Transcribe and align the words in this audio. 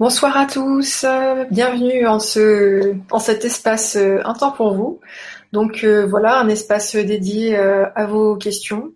Bonsoir 0.00 0.36
à 0.36 0.46
tous, 0.46 1.06
bienvenue 1.52 2.04
en, 2.08 2.18
ce, 2.18 2.96
en 3.12 3.20
cet 3.20 3.44
espace 3.44 3.94
euh, 3.94 4.18
Un 4.24 4.34
temps 4.34 4.50
pour 4.50 4.74
vous. 4.74 4.98
Donc 5.52 5.84
euh, 5.84 6.04
voilà, 6.04 6.40
un 6.40 6.48
espace 6.48 6.96
dédié 6.96 7.56
euh, 7.56 7.86
à 7.94 8.04
vos 8.04 8.34
questions. 8.34 8.90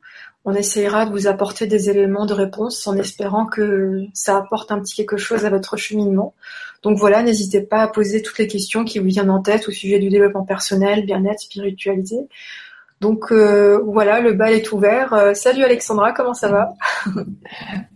On 0.45 0.55
essayera 0.55 1.07
de 1.07 1.13
vous 1.13 1.29
apporter 1.29 1.69
des 1.69 1.89
éléments 1.89 2.27
de 2.27 2.35
réponse 2.35 2.85
en 2.89 2.97
espérant 2.97 3.47
que 3.47 4.07
ça 4.13 4.39
apporte 4.39 4.73
un 4.73 4.81
petit 4.81 4.97
quelque 4.97 5.17
chose 5.17 5.45
à 5.45 5.51
votre 5.51 5.77
cheminement. 5.77 6.35
Donc 6.83 6.99
voilà, 6.99 7.23
n'hésitez 7.23 7.61
pas 7.61 7.83
à 7.83 7.87
poser 7.87 8.21
toutes 8.21 8.39
les 8.39 8.49
questions 8.49 8.85
qui 8.85 8.99
vous 8.99 9.07
viennent 9.07 9.31
en 9.31 9.41
tête 9.41 9.69
au 9.69 9.71
sujet 9.71 10.01
du 10.01 10.09
développement 10.09 10.45
personnel, 10.45 11.07
bien-être, 11.07 11.39
spiritualité. 11.39 12.17
Donc 13.01 13.31
voilà, 13.31 14.19
le 14.19 14.33
bal 14.33 14.53
est 14.53 14.73
ouvert. 14.73 15.31
salut 15.35 15.63
Alexandra, 15.63 16.11
comment 16.11 16.35
ça 16.35 16.49
va? 16.49 16.75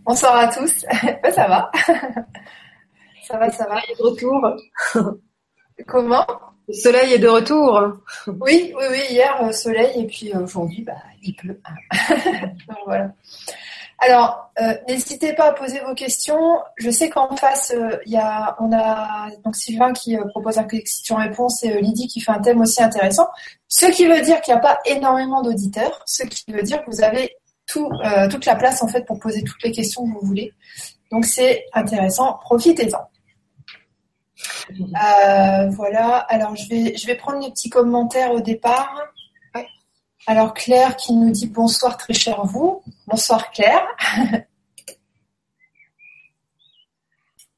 Bonsoir 0.05 0.37
à 0.37 0.47
tous. 0.47 0.85
Ça 1.35 1.47
va? 1.49 1.69
Ça 3.27 3.37
va, 3.37 3.49
ça 3.49 3.65
va. 3.67 3.79
Il 3.87 3.93
est 3.93 3.97
de 3.97 4.03
retour. 4.03 4.55
Comment? 5.87 6.25
Le 6.67 6.73
soleil 6.73 7.13
est 7.13 7.19
de 7.19 7.27
retour. 7.27 7.81
Oui, 8.27 8.73
oui, 8.75 8.83
oui. 8.89 9.01
Hier, 9.09 9.43
euh, 9.43 9.51
soleil 9.51 10.01
et 10.01 10.07
puis 10.07 10.33
euh, 10.33 10.43
aujourd'hui, 10.43 10.83
bah, 10.83 10.93
il 11.21 11.35
pleut. 11.35 11.59
donc 12.67 12.77
voilà. 12.85 13.11
Alors, 13.99 14.51
euh, 14.61 14.73
n'hésitez 14.87 15.33
pas 15.33 15.49
à 15.49 15.53
poser 15.53 15.79
vos 15.81 15.93
questions. 15.93 16.59
Je 16.77 16.89
sais 16.89 17.09
qu'en 17.09 17.35
face, 17.35 17.73
il 18.05 18.11
y 18.11 18.17
a, 18.17 18.55
on 18.59 18.71
a 18.73 19.29
donc 19.43 19.55
Sylvain 19.55 19.93
qui 19.93 20.17
propose 20.29 20.57
un 20.57 20.65
question-réponse 20.65 21.63
et 21.63 21.81
Lydie 21.81 22.07
qui 22.07 22.19
fait 22.19 22.31
un 22.31 22.41
thème 22.41 22.61
aussi 22.61 22.83
intéressant. 22.83 23.27
Ce 23.67 23.85
qui 23.87 24.05
veut 24.05 24.21
dire 24.21 24.41
qu'il 24.41 24.53
n'y 24.53 24.59
a 24.59 24.61
pas 24.61 24.79
énormément 24.85 25.41
d'auditeurs. 25.41 26.01
Ce 26.05 26.23
qui 26.23 26.51
veut 26.51 26.63
dire 26.63 26.83
que 26.83 26.91
vous 26.91 27.01
avez 27.01 27.35
tout, 27.65 27.89
toute 28.29 28.45
la 28.45 28.55
place 28.55 28.83
en 28.83 28.89
fait 28.89 29.05
pour 29.05 29.19
poser 29.19 29.41
toutes 29.43 29.63
les 29.63 29.71
questions 29.71 30.05
que 30.05 30.19
vous 30.19 30.27
voulez. 30.27 30.53
Donc 31.11 31.25
c'est 31.25 31.65
intéressant. 31.73 32.39
Profitez-en. 32.41 33.09
Euh, 34.71 35.69
voilà, 35.69 36.17
alors 36.17 36.55
je 36.55 36.67
vais, 36.69 36.97
je 36.97 37.05
vais 37.07 37.15
prendre 37.15 37.39
les 37.43 37.51
petits 37.51 37.69
commentaires 37.69 38.31
au 38.31 38.41
départ. 38.41 38.93
Alors 40.25 40.53
Claire 40.53 40.95
qui 40.95 41.13
nous 41.13 41.31
dit 41.31 41.47
bonsoir 41.47 41.97
très 41.97 42.13
cher 42.13 42.45
vous. 42.45 42.81
Bonsoir 43.07 43.51
Claire. 43.51 43.85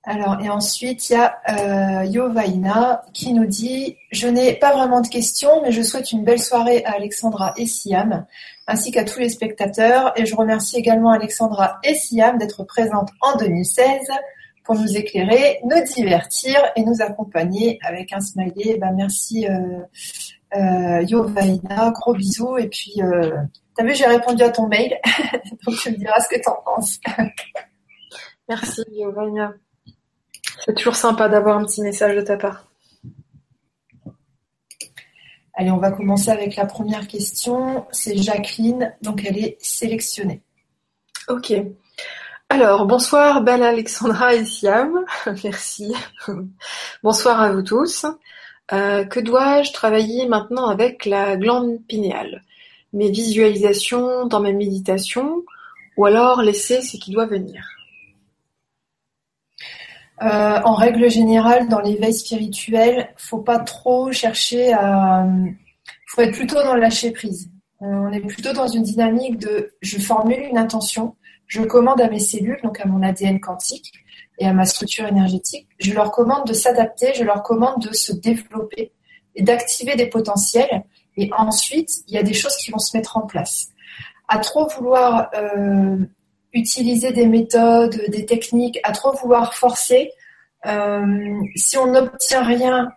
Alors, 0.08 0.40
et 0.40 0.50
ensuite, 0.50 1.10
il 1.10 1.14
y 1.14 1.16
a 1.16 1.42
euh, 1.50 2.06
Yovaina 2.06 3.04
qui 3.12 3.34
nous 3.34 3.48
dit 3.48 3.98
Je 4.12 4.28
n'ai 4.28 4.54
pas 4.54 4.72
vraiment 4.72 5.02
de 5.02 5.08
questions, 5.08 5.64
mais 5.64 5.72
je 5.72 5.82
souhaite 5.82 6.12
une 6.12 6.24
belle 6.24 6.42
soirée 6.42 6.86
à 6.86 6.94
Alexandra 6.94 7.56
et 7.58 7.66
Siam, 7.66 8.26
ainsi 8.68 8.92
qu'à 8.92 9.04
tous 9.04 9.20
les 9.20 9.30
spectateurs. 9.30 10.14
Et 10.16 10.28
je 10.28 10.36
remercie 10.36 10.78
également 10.78 11.10
Alexandra 11.10 11.80
et 11.84 11.96
Siam 11.96 12.38
d'être 12.38 12.64
présentes 12.64 13.10
en 13.20 13.36
2016 13.38 14.00
pour 14.66 14.76
nous 14.76 14.98
éclairer, 14.98 15.60
nous 15.64 15.84
divertir 15.84 16.60
et 16.76 16.84
nous 16.84 17.02
accompagner 17.02 17.78
avec 17.84 18.12
un 18.12 18.20
smiley. 18.20 18.78
Ben, 18.80 18.94
merci 18.94 19.48
euh, 19.48 19.80
euh, 20.56 21.02
Yovaina, 21.04 21.92
gros 21.92 22.14
bisous. 22.14 22.58
Et 22.58 22.68
puis, 22.68 22.94
euh, 23.02 23.38
t'as 23.76 23.84
vu, 23.84 23.94
j'ai 23.94 24.08
répondu 24.08 24.44
à 24.44 24.50
ton 24.50 24.68
mail, 24.68 24.98
donc 25.66 25.76
tu 25.78 25.92
me 25.92 25.98
diras 25.98 26.20
ce 26.20 26.36
que 26.36 26.42
tu 26.42 26.50
en 26.50 26.62
penses. 26.66 27.00
merci 28.50 28.82
Yovaina. 28.92 29.54
C'est 30.66 30.76
toujours 30.76 30.96
sympa 30.96 31.30
d'avoir 31.30 31.58
un 31.58 31.66
petit 31.66 31.82
message 31.82 32.16
de 32.16 32.22
ta 32.22 32.38
part. 32.38 32.68
Allez, 35.54 35.72
on 35.72 35.78
va 35.78 35.92
commencer 35.92 36.32
avec 36.32 36.56
la 36.56 36.66
première 36.66 37.08
question. 37.08 37.86
C'est 37.92 38.18
Jacqueline, 38.18 38.94
donc 39.02 39.24
elle 39.26 39.38
est 39.38 39.58
sélectionnée. 39.62 40.42
Ok. 41.30 41.54
Alors, 42.58 42.86
bonsoir 42.86 43.42
belle 43.42 43.64
Alexandra 43.64 44.34
et 44.34 44.46
Siam, 44.46 45.04
merci. 45.44 45.94
bonsoir 47.04 47.42
à 47.42 47.52
vous 47.52 47.64
tous. 47.64 48.06
Euh, 48.72 49.04
que 49.04 49.20
dois-je 49.20 49.74
travailler 49.74 50.26
maintenant 50.26 50.70
avec 50.70 51.06
la 51.06 51.36
glande 51.36 51.86
pinéale? 51.90 52.44
Mes 52.94 53.12
visualisations 53.12 54.26
dans 54.26 54.40
mes 54.40 54.54
méditations 54.54 55.44
ou 55.98 56.06
alors 56.06 56.42
laisser 56.44 56.82
ce 56.82 56.96
qui 56.96 57.12
doit 57.12 57.26
venir? 57.26 57.62
Euh, 60.22 60.62
En 60.64 60.76
règle 60.76 61.12
générale, 61.12 61.68
dans 61.68 61.82
l'éveil 61.82 62.14
spirituel, 62.14 63.14
faut 63.18 63.40
pas 63.42 63.60
trop 63.60 64.14
chercher 64.14 64.72
à... 64.72 65.28
faut 66.08 66.22
être 66.22 66.38
plutôt 66.38 66.64
dans 66.64 66.76
le 66.76 66.80
lâcher 66.80 67.12
prise. 67.12 67.50
Euh, 67.82 67.86
on 67.86 68.14
est 68.14 68.22
plutôt 68.22 68.54
dans 68.54 68.70
une 68.70 68.84
dynamique 68.84 69.40
de 69.40 69.74
je 69.82 70.00
formule 70.00 70.40
une 70.40 70.58
intention, 70.58 71.18
je 71.48 71.62
commande 71.62 72.02
à 72.02 72.10
mes 72.10 72.20
cellules, 72.20 72.60
donc 72.64 72.80
à 72.80 72.86
mon 72.86 73.02
ADN 73.04 73.40
quantique 73.40 73.94
et 74.40 74.46
à 74.46 74.54
ma 74.54 74.66
structure 74.66 75.06
énergétique, 75.06 75.68
je 75.80 75.94
leur 75.94 76.12
commande 76.12 76.48
de 76.48 76.54
s'adapter, 76.54 77.14
je 77.16 77.24
leur 77.24 77.44
commande 77.44 77.82
de 77.82 77.94
se 77.94 78.12
développer 78.12 78.92
et 79.36 79.44
d'activer 79.44 79.96
des 79.96 80.08
potentiels. 80.08 80.84
Et 81.18 81.30
ensuite, 81.38 81.90
il 82.08 82.16
y 82.16 82.18
a 82.18 82.24
des 82.24 82.34
choses 82.34 82.56
qui 82.58 82.72
vont 82.72 82.80
se 82.80 82.96
mettre 82.98 83.18
en 83.18 83.22
place. 83.22 83.70
À 84.28 84.40
trop 84.40 84.68
vouloir 84.68 85.30
euh, 85.36 85.98
utiliser 86.54 87.12
des 87.12 87.28
méthodes, 87.28 88.02
des 88.10 88.26
techniques, 88.26 88.80
à 88.84 88.92
trop 88.92 89.14
vouloir 89.14 89.54
forcer, 89.54 90.12
euh, 90.66 91.40
si 91.56 91.78
on 91.78 91.92
n'obtient 91.92 92.44
rien, 92.44 92.92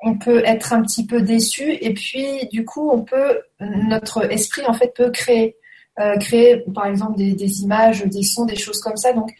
on 0.00 0.18
peut 0.18 0.42
être 0.44 0.72
un 0.72 0.82
petit 0.82 1.06
peu 1.06 1.22
déçu 1.22 1.72
et 1.80 1.94
puis 1.94 2.46
du 2.52 2.64
coup, 2.64 2.90
on 2.90 3.02
peut 3.02 3.40
notre 3.60 4.30
esprit 4.30 4.64
en 4.66 4.74
fait 4.74 4.94
peut 4.94 5.10
créer. 5.10 5.56
Euh, 5.98 6.16
créer 6.16 6.64
par 6.72 6.86
exemple 6.86 7.16
des, 7.16 7.62
images, 7.62 8.04
des 8.04 8.22
sons, 8.22 8.46
des 8.46 8.56
choses 8.56 8.80
comme 8.80 8.96
ça. 8.96 9.12
Donc, 9.12 9.30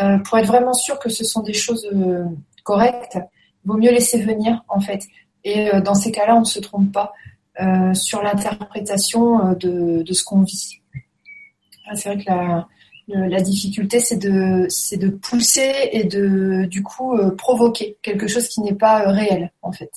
euh, 0.00 0.18
pour 0.18 0.38
être 0.38 0.46
vraiment 0.46 0.72
sûr 0.72 0.98
que 0.98 1.08
ce 1.08 1.24
sont 1.24 1.42
des 1.42 1.52
choses 1.52 1.86
euh, 1.92 2.24
correctes, 2.62 3.18
il 3.64 3.68
vaut 3.68 3.76
mieux 3.76 3.90
laisser 3.90 4.22
venir 4.22 4.64
en 4.68 4.80
fait. 4.80 5.02
Et 5.44 5.70
dans 5.84 5.94
ces 5.94 6.12
cas-là, 6.12 6.36
on 6.36 6.40
ne 6.40 6.44
se 6.44 6.58
trompe 6.58 6.92
pas 6.92 7.12
sur 7.94 8.22
l'interprétation 8.22 9.54
de, 9.54 10.04
ce 10.12 10.24
qu'on 10.24 10.42
vit. 10.42 10.80
Ah, 11.86 11.94
c'est 11.94 12.12
vrai 12.12 12.24
que 12.24 12.30
la, 13.08 13.40
difficulté, 13.40 14.00
c'est 14.00 14.16
de, 14.16 14.66
c'est 14.68 14.96
de 14.96 15.08
pousser 15.08 15.72
et 15.92 16.04
de, 16.04 16.66
du 16.66 16.82
coup, 16.82 17.16
provoquer 17.36 17.96
quelque 18.02 18.26
chose 18.26 18.48
qui 18.48 18.60
n'est 18.60 18.74
pas 18.74 19.10
réel, 19.10 19.52
en 19.62 19.72
fait. 19.72 19.90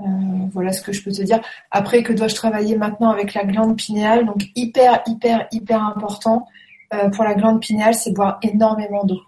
Euh, 0.00 0.04
voilà 0.52 0.72
ce 0.72 0.82
que 0.82 0.92
je 0.92 1.02
peux 1.02 1.12
te 1.12 1.22
dire. 1.22 1.40
Après, 1.70 2.02
que 2.02 2.12
dois-je 2.12 2.34
travailler 2.34 2.76
maintenant 2.76 3.10
avec 3.10 3.34
la 3.34 3.44
glande 3.44 3.76
pinéale? 3.76 4.26
Donc 4.26 4.46
hyper, 4.56 5.02
hyper, 5.06 5.46
hyper 5.52 5.82
important 5.82 6.46
euh, 6.92 7.08
pour 7.10 7.24
la 7.24 7.34
glande 7.34 7.60
pinéale, 7.60 7.94
c'est 7.94 8.12
boire 8.12 8.38
énormément 8.42 9.04
d'eau. 9.04 9.20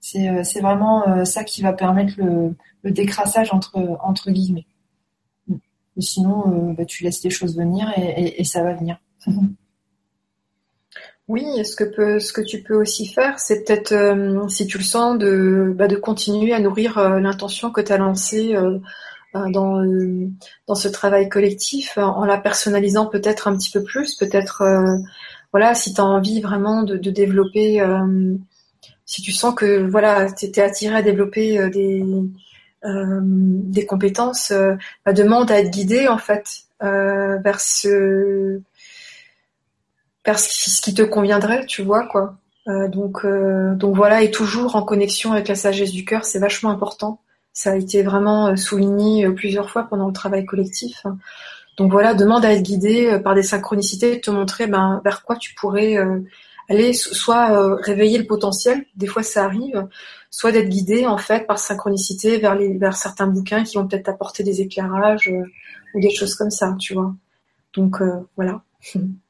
C'est 0.00 0.28
euh, 0.28 0.42
vraiment 0.60 1.24
ça 1.24 1.44
qui 1.44 1.62
va 1.62 1.72
permettre 1.72 2.14
le, 2.18 2.54
décrassage 2.84 3.52
entre, 3.52 3.98
entre 4.02 4.30
guillemets. 4.30 4.66
sinon, 5.98 6.72
bah, 6.72 6.84
tu 6.86 7.04
laisses 7.04 7.22
les 7.22 7.30
choses 7.30 7.56
venir 7.56 7.92
et, 7.96 8.44
ça 8.44 8.62
va 8.62 8.74
venir. 8.74 8.98
Oui, 11.28 11.44
ce 11.64 11.76
que, 11.76 12.18
ce 12.18 12.32
que 12.32 12.40
tu 12.40 12.60
peux 12.60 12.74
aussi 12.74 13.06
faire, 13.06 13.38
c'est 13.38 13.62
peut-être, 13.62 13.94
si 14.50 14.66
tu 14.66 14.78
le 14.78 14.82
sens, 14.82 15.16
de, 15.16 15.72
bah, 15.76 15.86
de 15.86 15.94
continuer 15.94 16.52
à 16.52 16.58
nourrir 16.58 16.98
l'intention 17.20 17.70
que 17.70 17.80
tu 17.80 17.92
as 17.92 17.98
lancée 17.98 18.56
dans, 19.34 19.80
euh, 19.82 20.28
dans 20.66 20.74
ce 20.74 20.88
travail 20.88 21.28
collectif 21.28 21.98
en 21.98 22.24
la 22.24 22.38
personnalisant 22.38 23.06
peut-être 23.06 23.48
un 23.48 23.56
petit 23.56 23.70
peu 23.70 23.82
plus, 23.82 24.14
peut-être 24.14 24.62
euh, 24.62 24.96
voilà 25.52 25.74
si 25.74 25.94
tu 25.94 26.00
as 26.00 26.04
envie 26.04 26.40
vraiment 26.40 26.82
de, 26.82 26.96
développer 26.96 27.82
si 29.04 29.22
tu 29.22 29.32
sens 29.32 29.54
que 29.54 29.88
voilà 29.88 30.30
tu 30.32 30.46
es 30.46 30.60
attiré 30.60 30.96
à 30.96 31.02
développer 31.02 31.68
des 31.70 32.04
des 32.84 33.86
compétences 33.86 34.52
bah, 35.04 35.12
demande 35.12 35.50
à 35.50 35.58
être 35.58 35.70
guidé 35.70 36.08
en 36.08 36.18
fait 36.18 36.62
vers 36.80 37.60
ce 37.60 38.60
vers 40.24 40.38
ce 40.38 40.80
qui 40.80 40.94
te 40.94 41.02
conviendrait 41.02 41.66
tu 41.66 41.82
vois 41.82 42.06
quoi. 42.06 42.36
Donc 42.66 43.26
donc 43.26 43.96
voilà 43.96 44.22
et 44.22 44.30
toujours 44.30 44.76
en 44.76 44.82
connexion 44.82 45.32
avec 45.32 45.48
la 45.48 45.56
sagesse 45.56 45.90
du 45.90 46.04
cœur 46.04 46.24
c'est 46.24 46.38
vachement 46.38 46.70
important 46.70 47.20
ça 47.60 47.72
a 47.72 47.76
été 47.76 48.02
vraiment 48.02 48.48
euh, 48.48 48.56
souligné 48.56 49.26
euh, 49.26 49.32
plusieurs 49.32 49.68
fois 49.68 49.82
pendant 49.82 50.06
le 50.06 50.14
travail 50.14 50.46
collectif. 50.46 51.04
Donc 51.76 51.92
voilà, 51.92 52.14
demande 52.14 52.42
à 52.42 52.54
être 52.54 52.62
guidé 52.62 53.06
euh, 53.06 53.18
par 53.18 53.34
des 53.34 53.42
synchronicités, 53.42 54.18
te 54.18 54.30
montrer 54.30 54.66
ben, 54.66 55.02
vers 55.04 55.22
quoi 55.24 55.36
tu 55.36 55.54
pourrais 55.54 55.98
aller, 56.70 56.94
soit 56.94 57.76
réveiller 57.82 58.16
le 58.16 58.26
potentiel, 58.26 58.86
des 58.96 59.06
fois 59.06 59.22
ça 59.22 59.44
arrive, 59.44 59.86
soit 60.30 60.52
d'être 60.52 60.70
guidé 60.70 61.06
en 61.06 61.18
fait 61.18 61.46
par 61.46 61.58
synchronicité 61.58 62.38
vers, 62.38 62.96
certains 62.96 63.26
bouquins 63.26 63.62
qui 63.62 63.76
vont 63.76 63.86
peut-être 63.86 64.08
apporter 64.08 64.42
des 64.42 64.62
éclairages 64.62 65.30
ou 65.94 66.00
des 66.00 66.10
choses 66.10 66.34
comme 66.36 66.50
ça, 66.50 66.74
tu 66.78 66.94
vois. 66.94 67.14
Donc 67.74 67.96
voilà. 68.36 68.62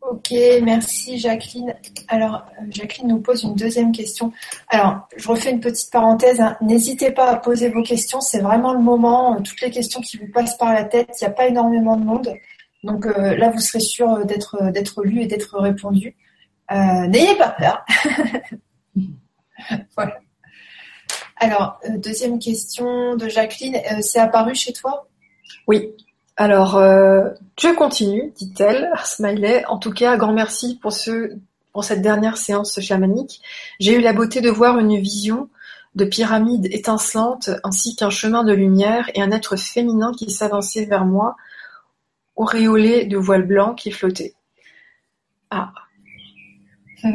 Ok, 0.00 0.32
merci 0.62 1.18
Jacqueline. 1.18 1.74
Alors, 2.08 2.46
euh, 2.58 2.64
Jacqueline 2.70 3.08
nous 3.08 3.20
pose 3.20 3.42
une 3.42 3.54
deuxième 3.54 3.92
question. 3.92 4.32
Alors, 4.68 5.06
je 5.14 5.28
refais 5.28 5.50
une 5.50 5.60
petite 5.60 5.90
parenthèse. 5.92 6.40
Hein. 6.40 6.56
N'hésitez 6.62 7.10
pas 7.10 7.30
à 7.30 7.36
poser 7.36 7.68
vos 7.68 7.82
questions. 7.82 8.20
C'est 8.22 8.40
vraiment 8.40 8.72
le 8.72 8.80
moment. 8.80 9.36
Euh, 9.36 9.40
toutes 9.42 9.60
les 9.60 9.70
questions 9.70 10.00
qui 10.00 10.16
vous 10.16 10.28
passent 10.32 10.56
par 10.56 10.72
la 10.72 10.84
tête. 10.84 11.10
Il 11.20 11.24
n'y 11.24 11.28
a 11.28 11.32
pas 11.32 11.46
énormément 11.48 11.96
de 11.96 12.04
monde. 12.04 12.34
Donc 12.82 13.04
euh, 13.06 13.36
là, 13.36 13.50
vous 13.50 13.60
serez 13.60 13.80
sûr 13.80 14.24
d'être 14.24 15.02
lu 15.04 15.20
et 15.20 15.26
d'être 15.26 15.58
répondu. 15.58 16.16
N'ayez 16.70 17.36
pas 17.36 17.50
peur. 17.50 17.84
voilà. 19.96 20.18
Alors, 21.36 21.78
deuxième 21.96 22.38
question 22.38 23.16
de 23.16 23.28
Jacqueline. 23.28 23.76
C'est 24.00 24.20
apparu 24.20 24.54
chez 24.54 24.72
toi? 24.72 25.08
Oui. 25.66 25.92
Alors, 26.40 26.76
euh, 26.78 27.28
je 27.60 27.68
continue, 27.74 28.32
dit-elle, 28.34 28.90
smiley. 29.04 29.62
En 29.66 29.76
tout 29.76 29.92
cas, 29.92 30.16
grand 30.16 30.32
merci 30.32 30.78
pour, 30.78 30.90
ce, 30.90 31.34
pour 31.74 31.84
cette 31.84 32.00
dernière 32.00 32.38
séance 32.38 32.80
chamanique. 32.80 33.42
J'ai 33.78 33.98
eu 33.98 34.00
la 34.00 34.14
beauté 34.14 34.40
de 34.40 34.48
voir 34.48 34.78
une 34.78 34.96
vision 34.96 35.50
de 35.96 36.06
pyramide 36.06 36.64
étincelante 36.72 37.50
ainsi 37.62 37.94
qu'un 37.94 38.08
chemin 38.08 38.42
de 38.42 38.54
lumière 38.54 39.10
et 39.14 39.20
un 39.20 39.32
être 39.32 39.56
féminin 39.56 40.12
qui 40.16 40.30
s'avançait 40.30 40.86
vers 40.86 41.04
moi, 41.04 41.36
auréolé 42.36 43.04
de 43.04 43.18
voile 43.18 43.46
blanc 43.46 43.74
qui 43.74 43.90
flottait. 43.90 44.32
Ah. 45.50 45.74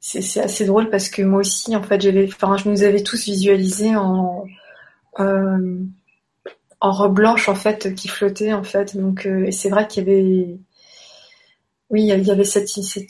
c'est 0.00 0.40
assez 0.40 0.64
drôle 0.64 0.90
parce 0.90 1.08
que 1.08 1.22
moi 1.22 1.38
aussi, 1.38 1.76
en 1.76 1.84
fait, 1.84 2.00
j'avais, 2.00 2.26
enfin, 2.26 2.56
je 2.56 2.68
nous 2.68 2.82
avais 2.82 3.04
tous 3.04 3.26
visualisé 3.26 3.94
en, 3.94 4.44
euh, 5.20 5.86
en 6.86 6.92
robe 6.92 7.14
blanche, 7.14 7.48
en 7.48 7.54
fait, 7.54 7.94
qui 7.94 8.08
flottait, 8.08 8.52
en 8.52 8.62
fait. 8.62 8.96
Donc, 8.96 9.26
euh, 9.26 9.44
et 9.46 9.52
c'est 9.52 9.68
vrai 9.68 9.86
qu'il 9.88 10.04
y 10.04 10.10
avait, 10.10 10.58
oui, 11.90 12.02
il 12.02 12.06
y 12.06 12.12
avait 12.12 12.42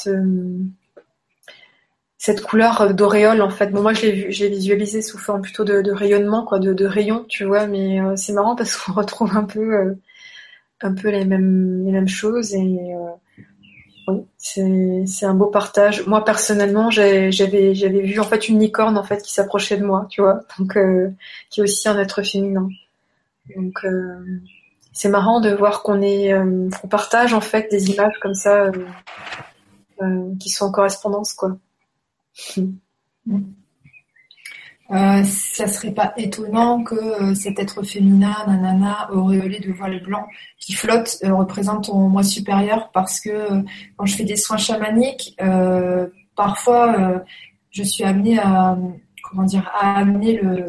euh, 0.07 0.59
cette 2.19 2.41
couleur 2.43 2.95
d'auréole 2.95 3.43
en 3.43 3.51
fait. 3.51 3.69
Bon 3.69 3.83
moi 3.83 3.93
je 3.95 4.03
l'ai 4.03 4.33
j'ai 4.33 4.49
visualisé 4.49 5.03
sous 5.03 5.19
forme 5.19 5.43
plutôt 5.43 5.65
de, 5.65 5.91
rayonnement 5.93 6.45
quoi, 6.45 6.59
de, 6.59 6.87
rayons, 6.87 7.25
tu 7.29 7.45
vois, 7.45 7.67
mais 7.67 8.01
euh, 8.01 8.17
c'est 8.17 8.33
marrant 8.33 8.57
parce 8.57 8.77
qu'on 8.77 8.93
retrouve 9.01 9.37
un 9.37 9.45
peu 9.45 9.97
un 10.83 10.95
peu 10.95 11.11
les 11.11 11.25
mêmes 11.25 11.85
les 11.85 11.93
mêmes 11.93 12.09
choses 12.09 12.55
et 12.55 12.79
c'est 14.39 15.27
un 15.27 15.35
beau 15.35 15.47
partage. 15.47 16.07
Moi 16.07 16.25
personnellement, 16.25 16.91
j'avais 16.91 17.33
j'avais 17.33 17.73
vu 18.03 18.19
en 18.21 18.25
fait 18.25 18.49
une 18.49 18.61
licorne 18.61 18.99
en 18.99 19.05
fait 19.05 19.23
qui 19.23 19.33
s'approchait 19.33 19.77
de 19.79 19.85
moi, 19.85 20.07
tu 20.11 20.21
vois, 20.23 20.41
donc 20.59 20.77
qui 21.51 21.61
est 21.61 21.63
aussi 21.63 21.89
un 21.89 21.99
être 21.99 22.23
féminin. 22.23 22.69
Donc 23.55 23.85
c'est 24.93 25.09
marrant 25.09 25.41
de 25.41 25.51
voir 25.51 25.83
qu'on 25.83 26.03
est 26.03 26.33
qu'on 26.81 26.89
partage 26.89 27.35
en 27.35 27.41
fait 27.41 27.71
des 27.71 27.91
images 27.91 28.19
comme 28.21 28.35
ça 28.35 28.71
qui 30.41 30.49
sont 30.49 30.67
en 30.67 30.73
correspondance 30.73 31.33
quoi. 31.35 31.57
Euh, 34.93 35.25
ça 35.25 35.67
serait 35.67 35.91
pas 35.91 36.13
étonnant 36.17 36.85
que 36.85 36.95
euh, 36.95 37.35
cet 37.35 37.59
être 37.59 37.83
féminin, 37.83 38.37
nanana, 38.47 39.09
auréolé 39.13 39.59
de 39.59 39.73
voile 39.73 40.01
blanc, 40.01 40.29
qui 40.61 40.75
flotte, 40.75 41.17
euh, 41.25 41.35
représente 41.35 41.87
ton 41.87 42.09
moi 42.09 42.23
supérieur, 42.23 42.91
parce 42.93 43.21
que 43.21 43.31
euh, 43.31 43.63
quand 43.97 44.07
je 44.07 44.17
fais 44.17 44.25
des 44.25 44.37
soins 44.37 44.59
chamaniques, 44.59 45.37
parfois 46.37 47.25
je 47.71 47.83
suis 47.83 48.05
amenée 48.05 48.39
à, 48.39 48.77
comment 49.25 49.45
dire, 49.45 49.69
à 49.75 49.99
amener 49.99 50.41
le, 50.41 50.67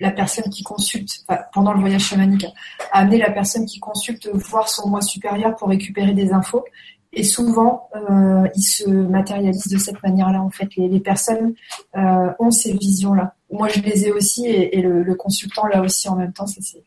la 0.00 0.10
personne 0.10 0.50
qui 0.50 0.62
consulte, 0.62 1.24
pendant 1.52 1.72
le 1.72 1.80
voyage 1.80 2.04
chamanique, 2.04 2.46
à 2.92 3.00
amener 3.00 3.18
la 3.18 3.30
personne 3.30 3.66
qui 3.66 3.80
consulte 3.80 4.28
voir 4.32 4.68
son 4.68 4.88
moi 4.88 5.00
supérieur 5.00 5.56
pour 5.56 5.68
récupérer 5.68 6.12
des 6.12 6.32
infos. 6.32 6.64
Et 7.12 7.22
souvent, 7.22 7.88
euh, 7.96 8.46
ils 8.54 8.62
se 8.62 8.88
matérialisent 8.88 9.68
de 9.68 9.78
cette 9.78 10.02
manière-là. 10.02 10.42
En 10.42 10.50
fait, 10.50 10.68
les, 10.76 11.00
personnes 11.00 11.54
euh, 11.96 12.30
ont 12.38 12.50
ces 12.50 12.74
visions-là. 12.74 13.34
Moi, 13.50 13.68
je 13.68 13.80
les 13.80 14.06
ai 14.06 14.12
aussi, 14.12 14.46
et, 14.46 14.82
le, 14.82 15.14
consultant 15.14 15.66
là 15.66 15.80
aussi 15.80 16.08
en 16.10 16.16
même 16.16 16.32
temps. 16.32 16.46
C'est 16.46 16.82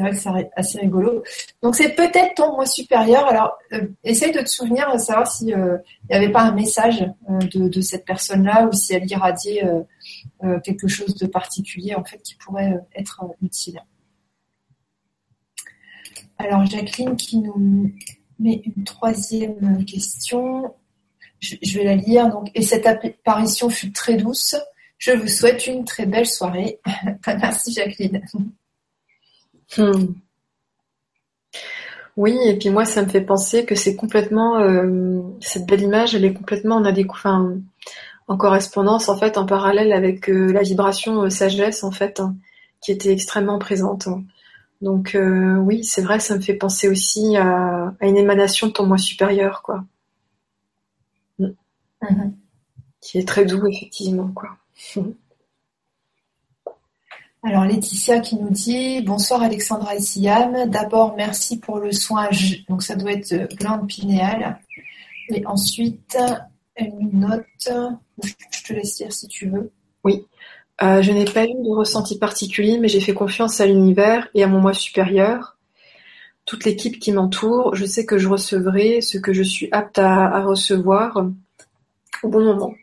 vrai 0.00 0.10
que 0.10 0.16
c'est 0.16 0.50
assez 0.56 0.78
rigolo. 0.80 1.22
Donc, 1.62 1.74
c'est 1.74 1.94
peut-être 1.94 2.34
ton 2.36 2.54
moi 2.54 2.66
supérieur. 2.66 3.26
Alors, 3.26 3.58
euh, 3.72 3.88
essaye 4.04 4.32
de 4.32 4.40
te 4.40 4.48
souvenir, 4.48 4.90
de 4.92 4.98
savoir 4.98 5.26
s'il 5.26 5.48
n'y 5.48 6.14
avait 6.14 6.30
pas 6.30 6.42
un 6.42 6.52
message 6.52 7.04
de, 7.28 7.80
cette 7.80 8.04
personne-là 8.04 8.66
ou 8.66 8.72
si 8.72 8.94
elle 8.94 9.10
irradiait 9.10 9.64
quelque 10.62 10.88
chose 10.88 11.16
de 11.16 11.26
particulier, 11.26 11.94
en 11.94 12.04
fait, 12.04 12.22
qui 12.22 12.36
pourrait 12.36 12.80
être 12.94 13.24
utile. 13.42 13.82
Alors, 16.38 16.64
Jacqueline 16.66 17.16
qui 17.16 17.38
nous 17.38 17.92
mais 18.42 18.60
une 18.76 18.84
troisième 18.84 19.84
question, 19.84 20.74
je, 21.38 21.78
vais 21.78 21.84
la 21.84 21.94
lire. 21.94 22.28
Donc, 22.28 22.50
et 22.54 22.62
cette 22.62 22.86
apparition 22.86 23.70
fut 23.70 23.92
très 23.92 24.16
douce. 24.16 24.56
Je 24.98 25.12
vous 25.12 25.28
souhaite 25.28 25.66
une 25.66 25.84
très 25.84 26.06
belle 26.06 26.26
soirée. 26.26 26.80
Merci 27.26 27.72
Jacqueline. 27.72 28.20
Hmm. 29.76 30.14
Oui, 32.16 32.38
et 32.44 32.58
puis 32.58 32.68
moi, 32.68 32.84
ça 32.84 33.02
me 33.02 33.08
fait 33.08 33.22
penser 33.22 33.64
que 33.64 33.74
c'est 33.74 33.96
complètement 33.96 34.58
euh, 34.58 35.22
cette 35.40 35.66
belle 35.66 35.82
image, 35.82 36.14
elle 36.14 36.24
est 36.24 36.34
complètement 36.34 36.76
en 36.76 36.84
enfin, 37.08 37.56
en 38.28 38.36
correspondance 38.36 39.08
en 39.08 39.16
fait, 39.16 39.38
en 39.38 39.46
parallèle 39.46 39.92
avec 39.92 40.28
euh, 40.28 40.52
la 40.52 40.62
vibration 40.62 41.22
euh, 41.22 41.30
sagesse 41.30 41.84
en 41.84 41.90
fait, 41.90 42.20
hein, 42.20 42.36
qui 42.82 42.92
était 42.92 43.12
extrêmement 43.12 43.58
présente. 43.58 44.08
Donc 44.82 45.16
oui, 45.16 45.84
c'est 45.84 46.02
vrai, 46.02 46.18
ça 46.18 46.36
me 46.36 46.40
fait 46.40 46.54
penser 46.54 46.88
aussi 46.88 47.36
à, 47.36 47.94
une 48.00 48.16
émanation 48.16 48.66
de 48.66 48.72
ton 48.72 48.84
moi 48.84 48.98
supérieur, 48.98 49.62
quoi. 49.62 49.84
Mm. 51.38 51.50
Qui 53.00 53.18
est 53.18 53.28
très 53.28 53.44
doux, 53.44 53.64
effectivement, 53.68 54.32
quoi. 54.34 54.56
Alors 57.44 57.64
Laetitia 57.64 58.20
qui 58.20 58.36
nous 58.36 58.50
dit 58.50 59.02
bonsoir 59.02 59.42
Alexandra 59.42 59.96
et 59.96 60.00
Siam. 60.00 60.70
D'abord 60.70 61.16
merci 61.16 61.58
pour 61.58 61.78
le 61.78 61.90
soin, 61.90 62.28
donc 62.68 62.82
ça 62.82 62.94
doit 62.94 63.12
être 63.12 63.34
glande 63.56 63.88
pinéale. 63.88 64.60
Et 65.28 65.44
ensuite 65.46 66.16
une 66.78 67.20
note, 67.20 67.44
je 68.22 68.62
te 68.64 68.72
laisse 68.72 68.96
dire 68.96 69.12
si 69.12 69.26
tu 69.26 69.48
veux. 69.48 69.72
Oui. 70.04 70.24
Euh, 70.82 71.02
je 71.02 71.12
n'ai 71.12 71.24
pas 71.24 71.44
eu 71.44 71.52
de 71.52 71.70
ressenti 71.70 72.18
particulier, 72.18 72.78
mais 72.78 72.88
j'ai 72.88 73.00
fait 73.00 73.14
confiance 73.14 73.60
à 73.60 73.66
l'univers 73.66 74.28
et 74.34 74.42
à 74.42 74.46
mon 74.46 74.60
moi 74.60 74.72
supérieur. 74.72 75.58
Toute 76.44 76.64
l'équipe 76.64 76.98
qui 76.98 77.12
m'entoure, 77.12 77.74
je 77.74 77.84
sais 77.84 78.06
que 78.06 78.18
je 78.18 78.28
recevrai 78.28 79.00
ce 79.00 79.18
que 79.18 79.32
je 79.32 79.42
suis 79.42 79.68
apte 79.70 79.98
à, 79.98 80.42
recevoir 80.42 81.24
au 82.22 82.28
bon 82.28 82.44
moment. 82.44 82.74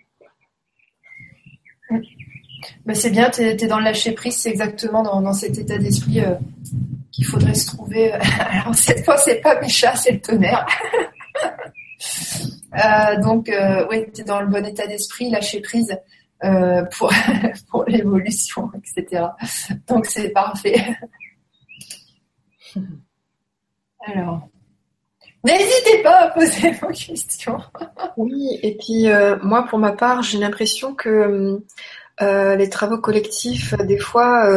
Bah, 2.86 2.95
c'est 2.95 3.10
bien, 3.10 3.30
tu 3.30 3.42
es, 3.42 3.56
dans 3.56 3.80
le 3.80 3.86
lâcher 3.86 4.12
prise, 4.12 4.38
c'est 4.38 4.50
exactement 4.50 5.04
dans, 5.04 5.33
cet 5.33 5.57
état 5.57 5.77
d'esprit 5.77 6.21
euh, 6.21 6.36
qu'il 7.12 7.25
faudrait 7.25 7.54
se 7.54 7.68
trouver. 7.68 8.12
Alors 8.51 8.75
cette 8.75 9.04
fois, 9.06 9.18
c'est 9.18 9.42
pas 9.42 9.60
mes 9.60 9.69
chats, 9.69 9.95
c'est 9.95 10.13
le 10.13 10.21
tonnerre. 10.21 10.66
Euh, 12.75 13.19
donc, 13.21 13.51
oui, 13.89 14.06
tu 14.13 14.21
es 14.21 14.24
dans 14.24 14.39
le 14.42 14.48
bon 14.48 14.63
état 14.63 14.86
d'esprit, 14.86 15.31
lâcher 15.31 15.59
prise. 15.59 15.97
Euh, 16.44 16.85
pour, 16.97 17.11
pour 17.69 17.83
l'évolution, 17.85 18.71
etc. 18.73 19.26
Donc 19.88 20.06
c'est 20.06 20.30
parfait. 20.30 20.95
Alors, 24.06 24.47
n'hésitez 25.44 26.02
pas 26.02 26.21
à 26.21 26.28
poser 26.30 26.71
vos 26.71 26.88
questions. 26.88 27.59
oui, 28.16 28.57
et 28.64 28.78
puis 28.78 29.09
euh, 29.09 29.35
moi 29.44 29.64
pour 29.64 29.80
ma 29.80 29.92
part, 29.92 30.21
j'ai 30.21 30.38
l'impression 30.38 30.95
que 30.95 31.61
euh, 32.21 32.56
les 32.56 32.69
travaux 32.69 32.97
collectifs, 32.99 33.73
des 33.76 33.97
fois, 33.97 34.49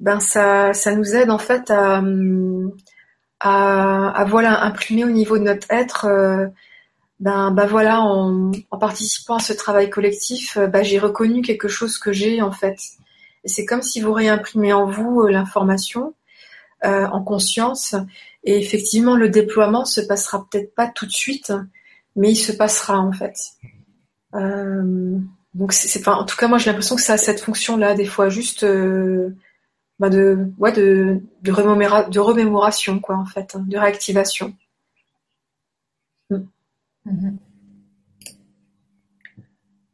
ben 0.00 0.20
ça, 0.20 0.72
ça 0.72 0.94
nous 0.94 1.14
aide 1.16 1.30
en 1.30 1.38
fait 1.38 1.70
à, 1.70 2.02
à, 3.40 4.08
à 4.10 4.24
voilà 4.24 4.62
imprimer 4.64 5.04
au 5.04 5.10
niveau 5.10 5.38
de 5.38 5.44
notre 5.44 5.66
être 5.70 6.06
ben, 7.20 7.50
ben 7.50 7.66
voilà, 7.66 8.00
en, 8.00 8.52
participant 8.78 9.36
à 9.36 9.40
ce 9.40 9.52
travail 9.52 9.90
collectif, 9.90 10.56
euh, 10.56 10.66
ben, 10.68 10.84
j'ai 10.84 10.98
reconnu 10.98 11.42
quelque 11.42 11.68
chose 11.68 11.98
que 11.98 12.12
j'ai 12.12 12.40
en 12.42 12.52
fait. 12.52 12.78
Et 13.44 13.48
c'est 13.48 13.64
comme 13.64 13.82
si 13.82 14.00
vous 14.00 14.12
réimprimez 14.12 14.72
en 14.72 14.86
vous 14.86 15.22
euh, 15.22 15.30
l'information 15.30 16.14
euh, 16.84 17.06
en 17.06 17.22
conscience. 17.22 17.96
Et 18.44 18.58
effectivement, 18.58 19.16
le 19.16 19.28
déploiement 19.28 19.84
se 19.84 20.00
passera 20.00 20.46
peut-être 20.48 20.74
pas 20.74 20.86
tout 20.88 21.06
de 21.06 21.12
suite, 21.12 21.52
mais 22.14 22.30
il 22.30 22.36
se 22.36 22.52
passera 22.52 22.98
en 23.00 23.12
fait. 23.12 23.36
Donc 25.54 25.72
c'est, 25.72 26.06
en 26.08 26.24
tout 26.24 26.36
cas, 26.36 26.48
moi 26.48 26.58
j'ai 26.58 26.70
l'impression 26.70 26.96
que 26.96 27.02
ça 27.02 27.14
a 27.14 27.18
cette 27.18 27.40
fonction-là, 27.40 27.94
des 27.94 28.06
fois 28.06 28.28
juste 28.28 28.64
ben 29.98 30.10
de, 30.10 30.52
ouais, 30.58 30.72
de, 30.72 31.20
de, 31.42 31.50
de 32.10 32.20
remémoration, 32.20 33.00
quoi, 33.00 33.16
en 33.16 33.24
fait, 33.24 33.56
hein, 33.56 33.64
de 33.66 33.76
réactivation. 33.76 34.54
Mhm. 37.04 37.38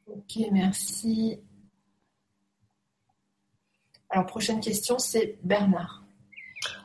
Ok, 0.07 0.39
merci. 0.53 1.39
Alors, 4.11 4.27
prochaine 4.27 4.61
question, 4.61 4.99
c'est 4.99 5.39
Bernard. 5.43 6.03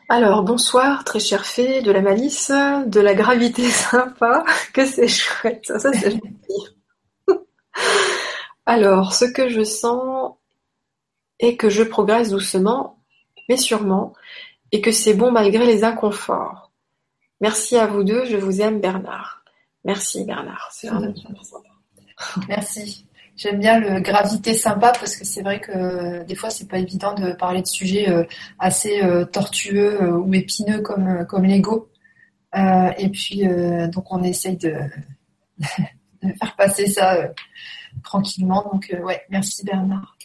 Alors, 0.07 0.43
bonsoir, 0.43 1.03
très 1.03 1.19
cher 1.19 1.45
fée, 1.45 1.81
de 1.81 1.91
la 1.91 2.01
malice, 2.01 2.51
de 2.51 2.99
la 2.99 3.13
gravité 3.13 3.69
sympa, 3.69 4.45
que 4.73 4.85
c'est 4.85 5.07
chouette, 5.07 5.65
ça, 5.65 5.91
c'est 5.93 6.19
Alors, 8.69 9.15
ce 9.15 9.25
que 9.25 9.49
je 9.49 9.63
sens 9.63 10.35
est 11.39 11.55
que 11.55 11.71
je 11.71 11.81
progresse 11.81 12.29
doucement, 12.29 12.99
mais 13.49 13.57
sûrement, 13.57 14.13
et 14.71 14.79
que 14.79 14.91
c'est 14.91 15.15
bon 15.15 15.31
malgré 15.31 15.65
les 15.65 15.83
inconforts. 15.83 16.71
Merci 17.41 17.77
à 17.77 17.87
vous 17.87 18.03
deux, 18.03 18.25
je 18.25 18.37
vous 18.37 18.61
aime 18.61 18.79
Bernard. 18.79 19.43
Merci 19.85 20.23
Bernard, 20.23 20.69
Merci. 22.47 23.07
J'aime 23.35 23.59
bien 23.59 23.79
le 23.79 24.01
gravité 24.01 24.53
sympa 24.53 24.91
parce 24.91 25.15
que 25.15 25.25
c'est 25.25 25.41
vrai 25.41 25.59
que 25.59 26.23
des 26.25 26.35
fois 26.35 26.51
c'est 26.51 26.67
pas 26.67 26.77
évident 26.77 27.15
de 27.15 27.31
parler 27.31 27.63
de 27.63 27.67
sujets 27.67 28.27
assez 28.59 29.01
tortueux 29.31 30.13
ou 30.13 30.31
épineux 30.31 30.81
comme 30.81 31.25
comme 31.25 31.45
l'ego. 31.45 31.89
et 32.53 33.09
puis 33.09 33.47
donc 33.91 34.11
on 34.11 34.21
essaye 34.21 34.57
de, 34.57 34.75
de 36.23 36.33
faire 36.33 36.55
passer 36.55 36.87
ça 36.87 37.33
tranquillement. 38.03 38.69
Donc 38.71 38.93
ouais, 39.03 39.21
merci 39.29 39.63
Bernard. 39.63 40.17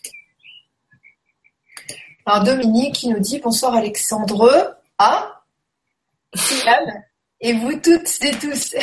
Alors 2.27 2.45
Dominique 2.45 2.95
qui 2.95 3.09
nous 3.09 3.21
dit 3.21 3.39
bonsoir 3.39 3.75
Alexandre. 3.75 4.79
Ah, 4.99 5.43
et 7.41 7.53
vous 7.53 7.73
toutes 7.75 8.23
et 8.23 8.33
tous. 8.39 8.75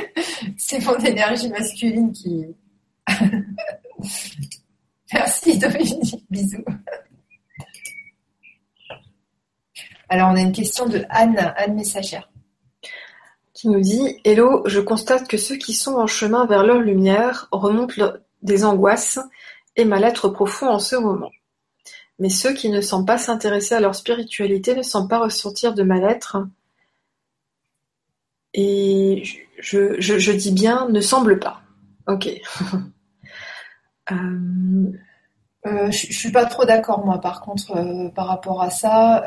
C'est 0.58 0.84
mon 0.84 0.98
énergie 0.98 1.48
masculine 1.48 2.12
qui. 2.12 2.44
Merci 5.12 5.58
Dominique, 5.58 6.24
bisous. 6.30 6.64
Alors 10.08 10.30
on 10.30 10.36
a 10.36 10.40
une 10.40 10.52
question 10.52 10.86
de 10.86 11.04
Anne, 11.08 11.38
Anne 11.56 11.74
Messagère. 11.74 12.29
Qui 13.60 13.68
nous 13.68 13.80
dit 13.80 14.16
Hello, 14.24 14.62
je 14.64 14.80
constate 14.80 15.28
que 15.28 15.36
ceux 15.36 15.56
qui 15.56 15.74
sont 15.74 15.96
en 15.96 16.06
chemin 16.06 16.46
vers 16.46 16.64
leur 16.64 16.80
lumière 16.80 17.46
remontent 17.52 18.14
des 18.40 18.64
angoisses 18.64 19.18
et 19.76 19.84
mal-être 19.84 20.30
profond 20.30 20.70
en 20.70 20.78
ce 20.78 20.96
moment. 20.96 21.30
Mais 22.18 22.30
ceux 22.30 22.54
qui 22.54 22.70
ne 22.70 22.80
semblent 22.80 23.04
pas 23.04 23.18
s'intéresser 23.18 23.74
à 23.74 23.80
leur 23.80 23.94
spiritualité 23.94 24.74
ne 24.74 24.80
semblent 24.80 25.10
pas 25.10 25.18
ressentir 25.18 25.74
de 25.74 25.82
mal-être. 25.82 26.38
Et 28.54 29.24
je, 29.58 30.32
dis 30.32 30.52
bien 30.52 30.88
ne 30.88 31.02
semble 31.02 31.38
pas. 31.38 31.60
Ok. 32.06 32.30
Euh, 34.10 34.90
euh, 35.66 35.90
je, 35.90 36.12
suis 36.12 36.32
pas 36.32 36.46
trop 36.46 36.64
d'accord 36.64 37.04
moi 37.04 37.20
par 37.20 37.42
contre 37.42 37.76
euh, 37.76 38.08
par 38.08 38.28
rapport 38.28 38.62
à 38.62 38.70
ça. 38.70 39.24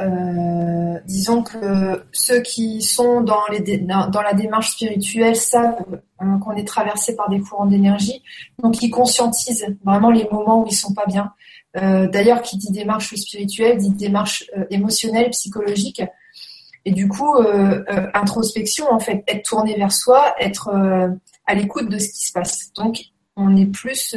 disons 1.06 1.44
que 1.44 2.04
ceux 2.12 2.42
qui 2.42 2.82
sont 2.82 3.22
dans, 3.22 3.46
les 3.52 3.78
dans 3.78 4.22
la 4.22 4.34
démarche 4.34 4.72
spirituelle 4.72 5.36
savent 5.36 5.86
qu'on 6.18 6.56
est 6.56 6.68
traversé 6.68 7.16
par 7.16 7.30
des 7.30 7.40
courants 7.40 7.66
d'énergie, 7.66 8.24
donc 8.62 8.82
ils 8.82 8.90
conscientisent 8.90 9.66
vraiment 9.84 10.10
les 10.10 10.28
moments 10.32 10.64
où 10.64 10.66
ils 10.68 10.76
sont 10.76 10.94
pas 10.94 11.06
bien. 11.06 11.34
Euh, 11.76 12.08
d'ailleurs, 12.08 12.42
qui 12.42 12.58
dit 12.58 12.72
démarche 12.72 13.16
spirituelle 13.16 13.78
dit 13.78 13.90
démarche 13.92 14.46
euh, 14.58 14.66
émotionnelle, 14.70 15.30
psychologique. 15.32 16.02
Et 16.86 16.92
du 16.92 17.08
coup, 17.08 17.36
euh, 17.36 17.84
introspection, 18.14 18.92
en 18.92 19.00
fait, 19.00 19.24
être 19.28 19.44
tourné 19.44 19.76
vers 19.76 19.94
soi, 19.94 20.36
être 20.40 20.70
à 21.46 21.56
l'écoute 21.56 21.90
de 21.90 21.98
ce 21.98 22.10
qui 22.10 22.28
se 22.28 22.34
passe. 22.34 22.74
Donc, 22.74 23.00
on 23.36 23.56
est 23.56 23.66
plus 23.66 24.16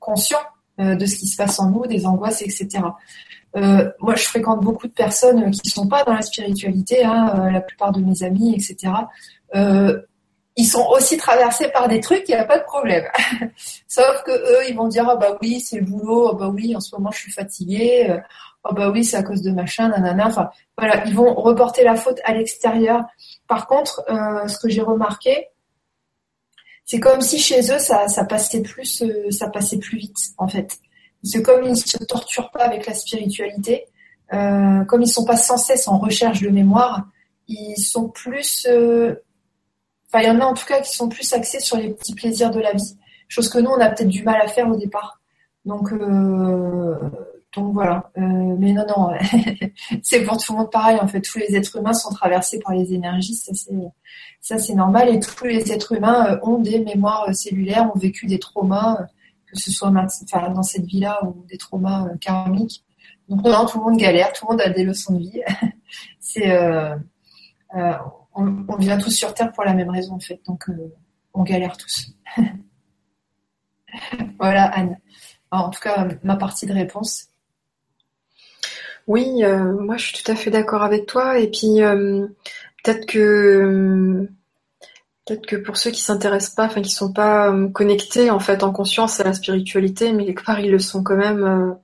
conscient 0.00 0.40
de 0.78 1.06
ce 1.06 1.16
qui 1.16 1.26
se 1.26 1.36
passe 1.36 1.58
en 1.58 1.70
nous, 1.70 1.86
des 1.86 2.06
angoisses, 2.06 2.42
etc. 2.42 2.84
moi, 3.54 4.14
je 4.14 4.24
fréquente 4.24 4.60
beaucoup 4.60 4.86
de 4.86 4.92
personnes 4.92 5.50
qui 5.50 5.60
ne 5.64 5.70
sont 5.70 5.88
pas 5.88 6.04
dans 6.04 6.14
la 6.14 6.22
spiritualité, 6.22 7.04
hein, 7.04 7.50
la 7.52 7.60
plupart 7.60 7.92
de 7.92 8.00
mes 8.00 8.22
amis, 8.22 8.54
etc 8.54 8.92
ils 10.58 10.66
sont 10.66 10.84
aussi 10.90 11.16
traversés 11.16 11.68
par 11.68 11.86
des 11.86 12.00
trucs, 12.00 12.28
il 12.28 12.34
n'y 12.34 12.40
a 12.40 12.44
pas 12.44 12.58
de 12.58 12.64
problème. 12.64 13.04
Sauf 13.86 14.24
que 14.26 14.32
eux, 14.32 14.68
ils 14.68 14.74
vont 14.74 14.88
dire, 14.88 15.08
ah 15.08 15.14
bah 15.14 15.38
oui, 15.40 15.60
c'est 15.60 15.78
le 15.78 15.86
boulot, 15.86 16.30
ah 16.32 16.36
bah 16.36 16.48
oui, 16.52 16.74
en 16.74 16.80
ce 16.80 16.94
moment 16.96 17.12
je 17.12 17.20
suis 17.20 17.32
fatiguée, 17.32 18.18
ah 18.64 18.72
bah 18.72 18.90
oui, 18.90 19.04
c'est 19.04 19.16
à 19.16 19.22
cause 19.22 19.40
de 19.40 19.52
machin, 19.52 19.88
nanana. 19.88 20.26
Enfin, 20.26 20.50
voilà, 20.76 21.06
ils 21.06 21.14
vont 21.14 21.32
reporter 21.32 21.84
la 21.84 21.94
faute 21.94 22.18
à 22.24 22.34
l'extérieur. 22.34 23.04
Par 23.46 23.68
contre, 23.68 24.02
euh, 24.10 24.48
ce 24.48 24.58
que 24.58 24.68
j'ai 24.68 24.82
remarqué, 24.82 25.46
c'est 26.88 27.00
comme 27.00 27.20
si 27.20 27.38
chez 27.38 27.60
eux, 27.70 27.78
ça, 27.78 28.08
ça 28.08 28.24
passait 28.24 28.62
plus, 28.62 29.02
euh, 29.02 29.30
ça 29.30 29.48
passait 29.48 29.78
plus 29.78 29.98
vite, 29.98 30.16
en 30.38 30.48
fait. 30.48 30.78
C'est 31.22 31.42
comme 31.42 31.64
ils 31.64 31.70
ne 31.70 31.74
se 31.74 31.98
torturent 32.04 32.50
pas 32.50 32.64
avec 32.64 32.86
la 32.86 32.94
spiritualité, 32.94 33.84
euh, 34.32 34.84
comme 34.84 35.02
ils 35.02 35.08
sont 35.08 35.24
pas 35.26 35.36
sans 35.36 35.58
cesse 35.58 35.86
en 35.86 35.98
recherche 35.98 36.40
de 36.40 36.48
mémoire, 36.48 37.06
ils 37.46 37.76
sont 37.76 38.08
plus 38.08 38.66
Enfin, 40.08 40.22
il 40.22 40.26
y 40.26 40.30
en 40.30 40.40
a 40.40 40.44
en 40.44 40.54
tout 40.54 40.64
cas 40.64 40.80
qui 40.80 40.94
sont 40.94 41.08
plus 41.08 41.32
axés 41.34 41.60
sur 41.60 41.76
les 41.76 41.90
petits 41.90 42.14
plaisirs 42.14 42.50
de 42.50 42.60
la 42.60 42.72
vie, 42.72 42.96
chose 43.28 43.48
que 43.50 43.58
nous, 43.58 43.70
on 43.70 43.80
a 43.80 43.90
peut-être 43.90 44.08
du 44.08 44.22
mal 44.22 44.40
à 44.40 44.48
faire 44.48 44.68
au 44.68 44.76
départ. 44.76 45.20
Donc, 45.66 45.92
euh, 45.92 46.94
donc 47.56 47.72
voilà. 47.72 48.10
Euh, 48.18 48.56
mais 48.58 48.72
non, 48.72 48.84
non, 48.86 49.10
c'est 50.02 50.22
pour 50.24 50.36
tout 50.36 50.52
le 50.52 50.58
monde 50.58 50.70
pareil. 50.70 50.98
En 51.00 51.08
fait, 51.08 51.20
tous 51.20 51.38
les 51.38 51.56
êtres 51.56 51.76
humains 51.76 51.94
sont 51.94 52.10
traversés 52.10 52.58
par 52.58 52.74
les 52.74 52.92
énergies, 52.92 53.34
ça 53.34 53.52
c'est 53.54 53.74
ça 54.40 54.58
c'est 54.58 54.74
normal. 54.74 55.08
Et 55.08 55.20
tous 55.20 55.44
les 55.44 55.72
êtres 55.72 55.92
humains 55.92 56.32
euh, 56.32 56.38
ont 56.42 56.58
des 56.58 56.80
mémoires 56.80 57.34
cellulaires, 57.34 57.90
ont 57.94 57.98
vécu 57.98 58.26
des 58.26 58.38
traumas, 58.38 59.06
que 59.46 59.58
ce 59.58 59.72
soit 59.72 59.90
dans 59.90 60.62
cette 60.62 60.84
vie-là 60.84 61.20
ou 61.24 61.44
des 61.48 61.56
traumas 61.56 62.08
karmiques. 62.20 62.84
Donc 63.28 63.44
non, 63.44 63.66
tout 63.66 63.78
le 63.78 63.84
monde 63.84 63.98
galère, 63.98 64.32
tout 64.32 64.46
le 64.46 64.52
monde 64.52 64.62
a 64.62 64.70
des 64.70 64.84
leçons 64.84 65.14
de 65.14 65.20
vie. 65.20 65.42
c'est 66.20 66.50
on, 68.38 68.76
vient 68.76 68.98
tous 68.98 69.10
sur 69.10 69.34
Terre 69.34 69.52
pour 69.52 69.64
la 69.64 69.74
même 69.74 69.90
raison 69.90 70.14
en 70.14 70.20
fait, 70.20 70.40
donc 70.46 70.68
euh, 70.68 70.94
on 71.34 71.42
galère 71.42 71.76
tous. 71.76 72.12
voilà 74.38 74.64
Anne. 74.66 74.98
en 75.50 75.70
tout 75.70 75.80
cas, 75.80 76.08
ma 76.22 76.36
partie 76.36 76.66
de 76.66 76.72
réponse. 76.72 77.28
Oui, 79.08 79.44
euh, 79.44 79.72
moi 79.80 79.96
je 79.96 80.06
suis 80.06 80.22
tout 80.22 80.30
à 80.30 80.36
fait 80.36 80.50
d'accord 80.50 80.82
avec 80.84 81.06
toi. 81.06 81.38
Et 81.40 81.48
puis 81.50 81.82
euh, 81.82 82.26
peut-être 82.84 83.06
que 83.06 84.28
peut-être 85.26 85.46
que 85.46 85.56
pour 85.56 85.76
ceux 85.76 85.90
qui 85.90 86.00
s'intéressent 86.00 86.54
pas, 86.54 86.66
enfin 86.66 86.82
qui 86.82 86.90
sont 86.90 87.12
pas 87.12 87.52
connectés 87.74 88.30
en 88.30 88.40
fait 88.40 88.62
en 88.62 88.72
conscience 88.72 89.18
à 89.20 89.24
la 89.24 89.32
spiritualité, 89.32 90.12
mais 90.12 90.26
quelque 90.26 90.44
part 90.44 90.60
ils 90.60 90.70
le 90.70 90.78
sont 90.78 91.02
quand 91.02 91.16
même. 91.16 91.76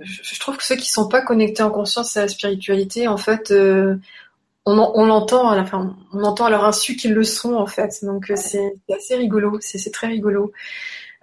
je, 0.00 0.40
trouve 0.40 0.56
que 0.56 0.64
ceux 0.64 0.76
qui 0.76 0.90
sont 0.90 1.08
pas 1.08 1.20
connectés 1.22 1.62
en 1.62 1.70
conscience 1.70 2.16
à 2.16 2.22
la 2.22 2.28
spiritualité, 2.28 3.08
en 3.08 3.16
fait, 3.18 3.52
on, 4.66 4.78
on 4.78 5.06
l'entend 5.06 5.48
à 5.50 5.64
on 6.12 6.24
entend 6.24 6.46
à 6.46 6.50
leur 6.50 6.64
insu 6.64 6.96
qu'ils 6.96 7.14
le 7.14 7.24
sont 7.24 7.54
en 7.54 7.66
fait. 7.66 8.04
Donc 8.04 8.30
euh, 8.30 8.36
c'est 8.36 8.74
assez 8.94 9.14
rigolo, 9.14 9.58
c'est 9.60 9.92
très 9.92 10.08
rigolo. 10.08 10.52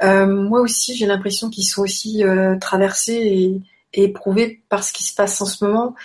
Euh, 0.01 0.25
moi 0.25 0.61
aussi, 0.61 0.95
j'ai 0.95 1.05
l'impression 1.05 1.49
qu'ils 1.49 1.65
sont 1.65 1.83
aussi 1.83 2.23
euh, 2.23 2.57
traversés 2.57 3.13
et, 3.13 3.61
éprouvés 3.93 4.61
par 4.69 4.83
ce 4.83 4.93
qui 4.93 5.03
se 5.03 5.15
passe 5.15 5.41
en 5.41 5.45
ce 5.45 5.65
moment. 5.65 5.95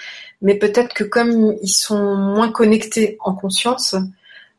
Mais 0.42 0.56
peut-être 0.56 0.94
que 0.94 1.04
comme 1.04 1.56
ils 1.62 1.68
sont 1.68 2.16
moins 2.16 2.50
connectés 2.50 3.16
en 3.20 3.34
conscience, 3.34 3.96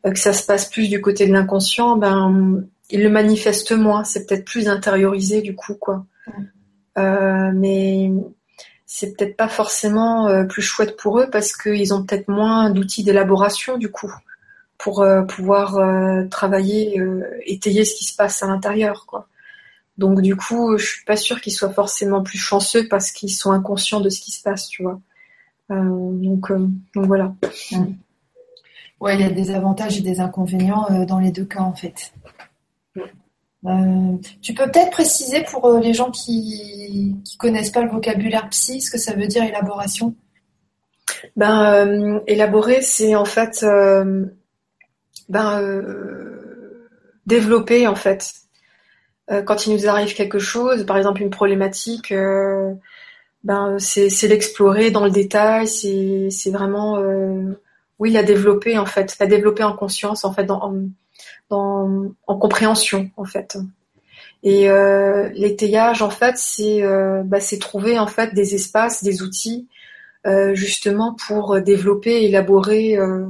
que 0.03 0.19
ça 0.19 0.33
se 0.33 0.45
passe 0.45 0.69
plus 0.69 0.89
du 0.89 1.01
côté 1.01 1.27
de 1.27 1.33
l'inconscient, 1.33 1.97
ben 1.97 2.63
ils 2.89 3.03
le 3.03 3.09
manifestent 3.09 3.71
moins. 3.71 4.03
C'est 4.03 4.25
peut-être 4.25 4.45
plus 4.45 4.67
intériorisé 4.67 5.41
du 5.41 5.55
coup, 5.55 5.75
quoi. 5.75 6.05
mais 6.95 8.11
c'est 8.91 9.15
peut-être 9.15 9.37
pas 9.37 9.47
forcément 9.47 10.27
euh, 10.27 10.45
plus 10.45 10.63
chouette 10.63 10.97
pour 10.97 11.19
eux 11.19 11.29
parce 11.31 11.55
qu'ils 11.55 11.93
ont 11.93 12.03
peut-être 12.03 12.27
moins 12.27 12.71
d'outils 12.71 13.03
d'élaboration 13.03 13.77
du 13.77 13.91
coup 13.91 14.11
pour 14.79 15.03
euh, 15.03 15.21
pouvoir 15.21 15.77
euh, 15.77 16.23
travailler, 16.25 16.99
étayer 17.45 17.85
ce 17.85 17.93
qui 17.93 18.05
se 18.05 18.15
passe 18.15 18.41
à 18.41 18.47
l'intérieur, 18.47 19.05
quoi. 19.05 19.27
Donc 19.99 20.21
du 20.21 20.35
coup, 20.35 20.77
je 20.77 20.85
suis 20.85 21.05
pas 21.05 21.15
sûre 21.15 21.41
qu'ils 21.41 21.53
soient 21.53 21.73
forcément 21.73 22.23
plus 22.23 22.39
chanceux 22.39 22.87
parce 22.87 23.11
qu'ils 23.11 23.31
sont 23.31 23.51
inconscients 23.51 23.99
de 23.99 24.09
ce 24.09 24.19
qui 24.21 24.31
se 24.31 24.41
passe, 24.41 24.67
tu 24.67 24.81
vois. 24.83 24.99
donc, 25.69 26.51
donc 26.95 27.05
voilà. 27.05 27.35
Ouais, 28.99 29.15
il 29.15 29.21
y 29.21 29.23
a 29.23 29.29
des 29.29 29.51
avantages 29.51 29.97
et 29.97 30.01
des 30.01 30.19
inconvénients 30.19 31.05
dans 31.05 31.19
les 31.19 31.31
deux 31.31 31.45
cas 31.45 31.61
en 31.61 31.73
fait. 31.73 32.11
Euh, 33.65 34.17
tu 34.41 34.53
peux 34.53 34.65
peut-être 34.71 34.91
préciser 34.91 35.43
pour 35.43 35.65
euh, 35.65 35.79
les 35.81 35.93
gens 35.93 36.11
qui 36.11 37.13
ne 37.13 37.37
connaissent 37.37 37.71
pas 37.71 37.81
le 37.81 37.89
vocabulaire 37.89 38.47
psy 38.49 38.79
ce 38.79 38.89
que 38.89 38.97
ça 38.97 39.13
veut 39.13 39.27
dire 39.27 39.43
élaboration? 39.43 40.15
Ben 41.35 41.73
euh, 41.73 42.19
élaborer, 42.27 42.81
c'est 42.81 43.15
en 43.15 43.25
fait 43.25 43.65
ben 45.27 45.61
développer 47.25 47.87
en 47.87 47.95
fait. 47.95 48.33
Quand 49.45 49.67
il 49.67 49.73
nous 49.73 49.87
arrive 49.87 50.13
quelque 50.15 50.39
chose, 50.39 50.85
par 50.85 50.97
exemple 50.97 51.21
une 51.21 51.29
problématique, 51.29 52.13
ben 53.43 53.77
c'est 53.79 54.27
l'explorer 54.27 54.91
dans 54.91 55.05
le 55.05 55.11
détail, 55.11 55.67
c'est 55.67 56.51
vraiment 56.51 56.97
oui 57.99 58.11
la 58.11 58.23
développer 58.23 58.77
en 58.77 58.85
fait, 58.85 59.17
la 59.19 59.27
développer 59.27 59.63
en 59.63 59.73
conscience 59.73 60.25
en 60.25 60.33
fait 60.33 60.49
en 60.49 60.89
compréhension 62.25 63.11
en 63.17 63.25
fait. 63.25 63.57
Et 64.43 64.69
euh, 64.69 65.29
l'étayage 65.33 66.01
en 66.01 66.09
fait, 66.09 66.37
c'est 66.37 66.83
euh, 66.83 67.23
bah, 67.23 67.39
trouver 67.59 67.99
en 67.99 68.07
fait 68.07 68.33
des 68.33 68.55
espaces, 68.55 69.03
des 69.03 69.21
outils 69.21 69.67
euh, 70.25 70.53
justement 70.55 71.15
pour 71.27 71.59
développer, 71.61 72.23
élaborer 72.23 72.97
euh, 72.97 73.25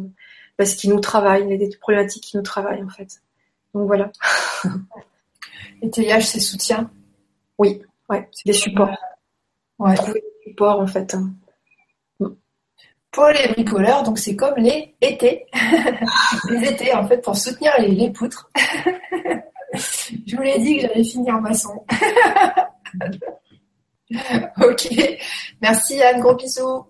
bah, 0.58 0.66
ce 0.66 0.76
qui 0.76 0.90
nous 0.90 1.00
travaille, 1.00 1.48
les 1.48 1.70
problématiques 1.78 2.24
qui 2.24 2.38
nous 2.38 2.44
travaillent 2.44 2.84
en 2.84 2.90
fait. 2.90 3.22
Donc 3.74 3.88
voilà. 3.88 4.12
L'étayage, 5.82 6.28
c'est 6.28 6.40
soutien. 6.40 6.90
Oui, 7.58 7.82
ouais, 8.10 8.30
c'est 8.32 8.46
des 8.46 8.54
supports. 8.54 8.96
Ouais. 9.78 9.96
Trouver 9.96 10.22
des 10.22 10.52
supports 10.52 10.80
en 10.80 10.88
fait. 10.88 11.16
Pour 13.12 13.26
les 13.28 13.48
bricoleurs, 13.54 14.04
donc 14.04 14.20
c'est 14.20 14.36
comme 14.36 14.58
les 14.58 14.94
étés. 15.02 15.48
les 16.50 16.70
étés, 16.70 16.94
en 16.94 17.08
fait, 17.08 17.18
pour 17.18 17.36
soutenir 17.36 17.72
les, 17.80 18.12
poutres. 18.12 18.52
Je 19.74 20.36
vous 20.36 20.44
l'ai 20.44 20.60
dit 20.60 20.76
que 20.76 20.82
j'allais 20.84 21.04
finir 21.04 21.42
maçon. 21.42 21.84
ok. 24.62 24.90
Merci 25.62 26.04
Anne, 26.04 26.22
gros 26.22 26.36
bisous. 26.36 26.86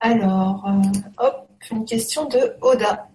Alors, 0.00 0.66
euh, 0.66 0.82
hop, 1.18 1.48
une 1.70 1.84
question 1.84 2.24
de 2.26 2.56
Oda. 2.60 3.08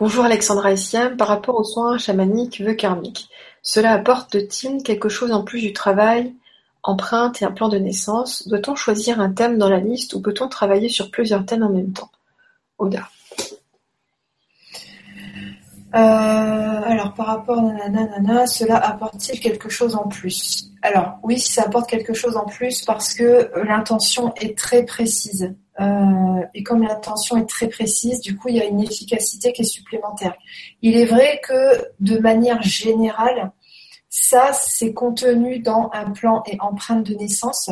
Bonjour 0.00 0.24
Alexandra 0.24 0.72
et 0.72 0.78
Siam, 0.78 1.18
par 1.18 1.28
rapport 1.28 1.56
aux 1.56 1.62
soins 1.62 1.98
chamaniques 1.98 2.62
vœux 2.62 2.72
karmiques, 2.72 3.28
cela 3.60 3.92
apporte-t-il 3.92 4.82
quelque 4.82 5.10
chose 5.10 5.30
en 5.30 5.44
plus 5.44 5.60
du 5.60 5.74
travail, 5.74 6.34
empreinte 6.82 7.42
et 7.42 7.44
un 7.44 7.52
plan 7.52 7.68
de 7.68 7.76
naissance? 7.76 8.48
Doit-on 8.48 8.74
choisir 8.74 9.20
un 9.20 9.30
thème 9.30 9.58
dans 9.58 9.68
la 9.68 9.78
liste 9.78 10.14
ou 10.14 10.22
peut-on 10.22 10.48
travailler 10.48 10.88
sur 10.88 11.10
plusieurs 11.10 11.44
thèmes 11.44 11.64
en 11.64 11.68
même 11.68 11.92
temps? 11.92 12.10
Oda. 12.78 13.10
Euh, 15.94 15.98
alors 15.98 17.12
par 17.12 17.26
rapport 17.26 17.58
à 17.58 17.88
nanana, 17.90 18.46
cela 18.46 18.76
apporte-t-il 18.76 19.38
quelque 19.38 19.68
chose 19.68 19.96
en 19.96 20.08
plus? 20.08 20.70
Alors 20.80 21.18
oui, 21.22 21.38
ça 21.38 21.64
apporte 21.64 21.90
quelque 21.90 22.14
chose 22.14 22.38
en 22.38 22.46
plus 22.46 22.86
parce 22.86 23.12
que 23.12 23.50
l'intention 23.66 24.32
est 24.36 24.56
très 24.56 24.82
précise. 24.86 25.54
Euh, 25.80 26.44
et 26.54 26.62
comme 26.62 26.82
l'intention 26.82 27.36
est 27.38 27.48
très 27.48 27.68
précise, 27.68 28.20
du 28.20 28.36
coup, 28.36 28.48
il 28.48 28.56
y 28.56 28.60
a 28.60 28.66
une 28.66 28.80
efficacité 28.80 29.52
qui 29.52 29.62
est 29.62 29.64
supplémentaire. 29.64 30.34
Il 30.82 30.96
est 30.96 31.06
vrai 31.06 31.40
que 31.42 31.88
de 32.00 32.18
manière 32.18 32.62
générale, 32.62 33.52
ça, 34.10 34.50
c'est 34.52 34.92
contenu 34.92 35.60
dans 35.60 35.88
un 35.92 36.10
plan 36.10 36.42
et 36.46 36.56
empreinte 36.60 37.06
de 37.06 37.14
naissance. 37.14 37.70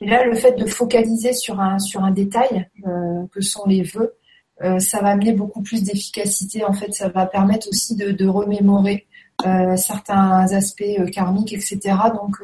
Et 0.00 0.06
là, 0.06 0.24
le 0.24 0.34
fait 0.34 0.52
de 0.52 0.64
focaliser 0.64 1.32
sur 1.32 1.60
un, 1.60 1.78
sur 1.78 2.02
un 2.02 2.12
détail, 2.12 2.68
euh, 2.86 3.26
que 3.32 3.40
sont 3.40 3.66
les 3.66 3.82
vœux, 3.82 4.14
euh, 4.62 4.78
ça 4.78 5.00
va 5.00 5.08
amener 5.08 5.32
beaucoup 5.32 5.62
plus 5.62 5.82
d'efficacité. 5.82 6.64
En 6.64 6.72
fait, 6.72 6.92
ça 6.94 7.08
va 7.08 7.26
permettre 7.26 7.68
aussi 7.68 7.96
de, 7.96 8.26
remémorer 8.26 9.06
euh, 9.44 9.76
certains 9.76 10.46
aspects 10.52 11.10
karmiques, 11.12 11.52
etc. 11.52 11.78
Donc, 12.14 12.36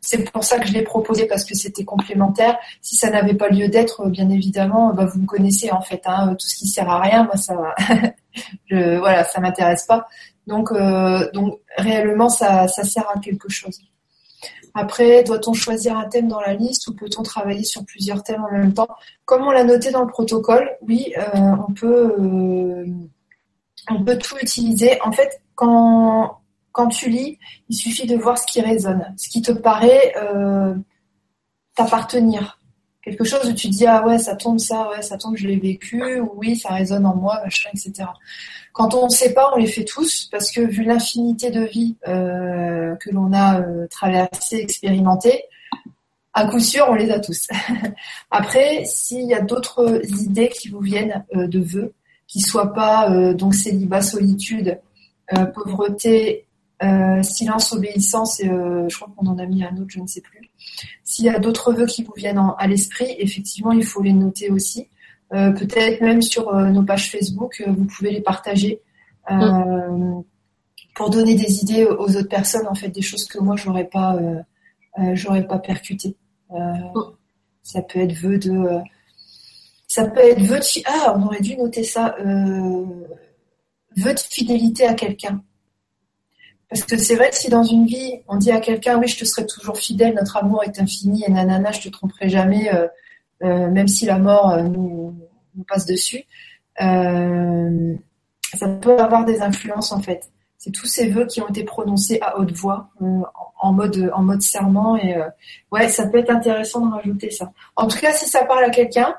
c'est 0.00 0.30
pour 0.30 0.44
ça 0.44 0.58
que 0.58 0.66
je 0.66 0.72
l'ai 0.72 0.82
proposé 0.82 1.26
parce 1.26 1.44
que 1.44 1.54
c'était 1.54 1.84
complémentaire. 1.84 2.56
Si 2.82 2.96
ça 2.96 3.10
n'avait 3.10 3.34
pas 3.34 3.48
lieu 3.48 3.68
d'être, 3.68 4.08
bien 4.08 4.30
évidemment, 4.30 4.92
bah, 4.94 5.06
vous 5.06 5.20
me 5.20 5.26
connaissez 5.26 5.70
en 5.72 5.80
fait. 5.80 6.02
Hein, 6.06 6.34
tout 6.38 6.46
ce 6.46 6.56
qui 6.56 6.66
sert 6.66 6.88
à 6.88 7.00
rien, 7.00 7.24
moi 7.24 7.36
ça, 7.36 7.74
je, 8.70 8.98
voilà, 8.98 9.24
ça 9.24 9.40
m'intéresse 9.40 9.86
pas. 9.86 10.06
Donc, 10.46 10.70
réellement, 11.76 12.30
ça, 12.30 12.66
sert 12.68 13.08
à 13.14 13.18
quelque 13.20 13.50
chose. 13.50 13.80
Après, 14.74 15.22
doit-on 15.22 15.52
choisir 15.52 15.96
un 15.96 16.08
thème 16.08 16.28
dans 16.28 16.40
la 16.40 16.54
liste 16.54 16.88
ou 16.88 16.94
peut-on 16.94 17.22
travailler 17.22 17.64
sur 17.64 17.84
plusieurs 17.84 18.22
thèmes 18.22 18.44
en 18.44 18.52
même 18.52 18.72
temps? 18.72 18.88
Comme 19.24 19.42
on 19.42 19.50
l'a 19.50 19.64
noté 19.64 19.90
dans 19.90 20.02
le 20.02 20.08
protocole, 20.08 20.70
oui, 20.82 21.12
euh, 21.18 21.54
on, 21.68 21.72
peut, 21.72 22.14
euh, 22.18 22.86
on 23.90 24.04
peut 24.04 24.16
tout 24.18 24.36
utiliser. 24.40 25.00
En 25.02 25.12
fait, 25.12 25.42
quand, 25.54 26.38
quand 26.78 26.86
tu 26.86 27.10
lis, 27.10 27.40
il 27.68 27.74
suffit 27.74 28.06
de 28.06 28.14
voir 28.14 28.38
ce 28.38 28.46
qui 28.46 28.60
résonne, 28.60 29.12
ce 29.16 29.28
qui 29.28 29.42
te 29.42 29.50
paraît 29.50 30.14
euh, 30.16 30.76
t'appartenir. 31.74 32.60
Quelque 33.02 33.24
chose 33.24 33.50
où 33.50 33.52
tu 33.52 33.66
dis, 33.66 33.84
ah 33.84 34.06
ouais, 34.06 34.20
ça 34.20 34.36
tombe 34.36 34.60
ça, 34.60 34.88
ouais, 34.90 35.02
ça 35.02 35.18
tombe, 35.18 35.36
je 35.36 35.48
l'ai 35.48 35.56
vécu, 35.56 36.20
oui, 36.36 36.56
ça 36.56 36.74
résonne 36.74 37.04
en 37.04 37.16
moi, 37.16 37.40
machin, 37.42 37.68
etc. 37.74 38.10
Quand 38.72 38.94
on 38.94 39.06
ne 39.06 39.10
sait 39.10 39.34
pas, 39.34 39.50
on 39.52 39.56
les 39.56 39.66
fait 39.66 39.84
tous, 39.84 40.28
parce 40.30 40.52
que 40.52 40.60
vu 40.60 40.84
l'infinité 40.84 41.50
de 41.50 41.62
vies 41.62 41.96
euh, 42.06 42.94
que 42.94 43.10
l'on 43.10 43.32
a 43.32 43.60
euh, 43.60 43.88
traversées, 43.88 44.58
expérimentées, 44.58 45.42
à 46.32 46.46
coup 46.46 46.60
sûr, 46.60 46.86
on 46.88 46.94
les 46.94 47.10
a 47.10 47.18
tous. 47.18 47.48
Après, 48.30 48.84
s'il 48.84 49.26
y 49.26 49.34
a 49.34 49.40
d'autres 49.40 50.00
idées 50.22 50.50
qui 50.50 50.68
vous 50.68 50.78
viennent 50.78 51.24
de 51.34 51.58
vœux, 51.58 51.92
qui 52.28 52.38
soient 52.38 52.72
pas 52.72 53.10
donc 53.32 53.56
célibat, 53.56 54.00
solitude, 54.02 54.78
pauvreté, 55.54 56.44
silence, 57.22 57.72
obéissance, 57.72 58.40
et 58.40 58.46
je 58.46 58.94
crois 58.94 59.12
qu'on 59.16 59.26
en 59.26 59.38
a 59.38 59.46
mis 59.46 59.64
un 59.64 59.76
autre, 59.76 59.88
je 59.88 60.00
ne 60.00 60.06
sais 60.06 60.20
plus. 60.20 60.50
S'il 61.04 61.24
y 61.24 61.28
a 61.28 61.38
d'autres 61.38 61.72
vœux 61.72 61.86
qui 61.86 62.04
vous 62.04 62.12
viennent 62.16 62.40
à 62.58 62.66
l'esprit, 62.66 63.14
effectivement, 63.18 63.72
il 63.72 63.84
faut 63.84 64.02
les 64.02 64.12
noter 64.12 64.50
aussi. 64.50 64.88
Euh, 65.34 65.50
peut-être 65.52 66.00
même 66.00 66.22
sur 66.22 66.48
euh, 66.48 66.70
nos 66.70 66.82
pages 66.82 67.10
Facebook, 67.10 67.62
euh, 67.66 67.70
vous 67.70 67.84
pouvez 67.84 68.10
les 68.10 68.22
partager 68.22 68.80
mm. 69.30 70.22
pour 70.94 71.10
donner 71.10 71.34
des 71.34 71.60
idées 71.60 71.84
aux 71.84 72.16
autres 72.16 72.28
personnes, 72.28 72.66
en 72.66 72.74
fait, 72.74 72.88
des 72.88 73.02
choses 73.02 73.26
que 73.26 73.38
moi 73.38 73.56
j'aurais 73.56 73.84
pas, 73.84 74.18
j'aurais 75.12 75.46
pas 75.46 75.58
percuté. 75.58 76.16
Mm. 76.50 76.98
Ça 77.62 77.82
peut 77.82 78.00
être 78.00 78.14
vœu 78.14 78.38
de, 78.38 78.78
ça 79.86 80.06
peut 80.06 80.20
être 80.20 80.40
vœu 80.40 80.58
de, 80.58 80.82
ah, 80.86 81.14
on 81.16 81.26
aurait 81.26 81.42
dû 81.42 81.56
noter 81.56 81.84
ça, 81.84 82.16
vœu 83.96 84.14
de 84.14 84.20
fidélité 84.20 84.86
à 84.86 84.94
quelqu'un. 84.94 85.42
Parce 86.68 86.82
que 86.82 86.98
c'est 86.98 87.14
vrai 87.14 87.30
que 87.30 87.36
si 87.36 87.48
dans 87.48 87.62
une 87.62 87.86
vie, 87.86 88.20
on 88.28 88.36
dit 88.36 88.50
à 88.50 88.60
quelqu'un, 88.60 88.98
oui, 88.98 89.08
je 89.08 89.18
te 89.18 89.24
serai 89.24 89.46
toujours 89.46 89.78
fidèle, 89.78 90.14
notre 90.14 90.36
amour 90.36 90.62
est 90.64 90.78
infini, 90.78 91.24
et 91.26 91.30
nanana, 91.30 91.72
je 91.72 91.80
te 91.80 91.88
tromperai 91.88 92.28
jamais, 92.28 92.70
euh, 93.42 93.70
même 93.70 93.88
si 93.88 94.04
la 94.04 94.18
mort 94.18 94.50
euh, 94.50 94.62
nous, 94.62 95.14
passe 95.66 95.86
dessus, 95.86 96.24
euh, 96.80 97.94
ça 98.54 98.68
peut 98.68 98.98
avoir 98.98 99.24
des 99.24 99.40
influences 99.40 99.92
en 99.92 100.00
fait. 100.00 100.30
C'est 100.56 100.70
tous 100.70 100.86
ces 100.86 101.08
vœux 101.08 101.26
qui 101.26 101.40
ont 101.40 101.48
été 101.48 101.64
prononcés 101.64 102.18
à 102.20 102.38
haute 102.38 102.52
voix, 102.52 102.90
en 103.60 103.72
mode 103.72 104.10
en 104.14 104.22
mode 104.22 104.42
serment 104.42 104.96
et 104.96 105.16
ouais, 105.72 105.88
ça 105.88 106.06
peut 106.06 106.18
être 106.18 106.30
intéressant 106.30 106.86
de 106.86 106.92
rajouter 106.92 107.30
ça. 107.30 107.52
En 107.76 107.88
tout 107.88 107.98
cas, 107.98 108.12
si 108.12 108.28
ça 108.28 108.44
parle 108.44 108.64
à 108.64 108.70
quelqu'un, 108.70 109.16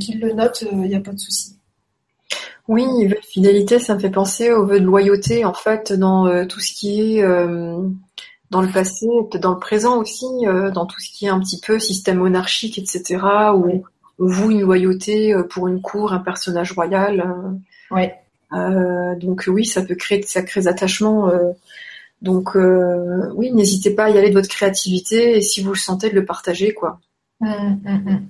qu'il 0.00 0.20
le 0.20 0.32
note, 0.32 0.64
il 0.70 0.78
n'y 0.78 0.94
a 0.96 1.00
pas 1.00 1.12
de 1.12 1.18
souci. 1.18 1.59
Oui, 2.70 2.86
vœux 3.06 3.16
de 3.16 3.26
fidélité, 3.26 3.78
ça 3.80 3.94
me 3.94 4.00
fait 4.00 4.10
penser 4.10 4.52
aux 4.52 4.64
vœux 4.64 4.80
de 4.80 4.84
loyauté, 4.84 5.44
en 5.44 5.54
fait, 5.54 5.92
dans 5.92 6.46
tout 6.46 6.60
ce 6.60 6.72
qui 6.72 7.18
est 7.18 7.24
dans 8.50 8.62
le 8.62 8.68
passé, 8.68 9.06
peut-être 9.30 9.42
dans 9.42 9.54
le 9.54 9.58
présent 9.58 9.98
aussi, 9.98 10.26
euh, 10.44 10.70
dans 10.70 10.86
tout 10.86 11.00
ce 11.00 11.10
qui 11.10 11.26
est 11.26 11.28
un 11.28 11.40
petit 11.40 11.60
peu 11.60 11.78
système 11.78 12.18
monarchique, 12.18 12.78
etc., 12.78 13.24
où 13.54 13.84
on 14.18 14.26
voue 14.26 14.50
une 14.50 14.60
loyauté 14.60 15.32
euh, 15.32 15.44
pour 15.44 15.68
une 15.68 15.80
cour, 15.80 16.12
un 16.12 16.18
personnage 16.18 16.72
royal. 16.72 17.20
Euh, 17.20 17.94
ouais. 17.94 18.16
donc 19.18 19.44
oui, 19.46 19.64
ça 19.64 19.82
peut 19.82 19.94
créer 19.94 20.18
de 20.18 20.24
sacrés 20.24 20.66
attachements. 20.66 21.30
donc 22.22 22.56
oui, 23.34 23.52
n'hésitez 23.52 23.94
pas 23.94 24.04
à 24.04 24.10
y 24.10 24.18
aller 24.18 24.30
de 24.30 24.34
votre 24.34 24.48
créativité 24.48 25.36
et 25.36 25.40
si 25.40 25.62
vous 25.62 25.70
le 25.70 25.78
sentez, 25.78 26.10
de 26.10 26.14
le 26.14 26.24
partager, 26.24 26.74
quoi. 26.74 26.98
Mmh, 27.40 27.46
mmh, 27.46 28.10
mmh. 28.10 28.26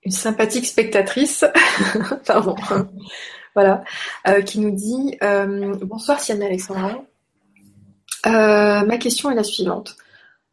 une 0.03 0.11
sympathique 0.11 0.65
spectatrice, 0.65 1.45
pardon, 2.25 2.55
voilà, 3.55 3.83
euh, 4.27 4.41
qui 4.41 4.59
nous 4.59 4.71
dit 4.71 5.17
euh, 5.23 5.75
Bonsoir 5.81 6.19
Sienne 6.19 6.41
Alexandra. 6.41 7.03
Euh, 8.25 8.85
ma 8.85 8.97
question 8.97 9.31
est 9.31 9.35
la 9.35 9.43
suivante. 9.43 9.95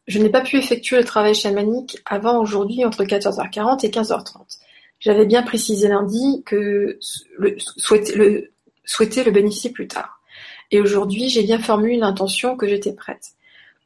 Je 0.07 0.19
n'ai 0.19 0.29
pas 0.29 0.41
pu 0.41 0.57
effectuer 0.57 0.97
le 0.97 1.03
travail 1.03 1.35
chamanique 1.35 1.99
avant 2.05 2.39
aujourd'hui 2.39 2.83
entre 2.83 3.03
14h40 3.03 3.85
et 3.85 3.89
15h30. 3.89 4.59
J'avais 4.99 5.25
bien 5.25 5.43
précisé 5.43 5.87
lundi 5.87 6.43
que 6.45 6.99
le, 7.37 7.55
souhaiter, 7.59 8.15
le, 8.15 8.51
souhaiter 8.85 9.23
le 9.23 9.31
bénéficier 9.31 9.69
plus 9.69 9.87
tard. 9.87 10.19
Et 10.71 10.81
aujourd'hui, 10.81 11.29
j'ai 11.29 11.43
bien 11.43 11.59
formulé 11.59 11.97
l'intention 11.97 12.57
que 12.57 12.67
j'étais 12.67 12.93
prête. 12.93 13.33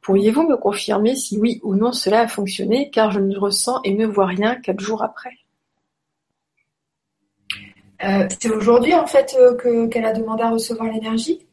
Pourriez-vous 0.02 0.46
me 0.46 0.56
confirmer 0.56 1.14
si 1.14 1.38
oui 1.38 1.60
ou 1.62 1.74
non 1.74 1.92
cela 1.92 2.20
a 2.20 2.28
fonctionné, 2.28 2.90
car 2.90 3.10
je 3.10 3.20
ne 3.20 3.38
ressens 3.38 3.80
et 3.84 3.94
ne 3.94 4.06
vois 4.06 4.26
rien 4.26 4.56
quatre 4.56 4.80
jours 4.80 5.02
après? 5.02 5.32
Euh, 8.02 8.26
c'est 8.38 8.50
aujourd'hui 8.50 8.94
en 8.94 9.06
fait 9.06 9.34
euh, 9.38 9.88
qu'elle 9.88 10.04
a 10.04 10.12
demandé 10.12 10.42
à 10.42 10.50
recevoir 10.50 10.92
l'énergie? 10.92 11.46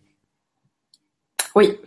Oui. 1.55 1.77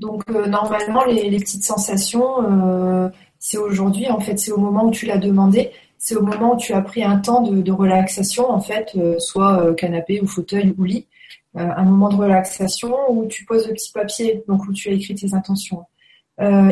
Donc 0.00 0.24
euh, 0.30 0.46
normalement 0.46 1.04
les, 1.04 1.38
petites 1.38 1.64
sensations, 1.64 3.10
c'est 3.38 3.58
aujourd'hui 3.58 4.08
en 4.10 4.20
fait, 4.20 4.38
c'est 4.38 4.52
au 4.52 4.58
moment 4.58 4.86
où 4.86 4.90
tu 4.90 5.06
l'as 5.06 5.18
demandé, 5.18 5.70
c'est 5.98 6.16
au 6.16 6.22
moment 6.22 6.54
où 6.54 6.56
tu 6.56 6.72
as 6.72 6.80
pris 6.80 7.04
un 7.04 7.18
temps 7.18 7.42
de, 7.42 7.72
relaxation 7.72 8.50
en 8.50 8.60
fait, 8.60 8.96
soit 9.18 9.74
canapé 9.76 10.20
ou 10.20 10.26
fauteuil 10.26 10.74
ou 10.76 10.84
lit, 10.84 11.06
un 11.54 11.84
moment 11.84 12.08
de 12.08 12.16
relaxation 12.16 12.94
où 13.10 13.26
tu 13.26 13.44
poses 13.44 13.68
le 13.68 13.74
petit 13.74 13.92
papier, 13.92 14.42
donc 14.48 14.66
où 14.66 14.72
tu 14.72 14.88
as 14.88 14.92
écrit 14.92 15.14
tes 15.14 15.34
intentions. 15.34 15.84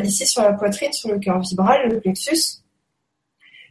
ici 0.03 0.27
sur 0.27 0.43
la 0.43 0.55
poitrine, 0.55 0.93
sur 0.93 1.11
le 1.11 1.19
cœur 1.19 1.39
vibral, 1.41 1.89
le 1.91 2.01
plexus, 2.01 2.63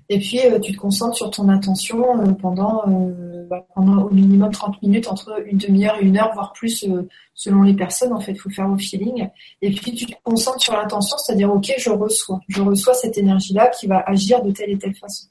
et 0.10 0.20
puis, 0.20 0.40
euh, 0.46 0.60
tu 0.60 0.72
te 0.72 0.78
concentres 0.78 1.18
sur 1.18 1.30
ton 1.32 1.50
intention 1.50 2.22
euh, 2.22 2.32
pendant, 2.32 2.84
euh, 2.88 3.27
bah, 3.50 3.66
pendant 3.74 4.04
au 4.04 4.10
minimum 4.10 4.52
30 4.52 4.82
minutes, 4.82 5.08
entre 5.08 5.44
une 5.46 5.58
demi-heure 5.58 5.98
et 6.00 6.06
une 6.06 6.18
heure, 6.18 6.32
voire 6.34 6.54
plus 6.54 6.86
selon 7.34 7.64
les 7.64 7.74
personnes. 7.74 8.14
En 8.14 8.20
fait, 8.20 8.34
il 8.34 8.40
faut 8.40 8.50
faire 8.50 8.70
au 8.70 8.78
feeling. 8.78 9.28
Et 9.62 9.72
puis, 9.72 9.94
tu 9.94 10.06
te 10.06 10.14
concentres 10.24 10.62
sur 10.62 10.74
l'intention, 10.74 11.18
c'est-à-dire, 11.18 11.52
OK, 11.54 11.74
je 11.78 11.90
reçois. 11.90 12.40
Je 12.48 12.62
reçois 12.62 12.94
cette 12.94 13.18
énergie-là 13.18 13.68
qui 13.68 13.88
va 13.88 14.04
agir 14.06 14.44
de 14.44 14.52
telle 14.52 14.72
et 14.72 14.78
telle 14.78 14.96
façon. 14.96 15.28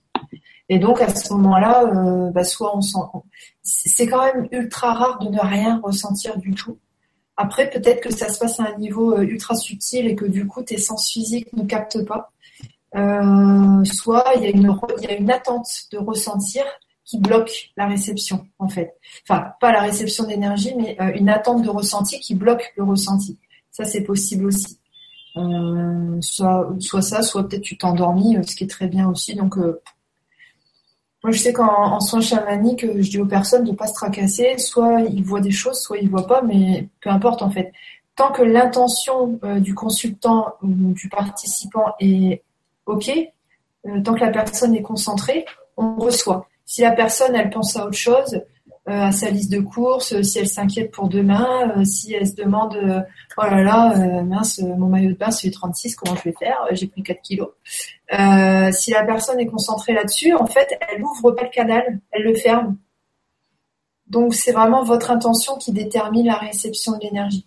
Et 0.68 0.78
donc, 0.78 1.00
à 1.00 1.14
ce 1.14 1.32
moment-là, 1.34 2.30
bah, 2.32 2.44
soit 2.44 2.76
on 2.76 2.80
sent... 2.80 2.98
C'est 3.62 4.06
quand 4.06 4.22
même 4.22 4.48
ultra 4.52 4.94
rare 4.94 5.18
de 5.20 5.28
ne 5.28 5.40
rien 5.40 5.80
ressentir 5.82 6.38
du 6.38 6.54
tout. 6.54 6.78
Après, 7.36 7.68
peut-être 7.68 8.00
que 8.00 8.12
ça 8.12 8.28
se 8.28 8.38
passe 8.38 8.60
à 8.60 8.64
un 8.64 8.78
niveau 8.78 9.18
ultra 9.18 9.54
subtil 9.54 10.06
et 10.06 10.16
que 10.16 10.24
du 10.24 10.46
coup, 10.46 10.62
tes 10.62 10.78
sens 10.78 11.10
physiques 11.10 11.52
ne 11.52 11.64
captent 11.64 12.04
pas. 12.04 12.32
Euh, 12.94 13.84
soit 13.84 14.24
il 14.36 14.42
y, 14.42 14.50
il 14.50 15.04
y 15.04 15.06
a 15.08 15.16
une 15.16 15.30
attente 15.30 15.68
de 15.92 15.98
ressentir 15.98 16.64
qui 17.06 17.18
bloque 17.18 17.70
la 17.76 17.86
réception, 17.86 18.46
en 18.58 18.68
fait. 18.68 18.96
Enfin, 19.22 19.52
pas 19.60 19.72
la 19.72 19.80
réception 19.80 20.24
d'énergie, 20.24 20.74
mais 20.76 20.96
euh, 21.00 21.12
une 21.14 21.30
attente 21.30 21.62
de 21.62 21.70
ressenti 21.70 22.20
qui 22.20 22.34
bloque 22.34 22.74
le 22.76 22.84
ressenti. 22.84 23.38
Ça, 23.70 23.84
c'est 23.84 24.02
possible 24.02 24.46
aussi. 24.46 24.78
Euh, 25.36 26.20
soit, 26.20 26.68
soit 26.80 27.02
ça, 27.02 27.22
soit 27.22 27.48
peut-être 27.48 27.62
tu 27.62 27.78
t'endormis, 27.78 28.36
ce 28.46 28.56
qui 28.56 28.64
est 28.64 28.70
très 28.70 28.88
bien 28.88 29.08
aussi. 29.08 29.34
Donc, 29.34 29.56
moi, 29.56 31.30
je 31.30 31.38
sais 31.38 31.52
qu'en 31.52 32.00
soins 32.00 32.20
chamaniques, 32.20 32.84
je 32.84 33.10
dis 33.10 33.20
aux 33.20 33.26
personnes 33.26 33.64
de 33.64 33.72
pas 33.72 33.86
se 33.86 33.94
tracasser. 33.94 34.58
Soit 34.58 35.02
ils 35.02 35.24
voient 35.24 35.40
des 35.40 35.50
choses, 35.50 35.80
soit 35.80 35.98
ils 35.98 36.10
voient 36.10 36.26
pas, 36.26 36.42
mais 36.42 36.88
peu 37.00 37.10
importe, 37.10 37.42
en 37.42 37.50
fait. 37.50 37.72
Tant 38.16 38.32
que 38.32 38.42
l'intention 38.42 39.38
du 39.58 39.74
consultant 39.74 40.54
ou 40.62 40.92
du 40.92 41.08
participant 41.08 41.94
est 42.00 42.42
OK, 42.86 43.10
euh, 43.86 44.00
tant 44.00 44.14
que 44.14 44.20
la 44.20 44.30
personne 44.30 44.74
est 44.74 44.82
concentrée, 44.82 45.44
on 45.76 45.96
reçoit. 45.96 46.48
Si 46.66 46.82
la 46.82 46.92
personne, 46.92 47.34
elle 47.34 47.48
pense 47.48 47.76
à 47.76 47.86
autre 47.86 47.96
chose, 47.96 48.42
euh, 48.88 49.02
à 49.02 49.12
sa 49.12 49.30
liste 49.30 49.50
de 49.50 49.60
courses, 49.60 50.20
si 50.20 50.38
elle 50.38 50.48
s'inquiète 50.48 50.90
pour 50.90 51.08
demain, 51.08 51.72
euh, 51.76 51.84
si 51.84 52.12
elle 52.12 52.26
se 52.26 52.34
demande 52.34 52.76
oh 53.38 53.42
là 53.42 53.62
là, 53.62 54.22
mince, 54.22 54.60
mon 54.60 54.88
maillot 54.88 55.12
de 55.12 55.16
bain 55.16 55.30
c'est 55.30 55.50
36, 55.50 55.96
comment 55.96 56.16
je 56.16 56.24
vais 56.24 56.34
faire 56.38 56.58
J'ai 56.72 56.86
pris 56.86 57.02
4 57.02 57.22
kilos. 57.22 57.48
si 58.76 58.90
la 58.90 59.04
personne 59.04 59.40
est 59.40 59.46
concentrée 59.46 59.94
là-dessus, 59.94 60.34
en 60.34 60.46
fait, 60.46 60.78
elle 60.90 61.02
ouvre 61.02 61.30
pas 61.30 61.44
le 61.44 61.50
canal, 61.50 62.00
elle 62.10 62.24
le 62.24 62.34
ferme. 62.34 62.76
Donc 64.06 64.34
c'est 64.34 64.52
vraiment 64.52 64.84
votre 64.84 65.10
intention 65.10 65.56
qui 65.56 65.72
détermine 65.72 66.26
la 66.26 66.36
réception 66.36 66.92
de 66.92 67.00
l'énergie. 67.02 67.46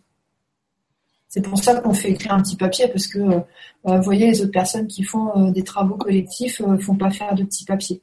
C'est 1.30 1.42
pour 1.42 1.64
ça 1.64 1.80
qu'on 1.80 1.94
fait 1.94 2.10
écrire 2.10 2.34
un 2.34 2.42
petit 2.42 2.56
papier 2.56 2.88
parce 2.88 3.08
que, 3.08 3.20
euh, 3.20 3.42
vous 3.86 4.02
voyez, 4.02 4.28
les 4.28 4.42
autres 4.42 4.52
personnes 4.52 4.88
qui 4.88 5.04
font 5.04 5.32
euh, 5.38 5.52
des 5.52 5.64
travaux 5.64 5.96
collectifs 5.96 6.60
ne 6.60 6.74
euh, 6.74 6.80
font 6.80 6.96
pas 6.96 7.12
faire 7.12 7.36
de 7.36 7.44
petits 7.44 7.66
papiers. 7.66 8.02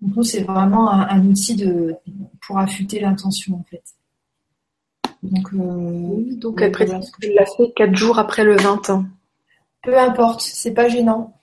Donc 0.00 0.16
nous, 0.16 0.22
c'est 0.22 0.42
vraiment 0.42 0.90
un, 0.90 1.26
outil 1.26 1.56
de 1.56 1.96
pour 2.46 2.58
affûter 2.58 3.00
l'intention 3.00 3.56
en 3.56 3.64
fait. 3.68 3.82
Donc, 5.22 5.48
oui, 5.52 6.36
donc 6.36 6.62
après, 6.62 6.86
tu 7.20 7.32
l'as 7.32 7.46
fait 7.56 7.72
quatre 7.74 7.96
jours 7.96 8.20
après 8.20 8.44
le 8.44 8.56
20 8.56 9.04
Peu 9.82 9.98
importe, 9.98 10.42
c'est 10.42 10.74
pas 10.74 10.88
gênant. 10.88 11.34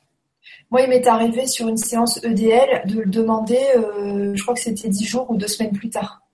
Moi, 0.71 0.83
il 0.83 0.89
m'est 0.89 1.05
arrivé 1.07 1.45
sur 1.45 1.67
une 1.67 1.77
séance 1.77 2.23
EDL 2.23 2.87
de 2.87 3.01
le 3.01 3.05
demander, 3.05 3.59
je 3.75 4.41
crois 4.41 4.53
que 4.53 4.61
c'était 4.61 4.87
dix 4.87 5.05
jours 5.05 5.29
ou 5.29 5.35
deux 5.35 5.47
semaines 5.47 5.73
plus 5.73 5.89
tard. 5.89 6.25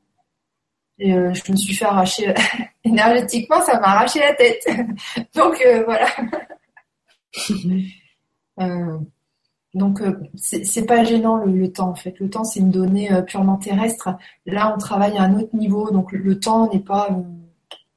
Et 1.02 1.14
euh, 1.16 1.34
je 1.34 1.52
me 1.52 1.58
suis 1.58 1.74
fait 1.74 1.86
arracher 1.86 2.32
énergétiquement, 2.84 3.60
ça 3.62 3.80
m'a 3.80 3.88
arraché 3.88 4.20
la 4.20 4.36
tête. 4.36 4.64
donc 5.36 5.60
euh, 5.66 5.84
voilà. 5.84 6.08
Euh, 9.76 9.80
donc 9.80 10.02
c'est 10.36 10.86
pas 10.86 11.04
gênant 11.04 11.38
le, 11.38 11.72
temps 11.72 11.90
en 11.90 11.96
fait. 11.96 12.20
Le 12.20 12.30
temps 12.30 12.44
c'est 12.44 12.60
une 12.60 12.72
donnée 12.72 13.10
purement 13.28 13.58
terrestre. 13.58 14.10
Là 14.46 14.74
on 14.76 14.78
travaille 14.78 15.18
à 15.18 15.24
un 15.24 15.40
autre 15.40 15.56
niveau, 15.56 15.92
donc 15.92 16.12
le, 16.12 16.40
temps 16.40 16.72
n'est 16.72 16.80
pas 16.80 17.10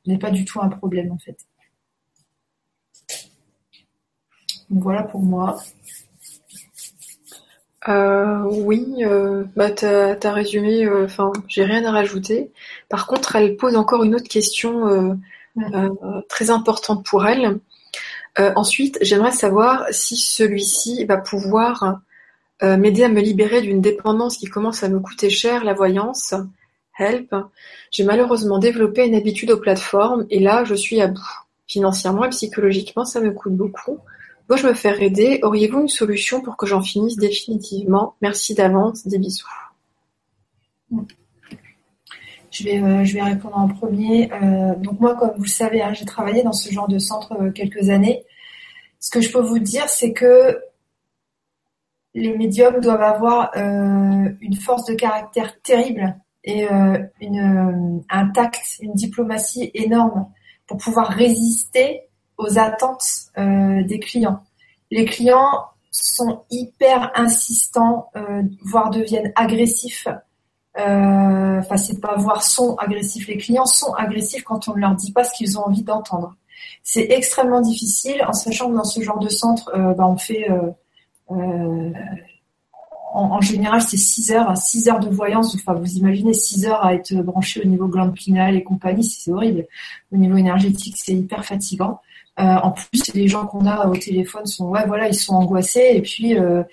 n'est 0.06 0.18
pas 0.18 0.30
du 0.30 0.44
tout 0.44 0.60
un 0.60 0.68
problème 0.68 1.12
en 1.12 1.18
fait. 1.18 1.38
Donc 4.70 4.82
voilà 4.82 5.02
pour 5.02 5.20
moi. 5.22 5.58
Euh, 7.88 8.42
oui, 8.50 8.86
euh, 9.00 9.44
bah 9.56 9.70
t'as 9.70 10.16
as 10.22 10.32
résumé. 10.32 10.86
Euh, 10.86 11.04
enfin, 11.04 11.32
j'ai 11.48 11.64
rien 11.64 11.84
à 11.84 11.90
rajouter. 11.90 12.50
Par 12.88 13.06
contre, 13.06 13.36
elle 13.36 13.56
pose 13.56 13.76
encore 13.76 14.04
une 14.04 14.14
autre 14.14 14.28
question 14.28 15.18
très 16.28 16.50
importante 16.50 17.04
pour 17.06 17.26
elle. 17.26 17.58
Ensuite, 18.38 18.98
j'aimerais 19.00 19.32
savoir 19.32 19.86
si 19.90 20.16
celui-ci 20.16 21.04
va 21.04 21.16
pouvoir 21.18 22.00
m'aider 22.62 23.04
à 23.04 23.08
me 23.08 23.20
libérer 23.20 23.60
d'une 23.60 23.80
dépendance 23.80 24.36
qui 24.36 24.46
commence 24.46 24.82
à 24.82 24.88
me 24.88 25.00
coûter 25.00 25.30
cher, 25.30 25.64
la 25.64 25.74
voyance. 25.74 26.34
Help. 26.96 27.34
J'ai 27.90 28.04
malheureusement 28.04 28.60
développé 28.60 29.04
une 29.04 29.16
habitude 29.16 29.50
aux 29.50 29.58
plateformes 29.58 30.26
et 30.30 30.38
là, 30.38 30.62
je 30.62 30.76
suis 30.76 31.00
à 31.00 31.08
bout. 31.08 31.28
Financièrement 31.66 32.24
et 32.24 32.30
psychologiquement, 32.30 33.04
ça 33.04 33.20
me 33.20 33.32
coûte 33.32 33.56
beaucoup. 33.56 33.98
Dois-je 34.46 34.68
me 34.68 34.74
faire 34.74 35.02
aider? 35.02 35.40
Auriez-vous 35.42 35.80
une 35.80 35.88
solution 35.88 36.40
pour 36.40 36.56
que 36.56 36.66
j'en 36.66 36.82
finisse 36.82 37.16
définitivement? 37.16 38.14
Merci 38.20 38.54
d'avance, 38.54 39.04
des 39.08 39.18
bisous. 39.18 39.48
Je 42.54 42.62
vais, 42.62 42.80
euh, 42.80 43.04
je 43.04 43.14
vais 43.14 43.22
répondre 43.22 43.58
en 43.58 43.66
premier. 43.66 44.32
Euh, 44.32 44.76
donc 44.76 45.00
moi, 45.00 45.16
comme 45.16 45.32
vous 45.36 45.42
le 45.42 45.48
savez, 45.48 45.82
hein, 45.82 45.92
j'ai 45.92 46.04
travaillé 46.04 46.44
dans 46.44 46.52
ce 46.52 46.72
genre 46.72 46.86
de 46.86 46.98
centre 46.98 47.32
euh, 47.32 47.50
quelques 47.50 47.90
années. 47.90 48.24
Ce 49.00 49.10
que 49.10 49.20
je 49.20 49.32
peux 49.32 49.40
vous 49.40 49.58
dire, 49.58 49.88
c'est 49.88 50.12
que 50.12 50.62
les 52.14 52.36
médiums 52.36 52.80
doivent 52.80 53.02
avoir 53.02 53.50
une 53.56 54.54
force 54.54 54.84
de 54.84 54.94
caractère 54.94 55.60
terrible 55.62 56.16
et 56.44 56.64
un 56.68 58.28
tact, 58.32 58.62
une 58.80 58.94
diplomatie 58.94 59.72
énorme 59.74 60.28
pour 60.68 60.76
pouvoir 60.76 61.08
résister 61.08 62.02
aux 62.38 62.56
attentes 62.56 63.32
des 63.36 63.98
clients. 63.98 64.44
Les 64.92 65.04
clients 65.06 65.64
sont 65.90 66.44
hyper 66.50 67.10
insistants, 67.16 68.12
voire 68.62 68.90
deviennent 68.90 69.32
agressifs. 69.34 70.06
Euh, 70.78 71.58
enfin, 71.60 71.76
c'est 71.76 72.00
pas 72.00 72.16
voire 72.16 72.42
sont 72.42 72.76
agressifs. 72.76 73.28
Les 73.28 73.36
clients 73.36 73.66
sont 73.66 73.92
agressifs 73.94 74.44
quand 74.44 74.68
on 74.68 74.74
ne 74.74 74.80
leur 74.80 74.94
dit 74.94 75.12
pas 75.12 75.24
ce 75.24 75.32
qu'ils 75.34 75.58
ont 75.58 75.66
envie 75.66 75.82
d'entendre. 75.82 76.34
C'est 76.82 77.06
extrêmement 77.10 77.60
difficile, 77.60 78.22
en 78.26 78.32
sachant 78.32 78.70
que 78.70 78.76
dans 78.76 78.84
ce 78.84 79.00
genre 79.00 79.18
de 79.18 79.28
centre, 79.28 79.70
bah, 79.96 80.06
on 80.06 80.16
fait 80.16 80.48
en, 83.14 83.40
général, 83.40 83.80
c'est 83.80 83.96
6 83.96 84.32
heures, 84.32 84.56
6 84.56 84.88
heures 84.88 84.98
de 84.98 85.08
voyance. 85.08 85.54
Enfin, 85.54 85.74
vous 85.74 85.96
imaginez 85.96 86.34
6 86.34 86.66
heures 86.66 86.84
à 86.84 86.94
être 86.94 87.14
branché 87.14 87.60
au 87.64 87.64
niveau 87.64 87.86
glande 87.86 88.12
pinale 88.12 88.56
et 88.56 88.64
compagnie, 88.64 89.04
c'est 89.04 89.30
horrible. 89.30 89.66
Au 90.12 90.16
niveau 90.16 90.36
énergétique, 90.36 90.96
c'est 90.98 91.12
hyper 91.12 91.44
fatigant. 91.44 92.00
Euh, 92.40 92.42
en 92.42 92.72
plus, 92.72 93.14
les 93.14 93.28
gens 93.28 93.46
qu'on 93.46 93.66
a 93.66 93.86
au 93.86 93.96
téléphone 93.96 94.46
sont, 94.46 94.68
ouais, 94.68 94.84
voilà, 94.86 95.08
ils 95.08 95.14
sont 95.14 95.34
angoissés 95.34 95.92
et 95.94 96.02
puis 96.02 96.36
euh, 96.36 96.64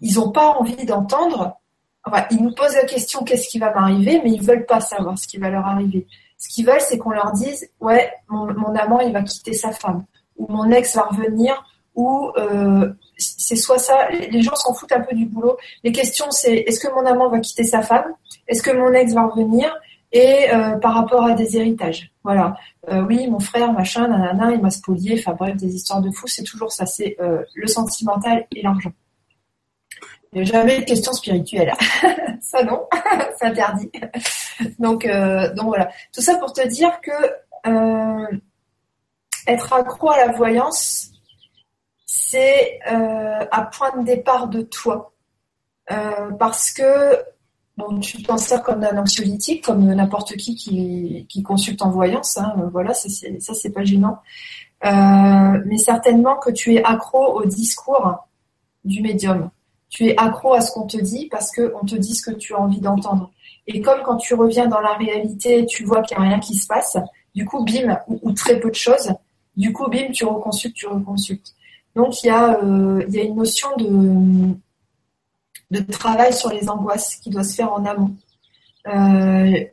ils 0.00 0.14
n'ont 0.16 0.30
pas 0.30 0.56
envie 0.58 0.84
d'entendre. 0.84 1.60
Enfin, 2.06 2.24
ils 2.30 2.42
nous 2.42 2.52
posent 2.54 2.74
la 2.74 2.84
question 2.84 3.24
qu'est-ce 3.24 3.48
qui 3.48 3.58
va 3.58 3.72
m'arriver, 3.72 4.20
mais 4.22 4.30
ils 4.30 4.42
veulent 4.42 4.66
pas 4.66 4.80
savoir 4.80 5.18
ce 5.18 5.26
qui 5.26 5.38
va 5.38 5.48
leur 5.48 5.66
arriver. 5.66 6.06
Ce 6.36 6.48
qu'ils 6.48 6.66
veulent, 6.66 6.80
c'est 6.80 6.98
qu'on 6.98 7.10
leur 7.10 7.32
dise 7.32 7.70
ouais, 7.80 8.12
mon, 8.28 8.74
amant 8.74 9.00
il 9.00 9.12
va 9.12 9.22
quitter 9.22 9.54
sa 9.54 9.72
femme, 9.72 10.04
ou 10.36 10.46
mon 10.52 10.70
ex 10.70 10.94
va 10.94 11.02
revenir, 11.02 11.64
ou 11.94 12.30
euh, 12.36 12.92
c'est 13.16 13.56
soit 13.56 13.78
ça. 13.78 14.08
Les 14.10 14.42
gens 14.42 14.54
s'en 14.54 14.74
foutent 14.74 14.92
un 14.92 15.00
peu 15.00 15.16
du 15.16 15.24
boulot. 15.24 15.56
Les 15.82 15.92
questions 15.92 16.30
c'est 16.30 16.54
est-ce 16.54 16.80
que 16.80 16.92
mon 16.92 17.06
amant 17.06 17.30
va 17.30 17.40
quitter 17.40 17.64
sa 17.64 17.80
femme, 17.80 18.12
est-ce 18.48 18.62
que 18.62 18.76
mon 18.76 18.92
ex 18.92 19.14
va 19.14 19.26
revenir, 19.26 19.74
et 20.12 20.52
euh, 20.52 20.76
par 20.76 20.94
rapport 20.94 21.24
à 21.24 21.32
des 21.32 21.56
héritages. 21.56 22.12
Voilà. 22.22 22.56
Euh, 22.90 23.02
oui, 23.02 23.26
mon 23.28 23.40
frère, 23.40 23.72
machin, 23.72 24.06
nanana, 24.08 24.52
il 24.52 24.60
m'a 24.60 24.70
spolié. 24.70 25.18
Enfin 25.18 25.34
bref, 25.38 25.56
des 25.56 25.74
histoires 25.74 26.02
de 26.02 26.10
fous, 26.10 26.28
c'est 26.28 26.44
toujours 26.44 26.70
ça. 26.70 26.84
C'est 26.84 27.16
le 27.54 27.66
sentimental 27.66 28.46
et 28.54 28.60
l'argent. 28.60 28.92
A 30.36 30.42
jamais 30.42 30.80
de 30.80 30.84
question 30.84 31.12
spirituelle. 31.12 31.72
ça 32.40 32.62
non, 32.64 32.86
c'est 33.38 33.46
interdit. 33.46 33.90
Donc, 34.78 35.06
euh, 35.06 35.52
donc 35.54 35.66
voilà. 35.66 35.90
Tout 36.12 36.20
ça 36.20 36.36
pour 36.38 36.52
te 36.52 36.66
dire 36.66 37.00
que 37.00 37.10
euh, 37.66 38.38
être 39.46 39.72
accro 39.72 40.10
à 40.10 40.26
la 40.26 40.32
voyance, 40.32 41.12
c'est 42.04 42.80
euh, 42.90 43.44
à 43.50 43.62
point 43.62 43.96
de 43.96 44.04
départ 44.04 44.48
de 44.48 44.62
toi. 44.62 45.12
parce 46.38 46.72
que 46.72 47.22
bon, 47.76 48.00
tu 48.00 48.22
t'en 48.22 48.38
sers 48.38 48.62
comme 48.62 48.82
un 48.82 48.98
anxiolytique, 48.98 49.64
comme 49.64 49.84
n'importe 49.84 50.36
qui, 50.36 51.26
qui, 51.28 51.42
consulte 51.42 51.82
en 51.82 51.90
voyance. 51.90 52.38
Hein, 52.38 52.54
voilà, 52.72 52.92
ça 52.94 53.54
c'est 53.54 53.70
pas 53.70 53.84
gênant. 53.84 54.18
mais 54.82 55.78
certainement 55.78 56.36
que 56.36 56.50
tu 56.50 56.74
es 56.74 56.82
accro 56.82 57.40
au 57.40 57.44
discours 57.44 58.26
du 58.84 59.00
médium 59.00 59.50
tu 59.94 60.08
es 60.08 60.16
accro 60.18 60.54
à 60.54 60.60
ce 60.60 60.72
qu'on 60.72 60.86
te 60.86 60.96
dit 60.96 61.28
parce 61.30 61.52
qu'on 61.52 61.86
te 61.86 61.94
dit 61.94 62.16
ce 62.16 62.28
que 62.28 62.34
tu 62.36 62.52
as 62.52 62.60
envie 62.60 62.80
d'entendre. 62.80 63.30
Et 63.68 63.80
comme 63.80 64.02
quand 64.02 64.16
tu 64.16 64.34
reviens 64.34 64.66
dans 64.66 64.80
la 64.80 64.94
réalité, 64.94 65.64
tu 65.66 65.84
vois 65.84 66.02
qu'il 66.02 66.18
n'y 66.18 66.24
a 66.24 66.28
rien 66.28 66.40
qui 66.40 66.56
se 66.56 66.66
passe, 66.66 66.96
du 67.34 67.44
coup, 67.44 67.64
bim, 67.64 67.96
ou, 68.08 68.32
très 68.32 68.58
peu 68.58 68.70
de 68.70 68.74
choses, 68.74 69.12
du 69.56 69.72
coup, 69.72 69.88
bim, 69.88 70.10
tu 70.12 70.24
reconsultes, 70.24 70.74
tu 70.74 70.88
reconsultes. 70.88 71.54
Donc, 71.94 72.24
il 72.24 72.26
y 72.26 72.30
a, 72.30 72.58
euh, 72.58 73.06
une 73.08 73.36
notion 73.36 73.68
de, 73.78 74.54
de 75.70 75.92
travail 75.92 76.32
sur 76.32 76.50
les 76.50 76.68
angoisses 76.68 77.14
qui 77.14 77.30
doit 77.30 77.44
se 77.44 77.54
faire 77.54 77.72
en 77.72 77.84
amont. 77.84 78.16
Euh, 78.88 79.64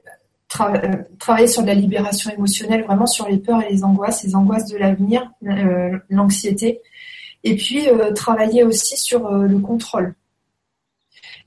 euh, 0.60 0.98
travailler 1.18 1.48
sur 1.48 1.66
la 1.66 1.74
libération 1.74 2.30
émotionnelle, 2.30 2.84
vraiment 2.84 3.08
sur 3.08 3.28
les 3.28 3.38
peurs 3.38 3.64
et 3.64 3.72
les 3.72 3.84
angoisses, 3.84 4.24
les 4.24 4.36
angoisses 4.36 4.68
de 4.68 4.78
l'avenir, 4.78 5.32
l'anxiété, 6.10 6.82
et 7.44 7.56
puis 7.56 7.90
euh, 7.90 8.12
travailler 8.14 8.64
aussi 8.64 8.98
sur 8.98 9.26
euh, 9.28 9.44
le 9.44 9.60
contrôle. 9.60 10.16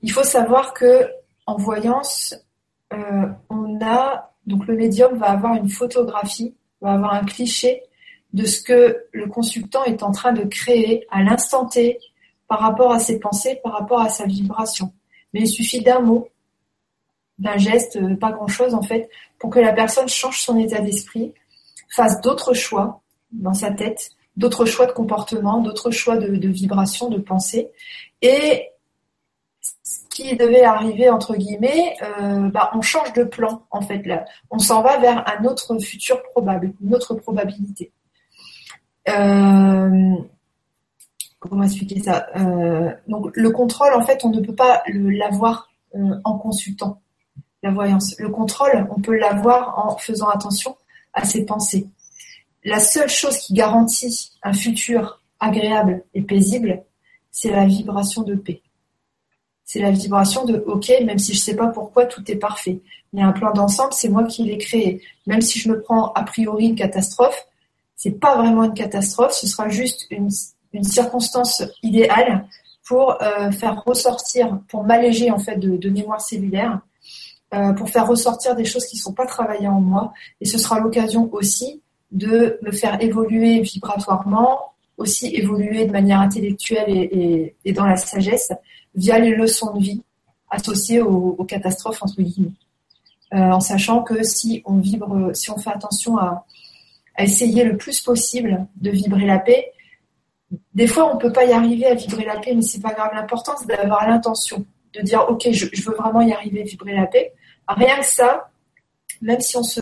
Il 0.01 0.11
faut 0.11 0.23
savoir 0.23 0.73
que 0.73 1.07
en 1.45 1.57
voyance, 1.57 2.35
euh, 2.93 3.27
on 3.49 3.79
a 3.81 4.33
donc 4.45 4.67
le 4.67 4.75
médium 4.75 5.17
va 5.17 5.27
avoir 5.27 5.55
une 5.55 5.69
photographie, 5.69 6.55
va 6.81 6.93
avoir 6.93 7.13
un 7.13 7.23
cliché 7.23 7.83
de 8.33 8.45
ce 8.45 8.61
que 8.61 9.05
le 9.11 9.27
consultant 9.27 9.83
est 9.85 10.03
en 10.03 10.11
train 10.11 10.33
de 10.33 10.43
créer 10.43 11.07
à 11.09 11.23
l'instant 11.23 11.65
T 11.65 11.99
par 12.47 12.59
rapport 12.59 12.91
à 12.91 12.99
ses 12.99 13.19
pensées, 13.19 13.59
par 13.63 13.73
rapport 13.73 14.01
à 14.01 14.09
sa 14.09 14.25
vibration. 14.25 14.93
Mais 15.33 15.41
il 15.41 15.47
suffit 15.47 15.81
d'un 15.81 15.99
mot, 15.99 16.27
d'un 17.39 17.57
geste, 17.57 17.97
pas 18.19 18.31
grand-chose 18.31 18.75
en 18.75 18.81
fait, 18.81 19.09
pour 19.39 19.49
que 19.49 19.59
la 19.59 19.73
personne 19.73 20.07
change 20.07 20.41
son 20.41 20.57
état 20.59 20.79
d'esprit, 20.79 21.33
fasse 21.89 22.21
d'autres 22.21 22.53
choix 22.53 23.01
dans 23.31 23.53
sa 23.53 23.71
tête 23.71 24.14
d'autres 24.37 24.65
choix 24.65 24.85
de 24.85 24.91
comportement, 24.91 25.61
d'autres 25.61 25.91
choix 25.91 26.17
de, 26.17 26.35
de 26.35 26.49
vibration, 26.49 27.09
de 27.09 27.19
pensée. 27.19 27.69
Et 28.21 28.69
ce 29.83 29.99
qui 30.09 30.35
devait 30.35 30.63
arriver, 30.63 31.09
entre 31.09 31.35
guillemets, 31.35 31.95
euh, 32.01 32.49
bah, 32.49 32.71
on 32.73 32.81
change 32.81 33.13
de 33.13 33.23
plan, 33.23 33.63
en 33.71 33.81
fait. 33.81 34.05
Là. 34.05 34.25
On 34.49 34.59
s'en 34.59 34.81
va 34.81 34.97
vers 34.97 35.23
un 35.27 35.45
autre 35.45 35.77
futur 35.79 36.21
probable, 36.23 36.73
une 36.81 36.95
autre 36.95 37.13
probabilité. 37.15 37.91
Euh, 39.07 40.15
comment 41.39 41.63
expliquer 41.63 42.01
ça? 42.01 42.27
Euh, 42.37 42.91
Donc, 43.07 43.29
le 43.33 43.49
contrôle, 43.51 43.93
en 43.93 44.01
fait, 44.01 44.23
on 44.25 44.29
ne 44.29 44.41
peut 44.41 44.55
pas 44.55 44.83
l'avoir 44.87 45.69
en 46.25 46.37
consultant 46.37 47.01
la 47.63 47.71
voyance. 47.71 48.15
Le 48.19 48.29
contrôle, 48.29 48.87
on 48.95 49.01
peut 49.01 49.15
l'avoir 49.17 49.79
en 49.79 49.97
faisant 49.97 50.27
attention 50.27 50.75
à 51.13 51.25
ses 51.25 51.45
pensées 51.45 51.87
la 52.65 52.79
seule 52.79 53.09
chose 53.09 53.37
qui 53.37 53.53
garantit 53.53 54.31
un 54.41 54.51
futur 54.51 55.21
agréable 55.39 56.03
et 56.15 56.23
paisible, 56.23 56.83
c'est 57.31 57.51
la 57.51 57.65
vibration 57.65 58.23
de 58.23 58.33
paix. 58.35 58.61
C'est 59.63 59.79
la 59.79 59.91
vibration 59.91 60.45
de 60.45 60.63
OK, 60.65 60.91
même 61.05 61.19
si 61.19 61.33
je 61.33 61.39
ne 61.39 61.43
sais 61.43 61.55
pas 61.55 61.67
pourquoi 61.67 62.05
tout 62.05 62.23
est 62.29 62.35
parfait. 62.35 62.81
Il 63.13 63.19
y 63.19 63.21
a 63.21 63.27
un 63.27 63.31
plan 63.31 63.53
d'ensemble, 63.53 63.93
c'est 63.93 64.09
moi 64.09 64.23
qui 64.23 64.43
l'ai 64.43 64.57
créé. 64.57 65.01
Même 65.27 65.41
si 65.41 65.59
je 65.59 65.69
me 65.69 65.79
prends 65.79 66.11
a 66.13 66.23
priori 66.23 66.67
une 66.67 66.75
catastrophe, 66.75 67.47
c'est 67.95 68.19
pas 68.19 68.35
vraiment 68.35 68.63
une 68.63 68.73
catastrophe, 68.73 69.33
ce 69.33 69.47
sera 69.47 69.69
juste 69.69 70.07
une, 70.09 70.29
circonstance 70.81 71.63
idéale 71.83 72.45
pour 72.85 73.21
euh, 73.21 73.49
faire 73.51 73.81
ressortir, 73.85 74.59
pour 74.67 74.83
m'alléger 74.83 75.31
en 75.31 75.39
fait 75.39 75.55
de, 75.55 75.89
mémoire 75.89 76.19
cellulaire, 76.19 76.81
euh, 77.53 77.71
pour 77.71 77.89
faire 77.89 78.05
ressortir 78.05 78.55
des 78.55 78.65
choses 78.65 78.85
qui 78.85 78.97
ne 78.97 79.01
sont 79.01 79.13
pas 79.13 79.25
travaillées 79.25 79.69
en 79.69 79.79
moi. 79.79 80.13
Et 80.41 80.45
ce 80.45 80.57
sera 80.57 80.79
l'occasion 80.81 81.29
aussi 81.31 81.81
de 82.11 82.59
me 82.61 82.71
faire 82.71 83.01
évoluer 83.01 83.61
vibratoirement, 83.61 84.73
aussi 84.97 85.27
évoluer 85.35 85.85
de 85.85 85.91
manière 85.91 86.21
intellectuelle 86.21 86.85
et, 86.87 87.73
dans 87.73 87.85
la 87.85 87.97
sagesse 87.97 88.53
via 88.95 89.19
les 89.19 89.35
leçons 89.35 89.73
de 89.73 89.81
vie 89.81 90.01
associées 90.49 91.01
aux, 91.01 91.43
catastrophes 91.43 92.01
entre 92.01 92.21
guillemets. 92.21 92.53
Euh, 93.33 93.37
en 93.37 93.59
sachant 93.59 94.03
que 94.03 94.23
si 94.23 94.61
on 94.65 94.77
vibre, 94.77 95.31
si 95.33 95.51
on 95.51 95.57
fait 95.57 95.71
attention 95.71 96.17
à, 96.17 96.45
essayer 97.17 97.63
le 97.63 97.77
plus 97.77 98.01
possible 98.01 98.67
de 98.75 98.91
vibrer 98.91 99.25
la 99.25 99.39
paix, 99.39 99.71
des 100.73 100.85
fois 100.85 101.13
on 101.13 101.17
peut 101.17 101.31
pas 101.31 101.45
y 101.45 101.53
arriver 101.53 101.85
à 101.85 101.95
vibrer 101.95 102.25
la 102.25 102.39
paix, 102.39 102.53
mais 102.53 102.61
c'est 102.61 102.81
pas 102.81 102.93
grave. 102.93 103.11
L'important 103.13 103.53
c'est 103.57 103.67
d'avoir 103.67 104.07
l'intention, 104.07 104.65
de 104.93 105.01
dire 105.01 105.25
ok, 105.29 105.49
je, 105.51 105.65
veux 105.81 105.95
vraiment 105.95 106.21
y 106.21 106.33
arriver, 106.33 106.63
vibrer 106.63 106.93
la 106.93 107.07
paix. 107.07 107.33
Rien 107.67 107.99
que 107.99 108.05
ça, 108.05 108.49
même 109.21 109.39
si 109.39 109.57
on 109.57 109.63
se, 109.63 109.79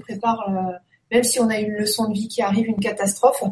prépare 0.00 0.48
euh, 0.50 0.72
même 1.10 1.24
si 1.24 1.40
on 1.40 1.48
a 1.48 1.58
une 1.58 1.72
leçon 1.72 2.08
de 2.08 2.14
vie 2.14 2.28
qui 2.28 2.42
arrive, 2.42 2.66
une 2.66 2.80
catastrophe, 2.80 3.42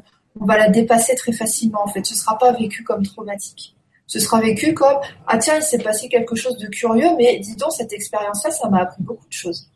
on 0.41 0.45
va 0.45 0.57
la 0.57 0.69
dépasser 0.69 1.15
très 1.15 1.33
facilement. 1.33 1.83
En 1.83 1.89
fait, 1.89 2.05
ce 2.05 2.15
sera 2.15 2.39
pas 2.39 2.53
vécu 2.53 2.85
comme 2.85 3.05
traumatique. 3.05 3.75
Ce 4.07 4.21
sera 4.21 4.41
vécu 4.41 4.73
comme 4.73 4.97
ah 5.27 5.39
tiens, 5.39 5.57
il 5.57 5.63
s'est 5.63 5.79
passé 5.79 6.09
quelque 6.09 6.35
chose 6.35 6.57
de 6.57 6.67
curieux, 6.67 7.11
mais 7.19 7.39
dis 7.41 7.57
donc 7.57 7.73
cette 7.73 7.93
expérience-là, 7.93 8.51
ça 8.51 8.69
m'a 8.69 8.83
appris 8.83 9.03
beaucoup 9.03 9.27
de 9.27 9.33
choses. 9.33 9.71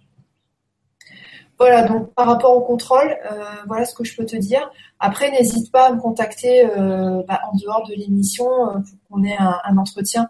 Voilà, 1.58 1.86
donc 1.86 2.12
par 2.14 2.26
rapport 2.26 2.56
au 2.56 2.62
contrôle, 2.62 3.16
euh, 3.30 3.44
voilà 3.66 3.84
ce 3.84 3.94
que 3.94 4.04
je 4.04 4.16
peux 4.16 4.24
te 4.24 4.36
dire. 4.36 4.70
Après, 4.98 5.30
n'hésite 5.30 5.70
pas 5.70 5.88
à 5.88 5.92
me 5.92 6.00
contacter 6.00 6.64
euh, 6.64 7.22
bah, 7.28 7.40
en 7.52 7.56
dehors 7.56 7.86
de 7.86 7.94
l'émission 7.94 8.46
euh, 8.46 8.72
pour 8.80 8.98
qu'on 9.10 9.22
ait 9.22 9.36
un, 9.38 9.60
un 9.64 9.76
entretien, 9.76 10.28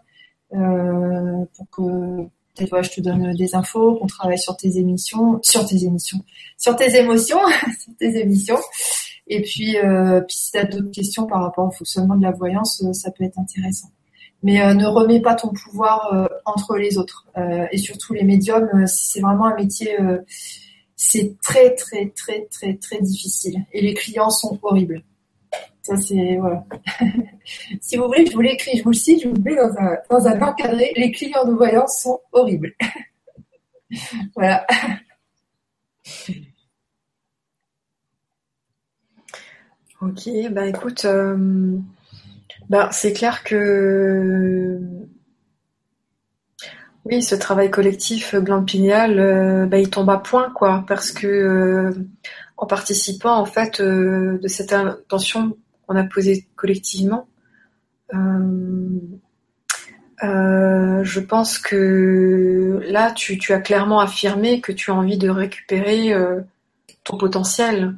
pour 0.51 1.71
que 1.71 2.27
je 2.59 2.91
te 2.91 3.01
donne 3.01 3.35
des 3.35 3.55
infos, 3.55 3.97
qu'on 3.97 4.07
travaille 4.07 4.39
sur 4.39 4.57
tes 4.57 4.79
émissions, 4.79 5.41
sur 5.43 5.67
tes 5.67 5.85
émissions, 5.85 6.21
sur 6.59 6.77
tes 6.77 6.97
émotions, 6.97 7.41
sur 7.83 7.97
tes 7.99 8.21
émissions. 8.21 8.59
Et 9.27 9.41
puis, 9.43 9.79
euh, 9.79 10.21
si 10.29 10.53
tu 10.53 10.59
as 10.59 10.65
d'autres 10.65 10.91
questions 10.91 11.27
par 11.27 11.43
rapport 11.43 11.67
au 11.67 11.71
fonctionnement 11.71 12.17
de 12.17 12.23
la 12.23 12.33
voyance, 12.33 12.83
euh, 12.83 12.93
ça 12.93 13.11
peut 13.11 13.25
être 13.25 13.39
intéressant. 13.39 13.89
Mais 14.43 14.61
euh, 14.61 14.75
ne 14.75 14.87
remets 14.87 15.21
pas 15.21 15.35
ton 15.35 15.49
pouvoir 15.49 16.29
entre 16.45 16.77
les 16.77 16.99
autres. 16.99 17.29
et 17.71 17.79
surtout 17.79 18.13
les 18.13 18.25
médiums, 18.25 18.87
si 18.87 19.07
c'est 19.07 19.21
vraiment 19.21 19.47
un 19.47 19.55
métier, 19.55 19.97
c'est 20.97 21.37
très 21.41 21.75
très 21.77 22.09
très 22.11 22.49
très 22.51 22.75
très 22.75 23.01
difficile. 23.01 23.65
Et 23.73 23.81
les 23.81 23.95
clients 23.95 24.31
sont 24.31 24.59
horribles. 24.63 25.05
Ça, 25.83 25.97
c'est, 25.97 26.37
voilà. 26.37 26.65
si 27.81 27.97
vous 27.97 28.07
voulez, 28.07 28.25
je 28.25 28.33
vous 28.33 28.41
l'écris, 28.41 28.79
je 28.79 28.85
vous 28.85 28.91
le 28.91 28.97
cite, 28.97 29.23
je 29.23 29.29
vous 29.29 29.35
le 29.35 29.43
mets 29.43 29.57
dans 29.57 30.27
un, 30.29 30.41
encadré. 30.41 30.93
Les 30.97 31.11
clients 31.11 31.45
de 31.45 31.53
voyance 31.53 32.03
sont 32.03 32.21
horribles. 32.33 32.73
voilà. 34.37 34.65
Ok, 40.01 40.29
bah 40.51 40.67
écoute, 40.67 41.05
euh, 41.05 41.79
bah, 42.69 42.89
c'est 42.93 43.13
clair 43.13 43.45
que 43.45 44.81
oui, 47.05 47.23
ce 47.23 47.35
travail 47.35 47.71
collectif 47.71 48.35
gland 48.37 48.65
euh, 48.75 49.67
bah, 49.67 49.79
il 49.79 49.91
tombe 49.91 50.11
à 50.11 50.19
point, 50.19 50.51
quoi, 50.51 50.85
parce 50.89 51.13
que 51.13 51.27
euh, 51.27 51.93
en 52.57 52.67
participant 52.67 53.37
en 53.37 53.45
fait 53.45 53.81
de 53.81 54.49
cette 54.49 54.73
intention 54.73 55.57
qu'on 55.87 55.97
a 55.97 56.05
posé 56.05 56.47
collectivement. 56.57 57.27
Euh, 58.15 58.99
euh, 60.23 61.03
je 61.03 61.21
pense 61.21 61.59
que 61.59 62.81
là, 62.87 63.11
tu, 63.13 63.53
as 63.53 63.61
clairement 63.61 64.01
affirmé 64.01 64.61
que 64.61 64.73
tu 64.73 64.91
as 64.91 64.95
envie 64.95 65.19
de 65.19 65.29
récupérer 65.29 66.13
euh, 66.13 66.41
ton 67.05 67.17
potentiel. 67.17 67.97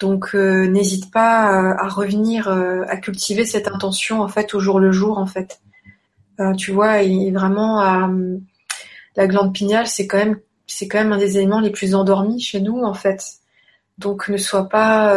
Donc, 0.00 0.34
n'hésite 0.34 1.10
pas 1.12 1.72
à 1.78 1.88
revenir, 1.88 2.48
à 2.48 2.96
cultiver 2.96 3.46
cette 3.46 3.68
intention 3.68 4.20
en 4.20 4.28
fait 4.28 4.52
au 4.52 4.60
jour 4.60 4.80
le 4.80 4.92
jour 4.92 5.18
en 5.18 5.24
fait. 5.24 5.60
tu 6.58 6.72
vois, 6.72 7.02
et 7.02 7.30
vraiment 7.30 7.80
la 9.16 9.26
glande 9.28 9.54
pinéale, 9.54 9.86
c'est 9.86 10.06
quand 10.06 10.18
même 10.18 10.40
c'est 10.66 10.88
quand 10.88 10.98
même 10.98 11.12
un 11.12 11.18
des 11.18 11.38
éléments 11.38 11.60
les 11.60 11.70
plus 11.70 11.94
endormis 11.94 12.40
chez 12.40 12.60
nous 12.60 12.82
en 12.82 12.92
fait. 12.92 13.22
Donc 13.96 14.28
ne 14.28 14.36
sois 14.36 14.68
pas, 14.68 15.16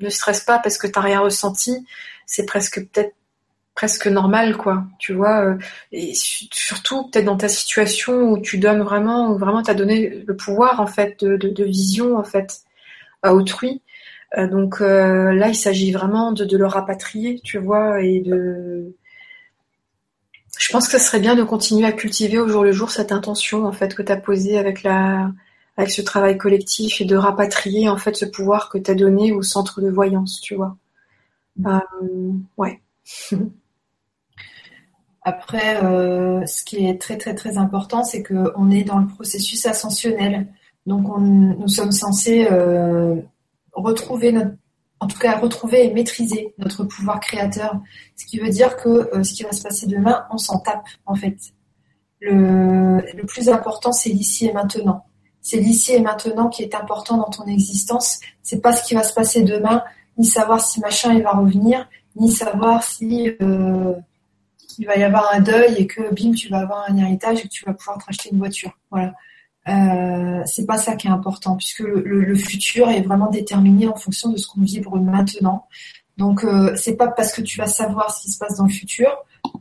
ne 0.00 0.08
stresse 0.08 0.40
pas 0.40 0.58
parce 0.58 0.78
que 0.78 0.86
t'as 0.86 1.00
rien 1.00 1.20
ressenti. 1.20 1.86
C'est 2.26 2.46
presque 2.46 2.80
peut-être 2.86 3.14
presque 3.78 4.08
normal 4.08 4.56
quoi 4.56 4.82
tu 4.98 5.12
vois 5.12 5.40
euh, 5.44 5.56
et 5.92 6.12
surtout 6.12 7.08
peut-être 7.08 7.26
dans 7.26 7.36
ta 7.36 7.48
situation 7.48 8.32
où 8.32 8.40
tu 8.40 8.58
donnes 8.58 8.82
vraiment 8.82 9.30
où 9.30 9.38
vraiment 9.38 9.62
t'as 9.62 9.74
donné 9.74 10.24
le 10.26 10.34
pouvoir 10.34 10.80
en 10.80 10.88
fait 10.88 11.22
de, 11.24 11.64
vision 11.64 12.16
en 12.16 12.24
fait 12.24 12.62
à 13.22 13.36
autrui 13.36 13.80
euh, 14.36 14.48
donc 14.48 14.80
euh, 14.80 15.32
là 15.32 15.46
il 15.46 15.54
s'agit 15.54 15.92
vraiment 15.92 16.32
de, 16.32 16.56
le 16.56 16.66
rapatrier 16.66 17.38
tu 17.44 17.58
vois 17.58 18.02
et 18.02 18.18
de 18.18 18.96
je 20.58 20.72
pense 20.72 20.88
que 20.88 20.98
ce 20.98 21.06
serait 21.06 21.20
bien 21.20 21.36
de 21.36 21.44
continuer 21.44 21.86
à 21.86 21.92
cultiver 21.92 22.40
au 22.40 22.48
jour 22.48 22.64
le 22.64 22.72
jour 22.72 22.90
cette 22.90 23.12
intention 23.12 23.64
en 23.64 23.72
fait 23.72 23.94
que 23.94 24.02
tu 24.02 24.10
as 24.10 24.16
posée 24.16 24.58
avec 24.58 24.82
la 24.82 25.30
avec 25.78 25.90
ce 25.90 26.02
travail 26.02 26.36
collectif 26.36 27.00
et 27.00 27.06
de 27.06 27.16
rapatrier 27.16 27.88
en 27.88 27.96
fait 27.96 28.16
ce 28.16 28.26
pouvoir 28.26 28.68
que 28.68 28.76
tu 28.76 28.90
as 28.90 28.94
donné 28.94 29.32
au 29.32 29.42
centre 29.42 29.80
de 29.80 29.88
voyance 29.88 30.40
tu 30.42 30.54
vois 30.54 30.76
ouais 32.58 32.82
Après, 35.28 35.84
euh, 35.84 36.46
ce 36.46 36.64
qui 36.64 36.86
est 36.86 36.98
très 36.98 37.18
très 37.18 37.34
très 37.34 37.58
important, 37.58 38.02
c'est 38.02 38.22
qu'on 38.22 38.70
est 38.70 38.84
dans 38.84 38.98
le 38.98 39.06
processus 39.06 39.66
ascensionnel. 39.66 40.48
Donc, 40.86 41.06
nous 41.18 41.68
sommes 41.68 41.92
censés 41.92 42.48
euh, 42.50 43.16
retrouver 43.72 44.32
notre, 44.32 44.52
en 45.00 45.06
tout 45.06 45.18
cas 45.18 45.36
retrouver 45.38 45.84
et 45.84 45.92
maîtriser 45.92 46.54
notre 46.56 46.84
pouvoir 46.84 47.20
créateur. 47.20 47.78
Ce 48.16 48.24
qui 48.24 48.38
veut 48.38 48.48
dire 48.48 48.78
que 48.78 48.88
euh, 48.88 49.22
ce 49.22 49.34
qui 49.34 49.42
va 49.42 49.52
se 49.52 49.62
passer 49.62 49.86
demain, 49.86 50.24
on 50.30 50.38
s'en 50.38 50.60
tape 50.60 50.86
en 51.04 51.14
fait. 51.14 51.36
Le, 52.20 53.02
le 53.14 53.26
plus 53.26 53.50
important, 53.50 53.92
c'est 53.92 54.08
l'ici 54.08 54.46
et 54.46 54.52
maintenant. 54.54 55.07
C'est 55.40 55.58
l'ici 55.58 55.92
et 55.92 56.00
maintenant 56.00 56.48
qui 56.48 56.62
est 56.62 56.74
important 56.74 57.16
dans 57.16 57.30
ton 57.30 57.46
existence. 57.46 58.20
C'est 58.42 58.60
pas 58.60 58.72
ce 58.74 58.84
qui 58.86 58.94
va 58.94 59.02
se 59.02 59.14
passer 59.14 59.42
demain, 59.42 59.82
ni 60.16 60.26
savoir 60.26 60.60
si 60.60 60.80
machin 60.80 61.14
il 61.14 61.22
va 61.22 61.32
revenir, 61.32 61.88
ni 62.16 62.30
savoir 62.30 62.82
si 62.82 63.32
il 64.78 64.86
va 64.86 64.96
y 64.96 65.02
avoir 65.02 65.34
un 65.34 65.40
deuil 65.40 65.74
et 65.76 65.86
que 65.86 66.14
bim, 66.14 66.32
tu 66.32 66.48
vas 66.48 66.60
avoir 66.60 66.84
un 66.88 66.96
héritage 66.96 67.40
et 67.40 67.42
que 67.42 67.48
tu 67.48 67.64
vas 67.64 67.74
pouvoir 67.74 67.98
te 67.98 68.28
une 68.28 68.38
voiture. 68.38 68.72
Voilà. 68.90 69.14
Euh, 69.68 70.42
c'est 70.46 70.64
pas 70.64 70.78
ça 70.78 70.96
qui 70.96 71.08
est 71.08 71.10
important 71.10 71.56
puisque 71.56 71.80
le, 71.80 72.34
futur 72.36 72.88
est 72.88 73.02
vraiment 73.02 73.28
déterminé 73.28 73.86
en 73.86 73.96
fonction 73.96 74.30
de 74.30 74.36
ce 74.36 74.46
qu'on 74.46 74.62
vibre 74.62 74.96
maintenant. 74.96 75.66
Donc 76.16 76.44
euh, 76.44 76.74
c'est 76.76 76.96
pas 76.96 77.08
parce 77.08 77.32
que 77.32 77.42
tu 77.42 77.58
vas 77.58 77.66
savoir 77.66 78.14
ce 78.14 78.22
qui 78.22 78.30
se 78.30 78.38
passe 78.38 78.56
dans 78.56 78.64
le 78.64 78.70
futur 78.70 79.10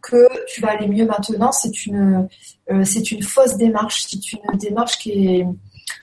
que 0.01 0.27
tu 0.47 0.61
vas 0.61 0.69
aller 0.69 0.87
mieux 0.87 1.05
maintenant. 1.05 1.51
C'est 1.51 1.85
une 1.85 2.27
euh, 2.71 2.83
c'est 2.85 3.11
une 3.11 3.23
fausse 3.23 3.57
démarche. 3.57 4.05
C'est 4.07 4.33
une 4.33 4.57
démarche 4.57 4.97
qui 4.97 5.11
est 5.11 5.47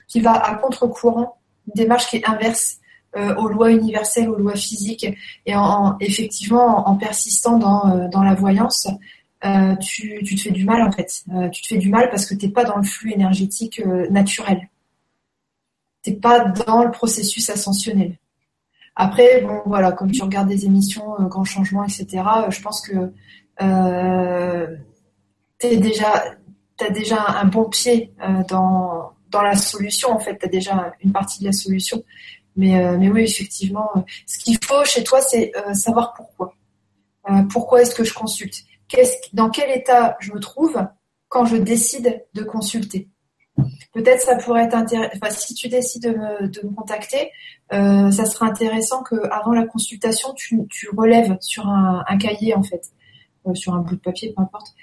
qui 0.07 0.21
va 0.21 0.33
à 0.33 0.55
contre-courant, 0.55 1.37
une 1.67 1.73
démarche 1.73 2.07
qui 2.07 2.17
est 2.17 2.29
inverse. 2.29 2.79
Euh, 3.17 3.33
aux 3.35 3.47
lois 3.47 3.71
universelles, 3.71 4.29
aux 4.29 4.35
lois 4.35 4.55
physiques, 4.55 5.07
et 5.45 5.55
en, 5.55 5.95
effectivement 6.01 6.89
en, 6.89 6.97
persistant 6.97 7.57
dans, 7.57 7.89
euh, 7.89 8.07
la 8.11 8.33
voyance, 8.33 8.89
euh, 9.45 9.73
tu, 9.77 10.21
te 10.21 10.41
fais 10.41 10.51
du 10.51 10.65
mal 10.65 10.81
en 10.81 10.91
fait. 10.91 11.23
tu 11.53 11.61
te 11.61 11.67
fais 11.67 11.77
du 11.77 11.89
mal 11.89 12.09
parce 12.09 12.25
que 12.25 12.35
tu 12.35 12.45
n'es 12.45 12.51
pas 12.51 12.65
dans 12.65 12.75
le 12.75 12.83
flux 12.83 13.13
énergétique 13.13 13.81
naturel. 14.09 14.69
Tu 16.03 16.09
n'es 16.09 16.17
pas 16.17 16.41
dans 16.41 16.83
le 16.83 16.91
processus 16.91 17.49
ascensionnel. 17.49 18.17
Après, 18.97 19.39
bon 19.43 19.61
voilà, 19.65 19.93
comme 19.93 20.11
tu 20.11 20.21
regardes 20.21 20.49
des 20.49 20.65
émissions, 20.65 21.15
Grand 21.29 21.45
Changement, 21.45 21.85
etc., 21.85 22.21
je 22.49 22.61
pense 22.61 22.85
que 22.85 23.13
tu 25.61 25.77
déjà, 25.77 26.35
as 26.81 26.89
déjà 26.89 27.25
un 27.39 27.45
bon 27.45 27.69
pied 27.69 28.11
dans, 28.49 29.14
dans 29.35 29.41
la 29.41 29.57
solution, 29.57 30.11
en 30.11 30.19
fait, 30.19 30.37
tu 30.37 30.45
as 30.45 30.49
déjà 30.49 30.93
une 31.01 31.11
partie 31.11 31.41
de 31.41 31.45
la 31.45 31.51
solution. 31.51 32.01
Mais, 32.55 32.81
euh, 32.81 32.97
mais 32.97 33.09
oui, 33.09 33.23
effectivement, 33.23 33.89
euh, 33.97 33.99
ce 34.25 34.39
qu'il 34.39 34.57
faut 34.63 34.85
chez 34.85 35.03
toi, 35.03 35.19
c'est 35.19 35.51
euh, 35.57 35.73
savoir 35.73 36.13
pourquoi. 36.13 36.55
pourquoi 37.51 37.81
est-ce 37.81 37.93
que 37.93 38.05
je 38.05 38.13
consulte? 38.13 38.63
Dans 39.33 39.49
quel 39.49 39.77
état 39.77 40.15
je 40.21 40.31
me 40.31 40.39
trouve 40.39 40.77
quand 41.27 41.45
je 41.45 41.57
décide 41.57 42.23
de 42.33 42.43
consulter? 42.43 43.09
Peut-être 43.93 44.21
ça 44.21 44.35
pourrait 44.35 44.63
être 44.63 44.75
intéressant. 44.75 45.11
Enfin, 45.15 45.33
si 45.33 45.53
tu 45.53 45.67
décides 45.67 46.03
de 46.03 46.61
me, 46.63 46.73
contacter, 46.73 47.31
ça 47.71 48.25
sera 48.25 48.45
intéressant 48.45 49.03
que 49.03 49.15
avant 49.31 49.53
la 49.53 49.65
consultation, 49.65 50.33
tu, 50.33 50.65
relèves 50.95 51.35
sur 51.41 51.67
un, 51.67 52.05
un, 52.07 52.17
cahier 52.17 52.53
en 52.53 52.63
fait, 52.63 52.83
sur 53.53 53.73
un 53.73 53.79
bout 53.79 53.95
de 53.95 54.01
papier, 54.01 54.33
peu 54.33 54.43
importe, 54.43 54.75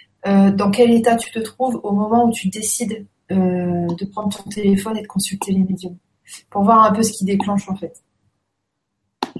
dans 0.58 0.70
quel 0.70 0.90
état 0.90 1.16
tu 1.16 1.30
te 1.30 1.38
trouves 1.38 1.80
au 1.84 1.92
moment 1.92 2.26
où 2.26 2.32
tu 2.32 2.48
décides 2.48 3.06
de 3.32 4.04
prendre 4.06 4.36
ton 4.36 4.48
téléphone 4.48 4.96
et 4.96 5.02
de 5.02 5.06
consulter 5.06 5.52
les 5.52 5.60
médiums 5.64 5.96
pour 6.50 6.64
voir 6.64 6.84
un 6.84 6.92
peu 6.92 7.02
ce 7.02 7.12
qui 7.12 7.24
déclenche 7.24 7.68
en 7.68 7.76
fait. 7.76 8.02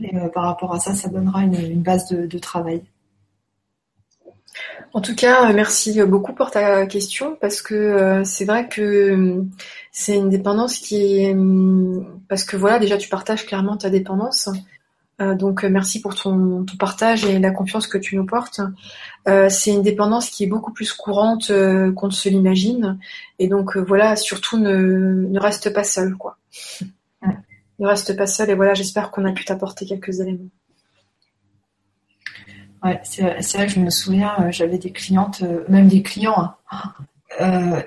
Et 0.01 0.17
euh, 0.17 0.29
par 0.29 0.45
rapport 0.45 0.75
à 0.75 0.81
ça, 0.81 0.95
ça 0.95 1.09
donnera 1.09 1.43
une, 1.43 1.83
base 1.83 2.09
de, 2.09 2.39
travail. 2.39 2.83
En 4.93 5.01
tout 5.01 5.15
cas, 5.15 5.49
euh, 5.49 5.55
merci 5.55 6.03
beaucoup 6.03 6.33
pour 6.33 6.51
ta 6.51 6.87
question 6.87 7.37
parce 7.41 7.63
que 7.63 7.75
euh, 7.75 8.25
c'est 8.25 8.45
vrai 8.45 8.69
que 8.69 9.45
c'est 9.91 10.17
une 10.17 10.31
dépendance 10.31 10.79
qui 10.79 11.19
est 11.19 11.37
parce 12.29 12.45
que 12.45 12.57
voilà 12.57 12.79
déjà 12.79 12.97
tu 12.97 13.09
partages 13.09 13.47
clairement 13.47 13.77
ta 13.77 13.91
dépendance. 13.91 14.49
Donc 15.19 15.63
merci 15.65 16.01
pour 16.01 16.15
ton, 16.15 16.65
partage 16.79 17.25
et 17.25 17.39
la 17.39 17.51
confiance 17.51 17.87
que 17.87 17.99
tu 17.99 18.17
nous 18.17 18.27
portes. 18.27 18.61
c'est 19.27 19.71
une 19.71 19.83
dépendance 19.83 20.31
qui 20.31 20.45
est 20.45 20.49
beaucoup 20.49 20.73
plus 20.73 20.93
courante 20.93 21.53
qu'on 21.95 22.07
ne 22.07 22.13
se 22.13 22.29
l'imagine 22.29 22.99
et 23.39 23.47
donc 23.47 23.77
voilà 23.77 24.17
surtout 24.17 24.59
ne, 24.59 25.27
ne 25.29 25.39
reste 25.39 25.73
pas 25.73 25.85
seul 25.85 26.17
quoi. 26.17 26.39
Ne 27.79 27.87
reste 27.87 28.17
pas 28.17 28.27
seul 28.27 28.51
et 28.51 28.55
voilà, 28.55 28.75
j'espère 28.75 29.11
qu'on 29.11 29.25
a 29.25 29.33
pu 29.33 29.45
t'apporter 29.45 29.87
quelques 29.87 30.21
éléments. 30.21 30.51
Ouais, 32.83 33.01
c'est 33.05 33.23
vrai 33.23 33.67
que 33.67 33.73
je 33.73 33.81
me 33.81 33.91
souviens, 33.91 34.35
euh, 34.41 34.51
j'avais 34.51 34.79
des 34.79 34.91
clientes, 34.91 35.43
euh, 35.43 35.65
même 35.69 35.87
des 35.87 36.03
clients, 36.03 36.55
hein. 36.71 36.93
euh, 37.41 37.83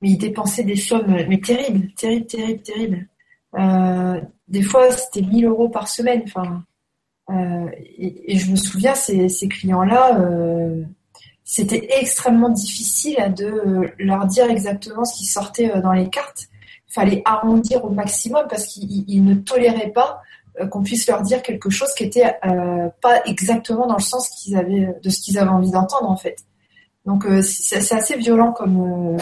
mais 0.00 0.10
ils 0.10 0.18
dépensaient 0.18 0.64
des 0.64 0.76
sommes 0.76 1.10
mais 1.28 1.40
terribles, 1.40 1.92
terribles, 1.92 2.26
terribles, 2.26 2.62
terribles. 2.62 3.08
Des 3.56 4.62
fois, 4.62 4.90
c'était 4.90 5.22
1000 5.22 5.46
euros 5.46 5.68
par 5.68 5.88
semaine. 5.88 6.22
Enfin, 6.26 6.64
et, 7.98 8.38
je 8.38 8.50
me 8.50 8.56
souviens, 8.56 8.94
ces, 8.94 9.28
ces 9.28 9.48
clients-là, 9.48 10.20
c'était 11.44 11.88
extrêmement 12.00 12.50
difficile 12.50 13.16
de 13.36 13.92
leur 13.98 14.26
dire 14.26 14.50
exactement 14.50 15.04
ce 15.04 15.16
qui 15.18 15.24
sortait 15.24 15.80
dans 15.80 15.92
les 15.92 16.08
cartes 16.08 16.48
fallait 16.94 17.22
arrondir 17.24 17.84
au 17.84 17.90
maximum 17.90 18.46
parce 18.48 18.66
qu'ils 18.66 19.24
ne 19.24 19.34
toléraient 19.34 19.90
pas 19.90 20.22
euh, 20.60 20.66
qu'on 20.68 20.84
puisse 20.84 21.08
leur 21.08 21.22
dire 21.22 21.42
quelque 21.42 21.68
chose 21.68 21.92
qui 21.94 22.04
était 22.04 22.36
euh, 22.46 22.88
pas 23.02 23.22
exactement 23.26 23.86
dans 23.86 23.96
le 23.96 24.02
sens 24.02 24.30
de 24.46 25.10
ce 25.10 25.20
qu'ils 25.20 25.38
avaient 25.38 25.50
envie 25.50 25.72
d'entendre 25.72 26.08
en 26.08 26.16
fait. 26.16 26.36
Donc 27.04 27.26
euh, 27.26 27.42
c'est 27.42 27.92
assez 27.92 28.16
violent 28.16 28.52
comme 28.52 29.16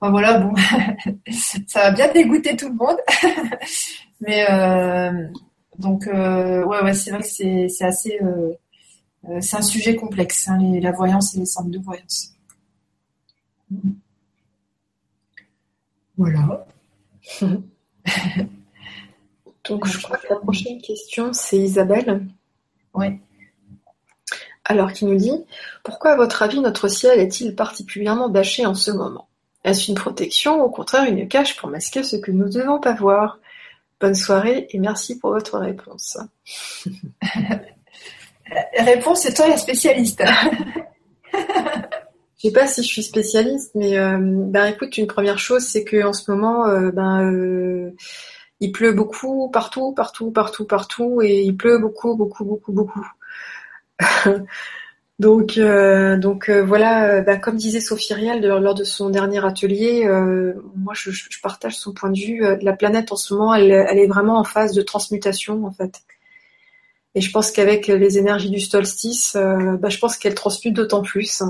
enfin, 0.00 0.10
voilà 0.10 0.38
bon 0.38 0.54
ça 1.66 1.80
va 1.80 1.90
bien 1.92 2.12
dégoûter 2.12 2.56
tout 2.56 2.68
le 2.68 2.74
monde 2.74 2.96
mais 4.20 4.46
donc 5.78 6.06
ouais 6.06 6.82
ouais 6.82 6.94
c'est 6.94 7.10
vrai 7.10 7.20
que 7.20 7.68
c'est 7.68 7.84
assez 7.84 8.18
c'est 9.40 9.56
un 9.56 9.62
sujet 9.62 9.96
complexe 9.96 10.48
hein, 10.48 10.58
la 10.80 10.92
voyance 10.92 11.34
et 11.34 11.40
les 11.40 11.46
centres 11.46 11.70
de 11.70 11.78
voyance. 11.78 12.34
Voilà. 16.20 16.66
Donc, 19.64 19.86
je 19.86 20.02
crois 20.02 20.18
que 20.18 20.26
la 20.28 20.36
prochaine 20.36 20.78
question, 20.82 21.32
c'est 21.32 21.56
Isabelle. 21.56 22.26
Oui. 22.92 23.18
Alors, 24.66 24.92
qui 24.92 25.06
nous 25.06 25.16
dit 25.16 25.32
Pourquoi, 25.82 26.10
à 26.10 26.16
votre 26.16 26.42
avis, 26.42 26.60
notre 26.60 26.88
ciel 26.88 27.18
est-il 27.20 27.56
particulièrement 27.56 28.28
bâché 28.28 28.66
en 28.66 28.74
ce 28.74 28.90
moment? 28.90 29.29
Est-ce 29.64 29.90
une 29.90 29.96
protection 29.96 30.60
ou 30.60 30.64
au 30.64 30.70
contraire 30.70 31.04
une 31.04 31.28
cache 31.28 31.56
pour 31.56 31.68
masquer 31.68 32.02
ce 32.02 32.16
que 32.16 32.30
nous 32.30 32.46
ne 32.46 32.52
devons 32.52 32.80
pas 32.80 32.94
voir 32.94 33.38
Bonne 34.00 34.14
soirée 34.14 34.66
et 34.70 34.78
merci 34.78 35.18
pour 35.18 35.32
votre 35.32 35.58
réponse. 35.58 36.16
réponse, 38.78 39.20
c'est 39.20 39.34
toi 39.34 39.48
la 39.48 39.58
spécialiste. 39.58 40.22
Je 42.42 42.48
sais 42.48 42.54
pas 42.54 42.66
si 42.66 42.82
je 42.82 42.88
suis 42.88 43.02
spécialiste, 43.02 43.72
mais 43.74 43.98
euh, 43.98 44.16
ben 44.18 44.64
écoute, 44.64 44.96
une 44.96 45.06
première 45.06 45.38
chose, 45.38 45.62
c'est 45.62 45.84
que 45.84 46.02
en 46.02 46.14
ce 46.14 46.30
moment, 46.30 46.66
euh, 46.68 46.90
ben 46.90 47.30
euh, 47.30 47.94
il 48.60 48.72
pleut 48.72 48.92
beaucoup 48.92 49.50
partout, 49.50 49.92
partout, 49.92 50.30
partout, 50.30 50.64
partout, 50.64 51.20
et 51.20 51.42
il 51.42 51.54
pleut 51.54 51.76
beaucoup, 51.76 52.16
beaucoup, 52.16 52.46
beaucoup, 52.46 52.72
beaucoup. 52.72 53.06
donc, 55.20 55.58
donc 55.58 56.48
voilà, 56.48 57.20
ben, 57.20 57.38
comme 57.38 57.56
disait 57.56 57.80
Sophie 57.80 58.14
Riel 58.14 58.40
lors 58.40 58.74
de 58.74 58.84
son 58.84 59.10
dernier 59.10 59.44
atelier, 59.44 60.08
moi 60.76 60.94
je, 60.94 61.10
partage 61.42 61.76
son 61.76 61.92
point 61.92 62.10
de 62.10 62.18
vue. 62.18 62.42
la 62.62 62.72
planète 62.72 63.12
en 63.12 63.16
ce 63.16 63.34
moment, 63.34 63.54
elle, 63.54 63.70
est 63.70 64.06
vraiment 64.06 64.38
en 64.38 64.44
phase 64.44 64.72
de 64.72 64.80
transmutation 64.80 65.64
en 65.66 65.72
fait. 65.72 66.00
Et 67.14 67.20
je 67.20 67.30
pense 67.30 67.50
qu'avec 67.50 67.88
les 67.88 68.16
énergies 68.16 68.50
du 68.50 68.60
solstice, 68.60 69.36
bah, 69.36 69.90
je 69.90 69.98
pense 69.98 70.16
qu'elles 70.16 70.34
transmutent 70.34 70.76
d'autant 70.76 71.02
plus. 71.02 71.42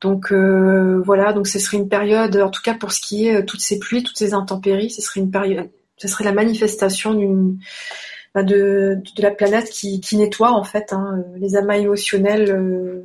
Donc 0.00 0.32
voilà, 0.32 1.32
donc 1.32 1.46
ce 1.46 1.60
serait 1.60 1.76
une 1.76 1.88
période, 1.88 2.36
en 2.36 2.50
tout 2.50 2.62
cas 2.62 2.74
pour 2.74 2.90
ce 2.90 3.00
qui 3.00 3.28
est 3.28 3.44
toutes 3.44 3.60
ces 3.60 3.78
pluies, 3.78 4.02
toutes 4.02 4.18
ces 4.18 4.34
intempéries, 4.34 4.90
ce 4.90 5.02
serait 5.02 5.20
une 5.20 5.30
période, 5.30 5.70
ce 5.98 6.08
serait 6.08 6.24
la 6.24 6.32
manifestation 6.32 7.14
d'une 7.14 7.58
bah, 7.58 8.17
de, 8.42 9.00
de, 9.16 9.22
la 9.22 9.30
planète 9.30 9.70
qui, 9.70 10.00
nettoie 10.16 10.52
en 10.52 10.64
fait 10.64 10.92
hein, 10.92 11.22
les 11.36 11.56
amas 11.56 11.76
émotionnels 11.76 13.04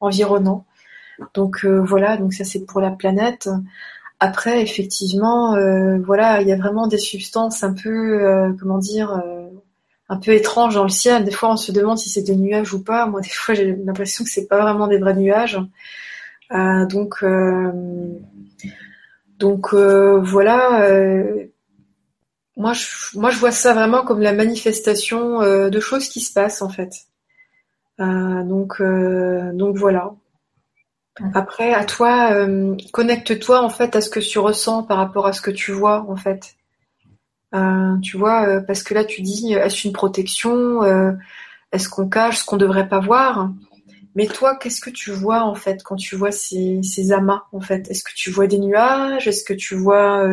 environnants. 0.00 0.64
Donc 1.34 1.64
voilà, 1.64 2.16
donc 2.16 2.32
ça 2.32 2.44
c'est 2.44 2.64
pour 2.64 2.80
la 2.80 2.90
planète. 2.90 3.48
Après, 4.20 4.62
effectivement, 4.62 5.54
euh, 5.54 5.98
voilà, 6.04 6.42
il 6.42 6.48
y 6.48 6.52
a 6.52 6.56
vraiment 6.56 6.88
des 6.88 6.98
substances 6.98 7.62
un 7.62 7.72
peu, 7.72 8.24
euh, 8.24 8.52
comment 8.58 8.78
dire, 8.78 9.12
euh, 9.12 9.46
un 10.08 10.16
peu 10.16 10.32
étranges 10.32 10.74
dans 10.74 10.82
le 10.82 10.88
ciel. 10.88 11.24
Des 11.24 11.30
fois, 11.30 11.52
on 11.52 11.56
se 11.56 11.70
demande 11.70 11.98
si 11.98 12.08
c'est 12.10 12.22
des 12.22 12.34
nuages 12.34 12.74
ou 12.74 12.82
pas. 12.82 13.06
Moi, 13.06 13.20
des 13.20 13.28
fois, 13.28 13.54
j'ai 13.54 13.76
l'impression 13.76 14.24
que 14.24 14.30
c'est 14.30 14.48
pas 14.48 14.60
vraiment 14.60 14.88
des 14.88 14.98
vrais 14.98 15.14
nuages. 15.14 15.60
donc 16.50 17.22
voilà. 19.74 20.88
Moi, 22.58 22.72
je, 22.74 23.38
vois 23.38 23.52
ça 23.52 23.72
vraiment 23.72 24.04
comme 24.04 24.20
la 24.20 24.32
manifestation 24.32 25.40
de 25.40 25.80
choses 25.80 26.08
qui 26.08 26.20
se 26.20 26.32
passent 26.32 26.60
en 26.60 26.68
fait. 26.68 26.92
donc, 27.98 28.82
donc 28.82 29.76
voilà. 29.76 30.12
Après, 31.34 31.74
à 31.74 31.84
toi, 31.84 32.32
euh, 32.32 32.76
connecte-toi 32.92 33.60
en 33.62 33.70
fait 33.70 33.96
à 33.96 34.00
ce 34.00 34.10
que 34.10 34.20
tu 34.20 34.38
ressens 34.38 34.84
par 34.84 34.98
rapport 34.98 35.26
à 35.26 35.32
ce 35.32 35.40
que 35.40 35.50
tu 35.50 35.72
vois 35.72 36.06
en 36.08 36.16
fait. 36.16 36.54
Euh, 37.54 37.96
tu 38.02 38.16
vois, 38.16 38.46
euh, 38.46 38.60
parce 38.60 38.82
que 38.82 38.94
là 38.94 39.04
tu 39.04 39.22
dis, 39.22 39.54
est-ce 39.54 39.86
une 39.86 39.92
protection 39.92 40.82
Est-ce 41.72 41.88
qu'on 41.88 42.08
cache 42.08 42.38
ce 42.38 42.44
qu'on 42.44 42.56
devrait 42.56 42.88
pas 42.88 43.00
voir? 43.00 43.50
Mais 44.14 44.26
toi, 44.26 44.56
qu'est-ce 44.56 44.80
que 44.80 44.90
tu 44.90 45.10
vois 45.10 45.42
en 45.42 45.54
fait 45.54 45.82
quand 45.82 45.96
tu 45.96 46.16
vois 46.16 46.32
ces, 46.32 46.82
ces 46.82 47.12
amas 47.12 47.44
en 47.52 47.60
fait? 47.60 47.90
Est-ce 47.90 48.04
que 48.04 48.14
tu 48.14 48.30
vois 48.30 48.46
des 48.46 48.58
nuages? 48.58 49.28
Est-ce 49.28 49.44
que 49.44 49.54
tu 49.54 49.74
vois 49.74 50.26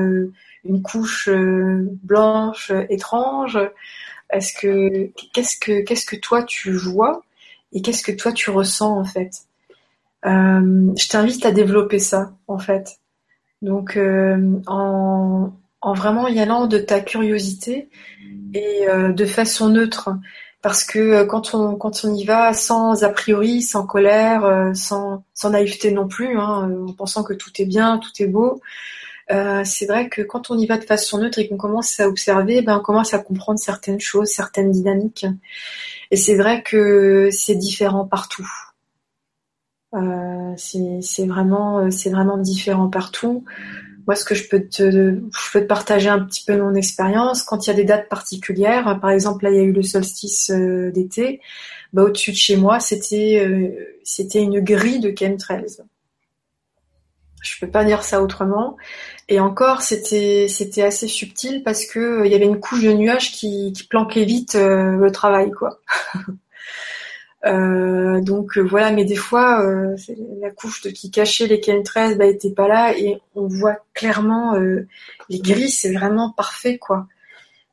une 0.65 0.81
couche 0.81 1.29
blanche 1.29 2.71
étrange 2.89 3.59
Est-ce 4.29 4.53
que 4.53 5.11
qu'est-ce 5.33 5.57
que 5.59 5.81
qu'est-ce 5.81 6.05
que 6.05 6.15
toi 6.15 6.43
tu 6.43 6.71
vois 6.71 7.23
et 7.73 7.81
qu'est-ce 7.81 8.03
que 8.03 8.11
toi 8.11 8.31
tu 8.31 8.49
ressens 8.49 8.97
en 8.97 9.05
fait? 9.05 9.45
Euh, 10.25 10.93
je 10.97 11.07
t'invite 11.07 11.45
à 11.45 11.51
développer 11.51 11.99
ça, 11.99 12.31
en 12.47 12.57
fait. 12.57 12.99
Donc, 13.61 13.95
euh, 13.97 14.59
en, 14.67 15.51
en, 15.81 15.93
vraiment 15.93 16.27
y 16.27 16.39
allant 16.39 16.67
de 16.67 16.77
ta 16.79 16.99
curiosité 16.99 17.89
et 18.53 18.87
euh, 18.89 19.11
de 19.11 19.25
façon 19.25 19.69
neutre. 19.69 20.09
Parce 20.61 20.83
que 20.83 21.23
quand 21.25 21.53
on, 21.53 22.15
y 22.15 22.25
va 22.25 22.53
sans 22.53 23.03
a 23.03 23.09
priori, 23.09 23.61
sans 23.61 23.85
colère, 23.85 24.71
sans, 24.73 25.23
sans 25.35 25.51
naïveté 25.51 25.91
non 25.91 26.07
plus, 26.07 26.39
hein, 26.39 26.71
en 26.87 26.93
pensant 26.93 27.23
que 27.23 27.33
tout 27.33 27.51
est 27.59 27.65
bien, 27.65 27.99
tout 27.99 28.09
est 28.19 28.25
beau, 28.25 28.61
euh, 29.31 29.63
c'est 29.65 29.87
vrai 29.87 30.07
que 30.09 30.21
quand 30.21 30.51
on 30.51 30.57
y 30.57 30.67
va 30.67 30.77
de 30.77 30.83
façon 30.83 31.17
neutre 31.17 31.39
et 31.39 31.47
qu'on 31.47 31.57
commence 31.57 31.99
à 31.99 32.07
observer, 32.07 32.61
ben 32.61 32.77
on 32.77 32.81
commence 32.81 33.13
à 33.13 33.19
comprendre 33.19 33.59
certaines 33.59 33.99
choses, 33.99 34.29
certaines 34.29 34.71
dynamiques. 34.71 35.25
Et 36.11 36.17
c'est 36.17 36.35
vrai 36.35 36.61
que 36.61 37.29
c'est 37.31 37.55
différent 37.55 38.05
partout. 38.05 38.47
Euh, 39.95 40.53
c'est 40.57 41.25
vraiment, 41.25 41.79
euh, 41.79 41.89
c'est 41.89 42.09
vraiment 42.09 42.37
différent 42.37 42.89
partout. 42.89 43.45
Moi, 44.07 44.15
ce 44.15 44.23
que 44.23 44.35
je 44.35 44.47
peux 44.47 44.67
te, 44.67 44.91
je 44.91 45.51
peux 45.51 45.61
te 45.61 45.65
partager 45.65 46.09
un 46.09 46.23
petit 46.23 46.43
peu 46.45 46.55
mon 46.57 46.75
expérience. 46.75 47.41
Quand 47.41 47.65
il 47.65 47.71
y 47.71 47.73
a 47.73 47.75
des 47.75 47.85
dates 47.85 48.07
particulières, 48.07 48.99
par 49.01 49.09
exemple 49.09 49.45
là, 49.45 49.49
il 49.49 49.55
y 49.55 49.59
a 49.59 49.63
eu 49.63 49.71
le 49.71 49.81
solstice 49.81 50.51
euh, 50.51 50.91
d'été. 50.91 51.41
Bah, 51.93 52.03
au-dessus 52.03 52.31
de 52.31 52.37
chez 52.37 52.57
moi, 52.57 52.79
c'était, 52.79 53.73
c'était 54.03 54.41
une 54.41 54.59
grille 54.59 54.99
de 54.99 55.13
chemtrails. 55.17 55.77
Je 57.45 57.59
peux 57.59 57.69
pas 57.71 57.85
dire 57.85 58.03
ça 58.03 58.21
autrement. 58.21 58.77
Et 59.29 59.39
encore, 59.39 59.81
c'était, 59.81 60.47
c'était 60.49 60.83
assez 60.83 61.07
subtil 61.07 61.63
parce 61.63 61.85
que 61.85 62.25
il 62.25 62.31
y 62.31 62.35
avait 62.35 62.45
une 62.45 62.59
couche 62.59 62.83
de 62.83 62.91
nuages 62.91 63.31
qui, 63.31 63.73
qui 63.73 63.87
planquait 63.87 64.25
vite 64.25 64.55
le 64.55 65.09
travail, 65.11 65.51
quoi. 65.51 65.79
Euh, 67.45 68.21
donc 68.21 68.57
euh, 68.57 68.61
voilà, 68.61 68.91
mais 68.91 69.05
des 69.05 69.15
fois, 69.15 69.63
euh, 69.63 69.95
la 70.41 70.49
couche 70.49 70.81
de, 70.81 70.89
qui 70.89 71.11
cachait 71.11 71.45
les 71.47 71.61
chemtrails 71.61 72.15
bah, 72.15 72.25
était 72.25 72.51
pas 72.51 72.67
là 72.67 72.97
et 72.97 73.21
on 73.35 73.47
voit 73.47 73.77
clairement 73.93 74.55
les 75.29 75.39
gris, 75.39 75.69
c'est 75.69 75.93
vraiment 75.93 76.31
parfait 76.31 76.77
quoi. 76.77 77.07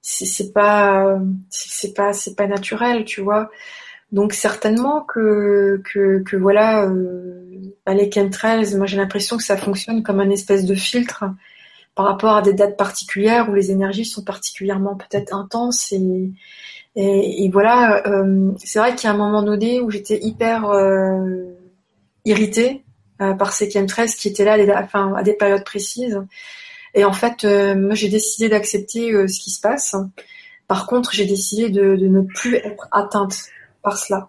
C'est 0.03 0.53
pas, 0.53 1.19
c'est 1.49 1.95
pas, 1.95 2.13
c'est 2.13 2.35
pas 2.35 2.47
naturel, 2.47 3.05
tu 3.05 3.21
vois. 3.23 3.51
Donc 4.11 4.35
certainement 4.35 5.03
que 5.03 5.81
que, 5.85 6.23
que 6.23 6.37
voilà, 6.37 6.91
bah, 7.87 7.95
les 7.95 8.11
chemtrails, 8.11 8.77
moi 8.77 8.87
j'ai 8.87 8.97
l'impression 8.97 9.37
que 9.37 9.43
ça 9.43 9.57
fonctionne 9.57 10.03
comme 10.03 10.21
un 10.21 10.31
espèce 10.31 10.65
de 10.65 10.75
filtre 10.75 11.25
par 11.95 12.07
rapport 12.07 12.37
à 12.37 12.43
des 12.43 12.55
dates 12.55 12.77
particulières 12.77 13.51
où 13.51 13.55
les 13.55 13.71
énergies 13.71 14.05
sont 14.05 14.23
particulièrement 14.23 14.97
peut-être 14.97 15.35
intenses 15.35 15.93
et 15.93 16.31
et, 16.95 17.49
voilà, 17.51 18.07
euh, 18.07 18.53
c'est 18.63 18.79
vrai 18.79 18.95
qu'il 18.95 19.07
y 19.07 19.11
a 19.11 19.15
un 19.15 19.17
moment 19.17 19.43
donné 19.43 19.81
où 19.81 19.91
j'étais 19.91 20.19
hyper 20.23 20.69
euh, 20.69 21.55
irritée 22.27 22.85
euh, 23.21 23.35
par 23.35 23.53
ces 23.53 23.71
chemtrails 23.71 24.09
qui 24.09 24.29
étaient 24.29 24.45
là 24.45 24.55
à, 24.55 24.83
enfin, 24.83 25.15
à 25.15 25.23
des 25.23 25.35
périodes 25.35 25.65
précises. 25.65 26.21
Et 26.95 27.05
en 27.05 27.13
fait, 27.13 27.45
euh, 27.45 27.75
moi 27.75 27.95
j'ai 27.95 28.09
décidé 28.09 28.49
d'accepter 28.49 29.13
euh, 29.13 29.29
ce 29.29 29.41
qui 29.41 29.51
se 29.51 29.61
passe. 29.61 29.97
Par 30.69 30.87
contre, 30.87 31.13
j'ai 31.13 31.25
décidé 31.25 31.71
de, 31.71 31.97
de, 31.97 32.07
ne 32.09 32.23
plus 32.23 32.57
être 32.57 32.89
atteinte 32.91 33.37
par 33.83 33.97
cela. 33.97 34.29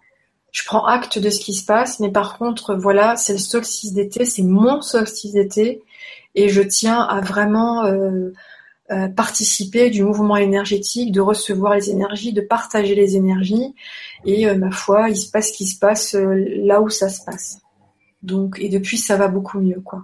Je 0.54 0.64
prends 0.66 0.86
acte 0.86 1.18
de 1.18 1.32
ce 1.32 1.40
qui 1.40 1.56
se 1.56 1.66
passe, 1.66 2.00
mais 2.00 2.12
par 2.12 2.38
contre, 2.38 2.76
voilà, 2.76 3.16
c'est 3.16 3.34
le 3.34 3.40
solstice 3.40 3.92
d'été, 3.92 4.24
c'est 4.24 4.44
mon 4.44 4.84
solstice 4.84 5.34
d'été, 5.34 5.82
et 6.36 6.48
je 6.48 6.62
tiens 6.62 7.02
à 7.02 7.22
vraiment 7.22 7.86
euh, 7.86 8.30
euh, 8.92 9.08
participer 9.08 9.90
du 9.90 10.04
mouvement 10.04 10.38
énergétique, 10.38 11.12
de 11.12 11.22
recevoir 11.22 11.74
les 11.74 11.90
énergies, 11.90 12.34
de 12.34 12.42
partager 12.42 12.94
les 12.94 13.16
énergies. 13.16 13.74
Et 14.26 14.48
euh, 14.48 14.56
ma 14.56 14.70
foi, 14.70 15.10
il 15.10 15.18
se 15.18 15.32
passe 15.32 15.50
ce 15.50 15.54
qui 15.54 15.66
se 15.66 15.80
passe 15.80 16.14
là 16.16 16.82
où 16.82 16.90
ça 16.90 17.10
se 17.10 17.26
passe. 17.26 17.58
Donc, 18.22 18.58
et 18.60 18.70
depuis, 18.70 19.00
ça 19.00 19.18
va 19.18 19.30
beaucoup 19.30 19.60
mieux, 19.60 19.82
quoi. 19.82 20.04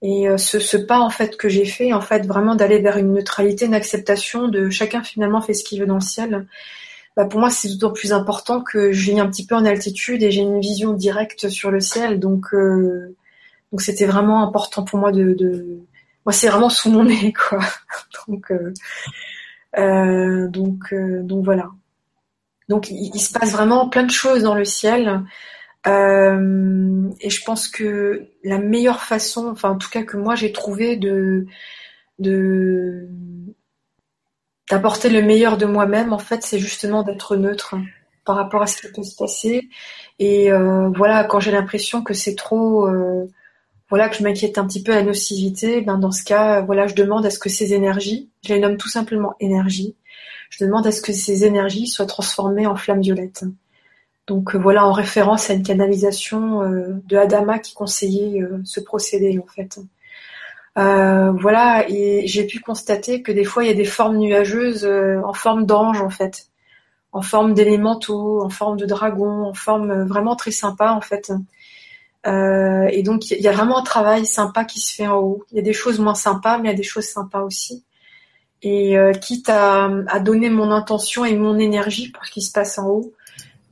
Et 0.00 0.26
ce, 0.36 0.58
ce, 0.58 0.76
pas 0.76 0.98
en 0.98 1.10
fait 1.10 1.36
que 1.36 1.48
j'ai 1.48 1.64
fait, 1.64 1.92
en 1.92 2.00
fait, 2.00 2.26
vraiment 2.26 2.56
d'aller 2.56 2.80
vers 2.80 2.96
une 2.96 3.12
neutralité, 3.12 3.66
une 3.66 3.74
acceptation 3.74 4.48
de 4.48 4.68
chacun 4.68 5.04
finalement 5.04 5.40
fait 5.40 5.54
ce 5.54 5.62
qu'il 5.62 5.78
veut 5.78 5.86
dans 5.86 5.94
le 5.94 6.00
ciel. 6.00 6.48
Bah 7.16 7.26
pour 7.26 7.40
moi, 7.40 7.50
c'est 7.50 7.68
d'autant 7.68 7.92
plus 7.92 8.12
important 8.12 8.62
que 8.62 8.92
je 8.92 9.10
vis 9.10 9.20
un 9.20 9.28
petit 9.28 9.46
peu 9.46 9.54
en 9.54 9.64
altitude 9.64 10.22
et 10.22 10.30
j'ai 10.30 10.40
une 10.40 10.60
vision 10.60 10.92
directe 10.92 11.48
sur 11.48 11.70
le 11.70 11.80
ciel. 11.80 12.18
Donc, 12.18 12.54
donc 13.72 13.80
c'était 13.80 14.06
vraiment 14.06 14.42
important 14.42 14.84
pour 14.84 14.98
moi 14.98 15.12
de, 15.12 15.80
moi 16.26 16.32
c'est 16.32 16.48
vraiment 16.48 16.68
sous 16.68 16.90
mon 16.90 17.04
nez 17.04 17.32
quoi. 17.32 17.60
donc 18.28 18.50
euh, 18.50 18.72
euh, 19.78 20.48
donc 20.48 20.92
euh, 20.92 21.22
donc 21.22 21.44
voilà. 21.44 21.70
Donc 22.68 22.90
il, 22.90 23.18
se 23.18 23.32
passe 23.32 23.52
vraiment 23.52 23.88
plein 23.88 24.04
de 24.04 24.10
choses 24.10 24.42
dans 24.44 24.54
le 24.54 24.64
ciel. 24.64 25.24
et 25.86 25.90
je 27.30 27.44
pense 27.44 27.68
que 27.68 28.28
la 28.44 28.58
meilleure 28.58 29.02
façon, 29.02 29.48
enfin 29.48 29.70
en 29.70 29.78
tout 29.78 29.90
cas 29.90 30.04
que 30.04 30.16
moi 30.16 30.34
j'ai 30.34 30.52
trouvé 30.52 30.96
de 30.96 31.46
de 32.18 33.08
d'apporter 34.70 35.10
le 35.10 35.22
meilleur 35.22 35.56
de 35.56 35.66
moi-même, 35.66 36.12
en 36.12 36.18
fait, 36.18 36.42
c'est 36.42 36.58
justement 36.58 37.02
d'être 37.02 37.36
neutre 37.36 37.76
par 38.24 38.36
rapport 38.36 38.62
à 38.62 38.66
ce 38.66 38.80
qui 38.80 38.92
peut 38.92 39.02
se 39.02 39.16
passer. 39.16 39.68
Et 40.18 40.50
voilà, 40.94 41.24
quand 41.24 41.40
j'ai 41.40 41.50
l'impression 41.50 42.02
que 42.02 42.14
c'est 42.14 42.36
trop 42.36 42.88
voilà 43.92 44.08
que 44.08 44.16
je 44.16 44.22
m'inquiète 44.22 44.56
un 44.56 44.66
petit 44.66 44.82
peu 44.82 44.92
à 44.92 44.96
la 44.96 45.02
nocivité, 45.02 45.82
ben 45.82 45.98
dans 45.98 46.12
ce 46.12 46.24
cas, 46.24 46.62
voilà, 46.62 46.86
je 46.86 46.94
demande 46.94 47.26
à 47.26 47.30
ce 47.30 47.38
que 47.38 47.50
ces 47.50 47.74
énergies, 47.74 48.30
je 48.42 48.54
les 48.54 48.58
nomme 48.58 48.78
tout 48.78 48.88
simplement 48.88 49.34
énergie, 49.38 49.96
je 50.48 50.64
demande 50.64 50.86
à 50.86 50.92
ce 50.92 51.02
que 51.02 51.12
ces 51.12 51.44
énergies 51.44 51.86
soient 51.86 52.06
transformées 52.06 52.66
en 52.66 52.74
flammes 52.74 53.02
violettes. 53.02 53.44
Donc 54.26 54.54
euh, 54.54 54.58
voilà, 54.58 54.86
en 54.86 54.92
référence 54.92 55.50
à 55.50 55.52
une 55.52 55.62
canalisation 55.62 56.62
euh, 56.62 57.02
de 57.06 57.16
Adama 57.18 57.58
qui 57.58 57.74
conseillait 57.74 58.40
euh, 58.40 58.62
ce 58.64 58.80
procédé 58.80 59.38
en 59.38 59.46
fait. 59.46 59.78
Voilà, 60.76 61.84
et 61.88 62.26
j'ai 62.26 62.46
pu 62.46 62.60
constater 62.60 63.22
que 63.22 63.32
des 63.32 63.44
fois 63.44 63.64
il 63.64 63.68
y 63.68 63.70
a 63.70 63.74
des 63.74 63.84
formes 63.84 64.16
nuageuses 64.16 64.86
en 65.24 65.32
forme 65.32 65.66
d'ange 65.66 66.00
en 66.00 66.10
fait, 66.10 66.48
en 67.12 67.22
forme 67.22 67.54
d'élémentaux, 67.54 68.42
en 68.42 68.48
forme 68.48 68.78
de 68.78 68.86
dragon, 68.86 69.44
en 69.44 69.54
forme 69.54 70.04
vraiment 70.04 70.36
très 70.36 70.50
sympa 70.50 70.92
en 70.92 71.00
fait. 71.00 71.32
Euh, 72.26 72.88
et 72.90 73.02
donc 73.02 73.30
il 73.30 73.40
y 73.40 73.48
a 73.48 73.52
vraiment 73.52 73.78
un 73.78 73.82
travail 73.82 74.26
sympa 74.26 74.64
qui 74.64 74.80
se 74.80 74.94
fait 74.94 75.06
en 75.06 75.18
haut. 75.18 75.44
Il 75.50 75.56
y 75.56 75.60
a 75.60 75.62
des 75.62 75.72
choses 75.72 75.98
moins 75.98 76.14
sympas, 76.14 76.58
mais 76.58 76.68
il 76.68 76.70
y 76.72 76.74
a 76.74 76.76
des 76.76 76.82
choses 76.82 77.06
sympas 77.06 77.42
aussi. 77.42 77.84
Et 78.62 78.96
euh, 78.96 79.12
quitte 79.12 79.48
à, 79.48 79.90
à, 80.06 80.20
donner 80.20 80.48
mon 80.48 80.70
intention 80.70 81.24
et 81.24 81.34
mon 81.34 81.58
énergie 81.58 82.10
pour 82.10 82.24
ce 82.24 82.30
qui 82.30 82.42
se 82.42 82.52
passe 82.52 82.78
en 82.78 82.88
haut, 82.88 83.12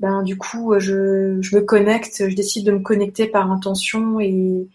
ben 0.01 0.23
du 0.25 0.37
coup 0.37 0.75
je, 0.79 1.39
je 1.41 1.57
me 1.57 1.63
connecte, 1.63 2.29
je 2.29 2.35
décide 2.35 2.67
de 2.67 2.73
me 2.73 2.81
connecter 2.81 3.29
par 3.29 3.53
intention 3.53 4.19
et, 4.19 4.67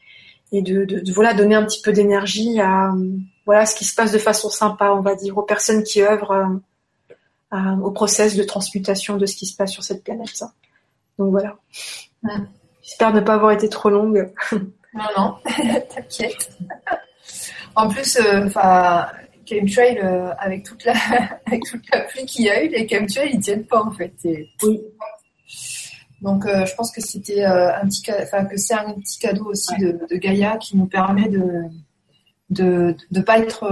et 0.58 0.62
de, 0.62 0.86
de, 0.86 1.00
de 1.00 1.14
voilà 1.14 1.34
donner 1.34 1.56
un 1.56 1.66
petit 1.66 1.82
peu 1.82 1.92
d'énergie 1.92 2.60
à 2.60 2.94
voilà 3.46 3.66
ce 3.66 3.76
qui 3.76 3.86
se 3.86 3.94
passe 3.94 4.12
de 4.12 4.18
façon 4.18 4.50
sympa, 4.50 4.92
on 4.92 5.02
va 5.02 5.16
dire, 5.16 5.38
aux 5.38 5.44
personnes 5.44 5.84
qui 5.84 6.02
œuvrent 6.02 6.60
au 7.82 7.92
process 7.92 8.36
de 8.36 8.44
transmutation 8.44 9.18
de 9.18 9.26
ce 9.26 9.36
qui 9.36 9.46
se 9.46 9.56
passe 9.56 9.72
sur 9.72 9.84
cette 9.84 10.04
planète. 10.04 10.44
Donc 11.18 11.32
voilà. 11.32 11.56
J'espère 12.82 13.14
ne 13.14 13.22
pas 13.22 13.36
avoir 13.36 13.52
été 13.52 13.70
trop 13.70 13.90
longue. 13.90 14.32
Non, 14.94 15.06
non, 15.18 15.36
t'inquiète. 15.90 16.50
En 17.76 17.90
plus, 17.90 18.18
euh, 18.18 18.46
enfin, 18.46 19.08
chemtrail 19.46 20.00
euh, 20.00 20.32
avec 20.40 20.64
toute 20.64 20.86
la 20.86 20.94
avec 21.46 21.64
toute 21.64 21.84
la 21.92 22.02
pluie 22.02 22.26
qu'il 22.26 22.46
y 22.46 22.50
a 22.50 22.64
eu, 22.64 22.70
les 22.70 22.88
chemtrails 22.88 23.32
ils 23.34 23.40
tiennent 23.40 23.66
pas 23.66 23.84
en 23.84 23.92
fait. 23.92 24.14
Oui. 24.64 24.82
Donc 26.22 26.46
euh, 26.46 26.66
je 26.66 26.76
pense 26.76 26.92
que 26.92 27.02
c'était 27.02 27.44
un 27.44 27.86
petit 27.88 28.04
enfin 28.12 28.46
que 28.46 28.58
c'est 28.58 28.74
un 28.74 28.94
petit 28.94 29.20
cadeau 29.20 29.46
aussi 29.46 29.76
de, 29.78 30.00
de, 30.10 30.16
Gaïa 30.16 30.58
qui 30.58 30.78
nous 30.78 30.88
permet 30.88 31.30
de 31.30 31.64
de 32.50 32.96
de 33.12 33.22
pas 33.22 33.40
être 33.40 33.64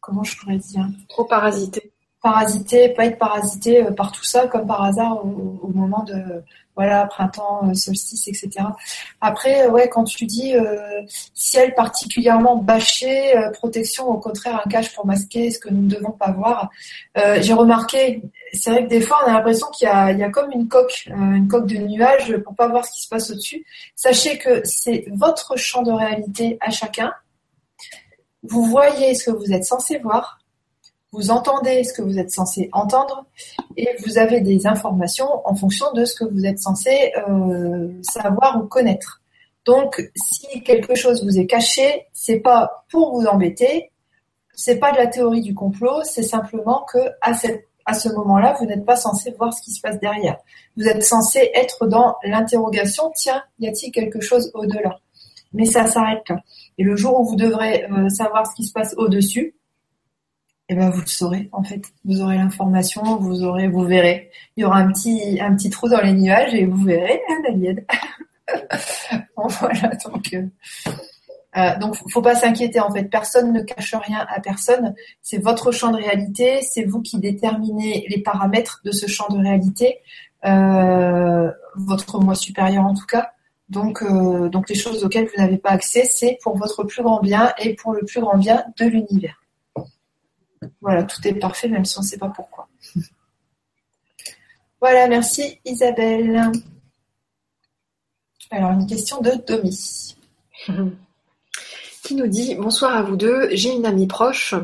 comment 0.00 0.24
je 0.24 0.36
pourrais 0.36 0.58
dire? 0.58 0.86
Trop 1.08 1.24
parasité 1.24 1.92
parasité, 2.22 2.90
pas 2.90 3.06
être 3.06 3.18
parasité 3.18 3.84
par 3.96 4.12
tout 4.12 4.24
ça 4.24 4.46
comme 4.46 4.66
par 4.66 4.82
hasard 4.82 5.24
au 5.24 5.68
moment 5.72 6.04
de 6.04 6.42
voilà, 6.80 7.04
printemps, 7.06 7.68
euh, 7.68 7.74
solstice, 7.74 8.26
etc. 8.26 8.64
Après, 9.20 9.66
euh, 9.66 9.70
ouais, 9.70 9.90
quand 9.90 10.04
tu 10.04 10.24
dis 10.24 10.56
euh, 10.56 11.02
ciel 11.34 11.74
particulièrement 11.74 12.56
bâché, 12.56 13.34
protection, 13.52 14.08
au 14.08 14.16
contraire, 14.18 14.62
un 14.64 14.68
cache 14.70 14.94
pour 14.94 15.04
masquer 15.04 15.50
ce 15.50 15.58
que 15.58 15.68
nous 15.68 15.82
ne 15.82 15.90
devons 15.90 16.12
pas 16.12 16.32
voir. 16.32 16.70
J'ai 17.40 17.52
remarqué, 17.52 18.22
c'est 18.54 18.70
vrai 18.70 18.84
que 18.84 18.88
des 18.88 19.02
fois, 19.02 19.18
on 19.24 19.28
a 19.28 19.34
l'impression 19.34 19.66
qu'il 19.68 19.88
y 19.88 20.18
y 20.18 20.22
a 20.22 20.30
comme 20.30 20.50
une 20.52 20.68
coque, 20.68 21.06
une 21.08 21.48
coque 21.48 21.66
de 21.66 21.76
nuages 21.76 22.34
pour 22.38 22.54
pas 22.54 22.68
voir 22.68 22.86
ce 22.86 22.92
qui 22.92 23.02
se 23.02 23.08
passe 23.08 23.30
au-dessus. 23.30 23.64
Sachez 23.94 24.38
que 24.38 24.62
c'est 24.64 25.04
votre 25.12 25.56
champ 25.58 25.82
de 25.82 25.92
réalité 25.92 26.56
à 26.60 26.70
chacun. 26.70 27.12
Vous 28.42 28.64
voyez 28.64 29.14
ce 29.14 29.30
que 29.30 29.36
vous 29.36 29.52
êtes 29.52 29.64
censé 29.64 29.98
voir 29.98 30.39
vous 31.12 31.30
entendez 31.30 31.82
ce 31.84 31.92
que 31.92 32.02
vous 32.02 32.18
êtes 32.18 32.30
censé 32.30 32.68
entendre 32.72 33.26
et 33.76 33.88
vous 34.06 34.18
avez 34.18 34.40
des 34.40 34.66
informations 34.66 35.28
en 35.44 35.54
fonction 35.54 35.92
de 35.92 36.04
ce 36.04 36.14
que 36.14 36.24
vous 36.24 36.46
êtes 36.46 36.60
censé 36.60 37.12
euh, 37.28 37.88
savoir 38.02 38.62
ou 38.62 38.66
connaître. 38.66 39.20
Donc, 39.66 40.02
si 40.14 40.62
quelque 40.62 40.94
chose 40.94 41.24
vous 41.24 41.38
est 41.38 41.46
caché, 41.46 42.06
c'est 42.12 42.40
pas 42.40 42.84
pour 42.90 43.18
vous 43.18 43.26
embêter, 43.26 43.90
c'est 44.54 44.78
pas 44.78 44.92
de 44.92 44.98
la 44.98 45.06
théorie 45.06 45.42
du 45.42 45.54
complot, 45.54 46.02
c'est 46.04 46.22
simplement 46.22 46.84
que 46.92 46.98
à, 47.20 47.34
ce 47.94 48.08
moment-là, 48.10 48.56
vous 48.58 48.66
n'êtes 48.66 48.84
pas 48.84 48.96
censé 48.96 49.32
voir 49.32 49.52
ce 49.52 49.62
qui 49.62 49.72
se 49.72 49.80
passe 49.80 49.98
derrière. 49.98 50.38
Vous 50.76 50.86
êtes 50.86 51.02
censé 51.02 51.50
être 51.54 51.86
dans 51.86 52.16
l'interrogation, 52.24 53.10
tiens, 53.16 53.42
y 53.58 53.68
a-t-il 53.68 53.90
quelque 53.90 54.20
chose 54.20 54.50
au-delà? 54.54 54.98
Mais 55.52 55.64
ça 55.64 55.86
s'arrête 55.86 56.28
là. 56.28 56.36
Et 56.78 56.84
le 56.84 56.94
jour 56.96 57.20
où 57.20 57.24
vous 57.24 57.36
devrez 57.36 57.84
euh, 57.84 58.08
savoir 58.08 58.46
ce 58.46 58.54
qui 58.54 58.64
se 58.64 58.72
passe 58.72 58.94
au-dessus, 58.96 59.54
eh 60.72 60.76
ben 60.76 60.90
vous 60.90 61.00
le 61.00 61.06
saurez 61.06 61.48
en 61.52 61.62
fait. 61.62 61.82
Vous 62.04 62.20
aurez 62.20 62.36
l'information, 62.36 63.16
vous 63.16 63.42
aurez, 63.42 63.68
vous 63.68 63.84
verrez. 63.84 64.30
Il 64.56 64.62
y 64.62 64.64
aura 64.64 64.78
un 64.78 64.92
petit, 64.92 65.38
un 65.40 65.54
petit 65.54 65.70
trou 65.70 65.88
dans 65.88 66.00
les 66.00 66.12
nuages 66.12 66.54
et 66.54 66.66
vous 66.66 66.84
verrez 66.84 67.20
l'alien. 67.44 67.84
voilà 69.36 69.90
donc. 70.04 70.34
Euh, 70.34 70.46
euh, 71.56 71.76
donc, 71.78 71.96
faut 72.10 72.22
pas 72.22 72.36
s'inquiéter 72.36 72.80
en 72.80 72.92
fait. 72.92 73.04
Personne 73.04 73.52
ne 73.52 73.62
cache 73.62 73.94
rien 73.94 74.24
à 74.28 74.40
personne. 74.40 74.94
C'est 75.22 75.38
votre 75.38 75.72
champ 75.72 75.90
de 75.90 75.96
réalité. 75.96 76.60
C'est 76.62 76.84
vous 76.84 77.02
qui 77.02 77.18
déterminez 77.18 78.06
les 78.08 78.22
paramètres 78.22 78.80
de 78.84 78.92
ce 78.92 79.06
champ 79.06 79.28
de 79.28 79.38
réalité. 79.38 79.98
Euh, 80.44 81.50
votre 81.76 82.20
moi 82.20 82.34
supérieur 82.34 82.84
en 82.84 82.94
tout 82.94 83.06
cas. 83.06 83.32
Donc, 83.68 84.02
euh, 84.02 84.48
donc 84.48 84.68
les 84.68 84.74
choses 84.74 85.04
auxquelles 85.04 85.26
vous 85.26 85.40
n'avez 85.40 85.58
pas 85.58 85.70
accès, 85.70 86.04
c'est 86.04 86.38
pour 86.42 86.56
votre 86.56 86.82
plus 86.84 87.02
grand 87.02 87.20
bien 87.20 87.52
et 87.58 87.74
pour 87.74 87.92
le 87.92 88.04
plus 88.04 88.20
grand 88.20 88.36
bien 88.36 88.64
de 88.78 88.86
l'univers. 88.86 89.39
Voilà, 90.80 91.04
tout 91.04 91.26
est 91.26 91.34
parfait, 91.34 91.68
même 91.68 91.84
si 91.84 91.98
on 91.98 92.02
ne 92.02 92.06
sait 92.06 92.18
pas 92.18 92.28
pourquoi. 92.28 92.68
voilà, 94.80 95.08
merci 95.08 95.58
Isabelle. 95.64 96.52
Alors, 98.50 98.72
une 98.72 98.86
question 98.86 99.20
de 99.20 99.32
Domi. 99.46 100.16
Qui 102.02 102.14
nous 102.14 102.26
dit 102.26 102.54
Bonsoir 102.56 102.96
à 102.96 103.02
vous 103.02 103.16
deux, 103.16 103.48
j'ai 103.52 103.72
une 103.74 103.86
amie 103.86 104.06
proche 104.06 104.54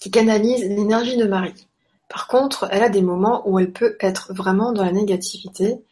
qui 0.00 0.10
canalise 0.10 0.60
l'énergie 0.60 1.16
de 1.16 1.24
Marie. 1.24 1.66
Par 2.08 2.28
contre, 2.28 2.68
elle 2.70 2.84
a 2.84 2.88
des 2.88 3.02
moments 3.02 3.48
où 3.48 3.58
elle 3.58 3.72
peut 3.72 3.96
être 3.98 4.32
vraiment 4.32 4.72
dans 4.72 4.84
la 4.84 4.92
négativité. 4.92 5.82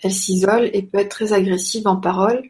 Elle 0.00 0.12
s'isole 0.12 0.70
et 0.72 0.82
peut 0.82 0.98
être 0.98 1.08
très 1.08 1.32
agressive 1.32 1.88
en 1.88 1.96
parole. 1.96 2.42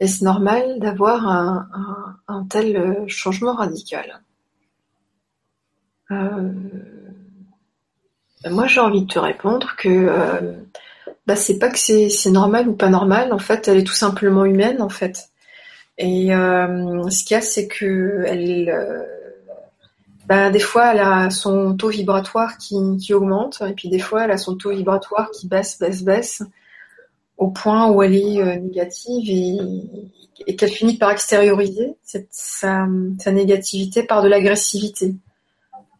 Est-ce 0.00 0.24
normal 0.24 0.78
d'avoir 0.78 1.28
un, 1.28 2.46
tel 2.48 3.04
changement 3.06 3.54
radical? 3.54 4.22
Euh, 6.10 6.52
moi, 8.48 8.66
j'ai 8.66 8.80
envie 8.80 9.02
de 9.02 9.06
te 9.06 9.18
répondre 9.18 9.74
que 9.76 9.88
euh, 9.88 10.52
bah, 11.26 11.36
c'est 11.36 11.58
pas 11.58 11.68
que 11.68 11.78
c'est 11.78 12.30
normal 12.30 12.68
ou 12.68 12.74
pas 12.74 12.88
normal. 12.88 13.32
En 13.32 13.38
fait, 13.38 13.68
elle 13.68 13.78
est 13.78 13.84
tout 13.84 13.92
simplement 13.92 14.44
humaine, 14.44 14.82
en 14.82 14.88
fait. 14.88 15.30
Et 15.98 16.34
euh, 16.34 17.08
ce 17.10 17.24
qu'il 17.24 17.34
y 17.34 17.38
a, 17.38 17.40
c'est 17.40 17.66
que 17.66 18.24
elle, 18.26 18.72
bah, 20.26 20.50
des 20.50 20.60
fois, 20.60 20.92
elle 20.92 21.00
a 21.00 21.30
son 21.30 21.76
taux 21.76 21.88
vibratoire 21.88 22.58
qui, 22.58 22.76
qui, 22.98 23.14
augmente, 23.14 23.62
et 23.66 23.72
puis 23.72 23.88
des 23.88 23.98
fois, 23.98 24.24
elle 24.24 24.32
a 24.32 24.38
son 24.38 24.56
taux 24.56 24.70
vibratoire 24.70 25.30
qui 25.30 25.48
baisse, 25.48 25.78
baisse, 25.78 26.02
baisse, 26.02 26.42
au 27.38 27.48
point 27.48 27.90
où 27.90 28.02
elle 28.02 28.14
est 28.14 28.60
négative 28.60 29.24
et, 29.28 30.54
qu'elle 30.54 30.70
finit 30.70 30.98
par 30.98 31.10
extérioriser 31.10 31.96
sa 32.30 32.86
négativité 33.32 34.02
par 34.02 34.22
de 34.22 34.28
l'agressivité 34.28 35.14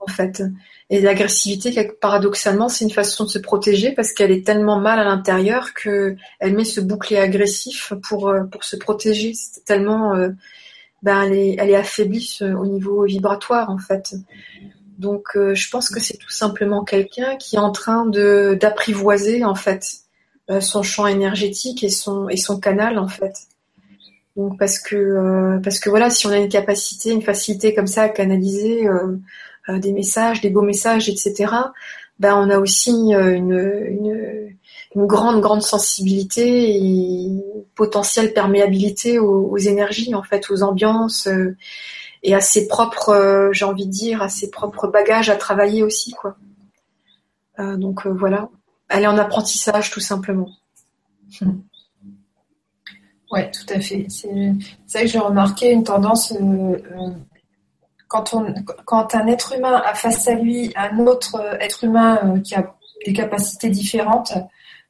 en 0.09 0.13
fait. 0.13 0.43
Et 0.89 1.01
l'agressivité, 1.01 1.91
paradoxalement, 2.01 2.69
c'est 2.69 2.85
une 2.85 2.93
façon 2.93 3.25
de 3.25 3.29
se 3.29 3.39
protéger 3.39 3.93
parce 3.93 4.13
qu'elle 4.13 4.31
est 4.31 4.47
tellement 4.47 4.79
mal 4.79 5.01
à 5.01 5.05
l'intérieur 5.05 5.75
que 5.75 6.17
elle 6.39 6.55
met 6.55 6.65
ce 6.65 6.81
bouclier 6.81 7.19
agressif 7.19 7.93
pour 8.09 8.29
euh, 8.29 8.45
pour 8.45 8.63
se 8.63 8.77
protéger. 8.77 9.33
C'est 9.35 9.65
tellement, 9.65 10.15
euh, 10.15 10.31
ben 11.03 11.23
elle 11.23 11.33
est 11.33 11.57
elle 11.59 11.71
est 11.71 11.77
affaiblie 11.77 12.39
au 12.41 12.67
niveau 12.67 13.05
vibratoire 13.05 13.69
en 13.71 13.79
fait. 13.79 14.15
Donc 14.99 15.37
euh, 15.37 15.55
je 15.55 15.69
pense 15.71 15.91
que 15.91 16.01
c'est 16.01 16.17
tout 16.17 16.31
simplement 16.31 16.85
quelqu'un 16.85 17.37
qui 17.37 17.57
est 17.57 17.61
en 17.61 17.73
train 17.73 18.07
de 18.07 18.57
d'apprivoiser 18.61 19.45
en 19.45 19.55
fait 19.55 19.85
son 20.61 20.85
champ 20.85 21.09
énergétique 21.09 21.83
et 21.83 21.89
son 21.89 22.29
et 22.29 22.37
son 22.37 22.61
canal 22.61 22.99
en 23.01 23.09
fait. 23.09 23.35
Donc 24.37 24.59
parce 24.59 24.79
que 24.79 25.59
parce 25.65 25.81
que 25.81 25.89
voilà, 25.91 26.11
si 26.11 26.27
on 26.27 26.31
a 26.31 26.37
une 26.37 26.49
capacité, 26.49 27.11
une 27.11 27.23
facilité 27.23 27.75
comme 27.75 27.87
ça 27.87 28.03
à 28.03 28.09
canaliser 28.09 28.87
euh, 28.87 29.17
des 29.69 29.93
messages, 29.93 30.41
des 30.41 30.51
beaux 30.51 30.63
messages, 30.63 31.09
etc. 31.09 31.53
Ben 32.19 32.35
on 32.37 32.49
a 32.51 32.59
aussi 32.59 33.15
euh, 33.15 33.35
une, 33.35 34.57
grande 34.95 35.43
grande 35.43 35.63
sensibilité 35.63 36.75
et 36.77 37.45
potentielle 37.75 38.33
perméabilité 38.33 39.19
aux, 39.19 39.59
énergies 39.59 40.15
en 40.15 40.23
fait, 40.23 40.51
aux 40.51 40.63
ambiances 40.63 41.27
euh, 41.27 41.55
et 42.23 42.35
à 42.35 42.41
ses 42.41 42.67
propres, 42.67 43.51
j'ai 43.53 43.67
envie 43.67 43.87
de 43.87 43.91
dire, 43.91 44.23
à 44.23 44.29
ses 44.31 44.51
propres 44.51 44.89
bagages 44.89 45.29
à 45.29 45.37
travailler 45.37 45.83
aussi 45.83 46.13
quoi. 46.13 46.37
donc 47.59 48.07
voilà, 48.07 48.49
elle 48.89 49.03
est 49.03 49.07
en 49.07 49.19
apprentissage 49.19 49.91
tout 49.91 50.01
simplement. 50.01 50.49
Ouais, 53.31 53.51
tout 53.51 53.67
à 53.75 53.81
fait. 53.81 54.07
C'est 54.09 54.29
vrai 54.29 55.03
que 55.03 55.07
j'ai 55.07 55.19
remarqué 55.19 55.71
une 55.71 55.85
tendance 55.85 56.33
quand, 58.09 58.35
on, 58.35 58.55
quand 58.85 59.15
un 59.15 59.27
être 59.27 59.55
humain 59.57 59.83
a 59.85 59.95
face 59.95 60.29
à 60.29 60.35
lui 60.35 60.73
un 60.77 60.99
autre 61.01 61.37
euh, 61.37 61.59
être 61.61 61.85
humain 61.85 62.21
euh, 62.25 62.41
qui 62.41 62.55
a 62.55 62.75
des 63.05 63.13
capacités 63.13 63.69
différentes, 63.69 64.33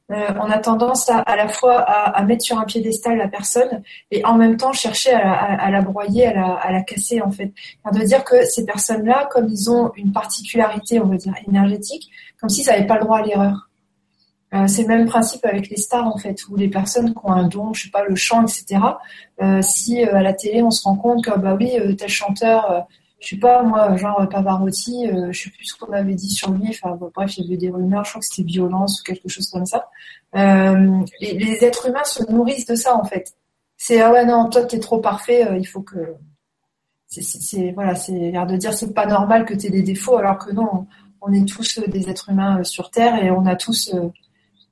euh, 0.09 0.29
on 0.39 0.49
a 0.49 0.57
tendance 0.59 1.09
à, 1.09 1.19
à 1.19 1.35
la 1.35 1.49
fois 1.49 1.81
à, 1.81 2.23
mettre 2.23 2.43
sur 2.43 2.57
un 2.57 2.63
piédestal 2.63 3.17
la 3.17 3.27
personne 3.27 3.83
et 4.09 4.23
en 4.23 4.35
même 4.35 4.55
temps 4.55 4.71
chercher 4.71 5.11
à, 5.11 5.69
la 5.69 5.81
broyer, 5.81 6.27
à 6.27 6.33
la, 6.33 6.53
à 6.53 6.71
la, 6.71 6.81
casser 6.81 7.21
en 7.21 7.29
fait. 7.29 7.51
de 7.91 7.99
dire 8.03 8.23
que 8.23 8.45
ces 8.45 8.65
personnes-là, 8.65 9.27
comme 9.29 9.49
ils 9.49 9.69
ont 9.69 9.91
une 9.97 10.13
particularité, 10.13 11.01
on 11.01 11.07
va 11.07 11.17
dire 11.17 11.33
énergétique, 11.45 12.09
comme 12.39 12.49
s'ils 12.49 12.65
n'avaient 12.67 12.87
pas 12.87 12.95
le 12.95 13.01
droit 13.01 13.17
à 13.17 13.21
l'erreur. 13.23 13.69
c'est 14.67 14.83
le 14.83 14.87
même 14.87 15.07
principe 15.07 15.45
avec 15.45 15.69
les 15.69 15.75
stars 15.75 16.07
en 16.07 16.17
fait, 16.17 16.47
ou 16.47 16.55
les 16.55 16.69
personnes 16.69 17.13
qui 17.13 17.19
ont 17.25 17.33
un 17.33 17.49
don, 17.49 17.73
je 17.73 17.83
sais 17.83 17.89
pas, 17.89 18.05
le 18.05 18.15
chant, 18.15 18.43
etc. 18.43 18.79
si 19.61 20.01
à 20.03 20.21
la 20.21 20.31
télé 20.31 20.63
on 20.63 20.71
se 20.71 20.83
rend 20.83 20.95
compte 20.95 21.25
que 21.25 21.37
bah 21.37 21.57
oui, 21.59 21.73
tel 21.97 22.07
chanteur 22.07 22.87
je 23.19 23.29
sais 23.29 23.37
pas, 23.37 23.63
moi, 23.63 23.95
genre 23.97 24.27
Pavarotti, 24.29 25.07
euh, 25.07 25.31
je 25.31 25.43
sais 25.43 25.49
plus 25.49 25.65
ce 25.65 25.75
qu'on 25.75 25.91
avait 25.91 26.13
dit 26.13 26.29
sur 26.29 26.51
lui, 26.51 26.69
enfin 26.69 26.97
bref, 27.15 27.37
il 27.37 27.45
y 27.45 27.47
avait 27.47 27.57
des 27.57 27.69
rumeurs, 27.69 28.05
je 28.05 28.11
crois 28.11 28.19
que 28.19 28.27
c'était 28.27 28.47
violence 28.47 29.01
ou 29.01 29.03
quelque 29.03 29.27
chose 29.27 29.49
comme 29.49 29.65
ça. 29.65 29.89
Euh, 30.35 31.03
les, 31.19 31.63
êtres 31.63 31.89
humains 31.89 32.03
se 32.03 32.29
nourrissent 32.31 32.67
de 32.67 32.75
ça 32.75 32.95
en 32.95 33.03
fait. 33.05 33.33
C'est 33.75 34.01
ah 34.01 34.11
ouais 34.11 34.25
non, 34.25 34.49
toi 34.49 34.65
t'es 34.65 34.79
trop 34.79 34.99
parfait, 34.99 35.47
euh, 35.47 35.57
il 35.57 35.65
faut 35.65 35.81
que 35.81 36.15
c'est 37.07 37.71
voilà, 37.71 37.95
c'est 37.95 38.31
l'air 38.31 38.45
de 38.45 38.55
dire 38.55 38.73
c'est 38.73 38.93
pas 38.93 39.05
normal 39.07 39.45
que 39.45 39.53
tu 39.55 39.67
aies 39.67 39.71
des 39.71 39.83
défauts 39.83 40.17
alors 40.17 40.37
que 40.37 40.51
non, 40.51 40.85
on 41.21 41.33
est 41.33 41.47
tous 41.47 41.79
des 41.79 42.09
êtres 42.09 42.29
humains 42.29 42.63
sur 42.63 42.91
terre 42.91 43.23
et 43.23 43.31
on 43.31 43.45
a 43.45 43.55
tous 43.55 43.95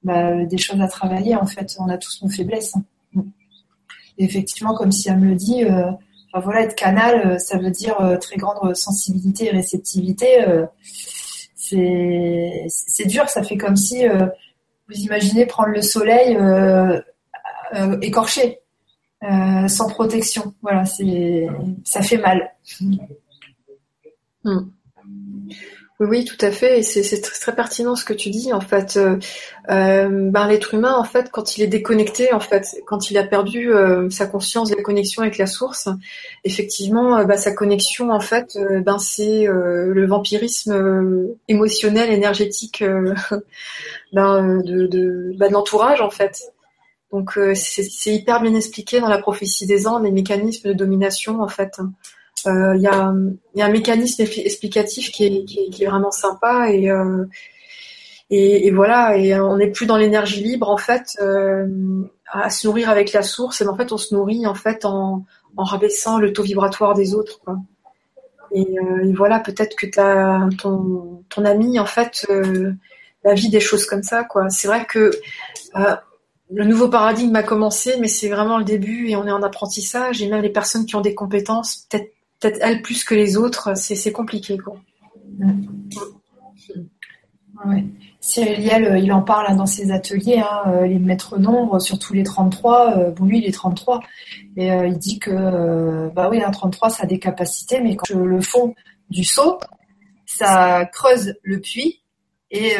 bah, 0.03 0.45
des 0.45 0.57
choses 0.57 0.81
à 0.81 0.87
travailler 0.87 1.35
en 1.35 1.47
fait, 1.47 1.75
on 1.79 1.89
a 1.89 1.97
tous 1.97 2.21
nos 2.21 2.29
faiblesses. 2.29 2.75
Hein. 2.75 3.23
effectivement, 4.19 4.75
comme 4.75 4.91
si 4.91 5.09
elle 5.09 5.19
me 5.19 5.29
le 5.29 5.35
dit, 5.35 5.63
voilà, 6.41 6.61
être 6.61 6.75
canal, 6.75 7.39
ça 7.39 7.57
veut 7.57 7.71
dire 7.71 8.17
très 8.21 8.37
grande 8.37 8.75
sensibilité 8.75 9.45
et 9.45 9.51
réceptivité. 9.51 10.45
c'est 11.55 12.65
c'est 12.67 13.05
dur, 13.05 13.29
ça 13.29 13.43
fait 13.43 13.57
comme 13.57 13.75
si 13.75 14.07
vous 14.07 14.95
imaginez 14.95 15.45
prendre 15.45 15.69
le 15.69 15.81
soleil 15.81 16.37
écorché, 18.01 18.59
sans 19.67 19.89
protection. 19.89 20.53
Voilà, 20.61 20.85
ça 20.85 22.01
fait 22.01 22.17
mal. 22.17 22.51
Hmm. 24.43 24.69
Oui, 26.01 26.07
oui, 26.09 26.25
tout 26.25 26.37
à 26.41 26.51
fait. 26.51 26.79
Et 26.79 26.83
c'est 26.83 27.21
très, 27.21 27.55
pertinent 27.55 27.95
ce 27.95 28.03
que 28.03 28.13
tu 28.13 28.29
dis. 28.29 28.51
En 28.51 28.59
fait, 28.59 28.97
euh, 28.97 29.17
euh, 29.69 30.09
ben, 30.29 30.45
l'être 30.47 30.73
humain, 30.73 30.93
en 30.93 31.05
fait, 31.05 31.29
quand 31.31 31.57
il 31.57 31.63
est 31.63 31.67
déconnecté, 31.67 32.33
en 32.33 32.41
fait, 32.41 32.65
quand 32.85 33.09
il 33.11 33.17
a 33.17 33.23
perdu 33.23 33.73
euh, 33.73 34.09
sa 34.09 34.27
conscience 34.27 34.75
la 34.75 34.81
connexion 34.83 35.21
avec 35.21 35.37
la 35.37 35.47
source, 35.47 35.87
effectivement, 36.43 37.23
ben, 37.23 37.37
sa 37.37 37.53
connexion, 37.53 38.11
en 38.11 38.19
fait, 38.19 38.57
ben 38.85 38.97
c'est 38.99 39.45
le 39.45 40.05
vampirisme 40.05 41.29
émotionnel, 41.47 42.11
énergétique, 42.11 42.83
ben, 44.13 44.61
de, 44.65 44.87
de, 44.87 45.31
ben, 45.37 45.47
de 45.47 45.53
l'entourage, 45.53 46.01
en 46.01 46.09
fait. 46.09 46.43
Donc, 47.13 47.39
c'est 47.53 48.13
hyper 48.13 48.41
bien 48.41 48.53
expliqué 48.53 48.99
dans 48.99 49.07
la 49.07 49.19
prophétie 49.19 49.65
des 49.65 49.87
Andes, 49.87 50.03
les 50.03 50.11
mécanismes 50.11 50.69
de 50.69 50.73
domination, 50.73 51.41
en 51.41 51.47
fait. 51.47 51.79
Euh, 52.47 52.75
il 52.75 52.81
y, 52.81 52.87
a, 52.87 53.13
y, 53.55 53.61
a, 53.61 53.65
un 53.65 53.71
mécanisme 53.71 54.21
explicatif 54.21 55.11
qui 55.11 55.25
est, 55.25 55.85
vraiment 55.85 56.11
sympa 56.11 56.71
et, 56.71 56.89
euh, 56.89 57.25
et, 58.29 58.71
voilà, 58.71 59.17
et 59.17 59.39
on 59.39 59.57
n'est 59.57 59.71
plus 59.71 59.85
dans 59.85 59.97
l'énergie 59.97 60.43
libre 60.43 60.69
en 60.69 60.77
fait 60.77 61.03
euh, 61.21 61.67
à 62.31 62.49
se 62.49 62.67
nourrir 62.67 62.89
avec 62.89 63.13
la 63.13 63.21
source, 63.21 63.61
et 63.61 63.67
en 63.67 63.75
fait 63.75 63.91
on 63.91 63.97
se 63.97 64.15
nourrit 64.15 64.47
en 64.47 64.55
fait 64.55 64.83
en, 64.83 65.25
en 65.57 65.63
rabaissant 65.63 66.19
le 66.19 66.33
taux 66.33 66.43
vibratoire 66.43 66.95
des 66.95 67.13
autres. 67.13 67.39
Quoi. 67.43 67.57
Et, 68.51 68.65
euh, 68.79 69.13
voilà, 69.15 69.39
peut-être 69.39 69.75
que 69.75 69.87
as, 69.99 70.49
ton, 70.57 71.23
ton 71.29 71.45
ami 71.45 71.79
en 71.79 71.85
fait 71.85 72.25
euh, 72.29 72.73
la 73.23 73.33
vie 73.33 73.49
des 73.49 73.59
choses 73.59 73.85
comme 73.85 74.03
ça. 74.03 74.23
quoi. 74.23 74.49
C'est 74.49 74.67
vrai 74.67 74.85
que 74.85 75.11
euh, 75.75 75.95
le 76.51 76.63
nouveau 76.63 76.89
paradigme 76.89 77.35
a 77.35 77.43
commencé, 77.43 77.95
mais 77.99 78.07
c'est 78.07 78.29
vraiment 78.29 78.57
le 78.57 78.63
début 78.63 79.09
et 79.09 79.15
on 79.15 79.27
est 79.27 79.31
en 79.31 79.43
apprentissage. 79.43 80.21
Et 80.21 80.29
même 80.29 80.41
les 80.41 80.49
personnes 80.49 80.85
qui 80.85 80.95
ont 80.95 81.01
des 81.01 81.15
compétences, 81.15 81.87
peut-être 81.89 82.11
peut-être 82.39 82.59
elle 82.61 82.81
plus 82.81 83.03
que 83.03 83.15
les 83.15 83.37
autres, 83.37 83.75
c'est 83.75 84.11
compliqué. 84.11 84.57
Quoi. 84.57 84.77
Ouais. 87.65 87.85
Cyril 88.19 88.85
euh, 88.85 88.97
il 88.97 89.13
en 89.13 89.21
parle 89.21 89.45
hein, 89.47 89.55
dans 89.55 89.67
ses 89.67 89.91
ateliers, 89.91 90.39
hein, 90.39 90.63
euh, 90.67 90.87
les 90.87 90.97
maîtres 90.97 91.37
nombres, 91.37 91.79
surtout 91.79 92.13
les 92.13 92.23
33. 92.23 92.97
Euh, 92.97 93.11
bon, 93.11 93.25
lui, 93.25 93.37
il 93.37 93.45
est 93.45 93.51
33. 93.51 94.01
Et 94.57 94.67
il 94.67 94.97
dit 94.97 95.19
que, 95.19 96.09
bah 96.13 96.29
oui, 96.29 96.41
un 96.41 96.51
33, 96.51 96.89
ça 96.89 97.03
a 97.03 97.05
des 97.05 97.19
capacités, 97.19 97.81
mais 97.81 97.95
quand 97.95 98.15
le 98.15 98.41
fond 98.41 98.73
du 99.09 99.23
seau, 99.23 99.59
ça 100.25 100.85
creuse 100.85 101.35
le 101.43 101.59
puits. 101.59 102.01
Et 102.51 102.75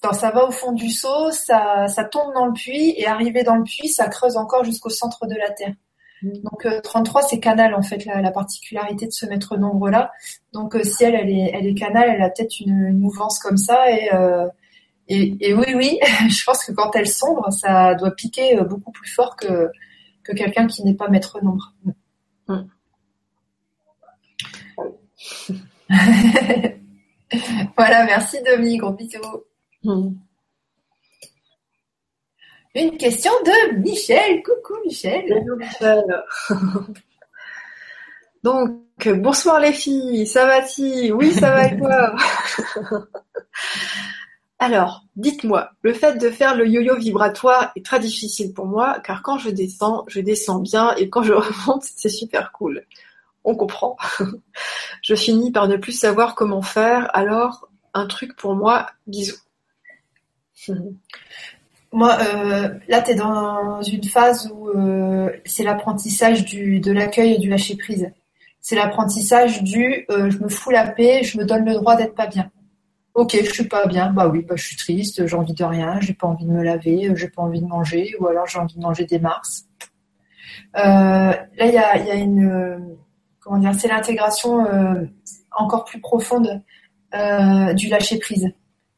quand 0.00 0.14
ça 0.14 0.30
va 0.30 0.48
au 0.48 0.50
fond 0.50 0.72
du 0.72 0.88
seau, 0.88 1.30
ça, 1.30 1.88
ça 1.88 2.04
tombe 2.04 2.32
dans 2.34 2.46
le 2.46 2.54
puits. 2.54 2.94
Et 2.96 3.06
arrivé 3.06 3.42
dans 3.42 3.56
le 3.56 3.64
puits, 3.64 3.88
ça 3.88 4.08
creuse 4.08 4.38
encore 4.38 4.64
jusqu'au 4.64 4.88
centre 4.88 5.26
de 5.26 5.34
la 5.34 5.50
Terre. 5.50 5.74
Donc 6.22 6.66
33 6.82 7.20
euh, 7.20 7.26
c'est 7.28 7.40
canal 7.40 7.74
en 7.74 7.82
fait 7.82 8.04
la, 8.04 8.30
particularité 8.30 9.06
de 9.06 9.12
ce 9.12 9.26
maître 9.26 9.56
nombre 9.56 9.90
là. 9.90 10.12
Donc 10.52 10.76
euh, 10.76 10.84
si 10.84 11.04
elle 11.04 11.14
elle 11.14 11.30
est 11.30 11.50
elle 11.52 11.66
est 11.66 11.74
canal, 11.74 12.08
elle 12.08 12.22
a 12.22 12.30
peut-être 12.30 12.60
une, 12.60 12.98
mouvance 12.98 13.38
comme 13.40 13.56
ça 13.56 13.84
euh, 14.12 14.46
et, 15.08 15.36
et, 15.40 15.54
oui 15.54 15.74
oui, 15.74 15.98
je 16.28 16.44
pense 16.44 16.64
que 16.64 16.72
quand 16.72 16.94
elle 16.94 17.08
sombre, 17.08 17.50
ça 17.50 17.94
doit 17.94 18.12
piquer 18.12 18.56
beaucoup 18.68 18.92
plus 18.92 19.10
fort 19.10 19.36
que 19.36 19.68
que 20.22 20.32
quelqu'un 20.32 20.66
qui 20.66 20.84
n'est 20.84 20.94
pas 20.94 21.08
maître 21.08 21.42
nombre. 21.42 21.74
Mm. 22.48 22.62
voilà, 27.76 28.04
merci 28.04 28.38
Dominique, 28.44 28.80
gros 28.80 28.92
bisous. 28.92 29.20
Mm. 29.82 30.10
Une 32.74 32.96
question 32.96 33.32
de 33.44 33.76
Michel. 33.76 34.42
Coucou 34.42 34.80
Michel. 34.84 35.24
Bonjour 35.28 35.56
Michel. 35.58 36.22
Donc, 38.42 38.80
bonsoir 39.08 39.60
les 39.60 39.74
filles, 39.74 40.26
ça 40.26 40.46
va-t-il 40.46 41.12
Oui, 41.12 41.32
ça 41.34 41.50
va 41.50 41.66
et 41.66 41.76
toi? 41.76 42.16
Alors, 44.58 45.04
dites-moi, 45.16 45.70
le 45.82 45.92
fait 45.92 46.16
de 46.16 46.30
faire 46.30 46.56
le 46.56 46.66
yo-yo 46.66 46.96
vibratoire 46.96 47.72
est 47.76 47.84
très 47.84 48.00
difficile 48.00 48.54
pour 48.54 48.66
moi, 48.66 49.00
car 49.00 49.22
quand 49.22 49.36
je 49.36 49.50
descends, 49.50 50.04
je 50.08 50.20
descends 50.20 50.60
bien, 50.60 50.94
et 50.96 51.10
quand 51.10 51.22
je 51.22 51.32
remonte, 51.34 51.82
c'est 51.84 52.08
super 52.08 52.52
cool. 52.52 52.86
On 53.44 53.54
comprend. 53.54 53.96
je 55.02 55.14
finis 55.14 55.52
par 55.52 55.68
ne 55.68 55.76
plus 55.76 55.92
savoir 55.92 56.34
comment 56.34 56.62
faire, 56.62 57.10
alors 57.14 57.68
un 57.92 58.06
truc 58.06 58.34
pour 58.34 58.54
moi, 58.54 58.86
bisous. 59.06 59.36
Moi, 61.92 62.16
euh, 62.20 62.70
là, 62.88 63.02
tu 63.02 63.10
es 63.10 63.14
dans 63.14 63.82
une 63.82 64.04
phase 64.04 64.50
où 64.54 64.68
euh, 64.70 65.30
c'est 65.44 65.62
l'apprentissage 65.62 66.46
de 66.46 66.90
l'accueil 66.90 67.34
et 67.34 67.38
du 67.38 67.50
lâcher 67.50 67.76
prise. 67.76 68.10
C'est 68.62 68.76
l'apprentissage 68.76 69.62
du 69.62 70.06
euh, 70.10 70.30
je 70.30 70.38
me 70.38 70.48
fous 70.48 70.70
la 70.70 70.86
paix, 70.86 71.22
je 71.22 71.36
me 71.36 71.44
donne 71.44 71.66
le 71.66 71.74
droit 71.74 71.96
d'être 71.96 72.14
pas 72.14 72.26
bien. 72.26 72.50
Ok, 73.14 73.36
je 73.38 73.50
suis 73.50 73.68
pas 73.68 73.86
bien. 73.86 74.10
Bah 74.10 74.28
oui, 74.28 74.42
bah 74.42 74.54
je 74.56 74.64
suis 74.64 74.76
triste, 74.76 75.26
j'ai 75.26 75.36
envie 75.36 75.52
de 75.52 75.64
rien, 75.64 76.00
j'ai 76.00 76.14
pas 76.14 76.26
envie 76.26 76.46
de 76.46 76.50
me 76.50 76.62
laver, 76.62 77.12
j'ai 77.14 77.28
pas 77.28 77.42
envie 77.42 77.60
de 77.60 77.66
manger, 77.66 78.14
ou 78.18 78.26
alors 78.26 78.46
j'ai 78.46 78.58
envie 78.58 78.76
de 78.76 78.80
manger 78.82 79.04
des 79.04 79.18
mars. 79.18 79.66
là, 80.74 81.46
il 81.60 81.74
y 81.74 81.76
a, 81.76 81.98
y 81.98 82.10
a 82.10 82.14
une 82.14 82.96
comment 83.40 83.58
dire, 83.58 83.74
c'est 83.74 83.88
l'intégration 83.88 84.64
encore 85.50 85.84
plus 85.84 86.00
profonde 86.00 86.62
du 87.12 87.88
lâcher 87.88 88.18
prise, 88.18 88.50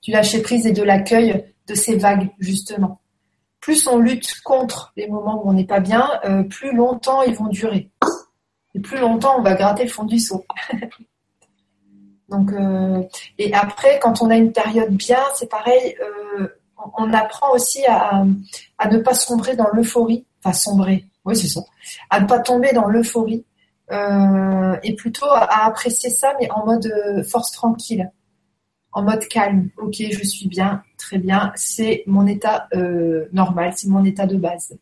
du 0.02 0.12
lâcher 0.12 0.42
prise 0.42 0.64
et 0.68 0.72
de 0.72 0.82
l'accueil 0.84 1.53
de 1.66 1.74
ces 1.74 1.96
vagues, 1.96 2.30
justement. 2.38 3.00
Plus 3.60 3.86
on 3.86 3.98
lutte 3.98 4.40
contre 4.42 4.92
les 4.96 5.08
moments 5.08 5.42
où 5.42 5.48
on 5.48 5.54
n'est 5.54 5.66
pas 5.66 5.80
bien, 5.80 6.20
euh, 6.24 6.42
plus 6.42 6.74
longtemps 6.74 7.22
ils 7.22 7.34
vont 7.34 7.48
durer. 7.48 7.90
Et 8.74 8.80
plus 8.80 8.98
longtemps 8.98 9.38
on 9.38 9.42
va 9.42 9.54
gratter 9.54 9.84
le 9.84 9.90
fond 9.90 10.04
du 10.04 10.18
seau. 10.18 10.44
Donc, 12.28 12.52
euh, 12.52 13.02
et 13.38 13.52
après, 13.54 14.00
quand 14.00 14.22
on 14.22 14.30
a 14.30 14.36
une 14.36 14.52
période 14.52 14.90
bien, 14.90 15.22
c'est 15.34 15.48
pareil, 15.48 15.94
euh, 16.00 16.48
on, 16.96 17.12
apprend 17.12 17.52
aussi 17.52 17.84
à, 17.86 18.24
ne 18.90 18.98
pas 18.98 19.14
sombrer 19.14 19.54
dans 19.56 19.68
l'euphorie, 19.72 20.26
enfin 20.42 20.54
sombrer, 20.54 21.04
oui 21.26 21.36
c'est 21.36 21.48
ça, 21.48 21.60
à 22.10 22.20
ne 22.20 22.26
pas 22.26 22.40
tomber 22.40 22.72
dans 22.72 22.88
l'euphorie, 22.88 23.44
et 23.90 24.94
plutôt 24.96 25.26
à, 25.26 25.66
apprécier 25.66 26.10
ça, 26.10 26.34
mais 26.40 26.50
en 26.50 26.64
mode 26.64 26.90
force 27.30 27.52
tranquille 27.52 28.10
en 28.94 29.02
mode 29.02 29.26
calme. 29.28 29.68
Ok, 29.76 29.96
je 29.98 30.24
suis 30.24 30.48
bien, 30.48 30.82
très 31.04 31.18
bien. 31.18 31.52
C'est 31.54 32.02
mon 32.06 32.26
état 32.26 32.68
euh, 32.74 33.26
normal, 33.32 33.72
c'est 33.76 33.88
mon 33.88 34.04
état 34.04 34.26
de 34.26 34.36
base. 34.36 34.76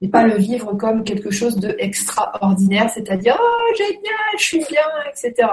Et 0.00 0.08
pas 0.08 0.24
le 0.24 0.36
vivre 0.36 0.74
comme 0.74 1.02
quelque 1.02 1.30
chose 1.30 1.56
de 1.56 1.74
extraordinaire, 1.78 2.88
c'est-à-dire 2.90 3.36
oh 3.40 3.74
génial, 3.76 4.32
je 4.38 4.44
suis 4.44 4.58
bien, 4.58 4.88
etc. 5.10 5.48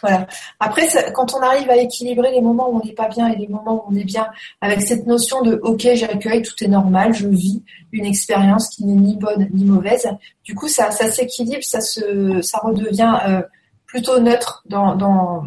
Voilà. 0.00 0.28
Après, 0.60 0.86
quand 1.14 1.34
on 1.34 1.40
arrive 1.40 1.68
à 1.70 1.76
équilibrer 1.76 2.30
les 2.30 2.40
moments 2.40 2.70
où 2.70 2.76
on 2.76 2.84
n'est 2.84 2.92
pas 2.92 3.08
bien 3.08 3.26
et 3.28 3.36
les 3.36 3.48
moments 3.48 3.82
où 3.84 3.92
on 3.92 3.96
est 3.96 4.04
bien, 4.04 4.28
avec 4.60 4.82
cette 4.82 5.06
notion 5.06 5.42
de 5.42 5.58
OK, 5.62 5.88
j'accueille, 5.94 6.42
tout 6.42 6.62
est 6.62 6.68
normal, 6.68 7.14
je 7.14 7.26
vis 7.26 7.64
une 7.90 8.04
expérience 8.04 8.68
qui 8.68 8.84
n'est 8.84 8.94
ni 8.94 9.16
bonne 9.16 9.48
ni 9.52 9.64
mauvaise. 9.64 10.08
Du 10.44 10.54
coup, 10.54 10.68
ça, 10.68 10.90
ça 10.92 11.10
s'équilibre, 11.10 11.64
ça 11.64 11.80
se, 11.80 12.40
ça 12.42 12.58
redevient 12.58 13.18
euh, 13.26 13.42
plutôt 13.86 14.20
neutre 14.20 14.62
dans, 14.66 14.94
dans, 14.94 15.44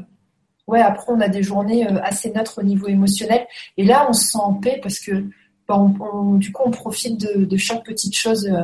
ouais, 0.68 0.82
après, 0.82 1.06
on 1.08 1.20
a 1.22 1.28
des 1.28 1.44
journées 1.44 1.88
euh, 1.88 2.02
assez 2.02 2.32
neutres 2.32 2.60
au 2.60 2.64
niveau 2.64 2.88
émotionnel. 2.88 3.46
Et 3.78 3.84
là, 3.84 4.08
on 4.10 4.14
se 4.14 4.32
sent 4.32 4.38
en 4.38 4.54
paix 4.56 4.80
parce 4.82 5.00
que, 5.00 5.26
bah, 5.68 5.78
du 6.38 6.52
coup, 6.52 6.64
on 6.66 6.72
profite 6.72 7.20
de, 7.20 7.58
chaque 7.58 7.84
petite 7.86 8.16
chose, 8.16 8.48
euh, 8.48 8.64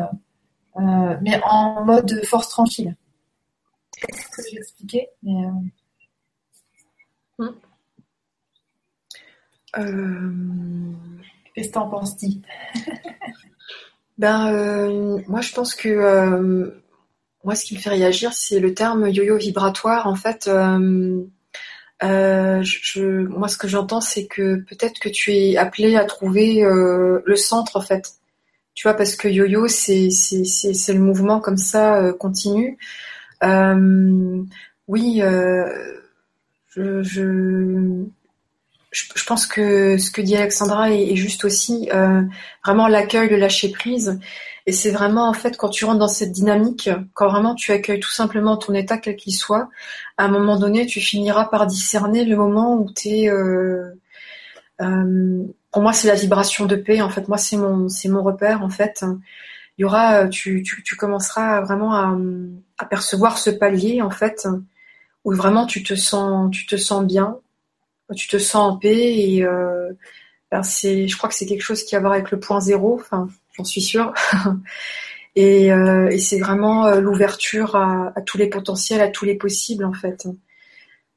euh, 0.82 1.18
mais 1.22 1.40
en 1.44 1.84
mode 1.86 2.24
force 2.26 2.50
tranquille. 2.50 2.96
C'est 4.00 4.16
ce 4.16 4.28
que 4.30 4.50
j'ai 4.52 4.58
expliqué. 4.58 5.08
Mais. 5.24 5.42
Qu'est-ce 11.54 11.68
que 11.70 11.74
t'en 11.74 11.90
penses, 11.90 12.16
dit 12.18 12.42
Ben, 14.18 15.22
moi, 15.28 15.42
je 15.42 15.54
pense 15.54 15.76
que 15.76 16.82
moi, 17.44 17.56
ce 17.56 17.66
qui 17.66 17.76
me 17.76 17.80
fait 17.80 17.92
réagir, 17.92 18.34
c'est 18.34 18.60
le 18.60 18.74
terme 18.74 19.08
yo-yo 19.08 19.38
vibratoire. 19.38 20.08
En 20.08 20.16
fait, 20.16 20.50
euh, 22.04 22.62
je, 22.64 23.02
moi, 23.02 23.48
ce 23.48 23.58
que 23.58 23.68
j'entends, 23.68 24.02
c'est 24.02 24.28
que 24.28 24.58
peut-être 24.58 25.00
que 25.00 25.10
tu 25.10 25.34
es 25.34 25.58
appelé 25.58 25.96
à 25.96 26.06
trouver 26.06 26.64
euh, 26.64 27.22
le 27.26 27.36
centre, 27.36 27.76
en 27.76 27.82
fait. 27.82 28.14
Tu 28.76 28.88
vois, 28.88 28.94
parce 28.96 29.16
que 29.16 29.28
yo-yo, 29.28 29.68
c'est 29.68 30.10
le 30.10 31.00
mouvement 31.00 31.40
comme 31.40 31.58
ça 31.58 31.98
euh, 31.98 32.14
continu. 32.14 32.78
Euh, 33.44 34.44
oui, 34.88 35.22
je, 35.22 37.02
je, 37.02 38.04
je 38.92 39.26
pense 39.26 39.48
que 39.48 39.98
ce 39.98 40.12
que 40.12 40.22
dit 40.22 40.38
Alexandra 40.38 40.92
est, 40.92 41.12
est 41.12 41.16
juste 41.16 41.44
aussi 41.44 41.90
vraiment 42.64 42.88
l'accueil, 42.88 43.30
le 43.30 43.38
lâcher 43.38 43.70
prise 43.70 44.20
Et 44.68 44.74
c'est 44.74 44.92
vraiment 44.92 45.30
en 45.30 45.34
fait 45.34 45.56
quand 45.56 45.70
tu 45.70 45.86
rentres 45.86 46.00
dans 46.00 46.10
cette 46.10 46.34
dynamique, 46.34 46.90
quand 47.14 47.30
vraiment 47.30 47.56
tu 47.56 47.72
accueilles 47.72 48.02
tout 48.02 48.12
simplement 48.12 48.58
ton 48.58 48.74
état 48.74 48.98
quel 48.98 49.16
qu'il 49.16 49.34
soit, 49.34 49.70
à 50.18 50.26
un 50.26 50.28
moment 50.28 50.60
donné, 50.60 50.86
tu 50.86 51.00
finiras 51.00 51.46
par 51.46 51.68
discerner 51.68 52.26
le 52.26 52.36
moment 52.36 52.76
où 52.76 52.92
tu 52.92 53.10
es. 53.10 53.30
Euh, 53.30 53.94
euh, 54.82 55.44
pour 55.72 55.82
moi, 55.82 55.94
c'est 55.94 56.10
la 56.10 56.16
vibration 56.16 56.66
de 56.66 56.76
paix. 56.76 57.02
En 57.02 57.10
fait, 57.10 57.30
moi, 57.30 57.38
c'est 57.38 57.58
mon, 57.58 57.88
repère. 58.22 58.62
En 58.62 58.70
fait, 58.70 59.06
il 59.78 59.88
tu, 60.32 60.64
tu, 60.64 60.96
commenceras 60.98 61.62
vraiment 61.62 61.94
à, 61.94 62.86
percevoir 62.86 63.38
ce 63.38 63.50
palier 63.50 64.02
en 64.02 64.10
fait, 64.10 64.48
où 65.24 65.34
vraiment 65.34 65.66
tu 65.66 65.82
te 65.82 65.96
sens, 65.96 66.52
tu 66.52 66.66
te 66.66 66.76
sens 66.76 67.06
bien, 67.06 67.38
tu 68.16 68.28
te 68.28 68.38
sens 68.38 68.74
en 68.74 68.78
paix 68.78 69.18
et 69.18 69.44
euh, 69.46 69.94
ben 70.52 70.62
je 70.64 71.18
crois 71.18 71.30
que 71.30 71.36
c'est 71.36 71.46
quelque 71.46 71.62
chose 71.62 71.84
qui 71.84 71.96
a 71.96 72.00
à 72.00 72.02
voir 72.02 72.14
avec 72.14 72.32
le 72.32 72.40
point 72.40 72.60
zéro. 72.60 72.96
Enfin, 73.00 73.28
j'en 73.58 73.64
suis 73.64 73.82
sûre. 73.82 74.14
et, 75.36 75.72
euh, 75.72 76.10
et 76.10 76.20
c'est 76.20 76.40
vraiment 76.40 76.86
euh, 76.86 77.00
l'ouverture 77.00 77.76
à, 77.76 78.14
tous 78.26 78.38
les 78.38 78.48
potentiels, 78.48 79.02
à 79.02 79.10
tous 79.10 79.26
les 79.26 79.36
possibles 79.36 79.86
en 79.86 79.94
fait. 79.94 80.28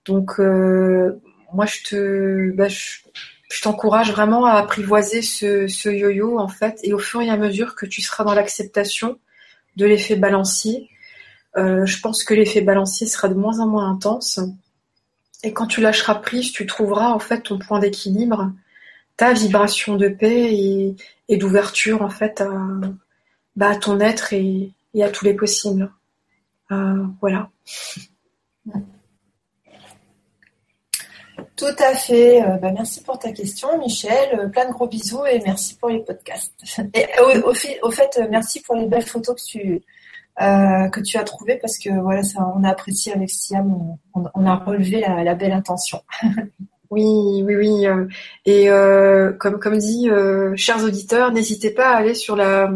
Donc 0.07 0.41
euh, 0.41 1.21
moi 1.53 1.67
je 1.67 1.83
te, 1.83 2.51
bah, 2.53 2.69
je, 2.69 3.61
t'encourage 3.63 4.13
vraiment 4.13 4.47
à 4.47 4.53
apprivoiser 4.53 5.23
ce, 5.23 5.89
yo-yo 5.89 6.39
en 6.39 6.49
fait, 6.49 6.81
et 6.83 6.93
au 6.93 6.99
fur 6.99 7.21
et 7.21 7.29
à 7.31 7.37
mesure 7.37 7.75
que 7.75 7.87
tu 7.87 8.01
seras 8.01 8.25
dans 8.25 8.35
l'acceptation 8.35 9.19
de 9.77 9.87
l'effet 9.87 10.17
balancier, 10.17 10.89
je 11.57 12.01
pense 12.01 12.23
que 12.23 12.33
l'effet 12.33 12.61
balancier 12.61 13.09
sera 13.09 13.29
de 13.29 13.35
moins 13.35 13.59
en 13.59 13.67
moins 13.67 13.91
intense. 13.91 14.39
Et 15.43 15.53
quand 15.53 15.67
tu 15.67 15.81
lâcheras 15.81 16.15
prise, 16.17 16.53
tu 16.53 16.65
trouveras 16.65 17.11
en 17.11 17.19
fait 17.19 17.41
ton 17.43 17.59
point 17.59 17.81
d'équilibre, 17.81 18.53
ta 19.17 19.33
vibration 19.33 19.97
de 19.97 20.09
paix 20.09 20.55
et, 20.55 20.97
et 21.31 21.39
d'ouverture 21.39 22.03
en 22.03 22.11
fait 22.11 22.43
à, 22.43 22.51
bah, 23.57 23.71
à 23.71 23.77
ton 23.77 24.01
être 24.01 24.35
et, 24.35 24.75
à 25.01 25.09
tous 25.09 25.25
les 25.25 25.35
possibles. 25.35 25.91
Euh, 26.73 27.07
voilà. 27.21 27.49
Tout 31.57 31.77
à 31.79 31.95
fait. 31.95 32.43
Euh, 32.43 32.57
bah, 32.57 32.73
merci 32.73 33.03
pour 33.03 33.19
ta 33.19 33.33
question, 33.33 33.79
Michel. 33.79 34.39
Euh, 34.39 34.49
plein 34.49 34.67
de 34.67 34.73
gros 34.73 34.89
bisous 34.89 35.25
et 35.27 35.41
merci 35.45 35.77
pour 35.77 35.89
les 35.89 36.01
podcasts. 36.01 36.53
Au, 37.83 37.91
fait, 37.91 38.19
euh, 38.19 38.27
merci 38.29 38.61
pour 38.63 38.75
les 38.75 38.87
belles 38.87 39.07
photos 39.07 39.37
que 39.37 39.47
tu, 39.47 39.83
euh, 40.41 40.89
as 41.21 41.25
trouvées 41.25 41.57
parce 41.57 41.79
que 41.79 41.91
voilà, 42.01 42.23
ça, 42.25 42.51
on 42.57 42.65
a 42.65 42.71
apprécié 42.71 43.13
avec 43.13 43.31
Siam, 43.31 43.97
on, 44.15 44.47
a 44.47 44.57
relevé 44.57 45.01
la, 45.01 45.35
belle 45.35 45.53
intention. 45.53 46.03
oui, 46.91 47.43
oui, 47.45 47.57
oui. 47.57 47.87
Et 48.47 48.71
euh, 48.71 49.33
comme, 49.33 49.79
dit, 49.79 50.11
euh, 50.11 50.55
chers 50.57 50.83
auditeurs, 50.83 51.33
n'hésitez 51.33 51.71
pas 51.71 51.91
à 51.91 51.97
aller 51.97 52.15
sur 52.15 52.37
la, 52.37 52.69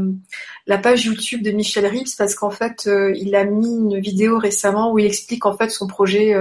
page 0.82 1.04
YouTube 1.04 1.42
de 1.42 1.50
Michel 1.50 1.86
Rips 1.86 2.16
parce 2.16 2.34
qu'en 2.34 2.50
fait, 2.50 2.88
il 3.14 3.34
a 3.34 3.44
mis 3.44 3.68
une 3.68 3.98
vidéo 3.98 4.38
récemment 4.38 4.92
où 4.92 4.98
il 4.98 5.06
explique 5.06 5.46
en 5.46 5.56
fait 5.56 5.70
son 5.70 5.86
projet 5.86 6.34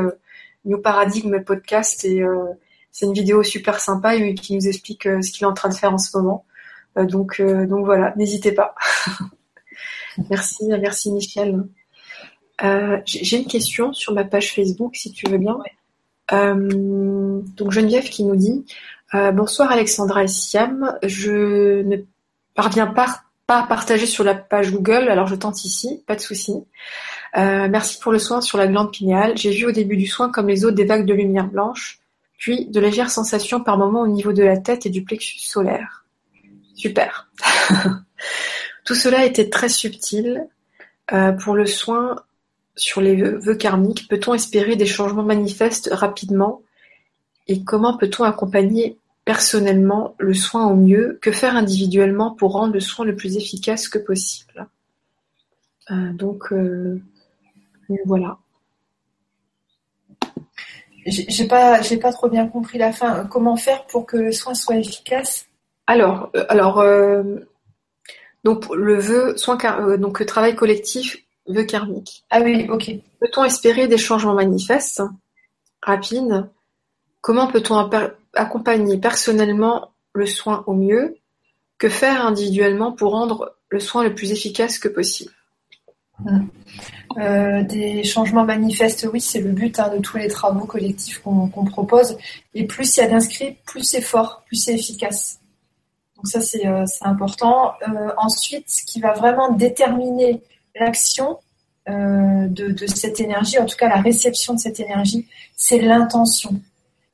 New 0.65 0.79
Paradigm 0.79 1.43
podcast 1.43 2.05
et 2.05 2.21
euh, 2.21 2.45
c'est 2.91 3.05
une 3.05 3.13
vidéo 3.13 3.43
super 3.43 3.79
sympa 3.79 4.15
et 4.15 4.33
qui 4.33 4.55
nous 4.55 4.67
explique 4.67 5.05
euh, 5.07 5.21
ce 5.21 5.31
qu'il 5.31 5.43
est 5.43 5.47
en 5.47 5.53
train 5.53 5.69
de 5.69 5.73
faire 5.73 5.93
en 5.93 5.97
ce 5.97 6.15
moment. 6.17 6.45
Euh, 6.97 7.05
donc 7.05 7.41
donc 7.41 7.85
voilà, 7.85 8.13
n'hésitez 8.15 8.51
pas. 8.51 8.75
merci, 10.29 10.65
merci 10.67 11.11
Michel. 11.11 11.63
J'ai 13.05 13.37
une 13.37 13.47
question 13.47 13.91
sur 13.91 14.13
ma 14.13 14.23
page 14.23 14.53
Facebook 14.53 14.95
si 14.95 15.11
tu 15.11 15.27
veux 15.29 15.37
bien. 15.37 15.57
Donc 16.33 17.71
Geneviève 17.71 18.09
qui 18.09 18.23
nous 18.23 18.35
dit 18.35 18.65
bonsoir 19.11 19.71
Alexandra 19.71 20.23
et 20.23 20.27
Siam, 20.27 20.97
je 21.03 21.83
ne 21.83 21.97
parviens 22.55 22.87
pas, 22.87 23.23
à 23.47 23.63
partager 23.63 24.05
sur 24.05 24.23
la 24.23 24.35
page 24.35 24.71
Google, 24.71 25.09
alors 25.09 25.27
je 25.27 25.35
tente 25.35 25.63
ici, 25.63 26.03
pas 26.07 26.15
de 26.15 26.21
souci. 26.21 26.53
Euh, 27.35 27.67
merci 27.69 27.99
pour 27.99 28.11
le 28.11 28.19
soin 28.19 28.41
sur 28.41 28.57
la 28.57 28.67
glande 28.67 28.91
pinéale. 28.91 29.37
J'ai 29.37 29.51
vu 29.51 29.65
au 29.65 29.71
début 29.71 29.97
du 29.97 30.07
soin 30.07 30.31
comme 30.31 30.47
les 30.47 30.65
autres 30.65 30.75
des 30.75 30.85
vagues 30.85 31.05
de 31.05 31.13
lumière 31.13 31.47
blanche, 31.47 31.99
puis 32.37 32.65
de 32.65 32.79
légères 32.79 33.11
sensations 33.11 33.61
par 33.61 33.77
moments 33.77 34.01
au 34.01 34.07
niveau 34.07 34.33
de 34.33 34.43
la 34.43 34.57
tête 34.57 34.85
et 34.85 34.89
du 34.89 35.03
plexus 35.03 35.39
solaire. 35.39 36.05
Super. 36.75 37.29
Tout 38.85 38.95
cela 38.95 39.25
était 39.25 39.49
très 39.49 39.69
subtil. 39.69 40.47
Euh, 41.11 41.33
pour 41.33 41.53
le 41.53 41.65
soin 41.65 42.23
sur 42.75 43.01
les 43.01 43.15
vœux 43.15 43.55
karmiques, 43.55 44.07
peut-on 44.09 44.33
espérer 44.33 44.75
des 44.75 44.85
changements 44.85 45.23
manifestes 45.23 45.89
rapidement 45.91 46.61
Et 47.47 47.63
comment 47.63 47.97
peut-on 47.97 48.23
accompagner 48.23 48.97
personnellement 49.25 50.15
le 50.19 50.33
soin 50.33 50.67
au 50.67 50.75
mieux 50.75 51.19
Que 51.21 51.31
faire 51.31 51.55
individuellement 51.55 52.31
pour 52.31 52.53
rendre 52.53 52.73
le 52.73 52.79
soin 52.79 53.05
le 53.05 53.15
plus 53.15 53.37
efficace 53.37 53.87
que 53.87 53.99
possible? 53.99 54.67
Euh, 55.91 56.13
Donc, 56.13 56.51
euh, 56.51 57.01
voilà. 58.05 58.37
J'ai 61.05 61.47
pas, 61.47 61.81
j'ai 61.81 61.97
pas 61.97 62.13
trop 62.13 62.29
bien 62.29 62.47
compris 62.47 62.77
la 62.77 62.93
fin. 62.93 63.25
Comment 63.25 63.57
faire 63.57 63.85
pour 63.87 64.05
que 64.05 64.17
le 64.17 64.31
soin 64.31 64.53
soit 64.53 64.77
efficace? 64.77 65.47
Alors, 65.85 66.29
euh, 66.35 66.45
alors, 66.47 66.79
euh, 66.79 67.23
donc 68.43 68.73
le 68.73 68.95
vœu 68.95 69.35
soin, 69.37 69.57
donc 69.97 70.25
travail 70.25 70.55
collectif, 70.55 71.17
vœu 71.47 71.63
karmique. 71.63 72.23
Ah 72.29 72.41
oui, 72.41 72.67
ok. 72.69 72.91
Peut-on 73.19 73.43
espérer 73.43 73.87
des 73.87 73.97
changements 73.97 74.33
manifestes, 74.33 75.01
rapides? 75.81 76.49
Comment 77.21 77.47
peut-on 77.47 77.89
accompagner 78.33 78.97
personnellement 78.97 79.91
le 80.13 80.25
soin 80.25 80.63
au 80.67 80.73
mieux? 80.73 81.17
Que 81.77 81.89
faire 81.89 82.25
individuellement 82.25 82.91
pour 82.91 83.11
rendre 83.11 83.55
le 83.69 83.79
soin 83.79 84.03
le 84.03 84.13
plus 84.13 84.31
efficace 84.31 84.77
que 84.77 84.87
possible? 84.87 85.31
Hum. 86.25 86.47
Euh, 87.17 87.63
des 87.63 88.03
changements 88.03 88.45
manifestes, 88.45 89.07
oui, 89.11 89.21
c'est 89.21 89.41
le 89.41 89.51
but 89.51 89.79
hein, 89.79 89.89
de 89.95 89.99
tous 90.01 90.17
les 90.17 90.27
travaux 90.27 90.65
collectifs 90.65 91.19
qu'on 91.19 91.65
propose. 91.65 92.17
Et 92.53 92.65
plus 92.65 92.95
il 92.95 93.01
y 93.01 93.03
a 93.03 93.07
d'inscrits, 93.07 93.57
plus 93.65 93.83
c'est 93.83 94.01
fort, 94.01 94.43
plus 94.47 94.55
c'est 94.55 94.73
efficace. 94.73 95.39
Donc 96.15 96.27
ça, 96.27 96.41
c'est 96.41 96.65
euh, 96.65 96.85
important. 97.01 97.73
Euh, 97.87 98.09
ensuite, 98.17 98.69
ce 98.69 98.83
qui 98.85 98.99
va 98.99 99.13
vraiment 99.13 99.51
déterminer 99.51 100.41
l'action 100.75 101.39
euh, 101.89 102.47
de, 102.47 102.87
cette 102.87 103.19
énergie, 103.19 103.59
en 103.59 103.65
tout 103.65 103.75
cas 103.75 103.89
la 103.89 104.01
réception 104.01 104.53
de 104.53 104.59
cette 104.59 104.79
énergie, 104.79 105.27
c'est 105.55 105.79
l'intention. 105.79 106.59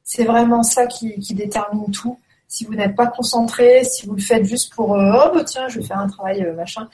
C'est 0.04 0.24
vraiment 0.24 0.64
ça 0.64 0.88
qui, 0.88 1.16
détermine 1.34 1.92
tout. 1.92 2.20
Si 2.48 2.66
vous 2.66 2.74
n'êtes 2.74 2.96
pas 2.96 3.08
concentré, 3.08 3.84
si 3.84 4.08
vous 4.08 4.16
le 4.16 4.22
faites 4.22 4.46
juste 4.46 4.74
pour 4.74 4.90
oh 4.90 5.32
bah 5.34 5.44
tiens, 5.46 5.68
je 5.68 5.80
vais 5.80 5.86
faire 5.86 6.00
un 6.00 6.08
travail 6.08 6.44
machin, 6.56 6.88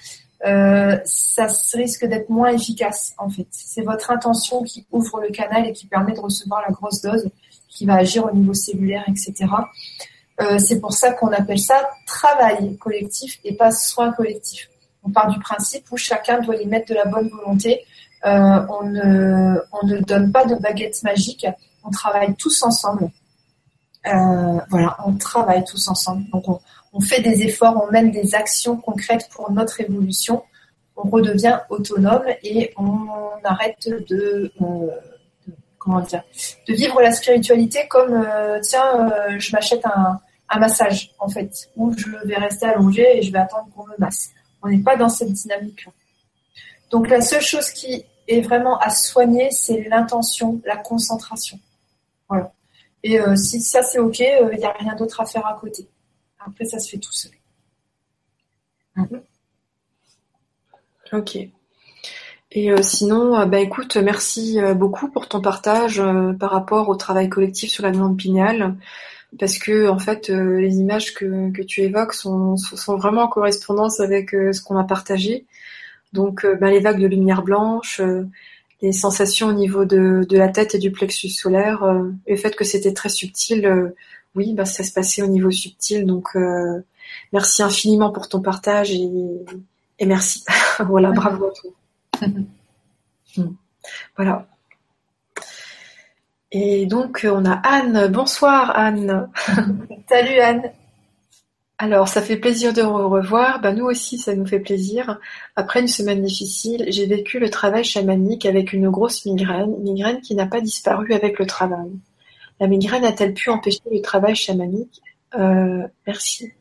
euh, 0.46 0.98
ça 1.06 1.48
risque 1.74 2.06
d'être 2.06 2.30
moins 2.30 2.50
efficace 2.50 3.14
en 3.18 3.30
fait. 3.30 3.48
C'est 3.52 3.82
votre 3.82 4.12
intention 4.12 4.64
qui 4.64 4.86
ouvre 4.92 5.22
le 5.22 5.30
canal 5.30 5.68
et 5.68 5.74
qui 5.74 5.88
permet 5.88 6.14
de 6.14 6.20
recevoir 6.20 6.62
la 6.68 6.74
grosse 6.74 7.02
dose 7.02 7.30
qui 7.70 7.86
va 7.86 7.96
agir 7.96 8.26
au 8.26 8.32
niveau 8.32 8.54
cellulaire, 8.54 9.04
etc. 9.08 9.34
Euh, 10.42 10.60
c'est 10.60 10.80
pour 10.80 10.94
ça 10.94 11.14
qu'on 11.14 11.32
appelle 11.32 11.60
ça 11.60 11.90
travail 12.06 12.78
collectif 12.78 13.40
et 13.44 13.54
pas 13.54 13.72
soin 13.72 14.12
collectif. 14.12 14.70
On 15.06 15.12
part 15.12 15.30
du 15.30 15.40
principe 15.40 15.86
où 15.92 15.98
chacun 15.98 16.40
doit 16.40 16.56
y 16.56 16.66
mettre 16.66 16.90
de 16.90 16.96
la 16.96 17.06
bonne 17.06 17.30
volonté. 17.30 17.86
Euh, 18.26 18.66
on, 18.70 18.84
ne, 18.86 19.60
on 19.72 19.86
ne 19.86 20.00
donne 20.00 20.32
pas 20.32 20.46
de 20.46 20.56
baguette 20.56 21.04
magique, 21.04 21.46
on 21.84 21.92
travaille 21.92 22.34
tous 22.36 22.64
ensemble. 22.64 23.12
Euh, 24.08 24.60
voilà, 24.70 24.98
on 25.06 25.16
travaille 25.16 25.64
tous 25.64 25.88
ensemble. 25.88 26.28
Donc 26.32 26.46
on, 26.48 27.00
fait 27.02 27.22
des 27.22 27.44
efforts, 27.44 27.86
on 27.88 27.92
mène 27.92 28.10
des 28.10 28.34
actions 28.34 28.78
concrètes 28.78 29.30
pour 29.32 29.52
notre 29.52 29.80
évolution, 29.82 30.44
on 30.96 31.08
redevient 31.10 31.60
autonome 31.70 32.24
et 32.42 32.74
on 32.78 33.08
arrête 33.44 33.88
de, 34.10 34.52
euh, 34.62 34.88
vivre 36.68 37.02
la 37.02 37.12
spiritualité 37.12 37.88
comme 37.90 38.26
tiens, 38.64 39.12
je 39.38 39.52
m'achète 39.52 39.86
un, 39.86 40.20
un, 40.50 40.60
massage 40.60 41.12
en 41.20 41.28
fait, 41.28 41.52
où 41.76 41.94
je 41.96 42.10
vais 42.26 42.38
rester 42.38 42.66
allongé 42.66 43.18
et 43.18 43.22
je 43.22 43.32
vais 43.32 43.40
attendre 43.40 43.68
qu'on 43.76 43.86
me 43.86 43.94
masse. 44.00 44.32
On 44.66 44.70
n'est 44.70 44.84
pas 44.84 44.98
dans 44.98 45.10
cette 45.10 45.32
dynamique-là. 45.32 45.92
Donc 46.90 47.08
la 47.08 47.22
seule 47.22 47.42
chose 47.42 47.70
qui 47.70 48.04
est 48.28 48.42
vraiment 48.42 48.78
à 48.80 48.90
soigner, 48.90 49.52
c'est 49.52 49.84
l'intention, 49.90 50.60
la 50.66 50.78
concentration. 50.78 51.60
Voilà. 52.28 52.52
Et 53.04 53.20
si 53.36 53.62
ça 53.62 53.84
c'est 53.84 54.00
ok, 54.00 54.20
il 54.20 54.58
n'y 54.58 54.66
a 54.66 54.72
rien 54.72 54.96
d'autre 54.96 55.22
à 55.22 55.26
faire 55.28 55.46
à 55.46 55.54
côté. 55.54 55.88
Après, 56.40 56.66
ça 56.66 56.80
se 56.80 56.90
fait 56.90 56.98
tout 56.98 57.12
seul. 57.12 57.32
Mhm. 58.96 59.22
Ok. 61.14 61.38
Et 62.52 62.72
euh, 62.72 62.82
sinon, 62.82 63.36
euh, 63.36 63.46
bah 63.46 63.60
écoute, 63.60 63.98
merci 63.98 64.62
euh, 64.62 64.74
beaucoup 64.74 65.10
pour 65.10 65.28
ton 65.28 65.42
partage 65.42 66.02
par 66.40 66.52
rapport 66.52 66.88
au 66.90 66.96
travail 66.96 67.30
collectif 67.30 67.70
sur 67.70 67.84
la 67.84 67.92
glande 67.92 68.18
pinéale, 68.18 68.78
parce 69.40 69.58
que 69.58 69.88
en 69.88 70.00
fait, 70.00 70.30
les 70.30 70.78
images 70.78 71.14
que, 71.14 71.52
que 71.52 71.62
tu 71.62 71.82
évoques 71.82 72.14
sont, 72.14 72.58
sont, 72.58 72.98
vraiment 72.98 73.24
en 73.24 73.28
correspondance 73.28 74.00
avec 74.00 74.32
ce 74.32 74.62
qu'on 74.62 74.78
a 74.78 74.84
partagé. 74.84 75.46
Donc, 76.14 76.46
bah, 76.62 76.72
les 76.72 76.80
vagues 76.80 77.02
de 77.02 77.08
lumière 77.08 77.44
blanche, 77.44 78.02
les 78.82 78.92
sensations 78.92 79.48
au 79.48 79.54
niveau 79.54 79.86
de, 79.86 80.26
de, 80.30 80.38
la 80.38 80.50
tête 80.50 80.76
et 80.76 80.80
du 80.80 80.92
plexus 80.92 81.30
solaire, 81.30 81.84
le 82.28 82.36
fait 82.36 82.56
que 82.56 82.64
c'était 82.64 82.94
très 82.94 83.10
subtil 83.10 83.94
oui, 84.36 84.54
bah, 84.54 84.66
ça 84.66 84.84
se 84.84 84.92
passait 84.92 85.22
au 85.22 85.28
niveau 85.28 85.50
subtil. 85.50 86.06
Donc, 86.06 86.36
euh, 86.36 86.82
merci 87.32 87.64
infiniment 87.64 88.12
pour 88.12 88.30
ton 88.30 88.42
partage 88.42 88.92
et, 88.92 89.10
et 90.00 90.06
merci. 90.06 90.44
voilà, 90.86 91.12
bravo 91.12 91.48
à 91.48 91.54
toi. 91.54 92.28
voilà. 94.16 94.48
Et 96.58 96.86
donc, 96.86 97.28
on 97.30 97.44
a 97.44 97.52
Anne. 97.52 98.08
Bonsoir, 98.08 98.72
Anne. 98.78 99.30
Salut, 100.10 100.40
Anne. 100.40 100.72
Alors, 101.78 102.08
ça 102.08 102.22
fait 102.22 102.38
plaisir 102.38 102.72
de 102.72 102.82
vous 102.82 103.10
revoir. 103.10 103.60
Bah, 103.60 103.74
nous 103.74 103.84
aussi, 103.84 104.18
ça 104.18 104.34
nous 104.34 104.46
fait 104.48 104.62
plaisir. 104.62 105.20
Après 105.58 105.82
une 105.82 105.90
semaine 105.90 106.22
difficile, 106.22 106.86
j'ai 106.88 107.08
vécu 107.08 107.40
le 107.40 107.50
travail 107.50 107.84
chamanique 107.84 108.46
avec 108.46 108.72
une 108.72 108.90
grosse 108.90 109.26
migraine, 109.26 109.76
migraine 109.82 110.22
qui 110.22 110.34
n'a 110.34 110.46
pas 110.46 110.62
disparu 110.62 111.12
avec 111.12 111.40
le 111.40 111.46
travail. 111.46 111.92
La 112.62 112.68
migraine 112.68 113.04
a-t-elle 113.04 113.34
pu 113.34 113.50
empêcher 113.50 113.82
le 113.92 114.02
travail 114.02 114.38
chamanique? 114.38 115.02
Euh, 115.38 115.86
Merci. 116.08 116.54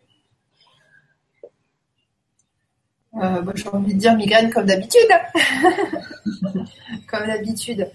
Euh, 3.23 3.43
j'ai 3.55 3.69
envie 3.69 3.95
de 3.95 3.99
dire 4.01 4.17
migraine 4.17 4.51
comme 4.51 4.67
d'habitude. 4.67 5.09
comme 7.09 7.27
d'habitude. 7.29 7.89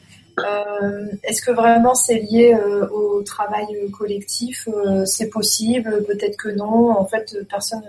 Euh, 0.46 1.08
est-ce 1.24 1.42
que 1.42 1.52
vraiment 1.52 1.96
c'est 1.96 2.20
lié 2.20 2.54
euh, 2.54 2.88
au 2.90 3.22
travail 3.24 3.68
collectif? 3.92 4.68
Euh, 4.68 5.06
C'est 5.06 5.30
possible, 5.30 6.04
peut-être 6.06 6.38
que 6.38 6.50
non. 6.50 6.92
En 6.92 7.06
fait, 7.06 7.38
personne 7.50 7.84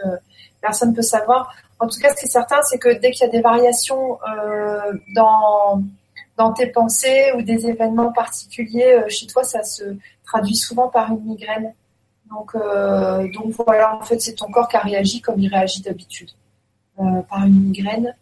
personne 0.61 0.95
peut 0.95 1.03
savoir. 1.03 1.55
En 1.79 1.87
tout 1.89 1.99
cas, 1.99 2.11
ce 2.11 2.21
qui 2.21 2.27
est 2.27 2.29
certain, 2.29 2.61
c'est 2.63 2.79
que 2.79 2.91
dès 3.01 3.11
qu'il 3.11 3.27
y 3.27 3.29
a 3.29 3.33
des 3.33 3.41
variations 3.41 4.19
dans 5.15 5.83
dans 6.37 6.53
tes 6.53 6.69
pensées 6.69 7.33
ou 7.37 7.43
des 7.43 7.67
événements 7.67 8.13
particuliers 8.13 9.03
chez 9.09 9.27
toi, 9.27 9.45
ça 9.45 9.63
se 9.63 9.85
traduit 10.25 10.57
souvent 10.57 10.89
par 10.89 11.11
une 11.11 11.25
migraine. 11.25 11.73
Donc, 12.31 12.55
donc 13.35 13.55
voilà, 13.65 13.97
en 13.97 14.05
fait, 14.05 14.21
c'est 14.21 14.35
ton 14.35 14.51
corps 14.51 14.69
qui 14.69 14.77
a 14.77 14.81
réagi 14.81 15.21
comme 15.21 15.41
il 15.41 15.49
réagit 15.49 15.83
d'habitude, 15.83 16.31
par 16.97 17.47
une 17.47 17.61
migraine. 17.69 18.15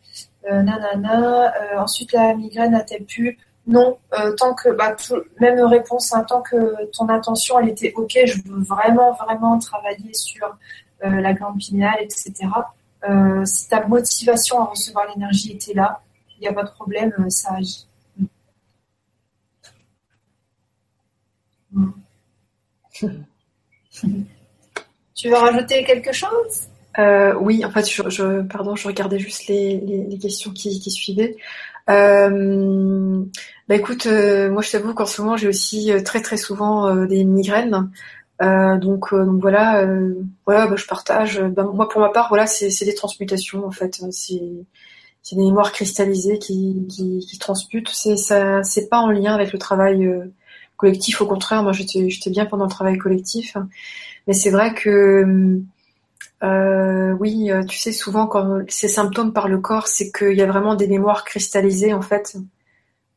nanana. 0.48 1.52
ensuite, 1.78 2.12
la 2.12 2.34
migraine 2.34 2.74
a-t-elle 2.74 3.04
pu 3.04 3.38
non, 3.68 3.98
euh, 4.18 4.34
tant 4.34 4.54
que 4.54 4.70
bah, 4.70 4.96
même 5.40 5.60
réponse, 5.60 6.14
hein, 6.14 6.24
tant 6.26 6.40
que 6.40 6.90
ton 6.92 7.06
attention 7.10 7.60
elle 7.60 7.68
était 7.68 7.92
ok, 7.94 8.18
je 8.24 8.40
veux 8.46 8.62
vraiment 8.62 9.12
vraiment 9.12 9.58
travailler 9.58 10.14
sur 10.14 10.46
euh, 11.04 11.20
la 11.20 11.34
glande 11.34 11.58
pinéale, 11.58 11.98
etc. 12.00 12.32
Euh, 13.08 13.44
si 13.44 13.68
ta 13.68 13.86
motivation 13.86 14.58
à 14.60 14.64
recevoir 14.64 15.06
l'énergie 15.14 15.52
était 15.52 15.74
là, 15.74 16.00
il 16.38 16.40
n'y 16.40 16.48
a 16.48 16.52
pas 16.54 16.64
de 16.64 16.70
problème, 16.70 17.12
ça 17.28 17.56
agit. 17.56 17.86
Mm. 21.72 21.90
tu 25.14 25.28
veux 25.28 25.36
rajouter 25.36 25.84
quelque 25.84 26.12
chose? 26.12 26.68
Oui, 27.40 27.64
en 27.64 27.70
fait, 27.70 27.88
je, 27.88 28.42
pardon, 28.42 28.74
je 28.74 28.88
regardais 28.88 29.20
juste 29.20 29.46
les, 29.46 30.18
questions 30.20 30.50
qui, 30.52 30.80
qui 30.80 30.90
suivaient. 30.90 31.36
Euh, 31.88 33.24
bah 33.68 33.74
écoute, 33.74 34.06
euh, 34.06 34.50
moi 34.50 34.62
je 34.62 34.70
t'avoue 34.70 34.94
qu'en 34.94 35.06
ce 35.06 35.20
moment 35.20 35.36
j'ai 35.36 35.48
aussi 35.48 35.92
euh, 35.92 36.02
très 36.02 36.22
très 36.22 36.36
souvent 36.36 37.04
des 37.06 37.24
migraines. 37.24 37.90
donc, 38.40 39.14
donc 39.14 39.40
voilà, 39.40 39.86
voilà, 40.46 40.66
bah, 40.66 40.76
je 40.76 40.86
partage. 40.86 41.40
Bah, 41.40 41.64
moi 41.72 41.88
pour 41.88 42.00
ma 42.00 42.10
part, 42.10 42.28
voilà, 42.28 42.46
c'est 42.46 42.84
des 42.84 42.94
transmutations 42.94 43.66
en 43.66 43.70
fait. 43.70 44.00
C'est 44.10 45.36
des 45.36 45.44
mémoires 45.44 45.72
cristallisées 45.72 46.38
qui, 46.38 46.86
qui, 46.88 47.18
qui 47.28 47.38
transmutent. 47.38 47.90
C'est 47.90 48.16
ça, 48.16 48.62
c'est 48.62 48.88
pas 48.88 48.98
en 48.98 49.10
lien 49.10 49.34
avec 49.34 49.52
le 49.52 49.58
travail 49.58 50.08
collectif. 50.76 51.20
Au 51.20 51.26
contraire, 51.26 51.62
moi 51.62 51.72
j'étais 51.72 52.30
bien 52.30 52.46
pendant 52.46 52.64
le 52.64 52.70
travail 52.70 52.98
collectif. 52.98 53.56
Mais 54.26 54.34
c'est 54.34 54.50
vrai 54.50 54.74
que 54.74 55.60
euh, 56.42 57.12
oui, 57.18 57.50
euh, 57.50 57.64
tu 57.64 57.78
sais, 57.78 57.92
souvent 57.92 58.26
quand 58.26 58.62
ces 58.68 58.88
symptômes 58.88 59.32
par 59.32 59.48
le 59.48 59.58
corps, 59.58 59.88
c'est 59.88 60.12
qu'il 60.12 60.36
y 60.36 60.42
a 60.42 60.46
vraiment 60.46 60.74
des 60.74 60.86
mémoires 60.86 61.24
cristallisées 61.24 61.92
en 61.92 62.02
fait 62.02 62.36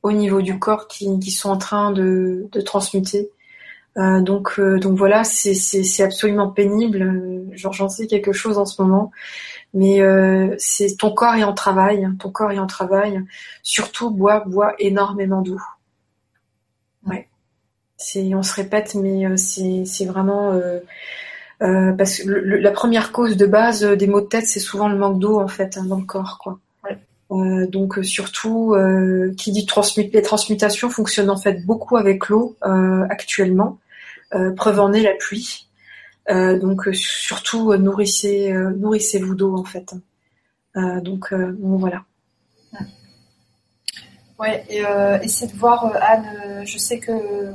au 0.03 0.11
niveau 0.11 0.41
du 0.41 0.57
corps 0.59 0.87
qui, 0.87 1.31
sont 1.31 1.49
en 1.49 1.57
train 1.57 1.91
de, 1.91 2.47
transmuter. 2.65 3.29
Euh, 3.97 4.21
donc, 4.21 4.53
euh, 4.57 4.79
donc 4.79 4.97
voilà, 4.97 5.23
c'est, 5.23 6.03
absolument 6.03 6.49
pénible. 6.49 7.45
Genre, 7.53 7.73
j'en 7.73 7.89
sais 7.89 8.07
quelque 8.07 8.33
chose 8.33 8.57
en 8.57 8.65
ce 8.65 8.81
moment, 8.81 9.11
mais 9.73 10.01
euh, 10.01 10.55
c'est 10.57 10.97
ton 10.97 11.11
corps 11.11 11.35
est 11.35 11.43
en 11.43 11.53
travail, 11.53 12.07
ton 12.19 12.31
corps 12.31 12.51
est 12.51 12.59
en 12.59 12.67
travail. 12.67 13.21
Surtout, 13.63 14.09
bois, 14.09 14.43
bois 14.45 14.73
énormément 14.79 15.41
d'eau. 15.41 15.59
Ouais, 17.05 17.27
c'est, 17.97 18.33
on 18.33 18.43
se 18.43 18.55
répète, 18.55 18.95
mais 18.95 19.37
c'est, 19.37 20.05
vraiment 20.05 20.53
euh, 21.61 21.93
parce 21.93 22.17
que 22.19 22.29
la 22.29 22.71
première 22.71 23.11
cause 23.11 23.37
de 23.37 23.45
base 23.45 23.83
des 23.83 24.07
maux 24.07 24.21
de 24.21 24.25
tête, 24.25 24.45
c'est 24.47 24.59
souvent 24.59 24.89
le 24.89 24.97
manque 24.97 25.19
d'eau 25.19 25.39
en 25.39 25.47
fait 25.47 25.77
hein, 25.77 25.85
dans 25.85 25.97
le 25.99 26.05
corps, 26.05 26.39
quoi. 26.39 26.59
Euh, 27.31 27.65
donc 27.67 27.97
euh, 27.97 28.03
surtout, 28.03 28.75
qui 29.37 29.51
dit 29.51 29.65
transmute, 29.65 30.13
les 30.13 30.21
transmutations 30.21 30.89
fonctionnent 30.89 31.29
en 31.29 31.37
fait 31.37 31.65
beaucoup 31.65 31.97
avec 31.97 32.27
l'eau 32.29 32.57
actuellement. 33.09 33.79
preuve 34.55 34.79
en 34.79 34.93
est 34.93 35.03
la 35.03 35.13
pluie. 35.13 35.67
donc 36.29 36.89
surtout 36.93 37.75
nourrissez, 37.77 38.53
nourrissez-vous 38.53 39.35
d'eau 39.35 39.57
en 39.57 39.63
fait. 39.63 39.93
donc 40.75 41.33
voilà. 41.33 42.03
Ouais, 44.39 44.65
et 44.69 44.83
euh, 44.83 45.19
de 45.19 45.57
voir, 45.57 45.93
Anne, 46.01 46.63
je 46.65 46.77
sais 46.79 46.97
que 46.97 47.11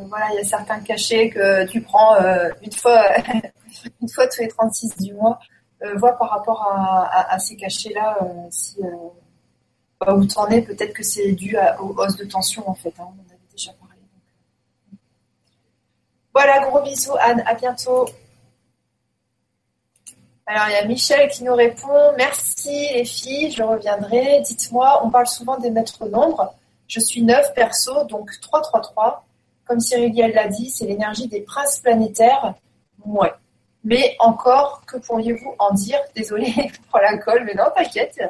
voilà, 0.06 0.26
il 0.32 0.36
y 0.36 0.38
a 0.38 0.44
certains 0.44 0.78
cachets 0.78 1.30
que 1.30 1.66
tu 1.66 1.80
prends 1.80 2.16
une 2.62 2.72
fois 2.72 3.02
une 4.00 4.08
fois 4.08 4.26
tous 4.28 4.40
les 4.40 4.48
36 4.48 4.96
du 4.98 5.14
mois, 5.14 5.38
euh, 5.82 5.94
vois 5.96 6.12
par 6.12 6.30
rapport 6.30 6.62
à, 6.66 7.38
ces 7.38 7.56
cachets-là 7.56 8.18
euh, 8.22 8.26
si, 8.50 8.80
euh, 8.82 8.86
où 10.00 10.26
tu 10.26 10.38
en 10.38 10.48
es. 10.48 10.62
Peut-être 10.62 10.92
que 10.92 11.02
c'est 11.02 11.32
dû 11.32 11.56
aux 11.80 11.94
hausses 11.98 12.16
de 12.16 12.24
tension 12.24 12.68
en 12.68 12.74
fait. 12.74 12.94
Hein, 12.98 13.04
on 13.08 13.20
en 13.20 13.26
avait 13.28 13.38
déjà 13.50 13.72
parlé. 13.72 13.94
Voilà, 16.34 16.68
gros 16.68 16.82
bisous 16.82 17.16
Anne, 17.20 17.42
à 17.46 17.54
bientôt. 17.54 18.06
Alors, 20.48 20.68
il 20.68 20.72
y 20.74 20.76
a 20.76 20.84
Michel 20.84 21.28
qui 21.28 21.42
nous 21.42 21.54
répond 21.54 22.12
Merci 22.16 22.88
les 22.94 23.04
filles, 23.04 23.50
je 23.50 23.64
reviendrai. 23.64 24.42
Dites-moi, 24.42 25.00
on 25.04 25.10
parle 25.10 25.26
souvent 25.26 25.58
des 25.58 25.70
maîtres 25.70 26.06
nombres. 26.06 26.54
Je 26.86 27.00
suis 27.00 27.22
neuf 27.22 27.52
perso, 27.54 28.04
donc 28.04 28.30
333. 28.40 29.24
Comme 29.64 29.80
Cyril 29.80 30.14
l'a 30.32 30.46
dit, 30.46 30.70
c'est 30.70 30.86
l'énergie 30.86 31.26
des 31.26 31.40
princes 31.40 31.80
planétaires. 31.80 32.54
Ouais. 33.04 33.32
Mais 33.82 34.14
encore, 34.20 34.82
que 34.86 34.98
pourriez-vous 34.98 35.54
en 35.58 35.74
dire? 35.74 35.98
Désolée 36.14 36.54
pour 36.90 37.00
la 37.00 37.18
colle, 37.18 37.44
mais 37.44 37.54
non, 37.54 37.64
t'inquiète. 37.74 38.20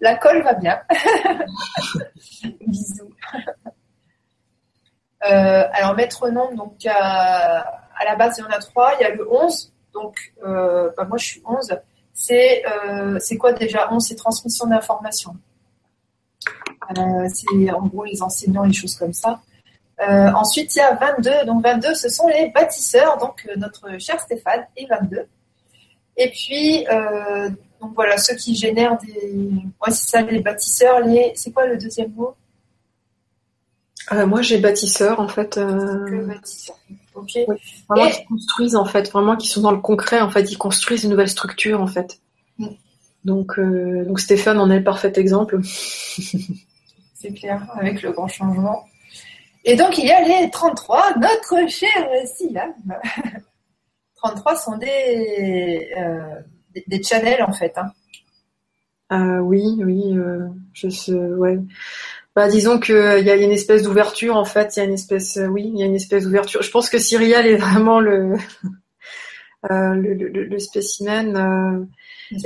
La 0.00 0.16
colle 0.16 0.42
va 0.42 0.54
bien. 0.54 0.80
Bisous. 2.66 3.12
Euh, 5.24 5.64
alors, 5.72 5.94
maître 5.94 6.28
nom, 6.30 6.54
donc 6.54 6.84
à, 6.86 7.64
la 8.04 8.16
base, 8.16 8.38
il 8.38 8.42
y 8.42 8.44
en 8.44 8.50
a 8.50 8.58
trois. 8.58 8.92
Il 8.98 9.02
y 9.02 9.06
a 9.06 9.14
le 9.14 9.26
11. 9.30 9.72
Donc, 9.92 10.34
euh, 10.44 10.90
bah, 10.96 11.04
moi, 11.04 11.18
je 11.18 11.24
suis 11.24 11.42
11. 11.46 11.78
Euh, 12.30 13.18
c'est 13.20 13.36
quoi 13.36 13.52
déjà? 13.52 13.92
11 13.92 14.06
C'est 14.06 14.14
transmission 14.14 14.66
d'informations. 14.66 15.36
c'est 17.28 17.70
en 17.72 17.86
gros 17.86 18.04
les 18.04 18.22
enseignants, 18.22 18.64
les 18.64 18.72
choses 18.72 18.96
comme 18.96 19.12
ça. 19.12 19.40
Ensuite, 19.98 20.74
il 20.76 20.78
y 20.78 20.82
a 20.82 20.94
22. 20.94 21.46
Donc 21.46 21.62
22, 21.62 21.94
ce 21.94 22.08
sont 22.08 22.28
les 22.28 22.50
bâtisseurs. 22.50 23.18
Donc 23.18 23.48
notre 23.56 23.98
cher 23.98 24.20
Stéphane 24.20 24.66
est 24.76 24.86
22. 24.86 25.26
Et 26.18 26.30
puis, 26.30 26.86
donc 27.80 27.92
voilà, 27.94 28.18
ceux 28.18 28.34
qui 28.36 28.54
génèrent 28.54 28.98
des... 28.98 29.50
Ouais, 29.80 29.90
c'est 29.90 30.10
ça, 30.10 30.22
les 30.22 30.40
bâtisseurs. 30.40 31.00
Les... 31.00 31.32
C'est 31.34 31.52
quoi 31.52 31.66
le 31.66 31.76
deuxième 31.76 32.12
mot? 32.12 32.34
Moi, 34.12 34.42
j'ai 34.42 34.58
bâtisseurs, 34.58 35.18
en 35.18 35.28
fait. 35.28 35.54
Que 35.54 36.26
bâtisseurs. 36.26 36.78
Ok. 37.14 37.32
Vraiment, 37.88 38.10
qui 38.10 38.24
construisent, 38.26 38.76
en 38.76 38.84
fait. 38.84 39.10
Vraiment, 39.10 39.36
qui 39.36 39.48
sont 39.48 39.62
dans 39.62 39.72
le 39.72 39.80
concret, 39.80 40.20
en 40.20 40.30
fait. 40.30 40.50
Ils 40.50 40.58
construisent 40.58 41.04
une 41.04 41.10
nouvelle 41.10 41.28
structure, 41.28 41.80
en 41.80 41.86
fait. 41.86 42.20
Mm. 42.58 42.68
Donc, 43.24 43.58
donc 43.58 44.20
Stéphane 44.20 44.58
en 44.60 44.70
est 44.70 44.78
le 44.78 44.84
parfait 44.84 45.12
exemple. 45.16 45.60
c'est 47.14 47.32
clair, 47.32 47.66
avec 47.74 48.02
le 48.02 48.12
grand 48.12 48.28
changement. 48.28 48.86
Et 49.64 49.74
donc, 49.74 49.98
il 49.98 50.06
y 50.06 50.12
a 50.12 50.22
les 50.22 50.48
33, 50.50 51.14
notre 51.16 51.68
cher 51.68 51.90
Silam. 52.36 52.72
33 54.16 54.56
sont 54.56 54.78
des, 54.78 55.90
euh, 55.96 56.40
des, 56.86 57.02
channels, 57.02 57.42
en 57.42 57.52
fait. 57.52 57.74
Hein. 57.76 57.92
Euh, 59.12 59.38
oui, 59.38 59.62
oui, 59.78 60.16
euh, 60.16 60.46
je 60.72 60.88
sais, 60.88 61.12
ouais. 61.12 61.58
Bah, 62.34 62.48
disons 62.48 62.78
qu'il 62.78 62.94
y 62.94 63.30
a 63.30 63.36
une 63.36 63.52
espèce 63.52 63.82
d'ouverture, 63.82 64.36
en 64.36 64.44
fait. 64.44 64.76
Il 64.76 64.80
y 64.80 64.82
a 64.82 64.84
une 64.84 64.94
espèce, 64.94 65.38
oui, 65.50 65.70
il 65.72 65.78
y 65.78 65.82
a 65.82 65.86
une 65.86 65.94
espèce 65.94 66.24
d'ouverture. 66.24 66.62
Je 66.62 66.70
pense 66.70 66.90
que 66.90 66.98
Cyriel 66.98 67.46
est 67.46 67.56
vraiment 67.56 68.00
le, 68.00 68.36
le, 69.70 70.14
le, 70.14 70.44
le, 70.44 70.58
spécimen. 70.58 71.88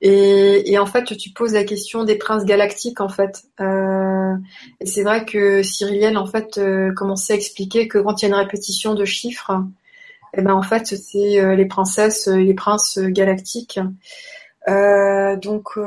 Et, 0.00 0.72
et, 0.72 0.78
en 0.78 0.86
fait, 0.86 1.16
tu 1.16 1.30
poses 1.30 1.54
la 1.54 1.64
question 1.64 2.04
des 2.04 2.16
princes 2.16 2.44
galactiques, 2.44 3.00
en 3.00 3.08
fait. 3.08 3.42
Euh, 3.60 4.34
et 4.80 4.86
c'est 4.86 5.02
vrai 5.02 5.24
que 5.24 5.62
Cyrilienne, 5.62 6.16
en 6.16 6.26
fait, 6.26 6.58
euh, 6.58 6.92
commençait 6.94 7.32
à 7.32 7.36
expliquer 7.36 7.88
que 7.88 7.98
quand 7.98 8.22
il 8.22 8.26
y 8.26 8.26
a 8.26 8.28
une 8.28 8.40
répétition 8.40 8.94
de 8.94 9.04
chiffres, 9.04 9.50
Eh 10.34 10.42
ben 10.42 10.54
en 10.54 10.62
fait, 10.62 10.86
c'est 10.86 11.56
les 11.56 11.66
princesses 11.66 12.26
et 12.28 12.44
les 12.44 12.54
princes 12.54 12.98
galactiques. 12.98 13.80
donc 14.66 15.78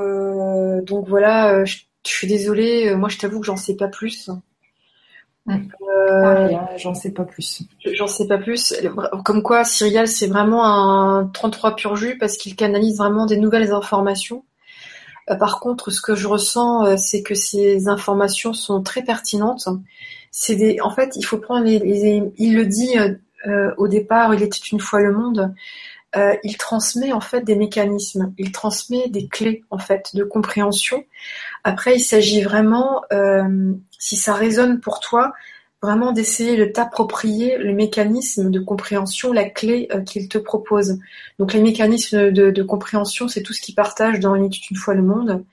donc 0.83 1.07
voilà, 1.07 1.63
je, 1.65 1.77
suis 2.03 2.27
désolée. 2.27 2.95
Moi, 2.95 3.09
je 3.09 3.17
t'avoue 3.17 3.39
que 3.39 3.45
j'en 3.45 3.57
sais 3.57 3.75
pas 3.75 3.87
plus. 3.87 4.29
Euh, 5.49 6.53
hein, 6.53 6.67
j'en 6.77 6.93
sais 6.93 7.11
pas 7.11 7.23
plus. 7.23 7.63
J'en 7.93 8.07
sais 8.07 8.27
pas 8.27 8.37
plus. 8.37 8.73
Comme 9.25 9.41
quoi, 9.41 9.63
Cyrial, 9.63 10.07
c'est 10.07 10.27
vraiment 10.27 10.65
un 10.65 11.25
33 11.25 11.75
pur 11.75 11.95
jus 11.95 12.17
parce 12.17 12.37
qu'il 12.37 12.55
canalise 12.55 12.97
vraiment 12.97 13.25
des 13.25 13.37
nouvelles 13.37 13.71
informations. 13.71 14.43
Euh, 15.29 15.35
par 15.35 15.59
contre, 15.59 15.91
ce 15.91 16.01
que 16.01 16.15
je 16.15 16.27
ressens, 16.27 16.85
euh, 16.85 16.97
c'est 16.97 17.23
que 17.23 17.35
ces 17.35 17.87
informations 17.87 18.53
sont 18.53 18.81
très 18.83 19.03
pertinentes. 19.03 19.67
C'est 20.31 20.55
des, 20.55 20.79
en 20.81 20.91
fait, 20.91 21.15
il 21.15 21.23
faut 21.23 21.37
prendre 21.37 21.65
les, 21.65 22.23
il 22.37 22.55
le 22.55 22.65
dit 22.65 22.95
au 23.77 23.87
départ, 23.87 24.33
il 24.33 24.43
était 24.43 24.59
une 24.71 24.79
fois 24.79 25.01
le 25.01 25.13
monde. 25.13 25.53
il 26.15 26.57
transmet 26.57 27.11
en 27.11 27.21
fait 27.21 27.41
des 27.41 27.55
mécanismes, 27.55 28.33
il 28.37 28.51
transmet 28.51 29.09
des 29.09 29.27
clés 29.27 29.63
en 29.69 29.77
fait 29.77 30.15
de 30.15 30.23
compréhension. 30.23 31.03
Après, 31.63 31.95
il 31.95 32.01
s'agit 32.01 32.41
vraiment, 32.41 33.01
si 33.97 34.15
ça 34.15 34.33
résonne 34.33 34.79
pour 34.79 34.99
toi, 34.99 35.33
vraiment 35.81 36.11
d'essayer 36.11 36.57
de 36.57 36.65
t'approprier 36.65 37.57
le 37.57 37.73
mécanisme 37.73 38.51
de 38.51 38.59
compréhension, 38.59 39.33
la 39.33 39.49
clé 39.49 39.87
euh, 39.91 40.01
qu'il 40.01 40.29
te 40.29 40.37
propose. 40.37 40.99
Donc 41.39 41.53
les 41.53 41.61
mécanismes 41.61 42.31
de, 42.31 42.63
compréhension, 42.63 43.27
c'est 43.27 43.41
tout 43.41 43.53
ce 43.53 43.61
qu'il 43.61 43.73
partage 43.73 44.19
dans 44.19 44.35
Une 44.35 44.45
étude 44.45 44.63
une 44.71 44.77
fois 44.77 44.93
le 44.93 45.01
monde. 45.01 45.43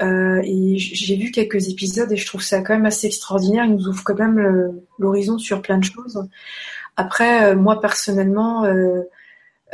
Euh, 0.00 0.40
et 0.42 0.78
j'ai 0.78 1.16
vu 1.16 1.30
quelques 1.30 1.68
épisodes 1.68 2.10
et 2.10 2.16
je 2.16 2.26
trouve 2.26 2.42
ça 2.42 2.60
quand 2.60 2.74
même 2.74 2.86
assez 2.86 3.06
extraordinaire. 3.06 3.64
Il 3.66 3.74
nous 3.74 3.88
ouvre 3.88 4.02
quand 4.02 4.18
même 4.18 4.74
l'horizon 4.98 5.38
sur 5.38 5.62
plein 5.62 5.78
de 5.78 5.84
choses. 5.84 6.26
Après, 6.96 7.46
euh, 7.46 7.56
moi 7.56 7.80
personnellement, 7.80 8.64
euh, 8.64 9.02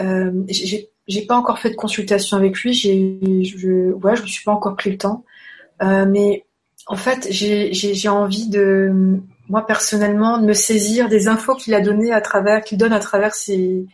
euh, 0.01 0.33
j'ai 0.49 1.27
pas 1.27 1.37
encore 1.37 1.59
fait 1.59 1.71
de 1.71 1.75
consultation 1.75 2.37
avec 2.37 2.59
lui. 2.61 2.73
J'ai, 2.73 3.19
je, 3.45 3.93
ouais, 3.93 4.17
je 4.17 4.23
me 4.23 4.27
suis 4.27 4.45
pas 4.45 4.53
encore 4.53 4.77
pris 4.77 4.91
le 4.91 4.99
temps. 4.99 5.25
mais 5.81 6.45
en 6.87 6.97
fait, 6.97 7.29
j'ai 7.31 8.09
envie 8.09 8.49
de 8.49 9.21
moi 9.49 9.67
personnellement, 9.67 10.39
de 10.39 10.47
me 10.47 10.53
saisir 10.53 11.09
des 11.09 11.29
infos 11.29 11.55
qu'il 11.55 11.75
a 11.75 11.81
données 11.81 12.13
à 12.13 12.21
travers, 12.21 12.63
qu'il 12.63 12.79
donne 12.79 12.93
à 12.93 13.01
travers 13.01 13.35
ses, 13.35 13.87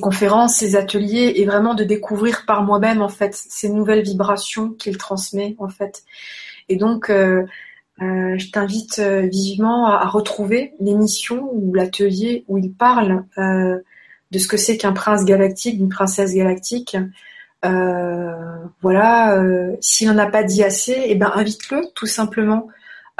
conférences, 0.00 0.56
ses 0.56 0.76
ateliers, 0.76 1.34
et 1.36 1.44
vraiment 1.44 1.74
de 1.74 1.84
découvrir 1.84 2.44
par 2.46 2.62
moi-même 2.62 3.02
en 3.02 3.08
fait 3.08 3.34
ces 3.34 3.68
nouvelles 3.68 4.02
vibrations 4.02 4.70
qu'il 4.70 4.96
transmet 4.96 5.56
en 5.58 5.68
fait. 5.68 6.04
Et 6.68 6.76
donc, 6.76 7.10
euh, 8.02 8.38
je 8.38 8.50
t'invite 8.50 8.98
euh, 8.98 9.22
vivement 9.22 9.86
à, 9.86 10.06
retrouver 10.06 10.72
l'émission 10.80 11.48
ou 11.52 11.74
l'atelier 11.74 12.44
où 12.48 12.58
il 12.58 12.72
parle 12.72 13.24
de 13.36 14.38
ce 14.38 14.46
que 14.46 14.56
c'est 14.56 14.76
qu'un 14.76 14.92
prince 14.92 15.24
galactique, 15.24 15.78
une 15.78 15.88
princesse 15.88 16.34
galactique. 16.34 16.96
voilà, 18.82 19.42
s'il 19.80 20.08
n'en 20.08 20.18
a 20.18 20.26
pas 20.26 20.42
dit 20.42 20.62
assez, 20.62 20.96
eh 21.06 21.14
ben 21.14 21.32
invite-le 21.34 21.82
tout 21.94 22.06
simplement 22.06 22.68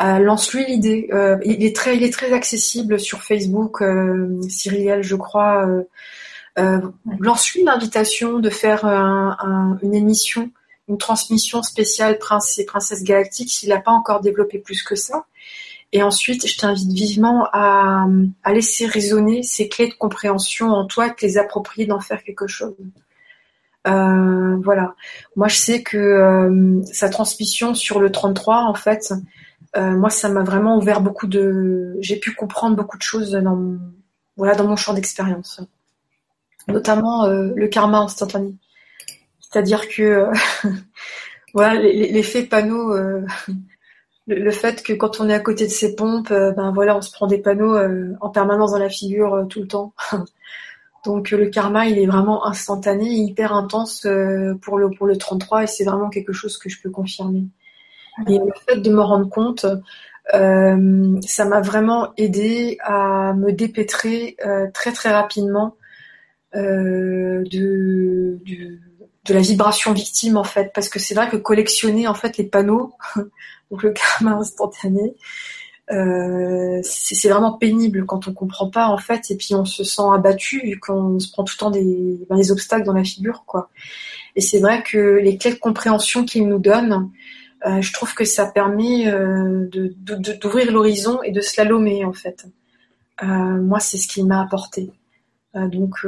euh, 0.00 0.18
lance-lui 0.18 0.64
l'idée. 0.66 1.08
Euh, 1.12 1.38
il 1.44 1.64
est 1.64 1.74
très, 1.74 1.96
il 1.96 2.04
est 2.04 2.12
très 2.12 2.32
accessible 2.32 3.00
sur 3.00 3.22
Facebook, 3.22 3.82
euh, 3.82 4.40
Cyriel, 4.48 5.02
je 5.02 5.16
crois. 5.16 5.66
Euh, 6.58 6.80
lance-lui 7.18 7.64
l'invitation 7.64 8.38
de 8.38 8.50
faire 8.50 8.84
une 8.84 9.94
émission, 9.94 10.50
une 10.89 10.99
transmission 10.99 11.62
spéciale 11.62 12.18
Prince 12.18 12.59
et 12.59 12.64
Princesse 12.64 13.03
Galactique 13.05 13.51
s'il 13.51 13.68
n'a 13.68 13.80
pas 13.80 13.91
encore 13.91 14.20
développé 14.20 14.59
plus 14.59 14.82
que 14.82 14.97
ça. 14.97 15.26
Et 15.93 16.03
ensuite, 16.03 16.47
je 16.47 16.57
t'invite 16.59 16.93
vivement 16.93 17.49
à, 17.53 18.07
laisser 18.53 18.86
résonner 18.86 19.43
ces 19.43 19.68
clés 19.68 19.89
de 19.89 19.95
compréhension 19.95 20.70
en 20.70 20.86
toi, 20.86 21.09
de 21.09 21.14
les 21.22 21.39
approprier, 21.39 21.86
d'en 21.86 22.01
faire 22.01 22.22
quelque 22.22 22.47
chose. 22.47 22.74
Euh, 23.86 24.57
voilà. 24.62 24.95
Moi, 25.34 25.49
je 25.49 25.57
sais 25.57 25.82
que 25.82 26.82
sa 26.93 27.09
transmission 27.09 27.74
sur 27.74 28.01
le 28.01 28.12
33, 28.12 28.64
en 28.64 28.74
fait, 28.74 29.14
euh, 29.76 29.97
moi, 29.97 30.11
ça 30.11 30.28
m'a 30.28 30.43
vraiment 30.43 30.78
ouvert 30.78 31.01
beaucoup 31.01 31.26
de. 31.26 31.97
J'ai 32.01 32.16
pu 32.16 32.34
comprendre 32.34 32.76
beaucoup 32.76 32.97
de 32.97 33.03
choses 33.03 33.32
dans 33.32 33.57
mon, 33.57 33.78
voilà, 34.36 34.55
dans 34.55 34.66
mon 34.66 34.76
champ 34.76 34.95
d'expérience, 34.95 35.61
notamment 36.68 37.24
euh, 37.24 37.53
le 37.55 37.68
karma 37.68 37.99
instantané. 37.99 38.55
C'est-à-dire 39.51 39.88
que 39.88 40.03
euh, 40.03 40.32
voilà, 41.55 41.80
l'effet 41.80 42.44
panneau, 42.44 42.94
le, 44.26 44.51
fait 44.51 44.82
que 44.82 44.92
quand 44.92 45.20
on 45.20 45.28
est 45.28 45.34
à 45.34 45.40
côté 45.40 45.66
de 45.66 45.72
ces 45.72 45.94
pompes, 45.94 46.30
ben 46.30 46.72
voilà, 46.72 46.96
on 46.96 47.01
se 47.01 47.11
prend 47.11 47.26
des 47.26 47.38
panneaux 47.38 47.76
en 48.20 48.30
permanence 48.30 48.72
dans 48.72 48.78
la 48.78 48.90
figure 48.90 49.46
tout 49.49 49.61
le 49.61 49.68
temps. 49.68 49.94
Donc 51.05 51.30
le 51.30 51.46
karma, 51.46 51.86
il 51.86 51.99
est 51.99 52.07
vraiment 52.07 52.44
instantané, 52.46 53.09
hyper 53.09 53.55
intense 53.55 54.07
pour 54.61 54.78
le 54.78 54.90
pour 54.90 55.07
le 55.07 55.16
33 55.16 55.62
et 55.62 55.66
c'est 55.66 55.84
vraiment 55.84 56.11
quelque 56.11 56.32
chose 56.32 56.59
que 56.59 56.68
je 56.68 56.82
peux 56.82 56.90
confirmer. 56.90 57.44
Et 58.26 58.36
le 58.38 58.53
fait 58.66 58.80
de 58.80 58.90
me 58.90 59.01
rendre 59.01 59.30
compte, 59.30 59.64
euh, 60.34 61.20
ça 61.22 61.44
m'a 61.44 61.61
vraiment 61.61 62.12
aidé 62.16 62.76
à 62.82 63.32
me 63.34 63.53
dépêtrer 63.53 64.36
euh, 64.44 64.66
très 64.72 64.92
très 64.92 65.11
rapidement 65.11 65.76
euh, 66.55 67.44
de, 67.51 68.38
de, 68.44 68.78
de, 69.28 69.34
la 69.34 69.40
vibration 69.40 69.92
victime 69.92 70.36
en 70.36 70.44
fait, 70.44 70.72
parce 70.74 70.88
que 70.88 70.98
c'est 70.98 71.14
vrai 71.14 71.28
que 71.28 71.36
collectionner 71.36 72.06
en 72.08 72.14
fait 72.14 72.36
les 72.36 72.44
panneaux, 72.44 72.92
donc 73.70 73.82
le 73.82 73.92
karma 73.92 74.36
instantané, 74.36 75.14
euh, 75.90 76.80
c'est 76.82 77.28
vraiment 77.28 77.52
pénible 77.52 78.04
quand 78.04 78.28
on 78.28 78.32
comprend 78.32 78.70
pas 78.70 78.88
en 78.88 78.98
fait, 78.98 79.30
et 79.30 79.36
puis 79.36 79.54
on 79.54 79.64
se 79.64 79.84
sent 79.84 80.02
abattu 80.14 80.60
vu 80.60 80.78
qu'on 80.78 81.18
se 81.18 81.30
prend 81.30 81.44
tout 81.44 81.54
le 81.56 81.58
temps 81.58 81.70
des, 81.70 82.26
ben, 82.28 82.36
des 82.36 82.52
obstacles 82.52 82.84
dans 82.84 82.92
la 82.92 83.04
figure 83.04 83.44
quoi. 83.46 83.70
Et 84.36 84.40
c'est 84.40 84.60
vrai 84.60 84.82
que 84.82 85.18
les 85.18 85.36
clés 85.36 85.52
de 85.52 85.58
compréhension 85.58 86.24
qu'il 86.24 86.46
nous 86.46 86.58
donne, 86.58 87.10
euh, 87.66 87.80
je 87.80 87.92
trouve 87.92 88.14
que 88.14 88.24
ça 88.24 88.46
permet 88.46 89.08
euh, 89.08 89.68
d'ouvrir 89.70 90.70
l'horizon 90.70 91.22
et 91.22 91.32
de 91.32 91.40
slalomer 91.40 92.04
en 92.04 92.12
fait. 92.12 92.46
Euh, 93.22 93.26
moi, 93.26 93.80
c'est 93.80 93.96
ce 93.96 94.06
qui 94.06 94.22
m'a 94.22 94.42
apporté. 94.42 94.90
Donc 95.55 96.07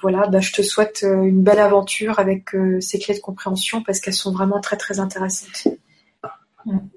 voilà, 0.00 0.26
bah, 0.28 0.40
je 0.40 0.52
te 0.52 0.62
souhaite 0.62 1.02
une 1.02 1.42
belle 1.42 1.58
aventure 1.58 2.18
avec 2.18 2.50
ces 2.80 2.98
clés 2.98 3.14
de 3.14 3.20
compréhension 3.20 3.82
parce 3.82 4.00
qu'elles 4.00 4.14
sont 4.14 4.32
vraiment 4.32 4.60
très 4.60 4.76
très 4.76 4.98
intéressantes. 4.98 5.68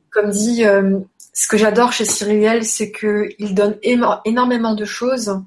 Comme 0.09 0.29
dit, 0.31 0.63
ce 1.33 1.47
que 1.47 1.57
j'adore 1.57 1.93
chez 1.93 2.05
Cyriel, 2.05 2.65
c'est 2.65 2.91
qu'il 2.91 3.55
donne 3.55 3.77
énormément 3.83 4.75
de 4.75 4.85
choses, 4.85 5.41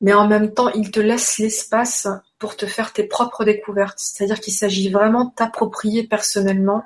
mais 0.00 0.12
en 0.12 0.26
même 0.26 0.52
temps, 0.52 0.70
il 0.70 0.90
te 0.90 1.00
laisse 1.00 1.38
l'espace 1.38 2.08
pour 2.38 2.56
te 2.56 2.66
faire 2.66 2.92
tes 2.92 3.04
propres 3.04 3.44
découvertes. 3.44 3.98
C'est-à-dire 3.98 4.40
qu'il 4.40 4.52
s'agit 4.52 4.90
vraiment 4.90 5.26
de 5.26 5.34
t'approprier 5.34 6.06
personnellement 6.06 6.84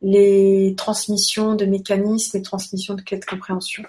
les 0.00 0.74
transmissions 0.76 1.54
de 1.54 1.64
mécanismes 1.64 2.36
et 2.36 2.42
transmissions 2.42 2.94
de 2.94 3.02
clés 3.02 3.18
de 3.18 3.24
compréhension. 3.24 3.84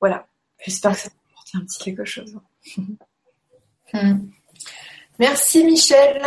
Voilà. 0.00 0.26
J'espère 0.64 0.92
que 0.92 0.98
ça 0.98 1.10
t'a 1.10 1.16
apporté 1.30 1.58
un 1.58 1.60
petit 1.60 1.78
quelque 1.78 2.04
chose. 2.04 2.38
Hmm. 3.92 4.28
Merci 5.18 5.64
Michel. 5.64 6.22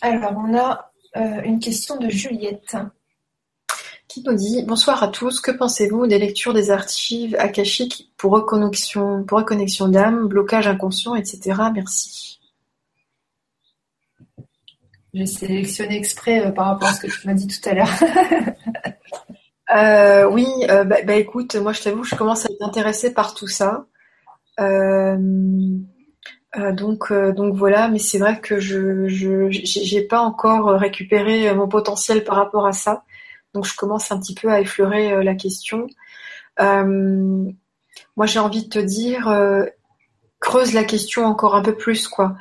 Alors 0.00 0.34
on 0.36 0.56
a 0.56 0.90
euh, 1.16 1.42
une 1.42 1.58
question 1.58 1.96
de 1.96 2.08
Juliette. 2.08 2.76
Qui 4.08 4.22
nous 4.22 4.34
dit 4.34 4.62
Bonsoir 4.62 5.02
à 5.02 5.08
tous, 5.08 5.40
que 5.40 5.50
pensez-vous 5.50 6.06
des 6.06 6.18
lectures 6.18 6.54
des 6.54 6.70
archives 6.70 7.36
akashiques 7.38 8.10
pour 8.16 8.32
reconnexion, 8.32 9.22
pour 9.24 9.38
reconnexion 9.38 9.88
d'âme, 9.88 10.28
blocage 10.28 10.66
inconscient, 10.66 11.14
etc. 11.14 11.60
Merci. 11.74 12.40
J'ai 15.14 15.26
sélectionné 15.26 15.96
exprès 15.96 16.46
euh, 16.46 16.50
par 16.50 16.66
rapport 16.66 16.88
à 16.88 16.94
ce 16.94 17.00
que 17.00 17.06
tu 17.06 17.26
m'as 17.26 17.34
dit 17.34 17.46
tout 17.46 17.68
à 17.68 17.74
l'heure. 17.74 17.90
Euh, 19.70 20.24
oui, 20.30 20.46
bah, 20.66 21.02
bah, 21.04 21.16
écoute, 21.16 21.54
moi 21.56 21.74
je 21.74 21.82
t'avoue, 21.82 22.02
je 22.02 22.14
commence 22.14 22.46
à 22.46 22.48
être 22.50 22.62
intéressée 22.62 23.12
par 23.12 23.34
tout 23.34 23.48
ça. 23.48 23.84
Donc, 26.56 27.12
donc 27.12 27.54
voilà, 27.54 27.88
mais 27.88 27.98
c'est 27.98 28.18
vrai 28.18 28.40
que 28.40 28.58
je 28.58 29.06
j'ai 29.50 30.02
pas 30.02 30.20
encore 30.20 30.70
récupéré 30.80 31.52
mon 31.54 31.68
potentiel 31.68 32.24
par 32.24 32.36
rapport 32.36 32.66
à 32.66 32.72
ça. 32.72 33.04
Donc 33.54 33.66
je 33.66 33.76
commence 33.76 34.10
un 34.12 34.18
petit 34.18 34.34
peu 34.34 34.50
à 34.50 34.60
effleurer 34.60 35.22
la 35.22 35.34
question. 35.34 35.86
moi 36.58 38.26
j'ai 38.26 38.38
envie 38.38 38.64
de 38.64 38.68
te 38.68 38.78
dire, 38.78 39.28
creuse 40.40 40.72
la 40.72 40.84
question 40.84 41.24
encore 41.24 41.54
un 41.54 41.62
peu 41.62 41.74
plus, 41.74 42.08
quoi. 42.08 42.36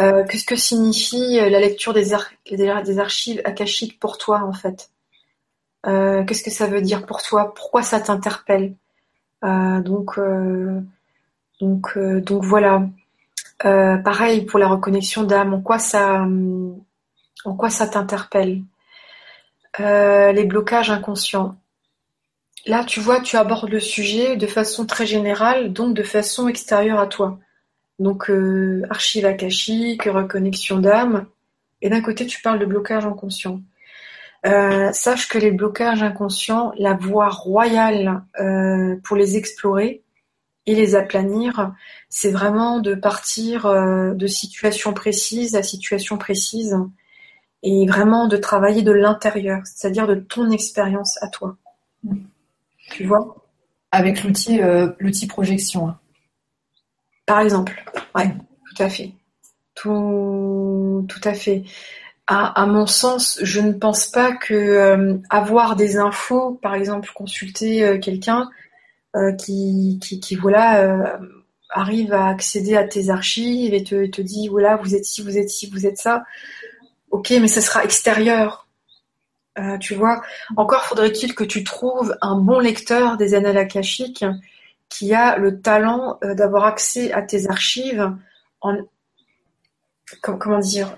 Euh, 0.00 0.24
qu'est-ce 0.24 0.46
que 0.46 0.56
signifie 0.56 1.38
euh, 1.38 1.50
la 1.50 1.60
lecture 1.60 1.92
des, 1.92 2.14
archives 2.14 3.42
akashiques 3.44 4.00
pour 4.00 4.16
toi 4.18 4.42
en 4.42 4.52
fait? 4.52 4.90
Euh, 5.86 6.24
Qu'est-ce 6.24 6.42
que 6.42 6.50
ça 6.50 6.66
veut 6.66 6.80
dire 6.80 7.04
pour 7.04 7.22
toi? 7.22 7.52
Pourquoi 7.54 7.82
ça 7.82 8.00
t'interpelle? 8.00 8.74
Donc 9.42 10.20
donc 11.60 11.98
donc 11.98 12.44
voilà. 12.44 12.86
Pareil 13.58 14.44
pour 14.44 14.58
la 14.58 14.68
reconnexion 14.68 15.22
d'âme. 15.22 15.54
En 15.54 15.60
quoi 15.60 15.78
ça 15.78 16.26
en 17.44 17.56
quoi 17.56 17.70
ça 17.70 17.86
t'interpelle? 17.86 18.62
Les 19.78 20.44
blocages 20.44 20.90
inconscients. 20.90 21.56
là, 22.66 22.84
tu 22.84 23.00
vois, 23.00 23.20
tu 23.20 23.36
abordes 23.36 23.70
le 23.70 23.80
sujet 23.80 24.36
de 24.36 24.46
façon 24.46 24.86
très 24.86 25.06
générale, 25.06 25.72
donc 25.72 25.94
de 25.94 26.02
façon 26.02 26.48
extérieure 26.48 27.00
à 27.00 27.06
toi. 27.06 27.38
Donc, 27.98 28.30
euh, 28.30 28.82
archive 28.90 29.26
akashique, 29.26 30.04
reconnexion 30.04 30.78
d'âme. 30.78 31.26
Et 31.82 31.88
d'un 31.88 32.00
côté, 32.00 32.26
tu 32.26 32.42
parles 32.42 32.58
de 32.58 32.66
blocage 32.66 33.06
inconscient. 33.06 33.60
Euh, 34.44 34.92
sache 34.92 35.28
que 35.28 35.38
les 35.38 35.52
blocages 35.52 36.02
inconscients, 36.02 36.72
la 36.76 36.94
voie 36.94 37.28
royale 37.28 38.24
euh, 38.40 38.96
pour 39.04 39.16
les 39.16 39.36
explorer 39.36 40.02
et 40.66 40.74
les 40.74 40.96
aplanir, 40.96 41.72
c'est 42.14 42.30
vraiment 42.30 42.78
de 42.78 42.94
partir 42.94 43.64
euh, 43.64 44.12
de 44.12 44.26
situation 44.26 44.92
précise 44.92 45.56
à 45.56 45.62
situation 45.62 46.18
précise 46.18 46.76
et 47.62 47.86
vraiment 47.86 48.28
de 48.28 48.36
travailler 48.36 48.82
de 48.82 48.92
l'intérieur, 48.92 49.62
c'est-à-dire 49.64 50.06
de 50.06 50.16
ton 50.16 50.50
expérience 50.50 51.18
à 51.22 51.28
toi. 51.28 51.56
Tu 52.90 53.06
vois? 53.06 53.36
Avec 53.92 54.24
l'outil 54.24 54.60
l'outil 54.98 55.26
projection. 55.26 55.88
Hein. 55.88 55.98
Par 57.24 57.40
exemple, 57.40 57.82
ouais, 58.14 58.34
tout 58.68 58.82
à 58.82 58.90
fait. 58.90 59.12
Tout, 59.74 61.06
tout 61.08 61.20
à 61.24 61.32
fait. 61.32 61.64
À, 62.26 62.66
mon 62.66 62.86
sens, 62.86 63.38
je 63.42 63.60
ne 63.60 63.72
pense 63.72 64.06
pas 64.06 64.34
que 64.34 64.54
euh, 64.54 65.18
avoir 65.28 65.76
des 65.76 65.98
infos, 65.98 66.58
par 66.62 66.74
exemple, 66.74 67.10
consulter 67.14 67.84
euh, 67.84 67.98
quelqu'un 67.98 68.48
euh, 69.16 69.32
qui, 69.32 69.98
qui, 70.00 70.36
voilà 70.36 71.18
arrive 71.72 72.12
à 72.12 72.28
accéder 72.28 72.76
à 72.76 72.84
tes 72.84 73.10
archives 73.10 73.74
et 73.74 73.82
te, 73.82 74.06
te 74.06 74.22
dit 74.22 74.48
voilà 74.48 74.76
vous 74.76 74.94
êtes 74.94 75.04
ci, 75.04 75.22
vous 75.22 75.38
êtes 75.38 75.50
ci, 75.50 75.68
vous 75.70 75.86
êtes 75.86 75.98
ça. 75.98 76.24
Ok, 77.10 77.30
mais 77.30 77.48
ça 77.48 77.60
sera 77.60 77.84
extérieur. 77.84 78.66
tu 79.80 79.94
vois. 79.94 80.22
Encore 80.56 80.84
faudrait-il 80.84 81.34
que 81.34 81.44
tu 81.44 81.64
trouves 81.64 82.16
un 82.20 82.36
bon 82.36 82.58
lecteur 82.58 83.16
des 83.16 83.34
annales 83.34 83.58
akashiques 83.58 84.24
qui 84.88 85.14
a 85.14 85.36
le 85.38 85.60
talent 85.60 86.18
d'avoir 86.22 86.64
accès 86.64 87.12
à 87.12 87.22
tes 87.22 87.48
archives 87.48 88.14
en 88.60 88.76
comment 90.20 90.58
dire 90.58 90.94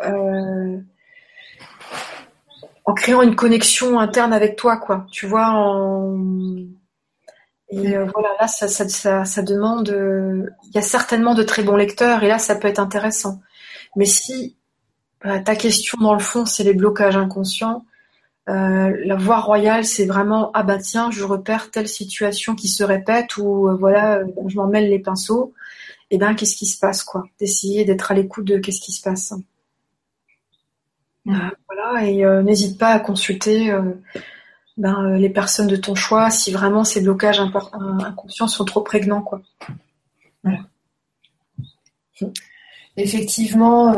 en 2.84 2.94
créant 2.94 3.22
une 3.22 3.34
connexion 3.34 3.98
interne 3.98 4.32
avec 4.32 4.56
toi, 4.56 4.76
quoi. 4.76 5.06
Tu 5.10 5.26
vois, 5.26 5.50
en... 5.50 6.18
et 7.70 7.96
euh, 7.96 8.06
voilà, 8.12 8.28
là, 8.40 8.46
ça, 8.46 8.68
ça, 8.68 9.24
ça, 9.24 9.42
demande. 9.42 9.88
Euh, 9.88 10.46
il 10.64 10.74
y 10.74 10.78
a 10.78 10.82
certainement 10.82 11.34
de 11.34 11.42
très 11.42 11.62
bons 11.62 11.76
lecteurs, 11.76 12.22
et 12.22 12.28
là, 12.28 12.38
ça 12.38 12.56
peut 12.56 12.68
être 12.68 12.78
intéressant. 12.78 13.40
Mais 13.96 14.04
si 14.04 14.56
bah, 15.22 15.40
ta 15.40 15.56
question 15.56 15.98
dans 16.00 16.14
le 16.14 16.20
fond, 16.20 16.44
c'est 16.44 16.64
les 16.64 16.74
blocages 16.74 17.16
inconscients, 17.16 17.84
euh, 18.50 18.94
la 19.04 19.16
voie 19.16 19.40
royale, 19.40 19.86
c'est 19.86 20.04
vraiment 20.04 20.50
ah 20.52 20.62
bah 20.62 20.76
tiens, 20.78 21.10
je 21.10 21.24
repère 21.24 21.70
telle 21.70 21.88
situation 21.88 22.54
qui 22.54 22.68
se 22.68 22.84
répète 22.84 23.38
ou 23.38 23.74
voilà, 23.78 24.20
je 24.46 24.56
m'en 24.56 24.66
mêle 24.66 24.90
les 24.90 24.98
pinceaux. 24.98 25.54
Et 26.10 26.18
ben, 26.18 26.34
qu'est-ce 26.34 26.56
qui 26.56 26.66
se 26.66 26.78
passe, 26.78 27.02
quoi? 27.02 27.24
D'essayer 27.40 27.86
d'être 27.86 28.12
à 28.12 28.14
l'écoute 28.14 28.44
de 28.44 28.58
qu'est-ce 28.58 28.82
qui 28.82 28.92
se 28.92 29.02
passe. 29.02 29.32
Euh, 31.26 31.32
voilà, 31.66 32.04
et 32.04 32.22
n'hésite 32.42 32.78
pas 32.78 32.90
à 32.90 33.00
consulter 33.00 33.74
ben, 34.76 35.16
les 35.16 35.30
personnes 35.30 35.68
de 35.68 35.76
ton 35.76 35.94
choix 35.94 36.30
si 36.30 36.50
vraiment 36.52 36.82
ces 36.84 37.00
blocages 37.00 37.40
inconscients 37.40 38.48
sont 38.48 38.64
trop 38.64 38.80
prégnants. 38.80 39.22
Quoi. 39.22 39.40
Effectivement, 42.96 43.92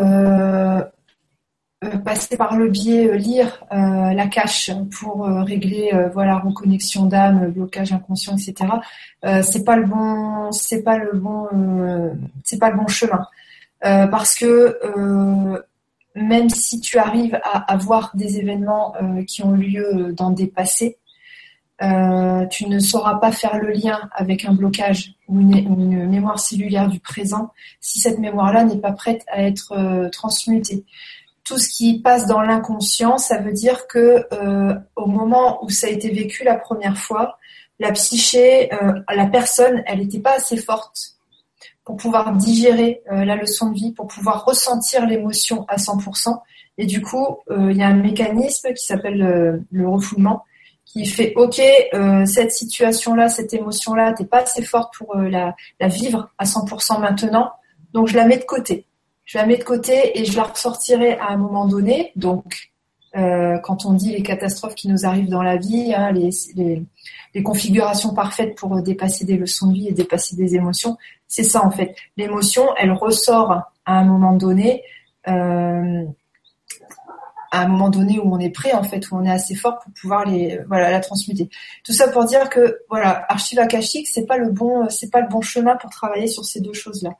passer 2.04 2.36
par 2.36 2.56
le 2.56 2.68
biais 2.68 3.16
lire 3.16 3.64
la 3.70 4.26
cache 4.26 4.70
pour 4.98 5.26
régler 5.26 5.92
voilà 6.12 6.38
reconnexion 6.38 7.06
d'âme, 7.06 7.50
blocage 7.52 7.92
inconscient, 7.92 8.36
etc. 8.36 8.54
c'est 9.42 9.64
pas 9.64 9.76
le 9.76 9.86
bon, 9.86 10.52
c'est 10.52 10.82
pas 10.82 10.98
le 10.98 11.12
bon, 11.12 11.48
c'est 12.44 12.58
pas 12.58 12.70
le 12.70 12.76
bon 12.76 12.86
chemin 12.86 13.26
parce 13.80 14.34
que 14.34 14.78
même 16.16 16.48
si 16.48 16.80
tu 16.80 16.98
arrives 16.98 17.38
à 17.44 17.70
avoir 17.72 18.10
des 18.14 18.38
événements 18.38 18.94
euh, 18.96 19.22
qui 19.24 19.42
ont 19.42 19.52
lieu 19.52 20.14
dans 20.16 20.30
des 20.30 20.46
passés, 20.46 20.98
euh, 21.82 22.46
tu 22.46 22.66
ne 22.68 22.78
sauras 22.78 23.16
pas 23.16 23.32
faire 23.32 23.58
le 23.58 23.70
lien 23.70 24.08
avec 24.12 24.46
un 24.46 24.54
blocage 24.54 25.12
ou 25.28 25.40
une, 25.40 26.08
mémoire 26.08 26.40
cellulaire 26.40 26.88
du 26.88 27.00
présent 27.00 27.52
si 27.80 28.00
cette 28.00 28.18
mémoire-là 28.18 28.64
n'est 28.64 28.78
pas 28.78 28.92
prête 28.92 29.24
à 29.28 29.42
être 29.42 29.72
euh, 29.72 30.08
transmutée. 30.08 30.84
Tout 31.44 31.58
ce 31.58 31.68
qui 31.68 32.00
passe 32.00 32.26
dans 32.26 32.40
l'inconscient, 32.40 33.18
ça 33.18 33.38
veut 33.38 33.52
dire 33.52 33.86
que 33.86 34.26
au 34.96 35.06
moment 35.06 35.62
où 35.62 35.68
ça 35.68 35.86
a 35.86 35.90
été 35.90 36.10
vécu 36.10 36.42
la 36.42 36.56
première 36.56 36.98
fois, 36.98 37.38
la 37.78 37.92
psyché, 37.92 38.68
la 39.08 39.26
personne, 39.26 39.84
elle 39.86 40.00
n'était 40.00 40.18
pas 40.18 40.38
assez 40.38 40.56
forte 40.56 41.15
pour 41.86 41.96
pouvoir 41.96 42.32
digérer 42.32 43.00
euh, 43.12 43.24
la 43.24 43.36
leçon 43.36 43.70
de 43.70 43.76
vie, 43.76 43.92
pour 43.92 44.08
pouvoir 44.08 44.44
ressentir 44.44 45.06
l'émotion 45.06 45.64
à 45.68 45.76
100%. 45.76 46.36
Et 46.78 46.84
du 46.84 47.00
coup, 47.00 47.38
euh, 47.48 47.70
il 47.70 47.78
y 47.78 47.82
a 47.82 47.86
un 47.86 47.94
mécanisme 47.94 48.74
qui 48.74 48.84
s'appelle 48.84 49.22
euh, 49.22 49.58
le 49.70 49.88
refoulement, 49.88 50.42
qui 50.84 51.06
fait 51.06 51.32
OK, 51.36 51.60
cette 52.26 52.52
situation-là, 52.52 53.28
cette 53.28 53.52
émotion-là, 53.52 54.14
t'es 54.14 54.24
pas 54.24 54.42
assez 54.42 54.62
forte 54.62 54.94
pour 54.96 55.14
la, 55.16 55.54
la, 55.78 55.88
vivre 55.88 56.30
à 56.38 56.44
100% 56.44 57.00
maintenant, 57.00 57.50
donc 57.92 58.08
je 58.08 58.16
la 58.16 58.24
mets 58.24 58.38
de 58.38 58.44
côté. 58.44 58.86
Je 59.24 59.36
la 59.36 59.46
mets 59.46 59.58
de 59.58 59.64
côté 59.64 60.18
et 60.18 60.24
je 60.24 60.36
la 60.36 60.44
ressortirai 60.44 61.18
à 61.18 61.30
un 61.30 61.36
moment 61.36 61.66
donné. 61.66 62.12
Donc, 62.16 62.70
quand 63.12 63.84
on 63.84 63.92
dit 63.92 64.12
les 64.12 64.22
catastrophes 64.22 64.74
qui 64.74 64.88
nous 64.88 65.04
arrivent 65.04 65.28
dans 65.28 65.42
la 65.42 65.56
vie, 65.56 65.92
hein, 65.94 66.12
les, 66.12 66.30
les, 66.54 66.82
les 67.34 67.42
configurations 67.42 68.14
parfaites 68.14 68.54
pour 68.54 68.80
dépasser 68.80 69.24
des 69.24 69.36
leçons 69.36 69.66
de 69.66 69.74
vie 69.74 69.88
et 69.88 69.92
dépasser 69.92 70.36
des 70.36 70.54
émotions, 70.54 70.96
c'est 71.28 71.42
ça 71.42 71.64
en 71.64 71.70
fait. 71.70 71.94
L'émotion, 72.16 72.68
elle 72.76 72.92
ressort 72.92 73.52
à 73.84 73.98
un 73.98 74.04
moment 74.04 74.32
donné, 74.32 74.82
euh, 75.28 76.04
à 77.52 77.60
un 77.62 77.68
moment 77.68 77.88
donné 77.88 78.18
où 78.18 78.34
on 78.34 78.38
est 78.38 78.50
prêt 78.50 78.72
en 78.72 78.82
fait, 78.82 79.10
où 79.10 79.16
on 79.16 79.24
est 79.24 79.30
assez 79.30 79.54
fort 79.54 79.78
pour 79.78 79.92
pouvoir 80.00 80.24
les, 80.24 80.58
voilà, 80.68 80.90
la 80.90 81.00
transmuter. 81.00 81.48
Tout 81.84 81.92
ça 81.92 82.08
pour 82.08 82.24
dire 82.24 82.48
que 82.48 82.80
voilà, 82.90 83.24
archive 83.28 83.58
akashique, 83.58 84.08
c'est 84.08 84.26
pas 84.26 84.36
le 84.36 84.50
bon, 84.50 84.88
c'est 84.88 85.10
pas 85.10 85.20
le 85.20 85.28
bon 85.28 85.40
chemin 85.40 85.76
pour 85.76 85.90
travailler 85.90 86.26
sur 86.26 86.44
ces 86.44 86.60
deux 86.60 86.72
choses-là. 86.72 87.10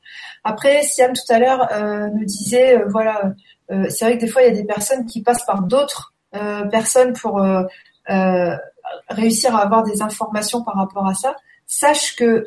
Après, 0.45 0.83
Siam 0.83 1.13
tout 1.13 1.33
à 1.33 1.39
l'heure 1.39 1.69
euh, 1.73 2.11
me 2.11 2.25
disait, 2.25 2.79
euh, 2.79 2.87
voilà, 2.89 3.33
c'est 3.89 4.05
vrai 4.05 4.17
que 4.17 4.21
des 4.21 4.29
fois 4.29 4.43
il 4.43 4.49
y 4.49 4.51
a 4.53 4.55
des 4.55 4.65
personnes 4.65 5.07
qui 5.07 5.23
passent 5.23 5.45
par 5.45 5.63
d'autres 5.63 6.15
personnes 6.71 7.15
pour 7.15 7.43
réussir 9.09 9.57
à 9.57 9.63
avoir 9.63 9.83
des 9.83 10.03
informations 10.03 10.63
par 10.63 10.77
rapport 10.77 11.07
à 11.07 11.15
ça. 11.15 11.35
Sache 11.67 12.15
que 12.15 12.47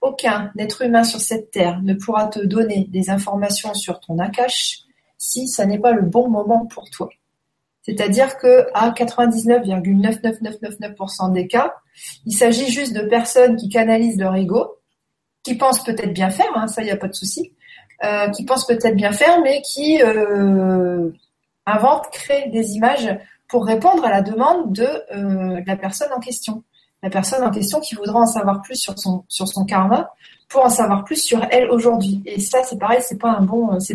aucun 0.00 0.52
être 0.58 0.82
humain 0.82 1.04
sur 1.04 1.20
cette 1.20 1.50
terre 1.50 1.80
ne 1.82 1.94
pourra 1.94 2.28
te 2.28 2.40
donner 2.40 2.86
des 2.90 3.10
informations 3.10 3.74
sur 3.74 4.00
ton 4.00 4.18
Akash 4.18 4.80
si 5.18 5.48
ça 5.48 5.66
n'est 5.66 5.78
pas 5.78 5.92
le 5.92 6.02
bon 6.02 6.28
moment 6.28 6.66
pour 6.66 6.90
toi. 6.90 7.10
C'est-à-dire 7.82 8.38
que 8.38 8.66
à 8.74 8.90
99,99999% 8.90 11.32
des 11.32 11.46
cas, 11.46 11.74
il 12.26 12.32
s'agit 12.32 12.68
juste 12.70 12.92
de 12.94 13.02
personnes 13.02 13.54
qui 13.56 13.68
canalisent 13.68 14.18
leur 14.18 14.34
ego, 14.36 14.78
qui 15.42 15.56
pensent 15.56 15.84
peut-être 15.84 16.12
bien 16.12 16.30
faire, 16.30 16.50
hein, 16.54 16.66
ça 16.66 16.82
il 16.82 16.86
n'y 16.86 16.90
a 16.90 16.96
pas 16.96 17.08
de 17.08 17.14
souci, 17.14 17.52
euh, 18.04 18.28
qui 18.30 18.44
pensent 18.44 18.66
peut-être 18.66 18.96
bien 18.96 19.12
faire, 19.12 19.40
mais 19.42 19.62
qui 19.62 20.02
euh, 20.02 21.10
inventent, 21.66 22.10
créent 22.10 22.48
des 22.50 22.72
images 22.72 23.08
pour 23.48 23.64
répondre 23.66 24.04
à 24.04 24.10
la 24.10 24.22
demande 24.22 24.72
de 24.72 24.88
euh, 25.14 25.60
la 25.66 25.76
personne 25.76 26.12
en 26.14 26.20
question 26.20 26.62
la 27.02 27.10
personne 27.10 27.42
en 27.42 27.50
question 27.50 27.80
qui 27.80 27.94
voudra 27.94 28.20
en 28.20 28.26
savoir 28.26 28.62
plus 28.62 28.76
sur 28.76 28.98
son 29.48 29.64
karma 29.64 30.12
pour 30.48 30.64
en 30.64 30.68
savoir 30.68 31.04
plus 31.04 31.22
sur 31.22 31.46
elle 31.50 31.70
aujourd'hui. 31.70 32.22
Et 32.26 32.40
ça, 32.40 32.62
c'est 32.64 32.78
pareil, 32.78 32.98
c'est 33.00 33.18
pas 33.18 33.30
un 33.30 33.46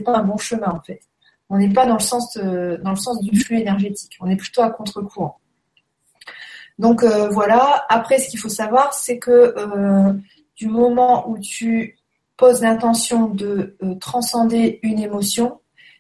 pas 0.02 0.18
un 0.18 0.24
bon 0.24 0.38
chemin 0.38 0.70
en 0.70 0.82
fait. 0.82 1.02
On 1.50 1.58
n'est 1.58 1.72
pas 1.72 1.86
dans 1.86 1.96
le 1.96 2.00
sens 2.00 2.38
sens 2.96 3.22
du 3.22 3.40
flux 3.40 3.60
énergétique. 3.60 4.18
On 4.22 4.30
est 4.30 4.36
plutôt 4.36 4.62
à 4.62 4.72
contre-courant. 4.72 5.40
Donc 6.80 7.04
euh, 7.04 7.30
voilà. 7.30 7.86
Après, 7.90 8.18
ce 8.20 8.30
qu'il 8.30 8.40
faut 8.40 8.50
savoir, 8.50 8.94
c'est 8.94 9.20
que 9.20 9.32
euh, 9.32 10.14
du 10.56 10.68
moment 10.68 11.30
où 11.30 11.38
tu 11.38 11.98
poses 12.38 12.62
l'intention 12.62 13.28
de 13.28 13.78
euh, 13.84 13.96
transcender 13.96 14.80
une 14.82 15.00
émotion, 15.00 15.60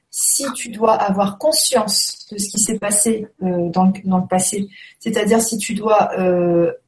si 0.09 0.45
tu 0.53 0.69
dois 0.69 0.93
avoir 0.93 1.37
conscience 1.37 2.25
de 2.31 2.37
ce 2.37 2.49
qui 2.49 2.59
s'est 2.59 2.79
passé 2.79 3.27
dans, 3.41 3.91
dans 4.05 4.17
le 4.19 4.27
passé, 4.27 4.69
c'est-à-dire 4.99 5.41
si 5.41 5.57
tu 5.57 5.73
dois 5.73 6.09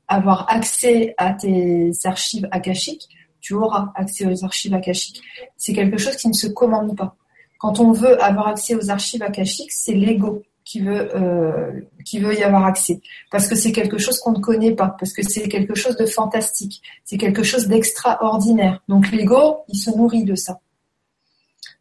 avoir 0.07 0.49
accès 0.49 1.13
à 1.17 1.33
tes 1.33 1.91
archives 2.03 2.47
akashiques, 2.51 3.09
tu 3.41 3.53
auras 3.53 3.91
accès 3.95 4.25
aux 4.25 4.43
archives 4.43 4.73
akashiques. 4.73 5.21
C'est 5.55 5.73
quelque 5.73 5.97
chose 5.97 6.15
qui 6.15 6.27
ne 6.27 6.33
se 6.33 6.47
commande 6.47 6.95
pas. 6.95 7.15
Quand 7.59 7.79
on 7.79 7.91
veut 7.91 8.21
avoir 8.21 8.47
accès 8.47 8.75
aux 8.75 8.89
archives 8.89 9.23
akashiques, 9.23 9.71
c'est 9.71 9.93
l'ego 9.93 10.43
qui 10.67 10.81
veut 10.81 11.15
euh, 11.15 11.79
qui 12.03 12.19
veut 12.19 12.35
y 12.37 12.43
avoir 12.43 12.65
accès 12.65 12.99
parce 13.31 13.47
que 13.47 13.55
c'est 13.55 13.71
quelque 13.71 13.97
chose 13.97 14.19
qu'on 14.19 14.33
ne 14.33 14.39
connaît 14.39 14.75
pas 14.75 14.95
parce 14.99 15.13
que 15.13 15.23
c'est 15.23 15.47
quelque 15.47 15.75
chose 15.75 15.95
de 15.95 16.05
fantastique 16.05 16.81
c'est 17.05 17.17
quelque 17.17 17.41
chose 17.41 17.67
d'extraordinaire 17.67 18.83
donc 18.89 19.09
l'ego 19.11 19.59
il 19.69 19.77
se 19.77 19.89
nourrit 19.91 20.25
de 20.25 20.35
ça 20.35 20.59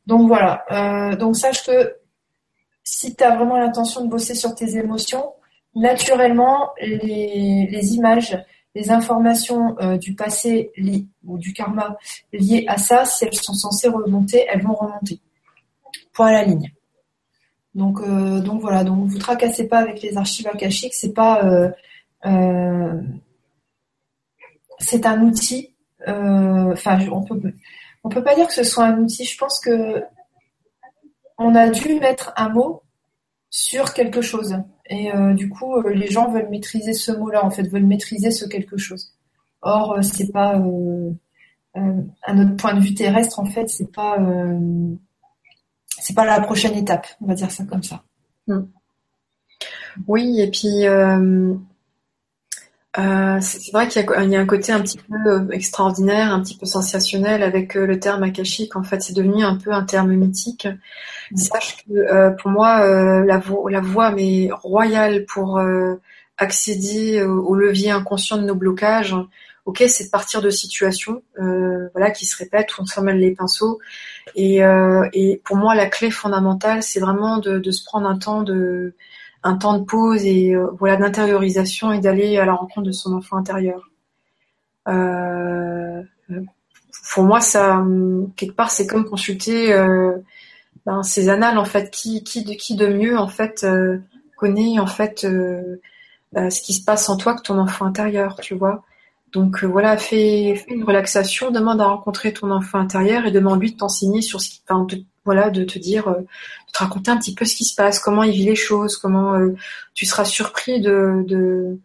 donc 0.07 0.29
voilà 0.29 0.65
euh, 0.71 1.17
donc 1.17 1.37
sache 1.37 1.67
que 1.67 1.97
si 2.85 3.17
tu 3.17 3.25
as 3.25 3.35
vraiment 3.35 3.57
l'intention 3.57 4.05
de 4.05 4.09
bosser 4.09 4.37
sur 4.37 4.55
tes 4.55 4.77
émotions 4.77 5.33
naturellement, 5.77 6.71
les, 6.81 7.95
images, 7.95 8.37
les 8.75 8.91
informations 8.91 9.77
du 10.01 10.15
passé 10.15 10.73
ou 11.25 11.39
du 11.39 11.53
karma 11.53 11.97
liées 12.33 12.65
à 12.67 12.79
ça, 12.79 13.05
si 13.05 13.25
elles 13.25 13.35
sont 13.35 13.55
censées 13.55 13.89
remonter, 13.89 14.45
elles 14.49 14.63
vont 14.63 14.75
remonter. 14.75 15.21
Point 16.13 16.29
à 16.29 16.33
la 16.33 16.45
ligne. 16.45 16.73
Donc, 17.75 18.01
donc 18.43 18.61
voilà, 18.61 18.83
donc 18.83 19.07
vous 19.07 19.19
tracassez 19.19 19.69
pas 19.69 19.79
avec 19.79 20.03
les 20.03 20.17
archives 20.17 20.49
akashiques, 20.49 20.95
c'est 20.95 21.13
pas 21.13 21.73
c'est 24.79 25.07
un 25.07 25.23
outil. 25.23 25.75
Enfin, 26.07 26.99
on 27.13 27.23
peut 27.23 27.41
on 28.07 28.09
peut 28.09 28.23
pas 28.23 28.35
dire 28.35 28.47
que 28.47 28.55
ce 28.55 28.63
soit 28.63 28.85
un 28.85 28.99
outil. 28.99 29.25
Je 29.25 29.37
pense 29.37 29.59
que 29.59 30.05
on 31.39 31.55
a 31.55 31.69
dû 31.71 31.99
mettre 31.99 32.33
un 32.37 32.49
mot 32.49 32.83
sur 33.51 33.95
quelque 33.95 34.23
chose. 34.23 34.57
Et 34.89 35.13
euh, 35.13 35.35
du 35.35 35.49
coup, 35.49 35.77
euh, 35.77 35.93
les 35.93 36.09
gens 36.09 36.31
veulent 36.31 36.49
maîtriser 36.49 36.93
ce 36.93 37.13
mot-là, 37.13 37.45
en 37.45 37.51
fait, 37.51 37.65
veulent 37.65 37.87
maîtriser 37.87 38.31
ce 38.31 38.47
quelque 38.47 38.77
chose. 38.77 39.15
Or, 39.63 39.95
euh, 39.95 40.03
c'est 40.03 40.33
pas 40.33 40.61
à 41.75 42.35
notre 42.35 42.57
point 42.57 42.75
de 42.75 42.81
vue 42.81 42.95
terrestre, 42.95 43.39
en 43.39 43.45
fait, 43.45 43.69
c'est 43.69 43.93
pas 43.93 44.19
c'est 45.99 46.15
pas 46.15 46.25
la 46.25 46.41
prochaine 46.41 46.75
étape. 46.75 47.07
On 47.21 47.27
va 47.27 47.35
dire 47.35 47.51
ça 47.51 47.65
comme 47.65 47.83
ça. 47.83 48.03
Hmm. 48.47 48.65
Oui, 50.07 50.41
et 50.41 50.51
puis 50.51 50.85
c'est 52.97 53.73
vrai 53.73 53.89
qu'il 53.89 54.03
y, 54.03 54.37
a 54.37 54.41
un 54.41 54.47
côté 54.47 54.73
un 54.73 54.81
petit 54.81 54.99
peu 54.99 55.49
extraordinaire, 55.53 56.33
un 56.33 56.41
petit 56.41 56.57
peu 56.57 56.65
sensationnel 56.65 57.43
avec 57.43 57.75
le 57.75 58.01
terme 58.01 58.23
akashique. 58.23 58.75
En 58.75 58.83
fait, 58.83 59.03
c'est 59.03 59.13
devenu 59.13 59.45
un 59.45 59.57
peu 59.57 59.73
un 59.73 59.85
terme 59.85 60.13
mythique. 60.13 60.67
Sache 61.35 61.85
que 61.85 61.93
euh, 61.93 62.31
pour 62.31 62.51
moi, 62.51 62.81
euh, 62.83 63.25
la, 63.25 63.39
vo 63.39 63.69
la 63.69 63.81
voie 63.81 64.13
mais 64.13 64.49
royale 64.53 65.25
pour 65.27 65.59
euh, 65.59 65.97
accéder 66.39 67.23
au, 67.23 67.55
levier 67.55 67.91
inconscient 67.91 68.37
de 68.39 68.45
nos 68.45 68.55
blocages, 68.55 69.15
ok, 69.65 69.85
c'est 69.89 70.05
de 70.05 70.11
partir 70.11 70.41
de 70.41 70.51
situations, 70.51 71.23
voilà, 71.37 72.11
qui 72.11 72.27
se 72.27 72.37
répètent, 72.37 72.77
où 72.79 72.83
on 72.83 72.87
s'emmène 72.87 73.17
les 73.17 73.33
pinceaux. 73.33 73.81
Et, 74.35 74.61
et, 75.13 75.41
pour 75.45 75.57
moi, 75.57 75.75
la 75.75 75.87
clé 75.87 76.11
fondamentale, 76.11 76.83
c'est 76.83 77.01
vraiment 77.01 77.39
de, 77.39 77.59
de, 77.59 77.71
se 77.71 77.85
prendre 77.85 78.07
un 78.07 78.19
temps 78.19 78.43
de 78.43 78.93
un 79.47 79.57
temps 79.57 79.79
de 79.79 79.85
pause 79.85 80.25
et 80.25 80.55
voilà 80.79 80.97
d'intériorisation 80.97 81.93
et 81.93 82.01
d'aller 82.01 82.39
à 82.39 82.45
la 82.45 82.55
rencontre 82.55 82.87
de 82.87 82.93
son 82.93 83.15
enfant 83.15 83.37
intérieur. 83.37 83.91
pour 84.85 84.95
moi, 87.25 87.41
ça 87.41 87.85
quelque 88.37 88.55
part, 88.55 88.71
c'est 88.71 88.87
comme 88.87 89.05
consulter 89.05 89.73
ben, 90.87 91.03
ces 91.03 91.29
annales 91.29 91.59
en 91.59 91.65
fait 91.65 91.91
qui 91.91 92.23
qui 92.23 92.45
de 92.45 92.53
qui 92.53 92.77
de 92.77 92.87
mieux 92.87 93.19
en 93.19 93.27
fait 93.27 93.65
euh, 93.65 93.99
connaît 94.37 94.79
en 94.79 94.87
fait 94.87 95.25
euh, 95.25 95.81
euh, 96.37 96.49
ce 96.49 96.63
qui 96.63 96.75
se 96.75 96.85
passe 96.85 97.09
en 97.09 97.17
toi 97.17 97.35
que 97.35 97.43
ton 97.43 97.59
enfant 97.59 97.87
intérieur 97.87 98.37
tu 98.41 98.55
vois 98.55 98.85
donc 99.33 99.65
voilà 99.65 99.97
fais, 99.97 100.65
une 100.69 100.85
relaxation 100.85 101.51
demande 101.51 101.81
à 101.81 101.87
rencontrer 101.87 102.33
ton 102.33 102.53
enfant 102.53 102.79
intérieur 102.79 103.27
et 103.27 103.33
demande-lui 103.33 103.73
de 103.73 103.79
t'enseigner 103.79 104.23
sur 104.23 104.41
ce 104.41 104.49
qui 104.49 104.63
enfin, 104.69 104.87
voilà 105.25 105.51
de 105.51 105.65
te 105.65 105.81
dire 105.81 106.15
te 106.77 106.83
raconter 106.83 107.11
un 107.11 107.17
petit 107.17 107.35
peu 107.35 107.45
ce 107.45 107.57
qui 107.57 107.65
se 107.65 107.75
passe 107.75 107.99
comment 107.99 108.23
il 108.23 108.33
vit 108.33 108.45
les 108.45 108.57
choses 108.57 108.97
comment 108.97 109.35
tu 109.95 110.05
seras 110.05 110.25
surpris 110.25 110.81
de, 110.81 111.25
de 111.27 111.79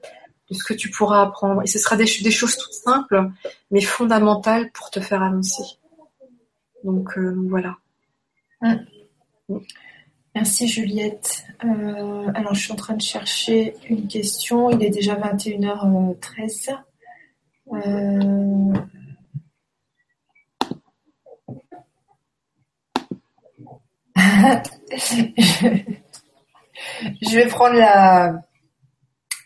ce 0.51 0.63
que 0.63 0.73
tu 0.73 0.89
pourras 0.89 1.21
apprendre 1.21 1.61
et 1.63 1.67
ce 1.67 1.79
sera 1.79 1.95
des, 1.95 2.05
choses 2.05 2.57
toutes 2.57 2.73
simples 2.73 3.29
mais 3.71 3.81
fondamentales 3.81 4.71
pour 4.71 4.89
te 4.89 4.99
faire 4.99 5.23
avancer 5.23 5.63
donc 6.83 7.17
voilà 7.17 7.77
mm. 8.61 8.75
Merci 10.33 10.67
Juliette. 10.67 11.45
Euh, 11.65 12.31
alors 12.33 12.53
je 12.53 12.61
suis 12.61 12.71
en 12.71 12.77
train 12.77 12.93
de 12.93 13.01
chercher 13.01 13.75
une 13.89 14.07
question. 14.07 14.69
Il 14.69 14.81
est 14.81 14.89
déjà 14.89 15.15
21h13. 15.15 16.77
Je 27.21 27.35
vais 27.35 27.47
prendre 27.47 27.75
la, 27.75 28.41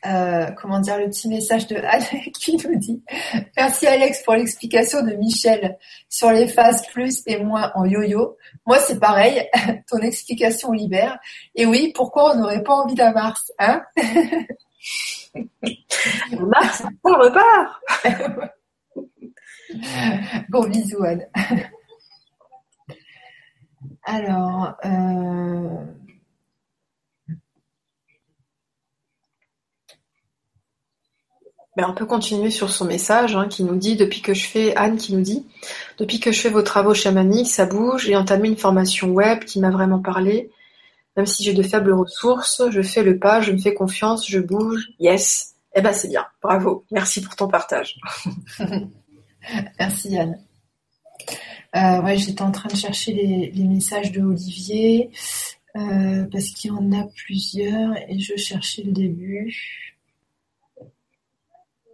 euh, 0.06 0.52
comment 0.62 0.80
dire, 0.80 1.00
le 1.00 1.08
petit 1.08 1.28
message 1.28 1.66
de 1.68 1.78
Anne 1.78 2.04
qui 2.40 2.58
nous 2.58 2.76
dit 2.78 3.04
Merci 3.58 3.88
Alex 3.88 4.22
pour 4.24 4.36
l'explication 4.36 5.02
de 5.04 5.14
Michel 5.14 5.78
sur 6.10 6.32
les 6.32 6.48
phases 6.48 6.86
plus 6.88 7.24
et 7.26 7.44
moins 7.44 7.72
en 7.76 7.86
yo-yo. 7.86 8.38
Moi, 8.68 8.78
c'est 8.80 9.00
pareil, 9.00 9.48
ton 9.90 9.98
explication 10.00 10.72
libère. 10.72 11.18
Et 11.56 11.66
oui, 11.66 11.92
pourquoi 11.96 12.34
on 12.34 12.40
n'aurait 12.40 12.64
pas 12.64 12.74
envie 12.74 12.96
d'un 12.96 13.14
Mars 13.14 13.52
hein 13.58 13.84
Mars, 16.32 16.84
on 17.04 17.14
repart 17.14 17.82
Bon 20.50 20.68
bisous 20.68 21.04
Anne. 21.04 21.28
Alors, 24.04 24.76
euh, 24.86 25.86
Ben, 31.76 31.88
on 31.90 31.94
peut 31.94 32.06
continuer 32.06 32.52
sur 32.52 32.70
son 32.70 32.86
message 32.86 33.36
hein, 33.36 33.50
qui 33.50 33.66
nous 33.66 33.76
dit 33.76 33.98
depuis 33.98 34.22
que 34.22 34.34
je 34.34 34.48
fais 34.48 34.74
Anne 34.78 34.96
qui 34.96 35.14
nous 35.14 35.20
dit 35.22 35.46
depuis 35.98 36.22
que 36.22 36.32
je 36.32 36.40
fais 36.40 36.50
vos 36.50 36.62
travaux 36.62 36.94
chamaniques 36.94 37.50
ça 37.50 37.66
bouge 37.66 38.06
j'ai 38.06 38.16
entamé 38.16 38.48
une 38.48 38.56
formation 38.56 39.10
web 39.10 39.44
qui 39.44 39.60
m'a 39.60 39.72
vraiment 39.72 40.00
parlé. 40.00 40.52
Même 41.18 41.26
si 41.26 41.44
j'ai 41.44 41.54
de 41.54 41.64
faibles 41.64 41.92
ressources 41.92 42.62
je 42.70 42.82
fais 42.82 43.04
le 43.04 43.20
pas 43.20 43.42
je 43.42 43.52
me 43.52 43.58
fais 43.58 43.74
confiance 43.74 44.26
je 44.26 44.40
bouge. 44.40 44.88
Yes. 45.00 45.56
Eh 45.76 45.82
ben 45.82 45.92
c'est 45.92 46.08
bien. 46.08 46.26
Bravo. 46.42 46.86
Merci 46.92 47.22
pour 47.22 47.36
ton 47.36 47.50
partage. 47.50 48.00
Merci 49.80 50.18
Anne 50.18 50.40
ouais 51.76 52.18
j'étais 52.18 52.42
en 52.42 52.52
train 52.52 52.70
de 52.70 52.76
chercher 52.76 53.14
les, 53.14 53.64
messages 53.64 54.12
de 54.12 54.22
Olivier 54.22 55.12
euh, 55.76 56.26
parce 56.32 56.46
qu'il 56.52 56.72
y 56.72 56.74
en 56.74 56.92
a 56.92 57.06
plusieurs 57.16 57.96
et 58.10 58.20
je 58.20 58.36
cherchais 58.38 58.84
le 58.84 58.92
début 58.92 59.86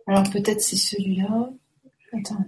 alors 0.07 0.29
peut-être 0.29 0.61
c'est 0.61 0.75
celui-là. 0.75 1.49
Attends. 2.13 2.43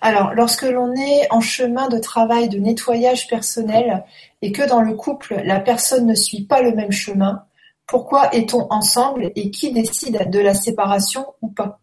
Alors, 0.00 0.34
lorsque 0.34 0.62
l'on 0.62 0.94
est 0.94 1.26
en 1.30 1.40
chemin 1.40 1.88
de 1.88 1.98
travail 1.98 2.48
de 2.48 2.58
nettoyage 2.58 3.26
personnel 3.26 4.04
et 4.42 4.52
que 4.52 4.66
dans 4.66 4.80
le 4.80 4.94
couple, 4.94 5.40
la 5.44 5.60
personne 5.60 6.06
ne 6.06 6.14
suit 6.14 6.44
pas 6.44 6.62
le 6.62 6.74
même 6.74 6.92
chemin, 6.92 7.44
pourquoi 7.86 8.34
est-on 8.34 8.66
ensemble 8.70 9.32
et 9.36 9.50
qui 9.50 9.72
décide 9.72 10.30
de 10.30 10.38
la 10.38 10.54
séparation 10.54 11.26
ou 11.42 11.48
pas? 11.48 11.80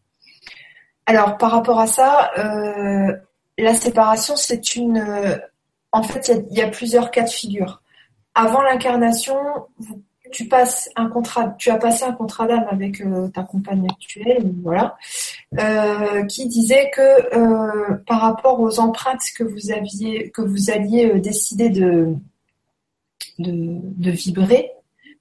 Alors, 1.07 1.37
par 1.37 1.51
rapport 1.51 1.79
à 1.79 1.87
ça, 1.87 2.31
euh, 2.37 3.11
la 3.57 3.73
séparation, 3.73 4.35
c'est 4.35 4.75
une... 4.75 5.41
en 5.91 6.03
fait, 6.03 6.31
il 6.51 6.55
y, 6.55 6.61
a 6.61 6.67
plusieurs 6.67 7.09
cas 7.09 7.23
de 7.23 7.29
figure. 7.29 7.81
Avant 8.35 8.61
l'incarnation, 8.61 9.35
tu 10.31 10.47
passes 10.47 10.89
un 10.95 11.07
contrat, 11.07 11.55
tu 11.57 11.69
as 11.69 11.77
passé 11.77 12.03
un 12.03 12.13
contrat 12.13 12.47
d'âme 12.47 12.65
avec 12.69 13.01
euh, 13.01 13.27
ta 13.29 13.43
compagne 13.43 13.87
actuelle, 13.89 14.53
voilà, 14.63 14.97
euh, 15.59 16.23
qui 16.25 16.47
disait 16.47 16.91
que 16.93 17.35
euh, 17.35 17.95
par 18.05 18.21
rapport 18.21 18.59
aux 18.59 18.79
empreintes 18.79 19.21
que 19.35 19.43
vous 19.43 19.71
aviez, 19.71 20.29
que 20.31 20.41
vous 20.41 20.69
alliez 20.69 21.19
décider 21.19 21.69
de, 21.69 22.15
de, 23.39 24.11
vibrer, 24.11 24.71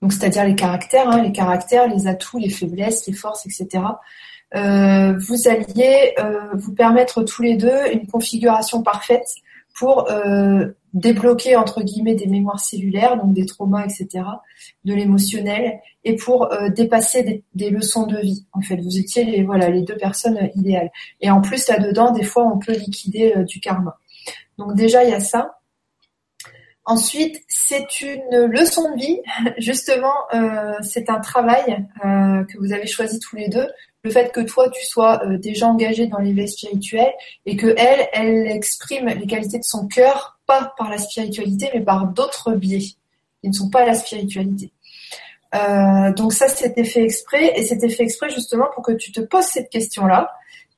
donc 0.02 0.12
c'est-à-dire 0.12 0.44
les 0.44 0.54
caractères, 0.54 1.08
hein, 1.08 1.22
les 1.22 1.32
caractères, 1.32 1.88
les 1.88 2.06
atouts, 2.06 2.38
les 2.38 2.50
faiblesses, 2.50 3.06
les 3.06 3.14
forces, 3.14 3.46
etc. 3.46 3.82
vous 4.54 5.48
alliez 5.48 6.14
vous 6.54 6.74
permettre 6.74 7.22
tous 7.22 7.42
les 7.42 7.56
deux 7.56 7.92
une 7.92 8.06
configuration 8.06 8.82
parfaite 8.82 9.28
pour 9.78 10.08
débloquer 10.96 11.56
entre 11.56 11.82
guillemets 11.82 12.14
des 12.14 12.26
mémoires 12.26 12.58
cellulaires, 12.58 13.18
donc 13.18 13.34
des 13.34 13.44
traumas, 13.44 13.84
etc., 13.84 14.24
de 14.84 14.94
l'émotionnel, 14.94 15.78
et 16.04 16.16
pour 16.16 16.50
euh, 16.52 16.70
dépasser 16.70 17.44
des, 17.54 17.70
leçons 17.70 18.06
de 18.06 18.16
vie. 18.16 18.46
En 18.52 18.62
fait, 18.62 18.76
vous 18.76 18.98
étiez 18.98 19.24
les 19.24 19.42
voilà 19.42 19.68
les 19.68 19.82
deux 19.82 19.96
personnes 19.96 20.38
euh, 20.38 20.48
idéales. 20.54 20.90
Et 21.20 21.30
en 21.30 21.42
plus 21.42 21.68
là-dedans, 21.68 22.12
des 22.12 22.24
fois, 22.24 22.44
on 22.44 22.58
peut 22.58 22.72
liquider 22.72 23.34
euh, 23.36 23.44
du 23.44 23.60
karma. 23.60 23.98
Donc 24.56 24.74
déjà, 24.74 25.04
il 25.04 25.10
y 25.10 25.14
a 25.14 25.20
ça. 25.20 25.58
Ensuite, 26.86 27.42
c'est 27.46 28.00
une 28.00 28.46
leçon 28.46 28.90
de 28.94 28.98
vie. 28.98 29.20
Justement, 29.58 30.14
c'est 30.82 31.10
un 31.10 31.18
travail 31.18 31.84
que 32.00 32.58
vous 32.58 32.72
avez 32.72 32.86
choisi 32.86 33.18
tous 33.18 33.34
les 33.34 33.48
deux 33.48 33.66
le 34.06 34.12
fait 34.12 34.32
que 34.32 34.40
toi 34.40 34.70
tu 34.70 34.84
sois 34.86 35.20
déjà 35.38 35.66
engagé 35.66 36.06
dans 36.06 36.18
l'éveil 36.18 36.48
spirituel 36.48 37.12
et 37.44 37.56
que 37.56 37.74
elle, 37.76 38.08
elle 38.12 38.46
exprime 38.46 39.06
les 39.06 39.26
qualités 39.26 39.58
de 39.58 39.64
son 39.64 39.86
cœur 39.88 40.38
pas 40.46 40.72
par 40.78 40.88
la 40.88 40.98
spiritualité, 40.98 41.68
mais 41.74 41.80
par 41.80 42.06
d'autres 42.06 42.52
biais 42.52 42.78
qui 42.78 43.48
ne 43.48 43.52
sont 43.52 43.68
pas 43.68 43.84
la 43.84 43.94
spiritualité. 43.94 44.72
Euh, 45.54 46.12
donc 46.12 46.32
ça, 46.32 46.48
c'était 46.48 46.84
fait 46.84 47.02
exprès, 47.02 47.58
et 47.58 47.64
c'était 47.64 47.88
fait 47.88 48.04
exprès 48.04 48.30
justement 48.30 48.66
pour 48.74 48.84
que 48.84 48.92
tu 48.92 49.12
te 49.12 49.20
poses 49.20 49.46
cette 49.46 49.70
question-là, 49.70 50.32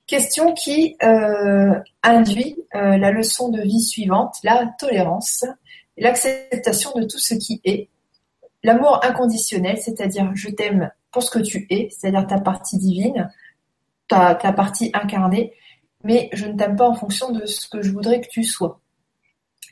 question 0.07 0.55
qui 0.55 0.97
euh, 1.03 1.79
induit 2.03 2.57
euh, 2.75 2.97
la 2.97 3.11
leçon 3.11 3.51
de 3.51 3.61
vie 3.61 3.83
suivante, 3.83 4.37
la 4.43 4.67
tolérance, 4.79 5.45
l'acceptation 5.97 6.93
de 6.97 7.05
tout 7.05 7.19
ce 7.19 7.35
qui 7.35 7.61
est, 7.65 7.89
l'amour 8.63 9.01
inconditionnel, 9.05 9.79
c'est-à-dire 9.79 10.31
je 10.35 10.49
t'aime 10.49 10.91
pour 11.11 11.23
ce 11.23 11.31
que 11.31 11.39
tu 11.39 11.67
es, 11.71 11.89
c'est-à-dire 11.91 12.27
ta 12.27 12.41
partie 12.41 12.79
divine, 12.79 13.31
ta, 14.09 14.35
partie 14.53 14.91
incarnée, 14.95 15.53
mais 16.05 16.31
je 16.33 16.47
ne 16.47 16.57
t'aime 16.57 16.77
pas 16.77 16.89
en 16.89 16.95
fonction 16.95 17.31
de 17.31 17.45
ce 17.47 17.69
que 17.69 17.83
je 17.83 17.93
voudrais 17.93 18.21
que 18.21 18.29
tu 18.29 18.45
sois. 18.45 18.81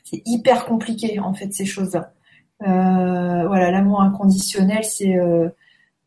C'est 0.03 0.21
hyper 0.25 0.65
compliqué 0.65 1.19
en 1.19 1.33
fait 1.33 1.53
ces 1.53 1.65
choses-là. 1.65 2.13
Euh, 2.63 3.47
voilà, 3.47 3.71
l'amour 3.71 4.01
inconditionnel, 4.01 4.83
c'est 4.83 5.15
euh, 5.15 5.49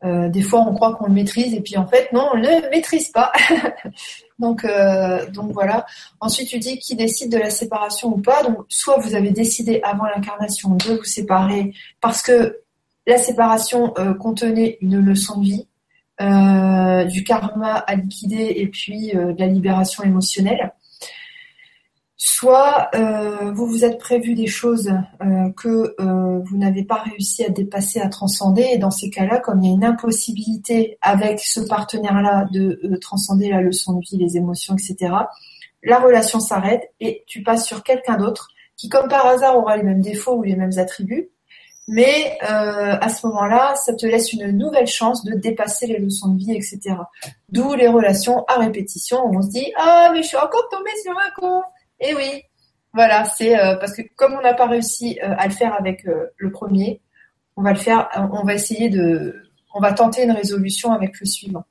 euh, 0.04 0.28
des 0.28 0.42
fois 0.42 0.60
on 0.60 0.74
croit 0.74 0.94
qu'on 0.94 1.06
le 1.06 1.12
maîtrise 1.12 1.54
et 1.54 1.60
puis 1.60 1.76
en 1.76 1.86
fait 1.86 2.10
non, 2.12 2.30
on 2.32 2.38
ne 2.38 2.62
le 2.62 2.70
maîtrise 2.70 3.10
pas. 3.10 3.32
donc 4.38 4.66
donc 5.32 5.52
voilà. 5.52 5.86
Ensuite 6.20 6.48
tu 6.48 6.58
dis 6.58 6.78
qui 6.78 6.96
décide 6.96 7.30
de 7.30 7.38
la 7.38 7.50
séparation 7.50 8.08
ou 8.08 8.20
pas. 8.20 8.42
Donc 8.42 8.58
soit 8.68 8.98
vous 8.98 9.14
avez 9.14 9.30
décidé 9.30 9.80
avant 9.82 10.04
l'incarnation 10.04 10.70
de 10.70 10.96
vous 10.96 11.04
séparer 11.04 11.72
parce 12.00 12.22
que 12.22 12.60
la 13.10 13.18
séparation 13.18 13.92
contenait 14.18 14.78
une 14.80 14.98
leçon 14.98 15.40
de 15.40 15.44
vie, 15.44 15.66
du 17.12 17.24
karma 17.24 17.74
à 17.74 17.94
liquider 17.94 18.54
et 18.56 18.68
puis 18.68 19.12
de 19.12 19.36
la 19.38 19.46
libération 19.46 20.02
émotionnelle 20.02 20.72
soit 22.22 22.90
euh, 22.94 23.50
vous 23.52 23.66
vous 23.66 23.82
êtes 23.82 23.98
prévu 23.98 24.34
des 24.34 24.46
choses 24.46 24.92
euh, 25.22 25.50
que 25.56 25.94
euh, 25.98 26.38
vous 26.44 26.58
n'avez 26.58 26.84
pas 26.84 27.02
réussi 27.02 27.42
à 27.44 27.48
dépasser, 27.48 27.98
à 27.98 28.10
transcender, 28.10 28.66
et 28.72 28.76
dans 28.76 28.90
ces 28.90 29.08
cas-là, 29.08 29.38
comme 29.38 29.62
il 29.62 29.68
y 29.68 29.72
a 29.72 29.74
une 29.74 29.84
impossibilité 29.84 30.98
avec 31.00 31.40
ce 31.40 31.60
partenaire-là 31.60 32.46
de 32.52 32.96
transcender 33.00 33.48
la 33.48 33.62
leçon 33.62 33.94
de 33.94 34.00
vie, 34.00 34.18
les 34.18 34.36
émotions, 34.36 34.74
etc., 34.74 35.14
la 35.82 35.98
relation 35.98 36.40
s'arrête 36.40 36.92
et 37.00 37.24
tu 37.26 37.42
passes 37.42 37.66
sur 37.66 37.82
quelqu'un 37.82 38.18
d'autre 38.18 38.48
qui, 38.76 38.90
comme 38.90 39.08
par 39.08 39.24
hasard, 39.24 39.56
aura 39.56 39.78
les 39.78 39.82
mêmes 39.82 40.02
défauts 40.02 40.36
ou 40.36 40.42
les 40.42 40.56
mêmes 40.56 40.78
attributs, 40.78 41.30
mais 41.92 42.38
à 42.40 43.08
ce 43.08 43.26
moment-là, 43.26 43.74
ça 43.74 43.94
te 43.94 44.06
laisse 44.06 44.32
une 44.32 44.50
nouvelle 44.56 44.86
chance 44.86 45.24
de 45.24 45.34
dépasser 45.34 45.86
les 45.86 45.98
leçons 45.98 46.28
de 46.28 46.38
vie, 46.38 46.52
etc. 46.52 46.78
D'où 47.48 47.74
les 47.74 47.88
relations 47.88 48.44
à 48.44 48.58
répétition 48.58 49.26
où 49.26 49.36
on 49.36 49.42
se 49.42 49.50
dit 49.50 49.72
ah 49.76 50.10
mais 50.12 50.22
je 50.22 50.28
suis 50.28 50.36
encore 50.36 50.68
tombée 50.70 50.90
sur 51.02 51.12
un 51.12 51.30
con 51.36 51.62
et 52.00 52.14
oui, 52.14 52.42
voilà, 52.92 53.24
c'est 53.24 53.58
euh, 53.58 53.76
parce 53.76 53.94
que 53.94 54.02
comme 54.16 54.34
on 54.34 54.40
n'a 54.40 54.54
pas 54.54 54.66
réussi 54.66 55.18
euh, 55.22 55.34
à 55.38 55.46
le 55.46 55.52
faire 55.52 55.74
avec 55.74 56.06
euh, 56.06 56.26
le 56.38 56.50
premier, 56.50 57.00
on 57.56 57.62
va 57.62 57.72
le 57.72 57.78
faire, 57.78 58.08
on 58.32 58.42
va 58.42 58.54
essayer 58.54 58.88
de, 58.88 59.42
on 59.74 59.80
va 59.80 59.92
tenter 59.92 60.24
une 60.24 60.32
résolution 60.32 60.92
avec 60.92 61.20
le 61.20 61.26
suivant. 61.26 61.64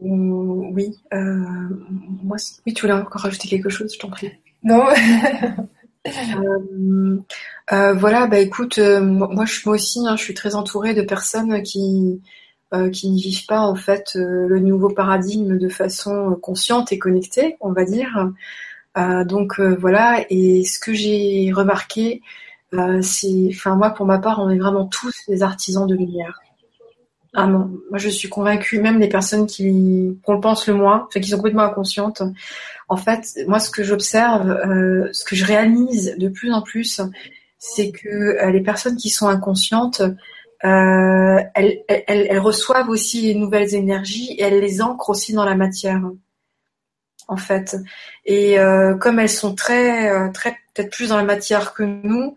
Oui, 0.00 0.94
moi, 1.10 2.36
oui, 2.66 2.74
tu 2.74 2.82
voulais 2.82 2.92
encore 2.92 3.22
rajouter 3.22 3.48
quelque 3.48 3.68
chose, 3.68 3.92
je 3.92 3.98
t'en 3.98 4.10
prie. 4.10 4.30
Non. 4.62 4.84
voilà, 7.70 8.26
bah 8.26 8.38
écoute, 8.38 8.78
moi, 8.78 9.28
moi 9.34 9.44
aussi, 9.66 10.06
hein, 10.06 10.16
je 10.16 10.22
suis 10.22 10.34
très 10.34 10.54
entourée 10.54 10.94
de 10.94 11.02
personnes 11.02 11.62
qui 11.62 12.20
euh, 12.74 12.90
qui 12.90 13.10
ne 13.10 13.16
vivent 13.18 13.46
pas 13.46 13.60
en 13.62 13.74
fait 13.74 14.12
euh, 14.16 14.46
le 14.46 14.58
nouveau 14.58 14.90
paradigme 14.90 15.56
de 15.56 15.70
façon 15.70 16.36
consciente 16.42 16.92
et 16.92 16.98
connectée, 16.98 17.56
on 17.60 17.72
va 17.72 17.84
dire. 17.86 18.30
Euh, 18.98 19.24
donc 19.24 19.58
voilà, 19.58 20.22
et 20.28 20.64
ce 20.64 20.78
que 20.78 20.92
j'ai 20.92 21.50
remarqué, 21.50 22.20
c'est, 23.00 23.48
enfin 23.50 23.74
moi 23.74 23.90
pour 23.90 24.04
ma 24.04 24.18
part, 24.18 24.40
on 24.40 24.50
est 24.50 24.58
vraiment 24.58 24.86
tous 24.86 25.14
des 25.28 25.42
artisans 25.42 25.86
de 25.86 25.94
lumière. 25.94 26.42
Ah 27.40 27.46
non, 27.46 27.70
moi 27.90 27.98
je 27.98 28.08
suis 28.08 28.28
convaincue, 28.28 28.80
même 28.80 28.98
les 28.98 29.08
personnes 29.08 29.46
qui 29.46 30.18
qu'on 30.24 30.34
le 30.34 30.40
pense 30.40 30.66
le 30.66 30.74
moins, 30.74 31.06
enfin 31.06 31.20
qui 31.20 31.28
sont 31.28 31.36
complètement 31.36 31.62
inconscientes. 31.62 32.22
En 32.88 32.96
fait, 32.96 33.38
moi 33.46 33.60
ce 33.60 33.70
que 33.70 33.84
j'observe, 33.84 34.48
ce 35.12 35.24
que 35.24 35.36
je 35.36 35.44
réalise 35.44 36.16
de 36.18 36.28
plus 36.28 36.52
en 36.52 36.62
plus, 36.62 37.00
c'est 37.58 37.92
que 37.92 38.50
les 38.50 38.60
personnes 38.60 38.96
qui 38.96 39.10
sont 39.10 39.28
inconscientes, 39.28 40.02
euh, 40.64 41.40
elles, 41.54 42.38
reçoivent 42.38 42.88
aussi 42.88 43.22
les 43.22 43.34
nouvelles 43.34 43.74
énergies 43.74 44.32
et 44.32 44.42
elles 44.42 44.60
les 44.60 44.82
ancrent 44.82 45.10
aussi 45.10 45.32
dans 45.32 45.44
la 45.44 45.54
matière, 45.54 46.02
en 47.28 47.36
fait. 47.36 47.76
Et 48.24 48.58
euh, 48.58 48.96
comme 48.96 49.20
elles 49.20 49.28
sont 49.28 49.54
très, 49.54 50.10
euh, 50.10 50.30
très 50.32 50.56
peut-être 50.74 50.90
plus 50.90 51.10
dans 51.10 51.16
la 51.16 51.24
matière 51.24 51.74
que 51.74 51.84
nous, 51.84 52.34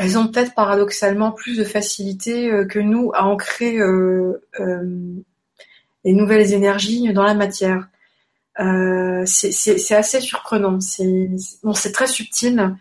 elles 0.00 0.18
ont 0.18 0.26
peut-être 0.28 0.54
paradoxalement 0.54 1.30
plus 1.30 1.58
de 1.58 1.64
facilité 1.64 2.50
euh, 2.50 2.64
que 2.64 2.78
nous 2.78 3.12
à 3.14 3.24
ancrer 3.24 3.78
euh, 3.78 4.42
les 6.04 6.12
nouvelles 6.12 6.52
énergies 6.52 7.12
dans 7.12 7.24
la 7.24 7.34
matière. 7.34 7.88
c'est 9.26 9.94
assez 9.94 10.20
surprenant. 10.20 10.80
C'est 10.80 11.92
très 11.92 12.06
subtil. 12.06 12.74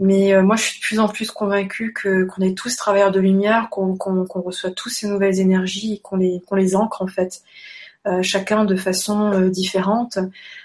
Mais 0.00 0.32
euh, 0.32 0.42
moi, 0.42 0.56
je 0.56 0.62
suis 0.62 0.80
de 0.80 0.82
plus 0.82 0.98
en 0.98 1.08
plus 1.08 1.30
convaincue 1.30 1.92
qu'on 1.94 2.42
est 2.42 2.56
tous 2.56 2.74
travailleurs 2.74 3.12
de 3.12 3.20
lumière, 3.20 3.68
qu'on 3.68 3.94
reçoit 4.42 4.70
tous 4.70 4.88
ces 4.88 5.06
nouvelles 5.06 5.38
énergies, 5.40 6.02
les 6.18 6.40
qu'on 6.40 6.56
les 6.56 6.74
ancre 6.74 7.02
en 7.02 7.06
fait, 7.06 7.42
euh, 8.06 8.22
chacun 8.22 8.64
de 8.64 8.76
façon 8.76 9.30
euh, 9.34 9.50
différente. 9.50 10.18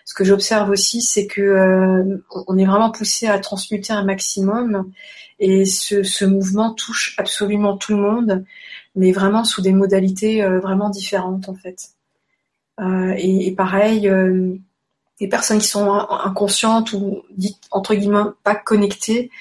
Ce 0.05 0.13
que 0.13 0.23
j'observe 0.23 0.69
aussi, 0.69 1.01
c'est 1.01 1.27
que 1.27 2.17
on 2.47 2.57
est 2.57 2.65
vraiment 2.65 2.91
poussé 2.91 3.27
à 3.27 3.37
transmuter 3.39 3.91
un 3.91 4.05
maximum, 4.05 4.89
et 5.39 5.65
ce, 5.65 6.25
mouvement 6.25 6.73
touche 6.73 7.15
absolument 7.17 7.77
tout 7.77 7.93
le 7.93 8.01
monde, 8.01 8.45
mais 8.95 9.11
vraiment 9.11 9.43
sous 9.43 9.61
des 9.61 9.73
modalités 9.73 10.45
vraiment 10.45 10.89
différentes 10.89 11.49
en 11.49 11.55
fait. 11.55 11.89
Et, 13.17 13.47
et, 13.47 13.51
pareil 13.55 14.09
des 15.19 15.27
personnes 15.27 15.59
qui 15.59 15.67
sont 15.67 15.89
inconscientes 15.91 16.93
ou 16.93 17.23
dites 17.31 17.61
entre 17.71 17.95
guillemets 17.95 18.31
pas 18.43 18.55
connectées, 18.55 19.31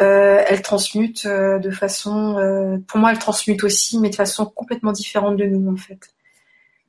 euh, 0.00 0.44
elles 0.46 0.62
transmutent 0.62 1.26
euh, 1.26 1.58
de 1.58 1.70
façon, 1.70 2.38
euh, 2.38 2.78
pour 2.86 3.00
moi 3.00 3.12
elles 3.12 3.18
transmutent 3.18 3.64
aussi, 3.64 3.98
mais 3.98 4.10
de 4.10 4.14
façon 4.14 4.46
complètement 4.46 4.92
différente 4.92 5.36
de 5.36 5.44
nous 5.44 5.72
en 5.72 5.76
fait. 5.76 6.14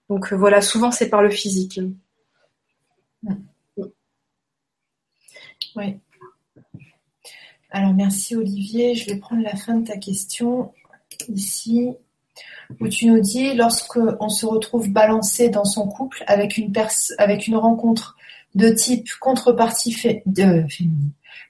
Donc 0.09 0.33
voilà, 0.33 0.61
souvent 0.61 0.91
c'est 0.91 1.09
par 1.09 1.21
le 1.21 1.29
physique. 1.29 1.79
Oui. 5.75 5.97
Alors 7.75 7.95
merci 7.95 8.35
Olivier, 8.35 8.93
je 8.93 9.09
vais 9.09 9.15
prendre 9.15 9.41
la 9.41 9.55
fin 9.55 9.73
de 9.73 9.87
ta 9.87 9.97
question 9.97 10.71
ici 11.27 11.89
où 12.79 12.87
tu 12.87 13.07
nous 13.07 13.19
dis 13.19 13.55
lorsque 13.55 13.97
on 14.19 14.29
se 14.29 14.45
retrouve 14.45 14.91
balancé 14.91 15.49
dans 15.49 15.65
son 15.65 15.87
couple 15.87 16.23
avec 16.27 16.57
une 16.57 17.55
rencontre 17.55 18.15
de 18.53 18.69
type 18.69 19.07
contrepartie 19.19 20.21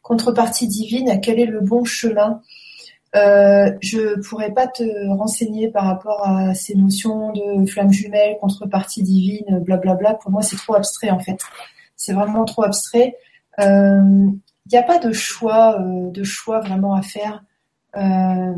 contrepartie 0.01 0.67
divine, 0.69 1.19
quel 1.21 1.41
est 1.41 1.45
le 1.45 1.59
bon 1.59 1.83
chemin? 1.83 2.41
Euh, 3.17 3.73
Je 3.81 4.17
pourrais 4.21 4.53
pas 4.53 4.67
te 4.67 5.09
renseigner 5.09 5.67
par 5.67 5.83
rapport 5.83 6.25
à 6.25 6.55
ces 6.55 6.75
notions 6.75 7.33
de 7.33 7.65
flamme 7.65 7.91
jumelle, 7.91 8.37
contrepartie 8.39 9.03
divine, 9.03 9.59
blablabla. 9.59 10.13
Pour 10.13 10.31
moi, 10.31 10.41
c'est 10.41 10.55
trop 10.55 10.75
abstrait 10.75 11.09
en 11.09 11.19
fait. 11.19 11.39
C'est 11.97 12.13
vraiment 12.13 12.45
trop 12.45 12.63
abstrait. 12.63 13.17
Il 14.65 14.69
n'y 14.71 14.77
a 14.77 14.83
pas 14.83 14.97
de 14.97 15.11
choix, 15.11 15.79
euh, 15.79 16.09
de 16.09 16.23
choix 16.23 16.61
vraiment 16.61 16.93
à 16.93 17.01
faire. 17.01 17.43
Euh, 17.97 18.55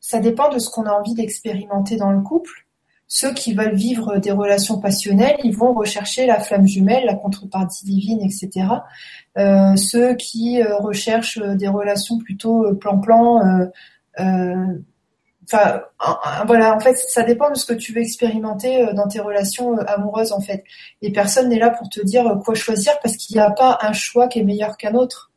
ça 0.00 0.18
dépend 0.18 0.48
de 0.48 0.58
ce 0.58 0.68
qu'on 0.68 0.84
a 0.84 0.92
envie 0.92 1.14
d'expérimenter 1.14 1.96
dans 1.96 2.10
le 2.10 2.20
couple. 2.20 2.66
Ceux 3.06 3.32
qui 3.32 3.54
veulent 3.54 3.76
vivre 3.76 4.18
des 4.18 4.32
relations 4.32 4.80
passionnelles, 4.80 5.36
ils 5.44 5.56
vont 5.56 5.72
rechercher 5.72 6.26
la 6.26 6.40
flamme 6.40 6.66
jumelle, 6.66 7.04
la 7.04 7.14
contrepartie 7.14 7.84
divine, 7.84 8.20
etc. 8.22 8.66
Euh, 9.38 9.76
ceux 9.76 10.14
qui 10.16 10.62
recherchent 10.62 11.38
des 11.38 11.68
relations 11.68 12.18
plutôt 12.18 12.74
plan-plan, 12.74 13.68
enfin 15.44 15.82
voilà 16.46 16.74
en 16.74 16.80
fait 16.80 16.96
ça 16.96 17.22
dépend 17.22 17.50
de 17.50 17.56
ce 17.56 17.66
que 17.66 17.74
tu 17.74 17.92
veux 17.92 18.00
expérimenter 18.00 18.86
dans 18.94 19.06
tes 19.06 19.20
relations 19.20 19.76
amoureuses 19.78 20.32
en 20.32 20.40
fait 20.40 20.64
et 21.02 21.12
personne 21.12 21.50
n'est 21.50 21.58
là 21.58 21.68
pour 21.68 21.90
te 21.90 22.00
dire 22.00 22.40
quoi 22.42 22.54
choisir 22.54 22.94
parce 23.02 23.16
qu'il 23.16 23.36
n'y 23.36 23.42
a 23.42 23.50
pas 23.50 23.78
un 23.82 23.92
choix 23.92 24.26
qui 24.28 24.38
est 24.38 24.44
meilleur 24.44 24.78
qu'un 24.78 24.94
autre 24.94 25.33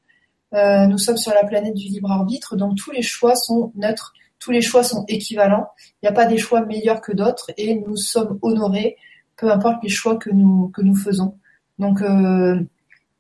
nous 0.54 0.98
sommes 0.98 1.18
sur 1.18 1.34
la 1.34 1.44
planète 1.44 1.74
du 1.74 1.88
libre 1.88 2.12
arbitre 2.12 2.56
donc 2.56 2.78
tous 2.78 2.92
les 2.92 3.02
choix 3.02 3.36
sont 3.36 3.72
neutres 3.76 4.14
tous 4.40 4.52
les 4.52 4.62
choix 4.62 4.84
sont 4.84 5.06
équivalents. 5.08 5.70
Il 6.02 6.06
n'y 6.06 6.10
a 6.10 6.14
pas 6.14 6.26
des 6.26 6.38
choix 6.38 6.62
meilleurs 6.62 7.02
que 7.02 7.12
d'autres 7.12 7.52
et 7.58 7.76
nous 7.76 7.98
sommes 7.98 8.40
honorés, 8.42 8.98
peu 9.36 9.52
importe 9.52 9.84
les 9.84 9.90
choix 9.90 10.18
que 10.18 10.30
nous, 10.30 10.70
que 10.70 10.82
nous 10.82 10.96
faisons. 10.96 11.38
Donc, 11.80 12.02
euh, 12.02 12.60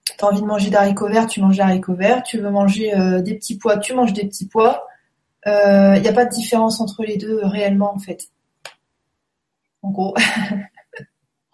tu 0.05 0.13
as 0.19 0.27
envie 0.27 0.41
de 0.41 0.45
manger 0.45 0.69
d'haricots 0.69 1.09
verts, 1.09 1.27
tu 1.27 1.41
manges 1.41 1.57
d'haricots 1.57 1.95
verts. 1.95 2.23
Tu 2.23 2.39
veux 2.39 2.49
manger 2.49 2.95
euh, 2.95 3.21
des 3.21 3.35
petits 3.35 3.57
pois, 3.57 3.77
tu 3.77 3.93
manges 3.93 4.13
des 4.13 4.25
petits 4.25 4.47
pois. 4.47 4.85
Il 5.45 5.51
euh, 5.51 5.99
n'y 5.99 6.07
a 6.07 6.13
pas 6.13 6.25
de 6.25 6.31
différence 6.31 6.81
entre 6.81 7.03
les 7.03 7.17
deux 7.17 7.39
réellement, 7.43 7.93
en 7.93 7.99
fait. 7.99 8.29
En 9.81 9.91
gros. 9.91 10.15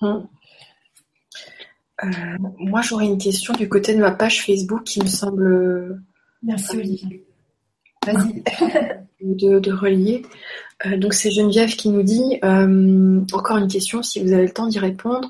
Hum. 2.01 2.53
moi, 2.57 2.81
j'aurais 2.81 3.05
une 3.05 3.19
question 3.19 3.53
du 3.53 3.69
côté 3.69 3.93
de 3.93 3.99
ma 3.99 4.11
page 4.11 4.43
Facebook 4.43 4.83
qui 4.83 5.01
me 5.01 5.07
semble. 5.07 6.01
Merci, 6.41 6.77
Olivier. 6.77 7.25
Vas-y. 8.05 8.43
de, 9.23 9.71
relier. 9.71 10.23
Euh, 10.85 10.97
donc 10.97 11.13
c'est 11.13 11.31
Geneviève 11.31 11.75
qui 11.75 11.89
nous 11.89 12.03
dit, 12.03 12.39
euh, 12.43 13.21
encore 13.31 13.57
une 13.57 13.67
question, 13.67 14.03
si 14.03 14.21
vous 14.21 14.33
avez 14.33 14.43
le 14.43 14.53
temps 14.53 14.67
d'y 14.67 14.79
répondre, 14.79 15.29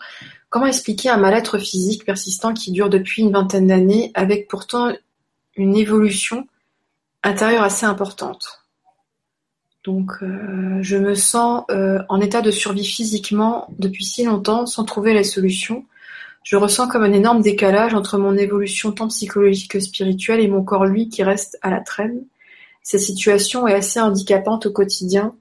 comment 0.49 0.65
expliquer 0.65 1.09
un 1.09 1.17
mal-être 1.17 1.57
physique 1.57 2.05
persistant 2.05 2.53
qui 2.53 2.71
dure 2.71 2.89
depuis 2.89 3.21
une 3.21 3.31
vingtaine 3.31 3.67
d'années 3.67 4.11
avec 4.13 4.47
pourtant 4.47 4.91
une 5.55 5.75
évolution 5.75 6.47
intérieure 7.23 7.63
assez 7.63 7.85
importante? 7.85 8.59
Donc, 9.83 10.13
je 10.79 10.95
me 10.95 11.13
sens 11.13 11.65
en 12.07 12.21
état 12.21 12.41
de 12.41 12.51
survie 12.51 12.85
physiquement 12.85 13.67
depuis 13.79 14.05
si 14.05 14.23
longtemps 14.23 14.65
sans 14.65 14.85
trouver 14.85 15.13
la 15.13 15.25
solution. 15.25 15.83
Je 16.43 16.57
ressens 16.57 16.89
comme 16.89 17.03
un 17.03 17.13
énorme 17.13 17.41
décalage 17.41 17.93
entre 17.93 18.17
mon 18.17 18.35
évolution 18.35 18.91
tant 18.91 19.07
psychologique 19.07 19.71
que 19.71 19.79
spirituelle 19.79 20.41
et 20.41 20.47
mon 20.49 20.63
corps, 20.63 20.85
lui, 20.85 21.07
qui 21.07 21.23
reste 21.23 21.57
à 21.61 21.69
la 21.69 21.79
traîne. 21.79 22.25
Cette 22.81 22.99
situation 22.99 23.65
est 23.65 23.73
assez 23.73 24.01
handicapante 24.01 24.65
au 24.65 24.71
quotidien. 24.71 25.35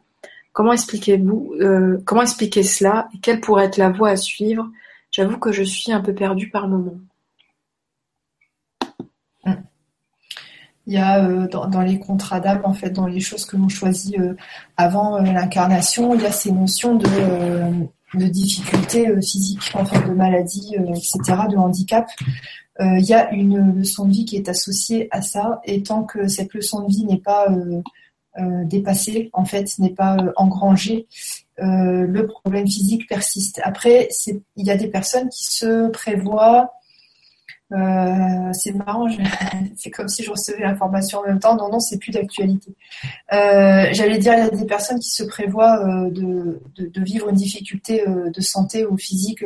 Comment 0.52 0.72
expliquez-vous, 0.72 1.54
euh, 1.60 1.98
comment 2.04 2.22
expliquer 2.22 2.62
cela 2.62 3.08
et 3.14 3.18
quelle 3.18 3.40
pourrait 3.40 3.64
être 3.64 3.78
la 3.78 3.90
voie 3.90 4.10
à 4.10 4.16
suivre? 4.16 4.70
J'avoue 5.10 5.38
que 5.38 5.50
je 5.50 5.64
suis 5.64 5.92
un 5.92 6.00
peu 6.00 6.14
perdue 6.14 6.50
par 6.50 6.68
moment. 6.68 6.98
Il 10.86 10.94
y 10.94 10.98
a 10.98 11.24
euh, 11.24 11.46
dans, 11.48 11.80
les 11.80 11.98
contrats 11.98 12.40
d'âme, 12.40 12.62
en 12.64 12.74
fait, 12.74 12.90
dans 12.90 13.06
les 13.06 13.20
choses 13.20 13.44
que 13.44 13.56
l'on 13.56 13.68
choisit 13.68 14.18
euh, 14.18 14.34
avant 14.76 15.18
l'incarnation, 15.18 16.14
il 16.14 16.22
y 16.22 16.26
a 16.26 16.32
ces 16.32 16.50
notions 16.50 16.96
de 16.96 17.06
de 18.14 18.26
difficultés 18.26 19.08
euh, 19.08 19.20
physiques, 19.20 19.70
en 19.74 19.84
fait, 19.84 20.06
de 20.06 20.12
maladies, 20.12 20.76
euh, 20.78 20.94
etc., 20.94 21.20
de 21.50 21.56
handicap. 21.56 22.08
Euh, 22.80 22.98
il 22.98 23.04
y 23.04 23.14
a 23.14 23.30
une 23.32 23.78
leçon 23.78 24.06
de 24.06 24.12
vie 24.12 24.24
qui 24.24 24.36
est 24.36 24.48
associée 24.48 25.08
à 25.10 25.22
ça, 25.22 25.60
et 25.64 25.82
tant 25.82 26.04
que 26.04 26.28
cette 26.28 26.54
leçon 26.54 26.80
de 26.86 26.88
vie 26.88 27.04
n'est 27.04 27.20
pas 27.20 27.48
dépassée, 28.64 29.28
en 29.34 29.44
fait, 29.44 29.78
n'est 29.78 29.90
pas 29.90 30.16
engrangée, 30.36 31.06
le 31.58 32.22
problème 32.22 32.66
physique 32.66 33.06
persiste. 33.06 33.60
Après, 33.62 34.08
il 34.56 34.66
y 34.66 34.70
a 34.70 34.76
des 34.76 34.88
personnes 34.88 35.28
qui 35.28 35.44
se 35.44 35.90
prévoient 35.90 36.72
euh, 37.72 38.52
c'est 38.52 38.72
marrant, 38.72 39.06
c'est 39.76 39.90
comme 39.90 40.08
si 40.08 40.22
je 40.22 40.30
recevais 40.30 40.60
l'information 40.60 41.20
en 41.20 41.26
même 41.26 41.38
temps. 41.38 41.56
Non, 41.56 41.70
non, 41.70 41.80
c'est 41.80 41.98
plus 41.98 42.12
d'actualité. 42.12 42.74
Euh, 43.32 43.86
j'allais 43.92 44.18
dire, 44.18 44.34
il 44.34 44.38
y 44.38 44.42
a 44.42 44.50
des 44.50 44.66
personnes 44.66 44.98
qui 44.98 45.10
se 45.10 45.22
prévoient 45.22 45.80
euh, 45.80 46.10
de, 46.10 46.60
vivre 47.02 47.28
une 47.30 47.36
difficulté 47.36 48.04
de 48.06 48.40
santé 48.40 48.86
ou 48.86 48.96
physique 48.96 49.44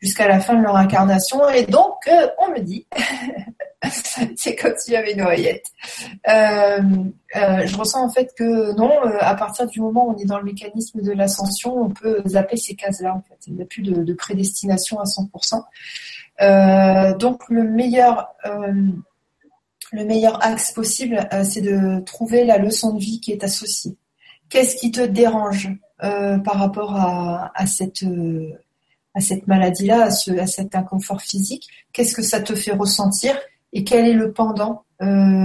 jusqu'à 0.00 0.28
la 0.28 0.40
fin 0.40 0.54
de 0.54 0.62
leur 0.62 0.76
incarnation. 0.76 1.48
Et 1.50 1.64
donc, 1.64 1.94
on 2.38 2.50
me 2.52 2.60
dit, 2.60 2.86
c'est 4.36 4.56
comme 4.56 4.72
s'il 4.78 4.94
y 4.94 4.96
avait 4.96 5.12
une 5.12 5.20
oreillette. 5.20 5.66
je 6.26 7.76
ressens 7.76 8.04
en 8.04 8.08
fait 8.08 8.32
que 8.36 8.74
non, 8.76 8.92
à 9.20 9.34
partir 9.34 9.66
du 9.66 9.80
moment 9.80 10.08
où 10.08 10.12
on 10.12 10.16
est 10.16 10.24
dans 10.24 10.38
le 10.38 10.44
mécanisme 10.44 11.02
de 11.02 11.12
l'ascension, 11.12 11.76
on 11.76 11.90
peut 11.90 12.22
zapper 12.26 12.56
ces 12.56 12.74
cases-là. 12.74 13.20
Il 13.46 13.54
n'y 13.54 13.62
a 13.62 13.66
plus 13.66 13.82
de, 13.82 14.02
de 14.02 14.14
prédestination 14.14 14.98
à 14.98 15.04
100%. 15.04 15.62
Euh, 16.40 17.16
donc 17.16 17.42
le 17.48 17.62
meilleur, 17.64 18.28
euh, 18.44 18.72
le 19.92 20.04
meilleur 20.04 20.44
axe 20.44 20.72
possible, 20.72 21.26
euh, 21.32 21.44
c'est 21.44 21.62
de 21.62 22.00
trouver 22.00 22.44
la 22.44 22.58
leçon 22.58 22.92
de 22.92 23.00
vie 23.00 23.20
qui 23.20 23.32
est 23.32 23.42
associée. 23.42 23.96
Qu'est-ce 24.48 24.76
qui 24.76 24.90
te 24.90 25.00
dérange 25.00 25.70
par 25.98 26.58
rapport 26.58 26.94
à, 26.94 27.50
à 27.54 27.66
cette 27.66 28.04
à 29.14 29.20
cette 29.20 29.46
maladie-là, 29.46 30.04
à, 30.04 30.10
ce, 30.10 30.30
à 30.38 30.46
cet 30.46 30.74
inconfort 30.74 31.22
physique? 31.22 31.68
Qu'est-ce 31.92 32.14
que 32.14 32.22
ça 32.22 32.40
te 32.40 32.54
fait 32.54 32.72
ressentir? 32.72 33.34
Et 33.72 33.82
quel 33.82 34.06
est 34.06 34.12
le 34.12 34.32
pendant 34.32 34.84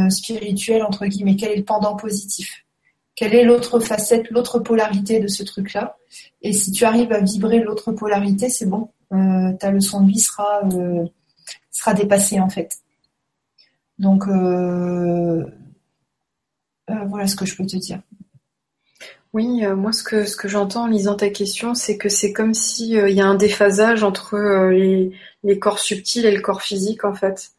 spirituel 0.09 0.83
entre 0.83 1.05
guillemets? 1.05 1.37
Quel 1.37 1.51
est 1.51 1.55
le 1.55 1.63
pendant 1.63 1.95
positif? 1.95 2.65
Quelle 3.15 3.33
est 3.33 3.43
l'autre 3.43 3.79
facette, 3.79 4.29
l'autre 4.29 4.59
polarité 4.59 5.19
de 5.19 5.27
ce 5.27 5.43
truc-là? 5.43 5.97
Et 6.41 6.53
si 6.53 6.71
tu 6.71 6.83
arrives 6.85 7.13
à 7.13 7.19
vibrer 7.19 7.59
l'autre 7.59 7.91
polarité, 7.93 8.49
c'est 8.49 8.65
bon. 8.65 8.89
euh, 8.89 9.00
ta 9.11 9.71
leçon 9.71 10.01
de 10.01 10.11
vie 10.11 10.19
sera, 10.19 10.61
euh, 10.73 11.05
sera 11.71 11.93
dépassée 11.93 12.39
en 12.39 12.49
fait. 12.49 12.77
Donc 13.99 14.27
euh, 14.27 15.45
voilà 16.87 17.27
ce 17.27 17.35
que 17.35 17.45
je 17.45 17.55
peux 17.55 17.65
te 17.65 17.77
dire. 17.77 18.01
Oui, 19.33 19.65
moi 19.77 19.93
ce 19.93 20.03
que 20.03 20.25
ce 20.25 20.35
que 20.35 20.49
j'entends 20.49 20.83
en 20.83 20.87
lisant 20.87 21.15
ta 21.15 21.29
question, 21.29 21.73
c'est 21.73 21.97
que 21.97 22.09
c'est 22.09 22.33
comme 22.33 22.53
si 22.53 22.91
il 22.91 23.11
y 23.11 23.21
a 23.21 23.25
un 23.25 23.35
déphasage 23.35 24.03
entre 24.03 24.37
les, 24.71 25.11
les, 25.43 25.59
corps 25.59 25.79
subtils 25.79 26.25
et 26.25 26.35
le 26.35 26.41
corps 26.41 26.61
physique 26.61 27.05
en 27.05 27.13
fait. 27.13 27.51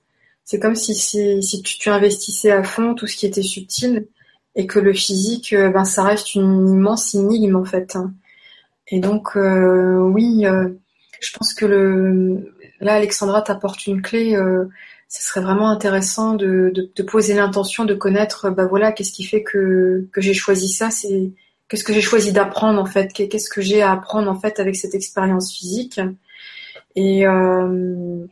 C'est 0.45 0.59
comme 0.59 0.74
si, 0.74 0.95
si, 0.95 1.62
tu, 1.62 1.79
tu, 1.79 1.89
investissais 1.89 2.51
à 2.51 2.62
fond 2.62 2.95
tout 2.95 3.07
ce 3.07 3.16
qui 3.16 3.27
était 3.27 3.43
subtil 3.43 4.07
et 4.55 4.66
que 4.66 4.81
le 4.81 4.93
physique, 4.93 5.55
ben 5.55 5.85
ça 5.85 6.03
reste 6.03 6.35
une 6.35 6.69
immense 6.69 7.15
énigme 7.15 7.57
en 7.57 7.65
fait. 7.65 7.97
Et 8.89 9.01
donc 9.01 9.35
oui, 9.35 10.45
je 11.23 11.32
pense 11.36 11.55
que 11.55 11.65
le, 11.65 12.53
là, 12.81 12.94
Alexandra 12.94 13.43
t'apporte 13.43 13.86
une 13.86 14.03
clé. 14.03 14.36
Euh, 14.36 14.65
ce 15.09 15.23
serait 15.23 15.43
vraiment 15.43 15.69
intéressant 15.69 16.35
de, 16.35 16.73
de, 16.74 17.03
poser 17.03 17.35
l'intention 17.35 17.85
de 17.85 17.93
connaître, 17.93 18.49
bah 18.49 18.66
voilà, 18.66 18.93
qu'est-ce 18.93 19.12
qui 19.12 19.24
fait 19.24 19.43
que, 19.43 20.09
que 20.11 20.23
j'ai 20.23 20.32
choisi 20.32 20.69
ça, 20.69 20.90
c'est 20.90 21.32
qu'est-ce 21.69 21.85
que 21.85 21.93
j'ai 21.93 22.01
choisi 22.01 22.32
d'apprendre 22.32 22.81
en 22.81 22.86
fait, 22.86 23.12
qu'est-ce 23.12 23.51
que 23.51 23.61
j'ai 23.61 23.82
à 23.82 23.93
apprendre 23.93 24.31
en 24.31 24.40
fait 24.40 24.59
avec 24.59 24.74
cette 24.74 24.94
expérience 24.94 25.53
physique. 25.53 26.01
Et 26.97 27.27
euh, 27.27 28.24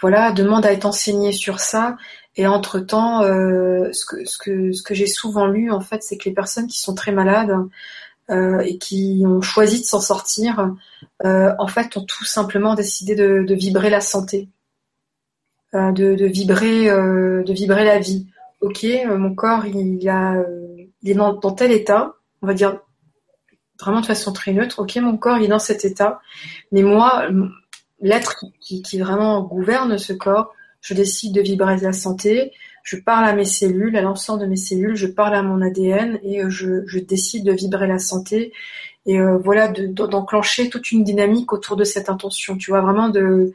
voilà, 0.00 0.32
demande 0.32 0.64
à 0.64 0.72
être 0.72 0.86
enseigné 0.86 1.32
sur 1.32 1.60
ça. 1.60 1.98
Et 2.36 2.46
entre 2.46 2.80
temps, 2.80 3.22
euh, 3.22 3.90
ce 3.92 4.06
que 4.06 4.24
ce 4.24 4.38
que 4.38 4.72
ce 4.72 4.82
que 4.82 4.94
j'ai 4.94 5.06
souvent 5.06 5.46
lu 5.46 5.70
en 5.70 5.80
fait, 5.80 6.02
c'est 6.02 6.16
que 6.16 6.30
les 6.30 6.34
personnes 6.34 6.66
qui 6.66 6.80
sont 6.80 6.94
très 6.94 7.12
malades 7.12 7.54
et 8.30 8.78
qui 8.78 9.24
ont 9.26 9.42
choisi 9.42 9.80
de 9.80 9.84
s'en 9.84 10.00
sortir, 10.00 10.74
euh, 11.24 11.52
en 11.58 11.66
fait, 11.66 11.96
ont 11.96 12.04
tout 12.04 12.24
simplement 12.24 12.74
décidé 12.74 13.14
de, 13.14 13.54
vibrer 13.54 13.90
la 13.90 14.00
santé, 14.00 14.48
euh, 15.74 15.92
de, 15.92 16.24
vibrer, 16.26 17.84
la 17.84 17.98
vie. 17.98 18.26
Ok, 18.60 18.86
mon 19.06 19.34
corps, 19.34 19.66
il, 19.66 19.98
est 21.04 21.14
dans, 21.14 21.52
tel 21.52 21.72
état, 21.72 22.14
on 22.42 22.46
va 22.46 22.54
dire 22.54 22.80
vraiment 23.80 24.00
de 24.00 24.06
façon 24.06 24.32
très 24.32 24.52
neutre. 24.52 24.80
Ok, 24.80 24.96
mon 24.96 25.16
corps, 25.16 25.38
il 25.38 25.44
est 25.44 25.48
dans 25.48 25.58
cet 25.58 25.84
état, 25.84 26.20
mais 26.70 26.82
moi, 26.82 27.28
l'être 28.00 28.44
qui 28.60 28.98
vraiment 28.98 29.42
gouverne 29.42 29.98
ce 29.98 30.12
corps, 30.12 30.54
je 30.80 30.94
décide 30.94 31.34
de 31.34 31.40
vibrer 31.40 31.78
la 31.78 31.92
santé, 31.92 32.52
je 32.82 32.96
parle 32.96 33.24
à 33.24 33.34
mes 33.34 33.44
cellules, 33.44 33.96
à 33.96 34.02
l'ensemble 34.02 34.42
de 34.42 34.46
mes 34.46 34.56
cellules, 34.56 34.96
je 34.96 35.06
parle 35.06 35.34
à 35.34 35.42
mon 35.42 35.62
ADN 35.62 36.18
et 36.22 36.42
euh, 36.42 36.50
je, 36.50 36.98
décide 36.98 37.44
de 37.44 37.52
vibrer 37.52 37.86
la 37.86 37.98
santé 37.98 38.52
et 39.06 39.20
euh, 39.20 39.38
voilà 39.38 39.68
d'enclencher 39.68 40.68
toute 40.68 40.92
une 40.92 41.04
dynamique 41.04 41.52
autour 41.52 41.76
de 41.76 41.84
cette 41.84 42.08
intention. 42.08 42.56
Tu 42.56 42.70
vois 42.70 42.80
vraiment 42.80 43.08
de, 43.08 43.52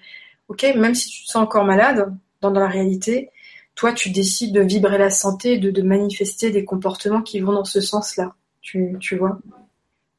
ok, 0.47 0.63
même 0.75 0.95
si 0.95 1.09
tu 1.09 1.23
te 1.25 1.29
sens 1.29 1.43
encore 1.43 1.65
malade 1.65 2.13
dans, 2.41 2.51
la 2.51 2.67
réalité, 2.67 3.29
toi 3.75 3.91
tu 3.93 4.09
décides 4.09 4.53
de 4.53 4.61
vibrer 4.61 4.97
la 4.97 5.09
santé, 5.09 5.57
de, 5.57 5.71
de 5.71 5.81
manifester 5.81 6.51
des 6.51 6.65
comportements 6.65 7.21
qui 7.21 7.39
vont 7.39 7.53
dans 7.53 7.65
ce 7.65 7.81
sens-là. 7.81 8.33
Tu, 8.61 8.95
tu 8.99 9.15
vois? 9.17 9.39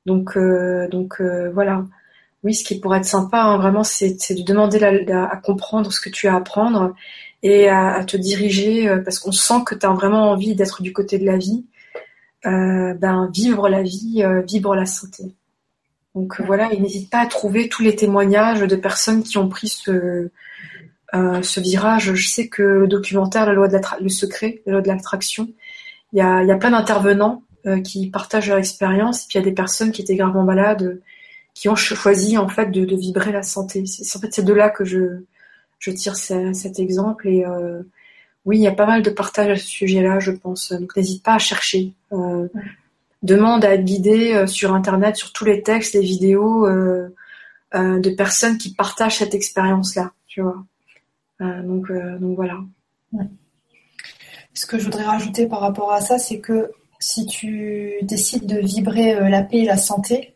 Donc 0.07 0.37
euh, 0.37 0.89
donc 0.89 1.21
voilà. 1.53 1.85
Oui, 2.45 2.55
ce 2.55 2.63
qui 2.63 2.79
pourrait 2.79 2.99
être 2.99 3.05
sympa, 3.05 3.41
hein, 3.43 3.59
vraiment, 3.59 3.83
c'est 3.83 4.15
de 4.31 4.43
demander 4.43 4.83
à 5.13 5.37
comprendre 5.37 5.93
ce 5.93 6.01
que 6.01 6.09
tu 6.09 6.29
as 6.29 6.35
à 6.35 6.37
apprendre 6.37 6.95
et 7.43 7.69
à, 7.69 8.05
te 8.05 8.17
diriger 8.17 8.89
euh, 8.89 8.99
parce 8.99 9.19
qu'on 9.19 9.33
sent 9.33 9.63
que 9.67 9.75
tu 9.75 9.87
as 9.87 9.91
vraiment 9.91 10.31
envie 10.31 10.55
d'être 10.55 10.83
du 10.83 10.93
côté 10.93 11.19
de 11.19 11.25
la 11.25 11.37
vie, 11.37 11.67
euh, 12.47 12.95
ben 12.95 13.31
vivre 13.33 13.69
la 13.69 13.83
vie, 13.83 14.23
euh, 14.25 14.43
vivre 14.43 14.75
la 14.75 14.87
santé. 14.87 15.35
Donc 16.15 16.41
voilà, 16.41 16.73
et 16.73 16.81
n'hésite 16.81 17.11
pas 17.11 17.21
à 17.21 17.27
trouver 17.27 17.69
tous 17.69 17.83
les 17.83 17.95
témoignages 17.95 18.61
de 18.61 18.77
personnes 18.77 19.23
qui 19.23 19.39
ont 19.39 19.49
pris 19.49 19.69
ce, 19.69 20.31
ce 21.13 21.61
virage. 21.61 22.15
Je 22.15 22.29
sais 22.29 22.49
que 22.49 22.63
le 22.63 22.89
documentaire 22.89 23.47
La 23.47 23.53
loi 23.53 23.69
de 23.69 23.79
le 24.01 24.09
secret, 24.09 24.63
la 24.67 24.73
loi 24.73 24.83
de 24.83 24.89
l'attraction, 24.89 25.49
il 26.13 26.19
y 26.19 26.23
a, 26.23 26.43
y 26.43 26.51
a 26.51 26.57
plein 26.57 26.71
d'intervenants 26.71 27.43
qui 27.85 28.11
partagent 28.11 28.49
leur 28.49 28.59
expérience, 28.59 29.25
et 29.25 29.27
puis 29.29 29.39
il 29.39 29.43
y 29.43 29.47
a 29.47 29.49
des 29.49 29.55
personnes 29.55 29.93
qui 29.93 30.03
étaient 30.03 30.17
gravement 30.17 30.43
malades, 30.43 31.01
qui 31.59 31.69
ont 31.69 31.75
choisi 31.75 32.39
en 32.39 32.47
fait 32.47 32.71
de, 32.71 32.95
vibrer 32.95 33.33
la 33.33 33.43
santé. 33.43 33.85
C'est 33.85 34.17
en 34.17 34.21
fait 34.21 34.41
de 34.41 34.53
là 34.53 34.71
que 34.71 34.85
je 34.85 35.25
je 35.81 35.91
tire 35.91 36.15
cet 36.15 36.79
exemple 36.79 37.27
et 37.27 37.45
euh, 37.45 37.83
oui, 38.45 38.59
il 38.59 38.63
y 38.63 38.69
a 38.69 38.73
pas 38.73 38.87
mal 38.87 39.03
de 39.03 39.11
partage 39.11 39.51
à 39.51 39.57
ce 39.57 39.67
sujet-là, 39.67 40.21
je 40.21 40.31
pense. 40.31 40.73
Donc 40.73 40.95
n'hésite 40.97 41.25
pas 41.25 41.35
à 41.35 41.39
chercher. 41.39 41.95
Euh, 42.13 42.47
demande 43.25 43.65
à 43.65 43.75
être 43.75 43.85
guidé 43.85 44.35
euh, 44.35 44.47
sur 44.47 44.73
Internet, 44.73 45.17
sur 45.17 45.33
tous 45.33 45.45
les 45.45 45.65
textes, 45.65 45.95
les 45.95 46.01
vidéos 46.01 46.69
de 46.69 48.11
personnes 48.11 48.57
qui 48.57 48.73
partagent 48.73 49.19
cette 49.19 49.35
expérience-là, 49.35 50.13
tu 50.29 50.43
vois. 50.43 50.65
donc, 51.41 51.91
donc 52.21 52.37
voilà. 52.37 52.59
Ce 54.55 54.65
que 54.65 54.79
je 54.79 54.85
voudrais 54.85 55.05
rajouter 55.05 55.47
par 55.47 55.61
rapport 55.61 55.91
à 55.93 56.01
ça, 56.01 56.19
c'est 56.19 56.39
que 56.39 56.71
si 57.01 57.27
tu 57.27 57.95
décides 58.03 58.47
de 58.47 58.61
vibrer 58.61 59.29
la 59.29 59.43
paix 59.43 59.59
et 59.59 59.65
la 59.65 59.77
santé, 59.77 60.35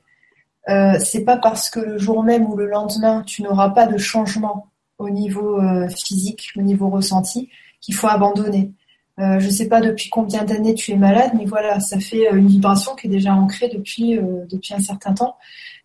euh, 0.69 0.99
c'est 0.99 1.25
pas 1.25 1.37
parce 1.37 1.71
que 1.71 1.81
le 1.81 1.99
jour 1.99 2.23
même 2.23 2.47
ou 2.47 2.57
le 2.57 2.67
lendemain 2.67 3.23
tu 3.27 3.43
n'auras 3.43 3.71
pas 3.71 3.87
de 3.87 3.99
changement 3.99 4.73
au 5.03 5.11
niveau 5.11 5.61
euh, 5.61 5.89
physique, 5.89 6.51
au 6.57 6.63
niveau 6.63 6.89
ressenti, 6.89 7.51
qu'il 7.81 7.95
faut 7.95 8.09
abandonner. 8.09 8.73
Euh, 9.19 9.39
je 9.41 9.47
ne 9.47 9.51
sais 9.51 9.69
pas 9.69 9.81
depuis 9.81 10.09
combien 10.09 10.45
d'années 10.45 10.75
tu 10.75 10.93
es 10.93 10.97
malade, 10.97 11.33
mais 11.37 11.45
voilà, 11.45 11.81
ça 11.81 11.99
fait 11.99 12.29
euh, 12.29 12.37
une 12.37 12.49
vibration 12.49 12.95
qui 12.95 13.09
est 13.09 13.11
déjà 13.11 13.35
ancrée 13.35 13.69
depuis, 13.69 14.19
depuis 14.49 14.75
un 14.75 14.81
certain 14.81 15.13
temps. 15.13 15.37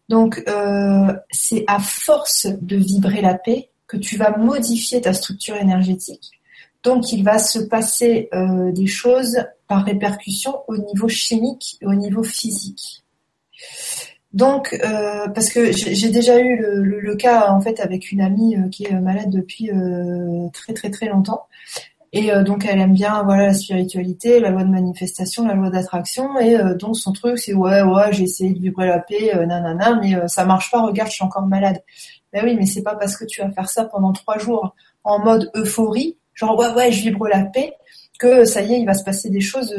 Donc, 0.10 0.42
c'est 1.32 1.66
à 1.68 1.80
force 1.80 2.48
de 2.62 2.78
vibrer 2.78 3.20
la 3.20 3.34
paix 3.34 3.72
que 3.88 3.98
tu 3.98 4.16
vas 4.16 4.38
modifier 4.38 5.02
ta 5.02 5.12
structure 5.12 5.58
énergétique. 5.58 6.32
Donc, 6.84 7.12
il 7.12 7.26
va 7.26 7.40
se 7.40 7.60
passer 7.60 8.30
des 8.72 8.88
choses 8.88 9.44
par 9.68 9.84
répercussion 9.84 10.60
au 10.70 10.78
niveau 10.78 11.10
chimique 11.10 11.78
et 11.82 11.86
au 11.88 11.94
niveau 11.94 12.24
physique. 12.24 13.04
Donc, 14.34 14.78
euh, 14.84 15.28
parce 15.30 15.50
que 15.50 15.72
j'ai 15.72 16.10
déjà 16.10 16.40
eu 16.40 16.58
le, 16.60 17.16
cas 17.16 17.50
en 17.50 17.62
fait 17.62 17.80
avec 17.80 18.12
une 18.12 18.22
amie 18.22 18.56
euh, 18.56 18.68
qui 18.70 18.86
est 18.86 19.00
malade 19.00 19.30
depuis 19.30 19.72
euh, 19.72 20.50
très 20.54 20.74
très 20.74 20.90
très 20.90 21.08
longtemps, 21.08 21.48
et 22.14 22.32
donc 22.46 22.66
elle 22.66 22.80
aime 22.80 22.94
bien 22.94 23.24
voilà 23.24 23.48
la 23.48 23.54
spiritualité, 23.54 24.40
la 24.40 24.50
loi 24.50 24.64
de 24.64 24.70
manifestation, 24.70 25.46
la 25.46 25.56
loi 25.56 25.70
d'attraction, 25.70 26.40
et 26.40 26.58
donc 26.76 26.98
son 26.98 27.12
truc 27.14 27.38
c'est 27.38 27.54
ouais 27.54 27.82
ouais 27.82 28.14
j'ai 28.14 28.24
essayé 28.24 28.54
de 28.54 28.60
vibrer 28.60 28.88
la 28.88 29.00
paix, 29.00 29.34
nanana, 29.46 30.00
mais 30.02 30.16
ça 30.28 30.46
marche 30.46 30.72
pas, 30.72 30.82
regarde 30.82 31.10
je 31.10 31.16
suis 31.16 31.26
encore 31.26 31.46
malade. 31.46 31.84
Ben 32.34 32.44
oui, 32.46 32.56
mais 32.58 32.66
c'est 32.66 32.84
pas 32.84 32.96
parce 32.96 33.18
que 33.18 33.26
tu 33.26 33.42
vas 33.42 33.52
faire 33.52 33.70
ça 33.70 33.86
pendant 33.86 34.14
trois 34.14 34.38
jours 34.38 34.76
en 35.04 35.20
mode 35.20 35.52
euphorie, 35.56 36.18
genre 36.34 36.58
ouais 36.58 36.70
ouais 36.74 36.92
je 36.92 37.02
vibre 37.02 37.28
la 37.28 37.44
paix, 37.46 37.74
que 38.20 38.46
ça 38.46 38.62
y 38.62 38.74
est 38.74 38.80
il 38.80 38.86
va 38.86 38.94
se 38.94 39.04
passer 39.04 39.30
des 39.30 39.42
choses 39.42 39.76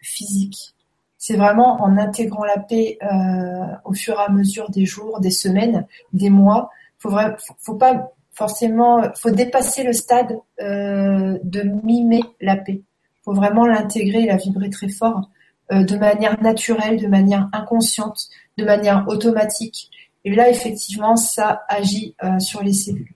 physiques 0.00 0.75
c'est 1.18 1.36
vraiment 1.36 1.82
en 1.82 1.96
intégrant 1.96 2.44
la 2.44 2.58
paix 2.58 2.98
euh, 3.02 3.74
au 3.84 3.94
fur 3.94 4.14
et 4.14 4.24
à 4.24 4.28
mesure 4.30 4.70
des 4.70 4.84
jours, 4.84 5.20
des 5.20 5.30
semaines, 5.30 5.86
des 6.12 6.30
mois. 6.30 6.70
Faut 6.98 7.10
vraiment, 7.10 7.36
faut 7.58 7.74
pas 7.74 8.10
forcément, 8.32 9.02
faut 9.14 9.30
dépasser 9.30 9.82
le 9.82 9.92
stade 9.92 10.38
euh, 10.60 11.38
de 11.42 11.62
mimer 11.62 12.22
la 12.40 12.56
paix. 12.56 12.82
Faut 13.24 13.32
vraiment 13.32 13.66
l'intégrer, 13.66 14.26
la 14.26 14.36
vibrer 14.36 14.70
très 14.70 14.88
fort, 14.88 15.30
euh, 15.72 15.84
de 15.84 15.96
manière 15.96 16.40
naturelle, 16.42 17.00
de 17.00 17.08
manière 17.08 17.48
inconsciente, 17.52 18.28
de 18.58 18.64
manière 18.64 19.08
automatique. 19.08 19.90
Et 20.24 20.34
là, 20.34 20.50
effectivement, 20.50 21.16
ça 21.16 21.62
agit 21.68 22.16
sur 22.40 22.60
les 22.60 22.72
cellules, 22.72 23.14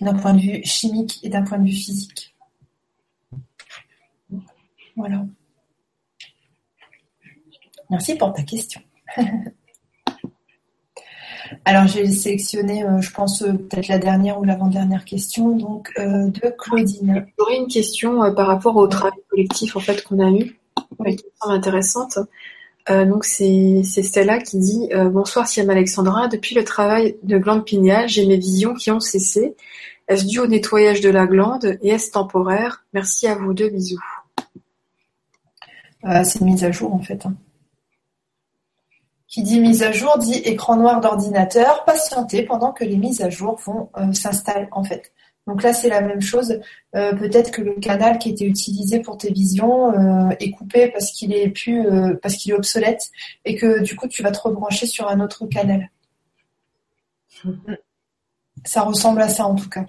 d'un 0.00 0.14
point 0.14 0.34
de 0.34 0.40
vue 0.40 0.60
chimique 0.62 1.18
et 1.24 1.28
d'un 1.28 1.42
point 1.42 1.58
de 1.58 1.64
vue 1.64 1.74
physique. 1.74 2.36
Voilà. 4.96 5.24
Merci 7.90 8.16
pour 8.16 8.32
ta 8.32 8.42
question. 8.42 8.80
Alors, 11.64 11.86
j'ai 11.86 12.06
sélectionné, 12.10 12.84
euh, 12.84 13.00
je 13.00 13.12
pense, 13.12 13.42
euh, 13.42 13.52
peut-être 13.52 13.88
la 13.88 13.98
dernière 13.98 14.38
ou 14.40 14.44
l'avant-dernière 14.44 15.04
question, 15.04 15.56
donc 15.56 15.92
euh, 15.98 16.28
de 16.28 16.54
Claudine. 16.58 17.26
J'aurais 17.38 17.56
une 17.56 17.68
question 17.68 18.34
par 18.34 18.46
rapport 18.46 18.76
au 18.76 18.86
travail 18.86 19.18
collectif 19.28 19.76
en 19.76 19.80
fait 19.80 20.02
qu'on 20.02 20.18
a 20.20 20.30
eu, 20.30 20.58
qui 21.06 21.24
semble 21.40 21.54
intéressante. 21.54 22.18
donc, 22.88 23.24
c'est 23.24 23.82
Stella 23.82 24.38
qui 24.38 24.58
dit 24.58 24.88
Bonsoir, 25.10 25.46
Siam 25.48 25.70
Alexandra. 25.70 26.28
Depuis 26.28 26.54
le 26.54 26.64
travail 26.64 27.16
de 27.22 27.38
glande 27.38 27.64
pinéale, 27.64 28.08
j'ai 28.08 28.26
mes 28.26 28.36
visions 28.36 28.74
qui 28.74 28.90
ont 28.90 29.00
cessé. 29.00 29.56
Est-ce 30.08 30.24
dû 30.24 30.38
au 30.38 30.46
nettoyage 30.46 31.00
de 31.00 31.10
la 31.10 31.26
glande 31.26 31.78
et 31.82 31.88
est-ce 31.88 32.12
temporaire? 32.12 32.84
Merci 32.92 33.26
à 33.26 33.34
vous 33.34 33.54
deux, 33.54 33.70
bisous. 33.70 34.00
c'est 36.22 36.40
une 36.40 36.46
mise 36.46 36.64
à 36.64 36.70
jour 36.70 36.94
en 36.94 37.00
fait. 37.00 37.26
Hein. 37.26 37.34
Qui 39.28 39.42
dit 39.42 39.60
mise 39.60 39.82
à 39.82 39.90
jour 39.90 40.18
dit 40.18 40.38
écran 40.44 40.76
noir 40.76 41.00
d'ordinateur, 41.00 41.84
patienter 41.84 42.44
pendant 42.44 42.72
que 42.72 42.84
les 42.84 42.96
mises 42.96 43.22
à 43.22 43.30
jour 43.30 43.58
vont 43.64 43.90
euh, 43.96 44.12
s'installer 44.12 44.68
en 44.70 44.84
fait. 44.84 45.12
Donc 45.48 45.62
là 45.62 45.72
c'est 45.72 45.88
la 45.88 46.00
même 46.00 46.20
chose. 46.20 46.60
Euh, 46.94 47.12
peut-être 47.12 47.50
que 47.50 47.60
le 47.60 47.74
canal 47.74 48.18
qui 48.18 48.30
était 48.30 48.44
utilisé 48.44 49.00
pour 49.00 49.18
tes 49.18 49.32
visions 49.32 49.92
euh, 49.92 50.30
est 50.38 50.50
coupé 50.52 50.88
parce 50.88 51.10
qu'il 51.10 51.32
est 51.32 51.48
plus 51.48 51.84
parce 52.22 52.36
qu'il 52.36 52.52
est 52.52 52.54
obsolète 52.54 53.10
et 53.44 53.56
que 53.56 53.82
du 53.82 53.96
coup 53.96 54.06
tu 54.06 54.22
vas 54.22 54.30
te 54.30 54.40
rebrancher 54.40 54.86
sur 54.86 55.08
un 55.08 55.20
autre 55.20 55.46
canal. 55.46 55.90
Ça 58.64 58.82
ressemble 58.82 59.22
à 59.22 59.28
ça 59.28 59.46
en 59.46 59.56
tout 59.56 59.68
cas. 59.68 59.86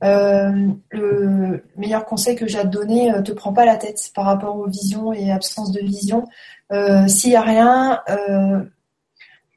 Le 0.00 1.64
meilleur 1.76 2.04
conseil 2.04 2.36
que 2.36 2.46
j'ai 2.46 2.58
à 2.58 2.62
te 2.62 2.68
donner, 2.68 3.12
te 3.24 3.32
prends 3.32 3.52
pas 3.52 3.64
la 3.64 3.76
tête 3.76 4.10
par 4.14 4.24
rapport 4.24 4.56
aux 4.56 4.68
visions 4.68 5.12
et 5.12 5.30
absence 5.30 5.72
de 5.72 5.80
vision. 5.80 6.24
Euh, 6.72 7.06
s'il 7.08 7.30
n'y 7.30 7.36
a 7.36 7.42
rien, 7.42 8.00
euh, 8.10 8.62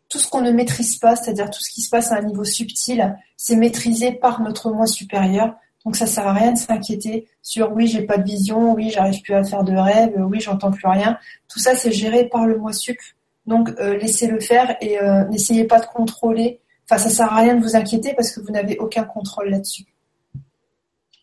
tout 0.10 0.18
ce 0.18 0.30
qu'on 0.30 0.42
ne 0.42 0.52
maîtrise 0.52 0.98
pas, 0.98 1.16
c'est-à-dire 1.16 1.50
tout 1.50 1.62
ce 1.62 1.70
qui 1.70 1.82
se 1.82 1.90
passe 1.90 2.12
à 2.12 2.18
un 2.18 2.22
niveau 2.22 2.44
subtil, 2.44 3.18
c'est 3.38 3.56
maîtrisé 3.56 4.12
par 4.12 4.42
notre 4.42 4.72
moi 4.72 4.88
supérieur. 4.88 5.56
Donc 5.86 5.96
ça 5.96 6.06
sert 6.06 6.28
à 6.28 6.34
rien 6.34 6.52
de 6.52 6.58
s'inquiéter 6.58 7.28
sur 7.42 7.72
oui 7.74 7.88
j'ai 7.88 8.04
pas 8.04 8.18
de 8.18 8.24
vision, 8.24 8.74
oui 8.74 8.92
j'arrive 8.92 9.22
plus 9.22 9.34
à 9.34 9.44
faire 9.44 9.64
de 9.64 9.76
rêve, 9.76 10.14
oui 10.18 10.40
j'entends 10.40 10.72
plus 10.72 10.88
rien. 10.88 11.18
Tout 11.48 11.60
ça 11.60 11.76
c'est 11.76 11.92
géré 11.92 12.30
par 12.30 12.46
le 12.46 12.58
moi 12.58 12.72
sup. 12.72 12.98
Donc 13.48 13.72
euh, 13.80 13.98
laissez-le 13.98 14.40
faire 14.40 14.76
et 14.80 15.00
n'essayez 15.30 15.64
pas 15.66 15.80
de 15.80 15.88
contrôler. 15.88 16.60
Enfin 16.88 17.02
ça 17.02 17.10
sert 17.10 17.34
à 17.34 17.42
rien 17.42 17.56
de 17.56 17.64
vous 17.64 17.76
inquiéter 17.76 18.14
parce 18.14 18.32
que 18.32 18.42
vous 18.42 18.52
n'avez 18.52 18.78
aucun 18.78 19.04
contrôle 19.04 19.50
là-dessus 19.50 19.86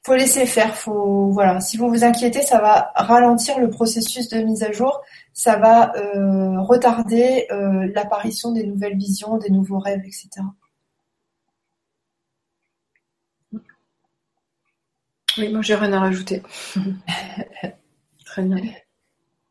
faut 0.09 0.17
laisser 0.17 0.47
faire. 0.47 0.75
Faut 0.77 1.31
voilà. 1.31 1.61
Si 1.61 1.77
vous 1.77 1.89
vous 1.89 2.03
inquiétez, 2.05 2.43
ça 2.43 2.61
va 2.61 2.93
ralentir 2.95 3.59
le 3.59 3.69
processus 3.69 4.29
de 4.29 4.39
mise 4.41 4.63
à 4.63 4.73
jour. 4.73 5.03
Ça 5.35 5.57
va 5.57 5.95
euh, 5.97 6.61
retarder 6.61 7.47
euh, 7.51 7.91
l'apparition 7.95 8.53
des 8.53 8.65
nouvelles 8.65 8.97
visions, 8.97 9.37
des 9.37 9.51
nouveaux 9.51 9.79
rêves, 9.79 10.03
etc. 10.05 10.29
Oui, 15.37 15.53
moi 15.53 15.63
j'ai 15.63 15.75
rien 15.75 15.93
à 15.93 16.01
rajouter. 16.01 16.43
Très 18.25 18.43
bien. 18.43 18.63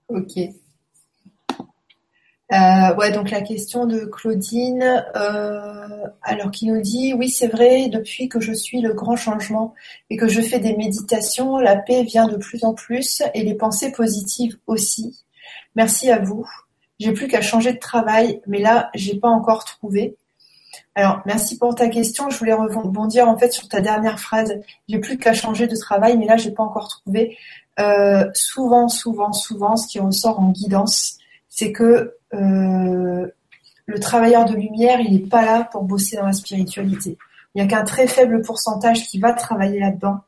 Ok. 0.10 0.38
Euh, 2.54 2.96
ouais, 2.96 3.12
donc 3.12 3.30
la 3.30 3.42
question 3.42 3.86
de 3.86 4.06
Claudine, 4.06 5.04
euh, 5.18 6.08
alors 6.22 6.50
qui 6.50 6.68
nous 6.68 6.80
dit 6.80 7.14
oui 7.14 7.30
c'est 7.30 7.48
vrai 7.48 7.90
depuis 7.90 8.30
que 8.30 8.40
je 8.40 8.54
suis 8.54 8.80
le 8.80 8.94
grand 8.94 9.18
changement 9.18 9.76
et 10.10 10.16
que 10.16 10.30
je 10.30 10.40
fais 10.40 10.60
des 10.60 10.76
méditations, 10.78 11.58
la 11.58 11.76
paix 11.76 12.04
vient 12.04 12.28
de 12.28 12.38
plus 12.38 12.64
en 12.64 12.74
plus 12.74 13.22
et 13.34 13.44
les 13.44 13.54
pensées 13.54 13.92
positives 13.92 14.58
aussi. 14.66 15.26
Merci 15.76 16.10
à 16.10 16.20
vous. 16.20 16.50
J'ai 17.00 17.12
plus 17.12 17.28
qu'à 17.28 17.42
changer 17.42 17.74
de 17.74 17.80
travail, 17.80 18.42
mais 18.48 18.60
là 18.60 18.92
j'ai 18.96 19.20
pas 19.20 19.30
encore 19.30 19.66
trouvé. 19.66 20.16
Alors 20.96 21.22
merci 21.26 21.58
pour 21.58 21.76
ta 21.76 21.90
question. 21.90 22.30
Je 22.30 22.38
voulais 22.38 22.54
rebondir 22.54 23.28
en 23.28 23.38
fait 23.38 23.52
sur 23.52 23.68
ta 23.68 23.82
dernière 23.82 24.22
phrase. 24.22 24.54
J'ai 24.88 25.00
plus 25.00 25.18
qu'à 25.18 25.34
changer 25.34 25.68
de 25.68 25.76
travail, 25.76 26.18
mais 26.18 26.26
là 26.26 26.38
j'ai 26.38 26.52
pas 26.52 26.64
encore 26.64 26.88
trouvé. 26.88 27.38
Euh, 27.80 28.26
souvent, 28.34 28.88
souvent, 28.88 29.34
souvent, 29.34 29.76
ce 29.76 29.88
qui 29.88 30.00
ressort 30.00 30.40
en 30.40 30.50
guidance, 30.50 31.18
c'est 31.58 31.72
que 31.72 32.14
euh, 32.36 33.28
le 33.88 34.00
travailleur 34.00 34.46
de 34.46 34.54
lumière, 34.54 35.00
il 35.00 35.14
n'est 35.14 35.28
pas 35.28 35.44
là 35.44 35.68
pour 35.72 35.84
bosser 35.84 36.16
dans 36.16 36.28
la 36.28 36.34
spiritualité. 36.34 37.18
Il 37.56 37.64
n'y 37.64 37.68
a 37.68 37.68
qu'un 37.68 37.84
très 37.84 38.06
faible 38.06 38.44
pourcentage 38.44 39.08
qui 39.08 39.20
va 39.20 39.34
travailler 39.34 39.80
là-dedans. 39.80 40.20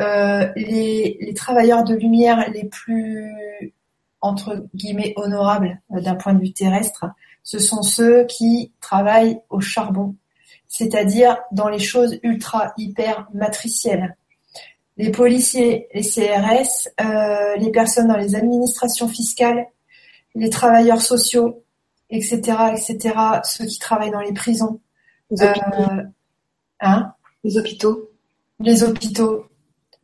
Euh, 0.00 0.50
les, 0.56 1.32
travailleurs 1.36 1.84
de 1.84 1.94
lumière 1.94 2.50
les 2.50 2.64
plus 2.64 3.72
entre 4.20 4.66
guillemets 4.74 5.12
honorables 5.14 5.80
euh, 5.94 6.00
d'un 6.00 6.16
point 6.16 6.34
de 6.34 6.40
vue 6.40 6.52
terrestre, 6.52 7.06
ce 7.44 7.60
sont 7.60 7.82
ceux 7.82 8.24
qui 8.24 8.72
travaillent 8.80 9.38
au 9.50 9.60
charbon, 9.60 10.16
c'est-à-dire 10.66 11.38
dans 11.52 11.68
les 11.68 11.78
choses 11.78 12.18
ultra 12.24 12.72
hyper 12.78 13.28
matricielles. 13.32 14.16
Les 14.96 15.12
policiers, 15.12 15.86
les 15.94 16.02
CRS, 16.02 16.88
les 17.58 17.70
personnes 17.70 18.08
dans 18.08 18.16
les 18.16 18.34
administrations 18.36 19.08
fiscales, 19.08 19.66
les 20.34 20.50
travailleurs 20.50 21.00
sociaux, 21.00 21.64
etc., 22.10 22.40
etc., 22.72 23.14
ceux 23.44 23.66
qui 23.66 23.78
travaillent 23.78 24.10
dans 24.10 24.20
les 24.20 24.32
prisons. 24.32 24.80
Les 25.30 25.42
hôpitaux. 25.42 25.82
Euh, 25.90 26.02
hein? 26.80 27.14
Les 27.42 27.58
hôpitaux. 27.58 28.10
Les 28.60 28.82
hôpitaux. 28.82 29.46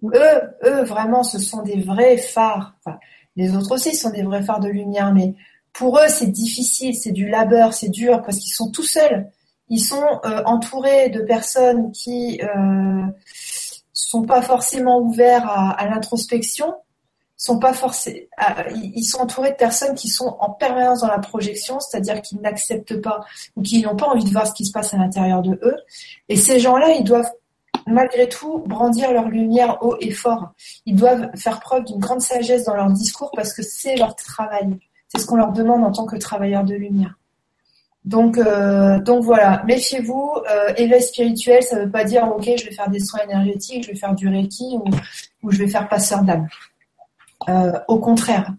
Eux, 0.02 0.40
eux, 0.64 0.82
vraiment, 0.84 1.22
ce 1.22 1.38
sont 1.38 1.62
des 1.62 1.80
vrais 1.80 2.16
phares. 2.16 2.74
Enfin, 2.80 2.98
les 3.36 3.54
autres 3.54 3.72
aussi 3.72 3.94
sont 3.94 4.10
des 4.10 4.22
vrais 4.22 4.42
phares 4.42 4.60
de 4.60 4.68
lumière, 4.68 5.12
mais 5.12 5.34
pour 5.72 5.98
eux, 5.98 6.08
c'est 6.08 6.26
difficile, 6.30 6.94
c'est 6.94 7.12
du 7.12 7.28
labeur, 7.28 7.74
c'est 7.74 7.88
dur, 7.88 8.22
parce 8.22 8.38
qu'ils 8.38 8.52
sont 8.52 8.70
tout 8.70 8.82
seuls. 8.82 9.30
Ils 9.68 9.80
sont 9.80 10.20
euh, 10.24 10.42
entourés 10.46 11.10
de 11.10 11.20
personnes 11.20 11.92
qui 11.92 12.40
euh, 12.42 13.02
sont 13.92 14.24
pas 14.24 14.42
forcément 14.42 15.00
ouverts 15.00 15.46
à, 15.46 15.70
à 15.70 15.88
l'introspection, 15.88 16.74
forcés, 17.72 18.28
ils 18.74 19.04
sont 19.04 19.20
entourés 19.20 19.52
de 19.52 19.56
personnes 19.56 19.94
qui 19.94 20.08
sont 20.08 20.36
en 20.40 20.50
permanence 20.50 21.00
dans 21.00 21.08
la 21.08 21.18
projection, 21.18 21.80
c'est-à-dire 21.80 22.20
qu'ils 22.20 22.40
n'acceptent 22.40 23.00
pas 23.00 23.20
ou 23.56 23.62
qui 23.62 23.82
n'ont 23.82 23.96
pas 23.96 24.06
envie 24.06 24.24
de 24.24 24.30
voir 24.30 24.46
ce 24.46 24.52
qui 24.52 24.64
se 24.64 24.72
passe 24.72 24.92
à 24.94 24.98
l'intérieur 24.98 25.42
de 25.42 25.58
eux. 25.62 25.76
Et 26.28 26.36
ces 26.36 26.60
gens-là, 26.60 26.90
ils 26.90 27.04
doivent 27.04 27.30
malgré 27.86 28.28
tout 28.28 28.58
brandir 28.66 29.12
leur 29.12 29.28
lumière 29.28 29.78
haut 29.82 29.96
et 30.00 30.10
fort. 30.10 30.52
Ils 30.86 30.96
doivent 30.96 31.30
faire 31.36 31.60
preuve 31.60 31.84
d'une 31.84 31.98
grande 31.98 32.20
sagesse 32.20 32.64
dans 32.64 32.74
leur 32.74 32.90
discours 32.90 33.30
parce 33.34 33.52
que 33.52 33.62
c'est 33.62 33.96
leur 33.96 34.14
travail. 34.16 34.76
C'est 35.08 35.20
ce 35.20 35.26
qu'on 35.26 35.36
leur 35.36 35.52
demande 35.52 35.82
en 35.84 35.92
tant 35.92 36.06
que 36.06 36.16
travailleurs 36.16 36.64
de 36.64 36.74
lumière. 36.74 37.14
Donc, 38.04 38.38
euh, 38.38 38.98
donc 39.00 39.24
voilà, 39.24 39.62
méfiez-vous. 39.66 40.32
Euh, 40.50 40.72
éveil 40.76 41.02
spirituel, 41.02 41.62
ça 41.62 41.76
ne 41.76 41.84
veut 41.84 41.90
pas 41.90 42.04
dire 42.04 42.30
ok, 42.34 42.44
je 42.44 42.64
vais 42.64 42.72
faire 42.72 42.88
des 42.88 43.00
soins 43.00 43.20
énergétiques, 43.24 43.84
je 43.84 43.90
vais 43.90 43.98
faire 43.98 44.14
du 44.14 44.28
reiki 44.28 44.78
ou, 44.78 44.84
ou 45.42 45.50
je 45.50 45.58
vais 45.58 45.68
faire 45.68 45.88
passeur 45.88 46.22
d'âme. 46.22 46.48
Euh, 47.48 47.72
au 47.88 47.98
contraire, 47.98 48.54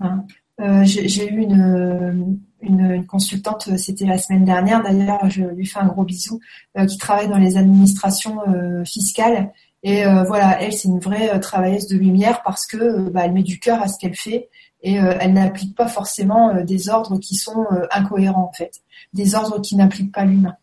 hein. 0.00 0.24
euh, 0.60 0.84
j'ai 0.84 1.28
eu 1.28 1.38
une, 1.38 2.38
une, 2.60 3.06
consultante, 3.06 3.76
c'était 3.76 4.06
la 4.06 4.18
semaine 4.18 4.44
dernière 4.44 4.82
d'ailleurs, 4.82 5.28
je 5.28 5.42
lui 5.42 5.66
fais 5.66 5.80
un 5.80 5.86
gros 5.86 6.04
bisou, 6.04 6.40
euh, 6.78 6.86
qui 6.86 6.96
travaille 6.96 7.28
dans 7.28 7.38
les 7.38 7.56
administrations 7.56 8.38
fiscales 8.84 9.52
Et 9.82 10.04
voilà, 10.04 10.62
elle, 10.62 10.72
c'est 10.72 10.88
une 10.88 11.00
vraie 11.00 11.38
travailleuse 11.40 11.88
de 11.88 11.98
lumière 11.98 12.42
parce 12.42 12.66
que 12.66 13.10
bah, 13.10 13.22
elle 13.24 13.32
met 13.32 13.42
du 13.42 13.58
cœur 13.58 13.82
à 13.82 13.88
ce 13.88 13.98
qu'elle 13.98 14.16
fait 14.16 14.48
et 14.82 14.94
elle 14.94 15.32
n'applique 15.32 15.74
pas 15.74 15.88
forcément 15.88 16.62
des 16.62 16.88
ordres 16.88 17.18
qui 17.18 17.34
sont 17.36 17.66
incohérents 17.90 18.48
en 18.48 18.52
fait, 18.52 18.82
des 19.12 19.34
ordres 19.34 19.60
qui 19.60 19.76
n'impliquent 19.76 20.12
pas 20.12 20.24
l'humain. 20.24 20.56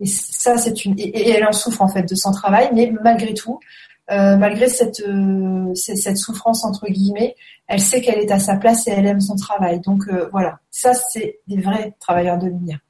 Et 0.00 0.06
ça, 0.06 0.58
c'est 0.58 0.84
une 0.84 0.94
et, 0.98 1.30
elle 1.30 1.46
en 1.46 1.52
souffre 1.52 1.82
en 1.82 1.88
fait 1.88 2.08
de 2.08 2.14
son 2.14 2.32
travail, 2.32 2.70
mais 2.74 2.92
malgré 3.02 3.32
tout, 3.34 3.60
euh, 4.10 4.36
malgré 4.36 4.68
cette, 4.68 5.00
euh, 5.00 5.74
cette 5.74 6.18
souffrance 6.18 6.64
entre 6.64 6.86
guillemets, 6.86 7.36
elle 7.66 7.80
sait 7.80 8.02
qu'elle 8.02 8.18
est 8.18 8.30
à 8.30 8.38
sa 8.38 8.56
place 8.56 8.86
et 8.86 8.90
elle 8.90 9.06
aime 9.06 9.20
son 9.20 9.36
travail. 9.36 9.80
Donc 9.80 10.02
euh, 10.08 10.28
voilà, 10.30 10.58
ça 10.70 10.92
c'est 10.92 11.40
des 11.46 11.60
vrais 11.60 11.94
travailleurs 12.00 12.38
de 12.38 12.48
lumière. 12.48 12.80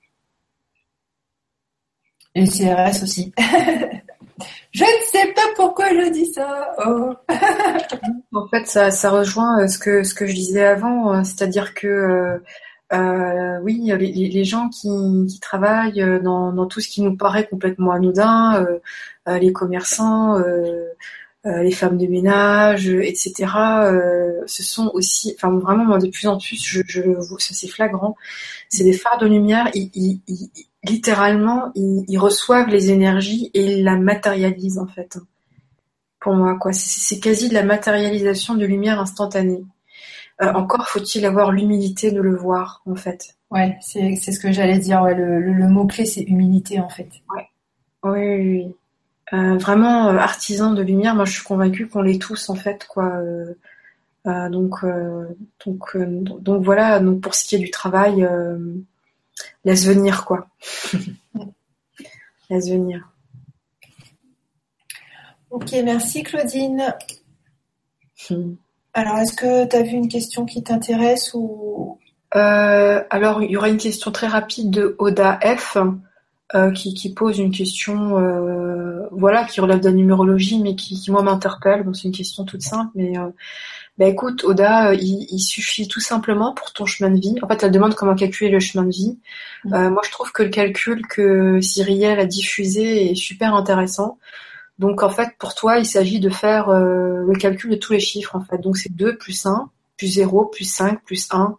Et 2.34 2.48
CRS 2.48 3.04
aussi. 3.04 3.32
je 4.72 4.82
ne 4.82 5.06
sais 5.06 5.32
pas 5.34 5.46
pourquoi 5.54 5.88
je 5.90 6.10
dis 6.10 6.32
ça. 6.32 6.74
Oh. 6.84 7.12
en 8.36 8.48
fait, 8.48 8.66
ça, 8.66 8.90
ça 8.90 9.10
rejoint 9.10 9.68
ce 9.68 9.78
que 9.78 10.02
ce 10.02 10.14
que 10.14 10.26
je 10.26 10.34
disais 10.34 10.64
avant, 10.64 11.22
c'est-à-dire 11.22 11.74
que 11.74 12.42
euh, 12.92 13.58
oui, 13.62 13.90
les, 13.98 14.44
gens 14.44 14.68
qui, 14.68 14.88
qui 15.28 15.40
travaillent 15.40 16.02
euh, 16.02 16.20
dans, 16.20 16.52
dans, 16.52 16.66
tout 16.66 16.80
ce 16.80 16.88
qui 16.88 17.02
nous 17.02 17.16
paraît 17.16 17.46
complètement 17.46 17.92
anodin, 17.92 18.62
euh, 18.62 18.78
euh 19.28 19.38
les 19.38 19.52
commerçants, 19.52 20.38
euh, 20.38 20.86
les 21.44 21.72
femmes 21.72 21.98
de 21.98 22.06
ménage, 22.06 22.88
etc. 22.88 23.34
ce 24.46 24.62
sont 24.62 24.90
aussi, 24.94 25.34
enfin 25.36 25.50
vraiment 25.58 25.84
moi 25.84 25.98
de 25.98 26.08
plus 26.08 26.26
en 26.26 26.38
plus, 26.38 26.56
je, 26.56 26.80
je 26.86 27.02
c'est 27.38 27.68
flagrant, 27.68 28.16
c'est 28.70 28.84
des 28.84 28.94
phares 28.94 29.18
de 29.18 29.26
lumière. 29.26 29.68
Ils, 29.74 29.90
ils, 29.94 30.20
ils, 30.26 30.50
littéralement, 30.84 31.72
ils, 31.74 32.18
reçoivent 32.18 32.68
les 32.68 32.90
énergies 32.90 33.50
et 33.54 33.64
ils 33.64 33.84
la 33.84 33.96
matérialisent 33.96 34.78
en 34.78 34.86
fait. 34.86 35.18
Pour 36.20 36.34
moi, 36.34 36.56
quoi, 36.58 36.72
c'est 36.72 37.20
quasi 37.20 37.48
de 37.48 37.54
la 37.54 37.62
matérialisation 37.62 38.54
de 38.54 38.64
lumière 38.64 39.00
instantanée. 39.00 39.64
Euh, 40.42 40.52
encore 40.52 40.88
faut-il 40.88 41.24
avoir 41.26 41.52
l'humilité 41.52 42.10
de 42.10 42.20
le 42.20 42.34
voir, 42.34 42.82
en 42.86 42.96
fait. 42.96 43.36
Ouais, 43.50 43.78
c'est 43.80 44.16
ce 44.16 44.40
que 44.40 44.50
j'allais 44.50 44.78
dire. 44.78 45.04
le, 45.04 45.68
mot-clé, 45.68 46.06
c'est 46.06 46.22
humilité, 46.22 46.80
en 46.80 46.88
fait. 46.88 47.08
Ouais. 47.34 47.48
Oui, 48.02 48.36
oui, 48.36 48.74
euh, 49.32 49.56
vraiment, 49.56 50.08
euh, 50.08 50.16
artisan 50.18 50.74
de 50.74 50.82
lumière, 50.82 51.14
moi 51.14 51.24
je 51.24 51.32
suis 51.32 51.42
convaincue 51.42 51.88
qu'on 51.88 52.02
l'est 52.02 52.20
tous, 52.20 52.50
en 52.50 52.54
fait, 52.54 52.86
quoi. 52.86 53.22
donc, 54.24 54.84
donc, 55.64 55.96
donc 55.96 56.64
voilà, 56.64 57.00
donc 57.00 57.20
pour 57.20 57.34
ce 57.34 57.44
qui 57.46 57.54
est 57.54 57.60
du 57.60 57.70
travail, 57.70 58.28
laisse 59.64 59.86
venir, 59.86 60.24
quoi. 60.24 60.48
laisse 62.50 62.68
venir. 62.68 63.08
Ok, 65.50 65.70
merci 65.84 66.24
Claudine. 66.24 66.92
Hmm. 68.28 68.54
Alors, 68.94 69.18
est-ce 69.18 69.34
que 69.34 69.68
tu 69.68 69.76
as 69.76 69.82
vu 69.82 69.90
une 69.90 70.08
question 70.08 70.46
qui 70.46 70.62
t'intéresse 70.62 71.32
ou? 71.34 71.98
Euh, 72.36 73.02
Alors, 73.10 73.42
il 73.42 73.50
y 73.50 73.56
aura 73.56 73.68
une 73.68 73.76
question 73.76 74.12
très 74.12 74.28
rapide 74.28 74.70
de 74.70 74.94
Oda 74.98 75.38
F 75.56 75.76
euh, 76.54 76.70
qui, 76.70 77.12
pose 77.12 77.40
une 77.40 77.50
question, 77.50 78.18
euh, 78.18 79.08
voilà, 79.10 79.44
qui 79.44 79.60
relève 79.60 79.80
de 79.80 79.88
la 79.88 79.94
numérologie, 79.94 80.60
mais 80.60 80.76
qui, 80.76 81.02
moi 81.10 81.22
m'interpelle. 81.22 81.82
Bon, 81.82 81.92
c'est 81.92 82.06
une 82.06 82.14
question 82.14 82.44
toute 82.44 82.62
simple, 82.62 82.92
mais 82.94 83.14
bah 83.98 84.06
écoute, 84.06 84.44
Oda, 84.44 84.94
il, 84.94 85.38
suffit 85.40 85.88
tout 85.88 86.00
simplement 86.00 86.52
pour 86.54 86.72
ton 86.72 86.86
chemin 86.86 87.10
de 87.10 87.20
vie. 87.20 87.36
En 87.42 87.48
fait, 87.48 87.64
elle 87.64 87.72
demande 87.72 87.94
comment 87.94 88.14
calculer 88.14 88.50
le 88.50 88.60
chemin 88.60 88.84
de 88.84 88.90
vie. 88.90 89.18
Mm. 89.64 89.88
moi, 89.88 90.02
je 90.04 90.10
trouve 90.12 90.30
que 90.30 90.44
le 90.44 90.50
calcul 90.50 91.04
que 91.06 91.60
Cyrielle 91.60 92.20
a 92.20 92.26
diffusé 92.26 93.10
est 93.10 93.14
super 93.16 93.54
intéressant. 93.54 94.18
Donc 94.78 95.02
en 95.02 95.10
fait, 95.10 95.30
pour 95.38 95.54
toi, 95.54 95.78
il 95.78 95.86
s'agit 95.86 96.20
de 96.20 96.30
faire 96.30 96.68
euh, 96.68 97.22
le 97.24 97.34
calcul 97.38 97.70
de 97.70 97.76
tous 97.76 97.92
les 97.92 98.00
chiffres 98.00 98.34
en 98.34 98.40
fait. 98.40 98.58
Donc 98.58 98.76
c'est 98.76 98.92
2 98.92 99.16
plus 99.16 99.46
1, 99.46 99.70
plus 99.96 100.08
0, 100.08 100.46
plus 100.46 100.64
5, 100.64 101.02
plus 101.04 101.28
1, 101.30 101.56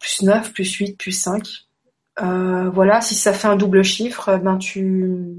plus 0.00 0.22
9, 0.22 0.52
plus 0.52 0.72
8, 0.72 0.98
plus 0.98 1.12
5. 1.12 1.66
Euh, 2.22 2.70
voilà, 2.70 3.00
si 3.00 3.14
ça 3.14 3.32
fait 3.32 3.46
un 3.46 3.56
double 3.56 3.84
chiffre, 3.84 4.38
ben 4.38 4.56
tu 4.56 5.36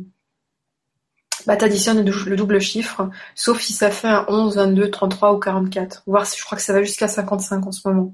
bah, 1.45 1.57
additionnes 1.59 2.05
le 2.05 2.35
double 2.35 2.59
chiffre, 2.61 3.09
sauf 3.35 3.61
si 3.61 3.73
ça 3.73 3.89
fait 3.91 4.07
un 4.07 4.25
11, 4.29 4.55
22, 4.55 4.89
33 4.89 5.33
ou 5.33 5.39
44. 5.39 6.03
Voir 6.07 6.25
si 6.25 6.39
je 6.39 6.45
crois 6.45 6.57
que 6.57 6.63
ça 6.63 6.73
va 6.73 6.83
jusqu'à 6.83 7.07
55 7.07 7.65
en 7.65 7.71
ce 7.71 7.87
moment. 7.87 8.13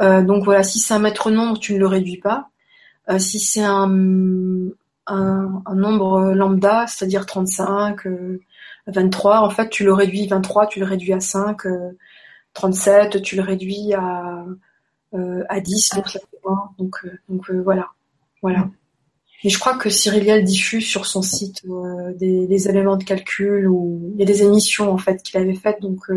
Euh, 0.00 0.22
donc 0.22 0.44
voilà, 0.44 0.62
si 0.62 0.78
c'est 0.78 0.94
un 0.94 0.98
maître 0.98 1.30
nombre, 1.30 1.58
tu 1.58 1.74
ne 1.74 1.78
le 1.78 1.86
réduis 1.86 2.18
pas. 2.18 2.48
si 3.18 3.40
c'est 3.40 3.64
un, 3.64 3.88
un, 5.08 5.74
nombre 5.74 6.32
lambda, 6.32 6.86
c'est-à-dire 6.86 7.26
35, 7.26 8.06
23, 8.86 9.36
euh, 9.36 9.46
en 9.46 9.50
fait, 9.50 9.68
tu 9.68 9.84
le 9.84 9.92
réduis 9.92 10.26
23, 10.26 10.66
tu 10.66 10.80
le 10.80 10.86
réduis 10.86 11.12
à 11.12 11.20
5, 11.20 11.62
37, 12.54 13.16
euh, 13.16 13.20
tu 13.20 13.36
le 13.36 13.42
réduis 13.42 13.94
à, 13.94 14.44
euh, 15.14 15.44
à 15.48 15.60
10, 15.60 15.90
donc 15.96 16.08
ça 16.08 16.18
fait 16.18 16.26
Donc, 16.78 17.06
donc 17.28 17.50
voilà. 17.50 17.90
Voilà. 18.42 18.70
Et 19.44 19.50
je 19.50 19.58
crois 19.58 19.76
que 19.76 19.88
Cyriliel 19.88 20.44
diffuse 20.44 20.84
sur 20.84 21.06
son 21.06 21.22
site 21.22 21.64
des, 22.16 22.68
éléments 22.68 22.96
de 22.96 23.04
calcul 23.04 23.68
ou 23.68 24.12
des 24.16 24.42
émissions 24.42 24.90
en 24.90 24.98
fait 24.98 25.22
qu'il 25.22 25.38
avait 25.40 25.54
faites, 25.54 25.80
donc 25.80 26.10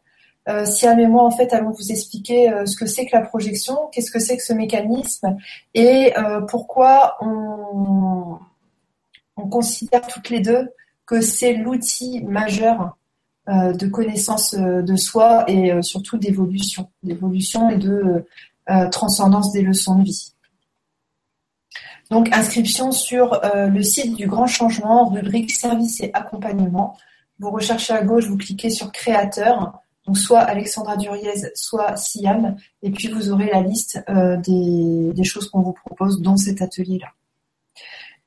Euh, 0.49 0.65
Siam 0.65 0.99
et 0.99 1.07
moi, 1.07 1.23
en 1.23 1.30
fait, 1.30 1.53
allons 1.53 1.69
vous 1.69 1.91
expliquer 1.91 2.52
euh, 2.52 2.65
ce 2.65 2.76
que 2.76 2.88
c'est 2.88 3.06
que 3.06 3.15
la 3.15 3.22
projection, 3.22 3.76
qu'est-ce 3.91 4.10
que 4.10 4.18
c'est 4.18 4.38
que 4.38 4.43
ce 4.43 4.53
mécanisme 4.53 5.38
et 5.76 6.18
euh, 6.18 6.41
pourquoi 6.41 7.18
on, 7.22 8.39
on, 9.38 9.48
considère 9.49 10.07
toutes 10.07 10.30
les 10.30 10.39
deux 10.39 10.69
que 11.06 11.22
c'est 11.22 11.53
l'outil 11.53 12.23
majeur 12.23 12.98
euh, 13.49 13.73
de 13.73 13.85
connaissance 13.85 14.56
euh, 14.56 14.81
de 14.81 14.95
soi 14.95 15.45
et 15.48 15.72
surtout 15.84 16.18
d'évolution, 16.18 16.89
d'évolution 17.03 17.69
et 17.69 17.77
de 17.77 18.26
transcendance 18.89 19.52
des 19.52 19.64
leçons 19.64 19.99
de 19.99 20.06
vie. 20.06 20.31
Donc, 22.11 22.27
inscription 22.33 22.91
sur 22.91 23.41
euh, 23.45 23.67
le 23.67 23.81
site 23.83 24.17
du 24.17 24.27
Grand 24.27 24.45
Changement, 24.45 25.07
rubrique 25.07 25.49
service 25.49 26.01
et 26.01 26.11
accompagnement. 26.13 26.97
Vous 27.39 27.49
recherchez 27.51 27.93
à 27.93 28.03
gauche, 28.03 28.25
vous 28.25 28.38
cliquez 28.38 28.69
sur 28.69 28.91
créateur, 28.91 29.79
donc 30.05 30.17
soit 30.17 30.41
Alexandra 30.41 30.97
Duriez, 30.97 31.53
soit 31.55 31.95
Siam, 31.95 32.57
et 32.83 32.91
puis 32.91 33.07
vous 33.07 33.31
aurez 33.31 33.49
la 33.49 33.61
liste 33.61 34.03
euh, 34.09 34.35
des, 34.35 35.23
choses 35.23 35.49
qu'on 35.49 35.61
vous 35.61 35.71
propose 35.71 36.21
dans 36.21 36.35
cet 36.35 36.61
atelier-là. 36.61 37.07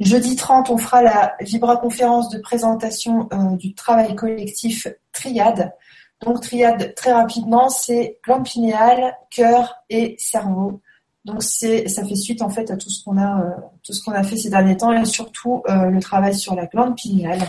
Jeudi 0.01 0.35
30, 0.35 0.70
on 0.70 0.78
fera 0.78 1.02
la 1.02 1.35
Vibra 1.40 1.77
conférence 1.77 2.31
de 2.31 2.39
présentation 2.39 3.28
euh, 3.35 3.56
du 3.56 3.74
travail 3.74 4.15
collectif 4.15 4.89
Triade. 5.12 5.74
Donc 6.23 6.40
Triade, 6.40 6.94
très 6.94 7.12
rapidement, 7.12 7.69
c'est 7.69 8.19
glande 8.24 8.44
pinéale, 8.44 9.15
cœur 9.31 9.77
et 9.90 10.16
cerveau. 10.19 10.81
Donc 11.25 11.43
c'est, 11.43 11.89
ça 11.89 12.05
fait 12.05 12.17
suite 12.17 12.43
en 12.43 12.51
fait 12.51 12.71
à 12.71 12.77
tout 12.77 12.91
ce 12.91 13.03
qu'on 13.03 13.17
a, 13.17 13.41
euh, 13.41 13.51
tout 13.83 13.93
ce 13.93 14.05
qu'on 14.05 14.13
a 14.13 14.23
fait 14.23 14.37
ces 14.37 14.51
derniers 14.51 14.77
temps 14.77 14.93
et 14.93 15.05
surtout 15.07 15.63
euh, 15.69 15.87
le 15.87 16.01
travail 16.01 16.35
sur 16.35 16.55
la 16.55 16.67
glande 16.67 16.97
pinéale. 16.97 17.41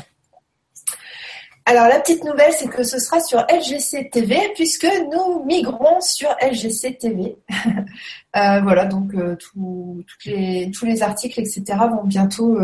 Alors 1.66 1.88
la 1.88 2.00
petite 2.00 2.24
nouvelle, 2.24 2.54
c'est 2.54 2.70
que 2.70 2.84
ce 2.84 3.00
sera 3.00 3.20
sur 3.20 3.46
LGC 3.50 4.10
TV 4.12 4.38
puisque 4.54 4.88
nous 5.12 5.44
migrons 5.46 6.00
sur 6.00 6.30
LGC 6.42 6.98
TV. 7.00 7.36
euh, 8.38 8.62
voilà, 8.62 8.86
donc 8.86 9.14
tous 9.40 10.04
les 10.24 11.04
articles, 11.04 11.40
etc. 11.40 11.64
vont 11.92 12.04
bientôt 12.06 12.60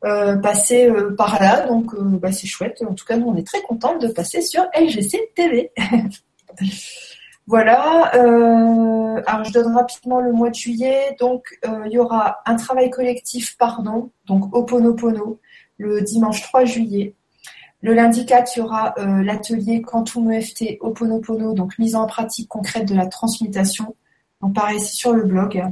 passer 0.00 0.90
par 1.18 1.40
là, 1.40 1.66
donc 1.66 1.94
bah, 1.94 2.32
c'est 2.32 2.46
chouette. 2.46 2.82
En 2.88 2.94
tout 2.94 3.04
cas, 3.04 3.16
nous 3.16 3.28
on 3.28 3.36
est 3.36 3.46
très 3.46 3.60
contents 3.60 3.98
de 3.98 4.08
passer 4.08 4.40
sur 4.40 4.64
LGC 4.74 5.18
TV. 5.36 5.70
Voilà. 7.48 8.14
Euh, 8.14 9.22
alors 9.26 9.44
je 9.44 9.52
donne 9.52 9.74
rapidement 9.74 10.20
le 10.20 10.32
mois 10.32 10.50
de 10.50 10.54
juillet. 10.54 11.16
Donc 11.18 11.58
euh, 11.66 11.84
il 11.86 11.92
y 11.92 11.98
aura 11.98 12.40
un 12.44 12.56
travail 12.56 12.90
collectif, 12.90 13.56
pardon, 13.56 14.10
donc 14.26 14.54
Oponopono, 14.54 15.40
le 15.78 16.02
dimanche 16.02 16.42
3 16.42 16.66
juillet. 16.66 17.14
Le 17.80 17.94
lundi 17.94 18.26
4, 18.26 18.54
il 18.54 18.58
y 18.58 18.62
aura 18.62 18.94
euh, 18.98 19.22
l'atelier 19.22 19.80
Quantum 19.80 20.30
EFT 20.30 20.76
Oponopono, 20.80 21.54
donc 21.54 21.78
mise 21.78 21.96
en 21.96 22.06
pratique 22.06 22.48
concrète 22.48 22.86
de 22.86 22.94
la 22.94 23.06
transmutation. 23.06 23.94
Donc 24.42 24.54
pareil, 24.54 24.78
sur 24.80 25.14
le 25.14 25.22
blog. 25.24 25.64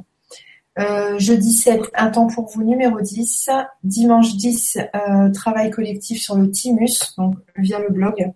Jeudi 1.19 1.55
7, 1.55 1.81
un 1.95 2.11
temps 2.11 2.27
pour 2.27 2.47
vous 2.49 2.63
numéro 2.63 3.01
10. 3.01 3.51
Dimanche 3.83 4.35
10, 4.37 4.79
euh, 4.95 5.31
travail 5.31 5.71
collectif 5.71 6.21
sur 6.21 6.37
le 6.37 6.51
Timus, 6.51 7.15
donc 7.17 7.37
via 7.57 7.79
le 7.79 7.89
blog. 7.91 8.33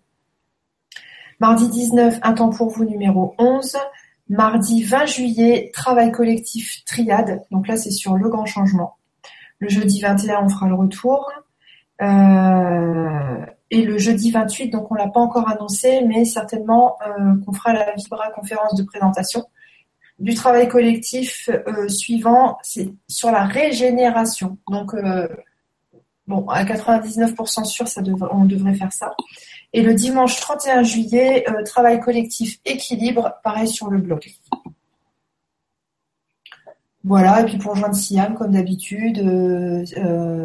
Mardi 1.40 1.68
19, 1.68 2.18
un 2.22 2.32
temps 2.34 2.50
pour 2.50 2.68
vous 2.68 2.84
numéro 2.84 3.34
11. 3.38 3.76
Mardi 4.28 4.84
20 4.84 5.06
juillet, 5.06 5.70
travail 5.72 6.12
collectif 6.12 6.84
triade. 6.84 7.42
Donc 7.50 7.66
là, 7.66 7.76
c'est 7.76 7.90
sur 7.90 8.16
le 8.16 8.28
grand 8.28 8.46
changement. 8.46 8.96
Le 9.58 9.68
jeudi 9.68 10.00
21, 10.00 10.44
on 10.44 10.48
fera 10.48 10.68
le 10.68 10.74
retour. 10.74 11.30
Euh, 12.02 13.44
et 13.70 13.82
le 13.82 13.98
jeudi 13.98 14.30
28, 14.30 14.68
donc 14.68 14.90
on 14.90 14.94
l'a 14.94 15.08
pas 15.08 15.20
encore 15.20 15.48
annoncé, 15.48 16.02
mais 16.06 16.24
certainement 16.24 16.96
qu'on 17.44 17.52
fera 17.52 17.72
la 17.72 17.92
Vibra 17.94 18.30
conférence 18.30 18.74
de 18.74 18.82
présentation 18.82 19.44
du 20.20 20.34
travail 20.34 20.68
collectif 20.68 21.48
euh, 21.48 21.88
suivant, 21.88 22.58
c'est 22.62 22.92
sur 23.08 23.30
la 23.30 23.44
régénération. 23.44 24.58
Donc, 24.68 24.94
euh, 24.94 25.26
bon, 26.26 26.46
à 26.48 26.62
99% 26.64 27.64
sûr, 27.64 27.86
on 28.30 28.44
devrait 28.44 28.74
faire 28.74 28.92
ça. 28.92 29.14
Et 29.72 29.82
le 29.82 29.94
dimanche 29.94 30.40
31 30.40 30.82
juillet, 30.82 31.44
euh, 31.48 31.62
travail 31.62 32.00
collectif 32.00 32.60
équilibre, 32.64 33.34
pareil 33.44 33.68
sur 33.68 33.88
le 33.88 33.98
blog. 33.98 34.30
Voilà, 37.04 37.40
et 37.40 37.44
puis 37.46 37.56
pour 37.56 37.74
joindre 37.76 37.94
Siam, 37.94 38.34
comme 38.34 38.52
d'habitude, 38.52 39.22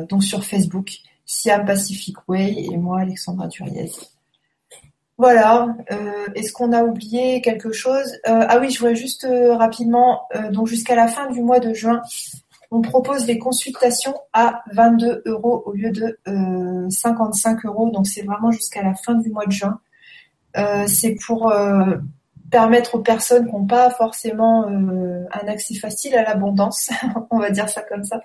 donc 0.07 0.23
sur 0.23 0.45
Facebook, 0.45 0.89
Siam 1.26 1.65
Pacific 1.65 2.15
Way 2.30 2.68
et 2.72 2.77
moi, 2.77 3.02
Alexandra 3.02 3.47
Duriez. 3.47 3.91
Voilà. 5.18 5.68
Euh, 5.91 6.27
est-ce 6.35 6.52
qu'on 6.52 6.73
a 6.73 6.84
oublié 6.84 7.41
quelque 7.41 7.72
chose? 7.72 8.11
Euh, 8.27 8.45
Ah 8.49 8.60
oui, 8.60 8.69
je 8.69 8.80
voudrais 8.80 8.95
juste 8.95 9.23
euh, 9.23 9.56
rapidement, 9.56 10.27
donc 10.52 10.68
jusqu'à 10.68 10.95
la 10.95 11.07
fin 11.07 11.30
du 11.31 11.41
mois 11.41 11.60
de 11.60 11.73
juin, 11.73 12.02
on 12.76 12.81
propose 12.81 13.26
des 13.26 13.39
consultations 13.39 14.15
à 14.34 14.64
22 14.73 15.23
euros 15.26 15.64
au 15.65 15.73
lieu 15.73 15.91
de 15.91 16.18
55 16.89 17.65
euros. 17.65 17.89
Donc 17.91 18.07
c'est 18.07 18.23
vraiment 18.23 18.52
jusqu'à 18.52 18.84
la 18.84 18.93
fin 18.93 19.15
du 19.15 19.30
mois 19.30 19.45
de 19.45 19.52
juin. 19.52 19.80
c'est 20.88 21.15
pour 21.26 21.53
permettre 22.52 22.95
aux 22.95 23.02
personnes 23.02 23.47
qui 23.47 23.53
n'ont 23.53 23.65
pas 23.65 23.89
forcément 23.91 24.65
un 24.68 25.47
accès 25.47 25.76
facile 25.76 26.15
à 26.15 26.23
l'abondance, 26.23 26.89
on 27.31 27.39
va 27.39 27.49
dire 27.49 27.69
ça 27.69 27.81
comme 27.81 28.03
ça, 28.03 28.22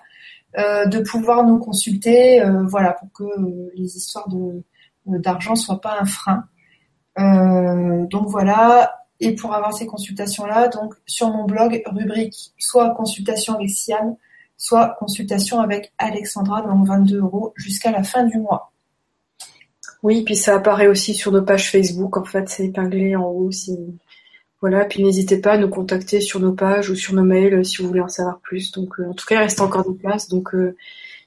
de 0.57 0.99
pouvoir 0.99 1.45
nous 1.45 1.59
consulter, 1.59 2.43
voilà, 2.67 2.93
pour 2.93 3.11
que 3.13 3.71
les 3.75 3.97
histoires 3.97 4.27
de 4.29 4.63
d'argent 5.05 5.55
soient 5.55 5.81
pas 5.81 5.97
un 5.99 6.05
frein. 6.05 6.45
Euh, 7.19 8.05
donc 8.07 8.27
voilà. 8.27 8.95
Et 9.19 9.35
pour 9.35 9.53
avoir 9.53 9.73
ces 9.73 9.85
consultations-là, 9.85 10.67
donc 10.69 10.95
sur 11.05 11.29
mon 11.29 11.45
blog, 11.45 11.81
rubrique 11.85 12.53
soit 12.57 12.89
consultation 12.91 13.55
avec 13.55 13.69
Siam, 13.69 14.15
soit 14.61 14.95
consultation 14.99 15.59
avec 15.59 15.91
Alexandra, 15.97 16.61
donc 16.61 16.85
22 16.87 17.17
euros 17.17 17.53
jusqu'à 17.55 17.91
la 17.91 18.03
fin 18.03 18.23
du 18.25 18.37
mois. 18.37 18.71
Oui, 20.03 20.23
puis 20.23 20.35
ça 20.35 20.55
apparaît 20.55 20.87
aussi 20.87 21.15
sur 21.15 21.31
nos 21.31 21.41
pages 21.41 21.71
Facebook. 21.71 22.15
En 22.17 22.23
fait, 22.23 22.47
c'est 22.47 22.65
épinglé 22.65 23.15
en 23.15 23.25
haut. 23.25 23.49
Voilà, 24.61 24.85
puis 24.85 25.03
n'hésitez 25.03 25.41
pas 25.41 25.53
à 25.53 25.57
nous 25.57 25.69
contacter 25.69 26.21
sur 26.21 26.39
nos 26.39 26.53
pages 26.53 26.89
ou 26.91 26.95
sur 26.95 27.15
nos 27.15 27.23
mails 27.23 27.65
si 27.65 27.81
vous 27.81 27.87
voulez 27.87 28.01
en 28.01 28.07
savoir 28.07 28.39
plus. 28.39 28.71
Donc, 28.71 28.99
euh, 28.99 29.09
en 29.09 29.13
tout 29.13 29.25
cas, 29.25 29.35
il 29.35 29.39
reste 29.39 29.61
encore 29.61 29.89
des 29.89 29.97
places. 29.97 30.27
Donc, 30.27 30.53
euh, 30.53 30.75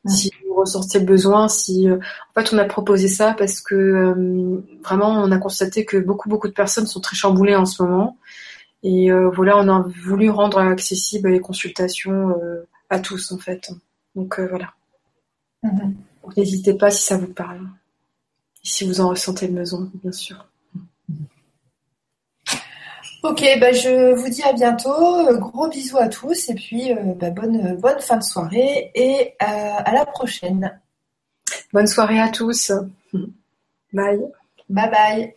si 0.06 0.30
vous 0.46 0.54
ressentez 0.54 0.98
le 0.98 1.06
besoin, 1.06 1.48
si 1.48 1.88
euh, 1.88 1.96
en 1.96 2.40
fait 2.40 2.54
on 2.54 2.58
a 2.58 2.64
proposé 2.64 3.08
ça 3.08 3.34
parce 3.36 3.60
que 3.60 3.74
euh, 3.74 4.62
vraiment 4.82 5.10
on 5.10 5.30
a 5.32 5.38
constaté 5.38 5.84
que 5.84 5.96
beaucoup 5.96 6.28
beaucoup 6.28 6.48
de 6.48 6.52
personnes 6.52 6.86
sont 6.86 7.00
très 7.00 7.16
chamboulées 7.16 7.56
en 7.56 7.64
ce 7.64 7.82
moment 7.82 8.18
et 8.82 9.10
euh, 9.10 9.30
voilà 9.30 9.56
on 9.56 9.68
a 9.68 9.84
voulu 10.04 10.28
rendre 10.30 10.58
accessible 10.58 11.30
les 11.30 11.40
consultations 11.40 12.34
à 12.90 13.00
tous 13.00 13.32
en 13.32 13.38
fait. 13.38 13.70
Donc 14.14 14.38
voilà. 14.38 14.72
Mm-hmm. 15.62 15.94
N'hésitez 16.36 16.74
pas 16.74 16.90
si 16.90 17.02
ça 17.02 17.16
vous 17.16 17.32
parle 17.32 17.68
et 18.62 18.66
si 18.66 18.86
vous 18.86 19.00
en 19.00 19.08
ressentez 19.10 19.46
le 19.46 19.54
besoin 19.54 19.90
bien 20.02 20.12
sûr. 20.12 20.46
Ok, 23.24 23.42
bah 23.58 23.72
je 23.72 24.14
vous 24.14 24.28
dis 24.28 24.42
à 24.42 24.52
bientôt. 24.52 25.38
Gros 25.38 25.68
bisous 25.68 25.96
à 25.96 26.08
tous 26.08 26.50
et 26.50 26.54
puis 26.54 26.92
euh, 26.92 27.14
bah, 27.16 27.30
bonne, 27.30 27.74
bonne 27.76 27.98
fin 27.98 28.18
de 28.18 28.22
soirée 28.22 28.90
et 28.94 29.34
euh, 29.42 29.46
à 29.78 29.92
la 29.92 30.04
prochaine. 30.04 30.78
Bonne 31.72 31.86
soirée 31.86 32.20
à 32.20 32.28
tous. 32.28 32.70
Bye. 33.94 34.20
Bye 34.68 34.90
bye. 34.90 35.34